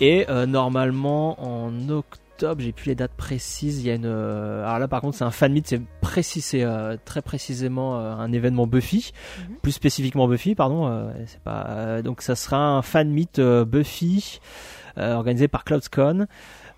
Et 0.01 0.25
euh, 0.29 0.45
normalement 0.45 1.37
en 1.41 1.71
octobre, 1.89 2.19
j'ai 2.57 2.71
plus 2.71 2.87
les 2.89 2.95
dates 2.95 3.13
précises. 3.15 3.81
Il 3.83 3.87
y 3.87 3.91
a 3.91 3.95
une. 3.95 4.05
euh, 4.05 4.63
alors 4.65 4.79
là, 4.79 4.87
par 4.87 5.01
contre, 5.01 5.17
c'est 5.17 5.23
un 5.23 5.31
fan 5.31 5.51
meet, 5.53 5.67
c'est 5.67 5.81
précis, 6.01 6.41
c'est 6.41 6.63
euh, 6.63 6.97
très 7.05 7.21
précisément 7.21 7.99
euh, 7.99 8.13
un 8.13 8.31
événement 8.31 8.67
Buffy, 8.67 9.11
Mhm. 9.49 9.55
plus 9.61 9.71
spécifiquement 9.71 10.27
Buffy, 10.27 10.55
pardon. 10.55 10.87
euh, 10.87 11.11
c'est 11.27 11.39
pas. 11.41 11.65
euh, 11.69 12.01
donc 12.01 12.21
ça 12.21 12.35
sera 12.35 12.57
un 12.57 12.81
fan 12.81 13.09
meet 13.09 13.39
euh, 13.39 13.65
Buffy 13.65 14.39
euh, 14.97 15.13
organisé 15.15 15.47
par 15.47 15.63
CloudsCon. 15.63 16.27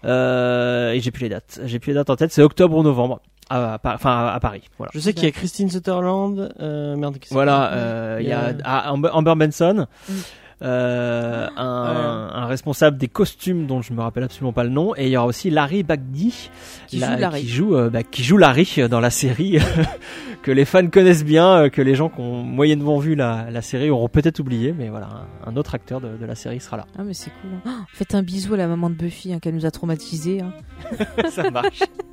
Euh, 0.06 0.92
et 0.92 1.00
j'ai 1.00 1.12
plus 1.12 1.24
les 1.24 1.30
dates. 1.30 1.60
J'ai 1.66 1.80
plus 1.80 1.90
les 1.90 1.96
dates 1.96 2.10
en 2.10 2.16
tête. 2.16 2.32
C'est 2.32 2.44
octobre 2.44 2.78
ou 2.78 2.84
novembre. 2.84 3.20
À, 3.50 3.80
enfin, 3.86 4.26
à 4.28 4.40
Paris. 4.42 4.64
Voilà. 4.78 4.92
Je 4.94 5.00
sais 5.00 5.14
qu'il 5.14 5.24
y 5.24 5.28
a 5.28 5.32
Christine 5.32 5.70
Sutherland. 5.70 6.54
Euh, 6.60 6.96
merde, 6.98 7.18
Voilà, 7.32 7.72
euh, 7.74 8.18
il 8.20 8.28
y 8.28 8.34
a 8.34 8.52
Il 8.52 8.58
y 8.58 8.62
a- 8.62 8.64
ah, 8.66 8.92
Amber, 8.92 9.10
Amber 9.14 9.36
Benson, 9.36 9.88
Mm. 10.10 10.14
Euh, 10.64 11.48
un, 11.56 12.30
un 12.34 12.46
responsable 12.48 12.98
des 12.98 13.08
costumes 13.08 13.68
dont 13.68 13.82
je 13.82 13.94
me 13.94 14.02
rappelle 14.02 14.24
absolument 14.24 14.54
pas 14.54 14.64
le 14.64 14.70
nom, 14.72 14.96
et 14.96 15.06
il 15.06 15.10
y 15.10 15.18
aura 15.18 15.28
aussi 15.28 15.50
Larry 15.50 15.84
Bagdi 15.84 16.50
Qui 16.88 16.98
la- 16.98 17.14
joue 17.16 17.22
Larry. 17.22 17.42
qui 17.42 17.48
joue, 17.48 17.76
euh, 17.76 17.90
bah, 17.90 18.04
qui 18.04 18.24
joue 18.24 18.38
Larry 18.38 18.68
dans 18.90 19.00
la 19.00 19.10
série 19.12 19.60
que 20.44 20.52
les 20.52 20.66
fans 20.66 20.88
connaissent 20.88 21.24
bien, 21.26 21.64
euh, 21.66 21.70
que 21.70 21.82
les 21.82 21.94
gens 21.96 22.10
qui 22.10 22.22
ont 22.22 22.42
moyennement 22.44 22.98
vu 23.00 23.16
la, 23.16 23.52
la 23.52 23.62
série 23.62 23.90
auront 23.90 24.10
peut-être 24.10 24.40
oublié, 24.40 24.74
mais 24.78 24.90
voilà, 24.90 25.08
un, 25.46 25.52
un 25.52 25.56
autre 25.58 25.76
acteur 25.76 26.02
de, 26.02 26.18
de 26.18 26.26
la 26.26 26.36
série 26.36 26.60
sera 26.60 26.78
là. 26.78 26.86
Ah 26.98 27.04
mais 27.04 27.14
c'est 27.14 27.32
cool. 27.42 27.52
hein. 27.54 27.62
Oh, 27.82 27.84
faites 27.94 28.16
un 28.16 28.24
bisou 28.24 28.54
à 28.54 28.58
la 28.58 28.68
maman 28.68 28.90
de 28.90 28.96
Buffy 28.96 29.34
hein, 29.34 29.40
qu'elle 29.40 29.56
nous 29.56 29.66
a 29.66 29.72
traumatisés. 29.72 30.42
hein. 30.42 30.54
Ça 31.30 31.50
marche. 31.52 31.82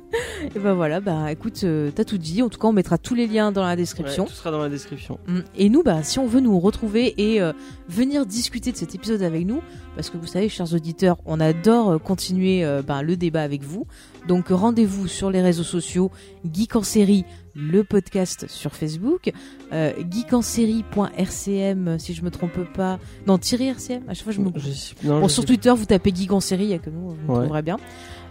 Et 0.55 0.59
ben 0.59 0.73
voilà, 0.73 0.99
bah 0.99 1.31
écoute, 1.31 1.61
euh, 1.63 1.91
t'as 1.93 2.03
tout 2.03 2.17
dit. 2.17 2.41
En 2.41 2.49
tout 2.49 2.59
cas, 2.59 2.67
on 2.67 2.73
mettra 2.73 2.97
tous 2.97 3.15
les 3.15 3.27
liens 3.27 3.51
dans 3.51 3.63
la 3.63 3.75
description. 3.75 4.23
Ouais, 4.23 4.29
tout 4.29 4.35
sera 4.35 4.51
dans 4.51 4.59
la 4.59 4.69
description. 4.69 5.19
Mm. 5.27 5.39
Et 5.57 5.69
nous, 5.69 5.83
bah, 5.83 6.03
si 6.03 6.19
on 6.19 6.27
veut 6.27 6.39
nous 6.41 6.59
retrouver 6.59 7.13
et 7.17 7.41
euh, 7.41 7.53
venir 7.89 8.25
discuter 8.25 8.71
de 8.71 8.77
cet 8.77 8.95
épisode 8.95 9.21
avec 9.21 9.45
nous, 9.45 9.61
parce 9.95 10.09
que 10.09 10.17
vous 10.17 10.27
savez, 10.27 10.49
chers 10.49 10.73
auditeurs, 10.73 11.17
on 11.25 11.39
adore 11.39 11.91
euh, 11.91 11.97
continuer 11.97 12.63
euh, 12.63 12.81
bah, 12.81 13.01
le 13.01 13.17
débat 13.17 13.41
avec 13.43 13.63
vous. 13.63 13.85
Donc 14.27 14.47
rendez-vous 14.49 15.07
sur 15.07 15.29
les 15.29 15.41
réseaux 15.41 15.63
sociaux, 15.63 16.11
Geek 16.51 16.75
en 16.75 16.83
série, 16.83 17.25
le 17.53 17.83
podcast 17.83 18.47
sur 18.49 18.73
Facebook, 18.75 19.31
euh, 19.71 19.93
geekensérie.rcm, 20.11 21.99
si 21.99 22.13
je 22.13 22.23
me 22.23 22.31
trompe 22.31 22.63
pas, 22.73 22.99
non, 23.27 23.37
tiré 23.37 23.67
RCM, 23.67 24.01
à 24.07 24.13
chaque 24.13 24.23
fois 24.23 24.33
je 24.33 24.41
me 24.41 24.49
Je 24.55 25.07
non, 25.07 25.19
Bon, 25.21 25.27
je 25.27 25.33
sur 25.33 25.45
Twitter, 25.45 25.71
vous 25.75 25.85
tapez 25.85 26.11
Geek 26.13 26.31
en 26.31 26.39
série, 26.39 26.63
il 26.65 26.69
y 26.69 26.73
a 26.73 26.79
que 26.79 26.89
nous, 26.89 27.09
vous 27.09 27.33
Ouais. 27.33 27.39
trouverez 27.41 27.61
bien. 27.61 27.77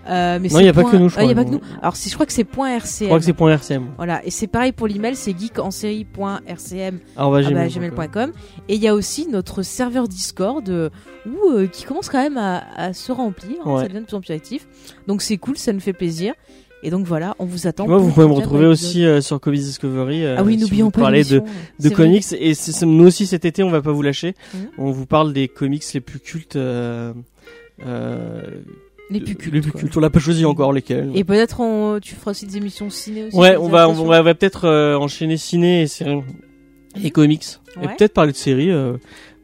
Euh, 0.08 0.38
mais 0.40 0.48
Non, 0.48 0.58
il 0.60 0.66
y 0.66 0.68
a 0.68 0.72
pas 0.72 0.84
que 0.84 0.96
nous, 0.96 1.08
je 1.08 1.16
Ah, 1.18 1.22
il 1.22 1.28
y 1.28 1.30
a 1.30 1.34
crois, 1.34 1.44
pas 1.44 1.50
que 1.50 1.54
non. 1.54 1.60
nous. 1.64 1.78
Alors, 1.80 1.96
si 1.96 2.08
je 2.08 2.14
crois 2.14 2.26
que 2.26 2.32
c'est 2.32 2.42
RCM. 2.42 2.80
Je 3.00 3.04
crois 3.06 3.18
que 3.18 3.24
c'est 3.24 3.32
.rcm. 3.74 3.86
Voilà, 3.96 4.24
et 4.24 4.30
c'est 4.30 4.46
pareil 4.46 4.72
pour 4.72 4.86
l'email, 4.86 5.16
c'est 5.16 5.34
geekensérie.rcm 5.38 6.98
Ah, 7.16 7.24
ah 7.26 7.30
bah, 7.30 7.42
gmail.com. 7.42 8.32
Et 8.68 8.74
il 8.74 8.82
y 8.82 8.88
a 8.88 8.94
aussi 8.94 9.26
notre 9.28 9.62
serveur 9.62 10.08
Discord 10.08 10.68
euh, 10.68 10.90
où, 11.26 11.50
euh, 11.52 11.66
qui 11.66 11.84
commence 11.84 12.08
quand 12.08 12.22
même 12.22 12.36
à, 12.38 12.62
à 12.76 12.92
se 12.92 13.12
remplir. 13.12 13.56
hein, 13.64 13.72
Ouais. 13.74 13.82
ça 13.82 13.88
devient 13.88 14.00
de 14.00 14.06
plus 14.06 14.16
en 14.16 14.20
plus 14.20 14.32
actif. 14.34 14.66
Donc 15.06 15.22
c'est 15.22 15.38
cool, 15.38 15.56
ça 15.56 15.72
nous 15.72 15.80
fait 15.80 15.92
plaisir. 15.92 16.34
Et 16.82 16.90
donc 16.90 17.06
voilà, 17.06 17.34
on 17.38 17.46
vous 17.46 17.66
attend. 17.66 17.86
Moi, 17.86 17.96
vous 17.96 18.10
pouvez 18.10 18.26
me 18.26 18.32
retrouver 18.32 18.66
aussi 18.66 19.06
euh, 19.06 19.22
sur 19.22 19.40
Comics 19.40 19.62
Discovery. 19.62 20.22
euh, 20.22 20.36
Ah 20.38 20.42
oui, 20.42 20.58
n'oublions 20.58 20.90
pas 20.90 21.00
parlez 21.00 21.24
de, 21.24 21.42
vrai. 21.80 21.90
comics. 21.94 22.26
Et 22.38 22.52
nous 22.82 23.06
aussi, 23.06 23.26
cet 23.26 23.46
été, 23.46 23.62
on 23.62 23.70
va 23.70 23.80
pas 23.80 23.92
vous 23.92 24.02
lâcher. 24.02 24.34
Mhm. 24.52 24.60
On 24.76 24.90
vous 24.90 25.06
parle 25.06 25.32
des 25.32 25.48
comics 25.48 25.82
les 25.94 26.00
plus 26.00 26.20
cultes. 26.20 26.56
euh, 26.56 27.14
Les 29.10 29.20
plus 29.20 29.34
cultes. 29.36 29.54
Les 29.54 29.60
plus 29.60 29.72
cultes. 29.72 29.96
On 29.96 30.00
n'a 30.00 30.10
pas 30.10 30.18
choisi 30.18 30.44
encore 30.44 30.72
lesquels. 30.72 31.10
Et 31.14 31.24
peut-être 31.24 31.60
on- 31.60 31.98
tu 32.00 32.14
feras 32.14 32.30
aussi 32.32 32.46
des 32.46 32.56
émissions 32.56 32.88
ciné 32.90 33.24
aussi. 33.24 33.36
Ouais, 33.36 33.56
on 33.56 33.68
va, 33.68 33.88
on 33.88 33.92
va, 33.92 34.20
on 34.20 34.22
va 34.22 34.34
peut-être 34.34 34.64
euh, 34.66 34.96
enchaîner 34.96 35.36
ciné 35.36 35.82
et 35.82 35.86
séries 35.86 36.22
et 37.02 37.10
comics. 37.10 37.44
Et 37.82 37.86
peut-être 37.88 38.14
parler 38.14 38.32
de 38.32 38.36
séries. 38.36 38.70
euh, 38.70 38.96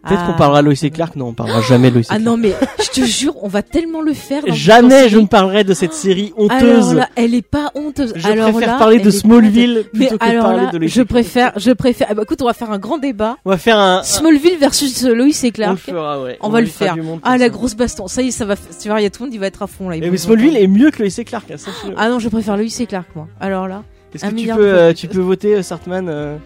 peut-être 0.06 0.20
Ah. 0.22 0.26
qu'on 0.32 0.38
parlera 0.38 0.62
Lois 0.62 0.74
et 0.82 0.90
Clark. 0.90 1.16
Non, 1.16 1.26
on 1.28 1.32
parlera 1.34 1.60
jamais 1.62 1.90
Lois 1.90 2.00
et 2.00 2.04
Ah 2.08 2.14
Clark. 2.16 2.22
non, 2.22 2.36
mais 2.36 2.54
je 2.82 2.88
te 3.00 3.04
jure, 3.06 3.34
on 3.42 3.48
va 3.48 3.62
tellement 3.62 4.00
le 4.00 4.12
faire. 4.14 4.42
dans 4.46 4.52
Jamais 4.54 5.08
je 5.08 5.18
ne 5.18 5.26
parlerai 5.26 5.64
de 5.64 5.74
cette 5.74 5.92
série 5.92 6.32
honteuse. 6.36 6.62
Alors 6.62 6.94
là, 6.94 7.08
elle 7.16 7.34
est 7.34 7.42
pas 7.46 7.70
honteuse. 7.74 8.12
je 8.16 8.26
alors 8.28 8.50
préfère 8.52 8.72
là, 8.72 8.78
parler 8.78 8.98
de 9.00 9.10
Smallville 9.10 9.70
honteuse. 9.78 9.86
Mais 9.94 10.06
plutôt 10.06 10.18
que 10.18 10.24
de 10.24 10.30
alors 10.30 10.44
parler 10.44 10.64
là, 10.64 10.70
de 10.72 10.78
Lois 10.78 10.88
je 10.88 10.94
Clark. 10.94 11.08
préfère, 11.08 11.52
je 11.56 11.70
préfère. 11.72 12.06
Ah 12.10 12.14
bah 12.14 12.22
écoute, 12.22 12.40
on 12.42 12.46
va 12.46 12.54
faire 12.54 12.70
un 12.70 12.78
grand 12.78 12.98
débat. 12.98 13.36
On 13.44 13.50
va 13.50 13.58
faire 13.58 13.78
un. 13.78 14.02
Smallville 14.02 14.56
versus 14.58 15.02
Lois 15.04 15.26
et 15.26 15.32
on 15.42 15.46
le 15.46 15.50
Clark. 15.52 15.78
fera, 15.78 16.22
ouais. 16.22 16.38
On 16.40 16.48
va 16.48 16.60
le 16.60 16.66
faire. 16.66 16.96
Ah 17.22 17.36
la 17.38 17.44
ça. 17.44 17.48
grosse 17.50 17.74
baston. 17.74 18.06
Ça 18.08 18.22
y 18.22 18.28
est, 18.28 18.30
ça 18.30 18.44
va. 18.44 18.56
Tu 18.56 18.88
vois, 18.88 19.00
il 19.00 19.04
y 19.04 19.06
a 19.06 19.10
tout 19.10 19.22
le 19.22 19.26
monde, 19.28 19.34
il 19.34 19.40
va 19.40 19.46
être 19.46 19.62
à 19.62 19.66
fond 19.66 19.88
là. 19.88 19.96
mais 20.00 20.16
Smallville 20.16 20.56
est 20.56 20.66
mieux 20.66 20.90
que 20.90 21.02
Lois 21.02 21.12
et 21.18 21.24
Clark. 21.24 21.50
hein, 21.50 21.56
sachez-le. 21.56 21.94
Ah 21.96 22.08
non, 22.08 22.18
je 22.18 22.28
préfère 22.28 22.56
Lois 22.56 22.66
et 22.78 22.86
Clark 22.86 23.06
moi. 23.14 23.28
Alors 23.40 23.68
là. 23.68 23.82
Est-ce 24.12 24.26
que 24.26 24.34
tu 24.34 24.48
peux, 24.48 24.74
euh, 24.74 24.92
tu 24.92 25.06
peux 25.06 25.20
voter 25.20 25.54
euh, 25.54 25.62
Sartman 25.62 26.08
euh, 26.08 26.36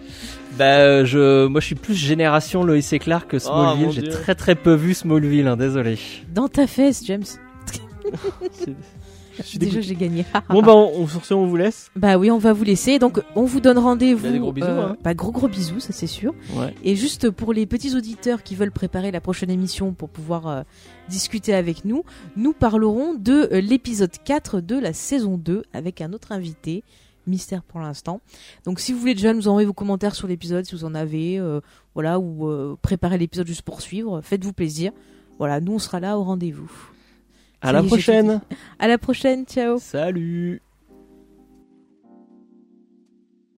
Bah, 0.57 0.77
euh, 0.79 1.05
je, 1.05 1.47
moi, 1.47 1.59
je 1.59 1.65
suis 1.65 1.75
plus 1.75 1.95
génération 1.95 2.63
Lois 2.63 2.77
et 2.77 2.99
Clark 2.99 3.29
que 3.29 3.39
Smallville. 3.39 3.83
Oh, 3.83 3.85
mon 3.87 3.91
J'ai 3.91 4.07
très 4.09 4.35
très 4.35 4.55
peu 4.55 4.73
vu 4.73 4.93
Smallville, 4.93 5.47
hein, 5.47 5.57
désolé. 5.57 5.97
Dans 6.33 6.47
ta 6.47 6.65
fesse, 6.65 7.03
James. 7.05 7.25
Je 9.37 9.43
suis 9.43 9.59
Déjà, 9.59 9.81
j'ai 9.81 9.95
gagné. 9.95 10.25
Bon 10.49 10.61
bah 10.61 10.73
on, 10.73 11.01
on- 11.01 11.07
sur 11.07 11.25
ce 11.25 11.33
on 11.33 11.45
vous 11.45 11.57
laisse. 11.57 11.91
Bah 11.97 12.17
oui, 12.17 12.31
on 12.31 12.37
va 12.37 12.53
vous 12.53 12.63
laisser. 12.63 12.99
Donc, 12.99 13.21
on 13.35 13.43
vous 13.43 13.59
donne 13.59 13.77
rendez-vous. 13.77 14.23
Bah, 14.23 14.31
des 14.31 14.39
gros 14.39 14.53
bisous, 14.53 14.67
hein. 14.67 14.95
Bah, 15.03 15.13
gros 15.13 15.31
gros 15.31 15.47
bisous, 15.49 15.81
ça 15.81 15.91
c'est 15.91 16.07
sûr. 16.07 16.33
Ouais. 16.55 16.73
Et 16.85 16.95
juste 16.95 17.29
pour 17.29 17.51
les 17.51 17.65
petits 17.65 17.95
auditeurs 17.97 18.43
qui 18.43 18.55
veulent 18.55 18.71
préparer 18.71 19.11
la 19.11 19.19
prochaine 19.19 19.49
émission 19.49 19.91
pour 19.93 20.07
pouvoir 20.09 20.47
euh, 20.47 20.61
discuter 21.09 21.53
avec 21.53 21.83
nous, 21.83 22.03
nous 22.37 22.53
parlerons 22.53 23.13
de 23.13 23.49
euh, 23.51 23.59
l'épisode 23.59 24.13
4 24.23 24.61
de 24.61 24.79
la 24.79 24.93
saison 24.93 25.37
2 25.37 25.63
avec 25.73 25.99
un 25.99 26.13
autre 26.13 26.31
invité. 26.31 26.83
Mystère 27.27 27.63
pour 27.63 27.79
l'instant. 27.79 28.21
Donc 28.65 28.79
si 28.79 28.93
vous 28.93 28.99
voulez 28.99 29.15
déjà 29.15 29.33
nous 29.33 29.47
envoyer 29.47 29.65
vos 29.65 29.73
commentaires 29.73 30.15
sur 30.15 30.27
l'épisode, 30.27 30.65
si 30.65 30.75
vous 30.75 30.85
en 30.85 30.95
avez, 30.95 31.39
euh, 31.39 31.61
voilà, 31.93 32.19
ou 32.19 32.47
euh, 32.47 32.77
préparer 32.81 33.17
l'épisode 33.17 33.47
juste 33.47 33.63
pour 33.63 33.81
suivre, 33.81 34.21
faites-vous 34.21 34.53
plaisir. 34.53 34.91
Voilà, 35.37 35.59
nous 35.59 35.73
on 35.73 35.79
sera 35.79 35.99
là 35.99 36.17
au 36.17 36.23
rendez-vous. 36.23 36.71
À 37.61 37.71
la 37.71 37.81
prochaine. 37.81 38.41
À 38.79 38.87
la 38.87 38.97
prochaine, 38.97 39.45
ciao 39.45 39.79
Salut 39.79 40.64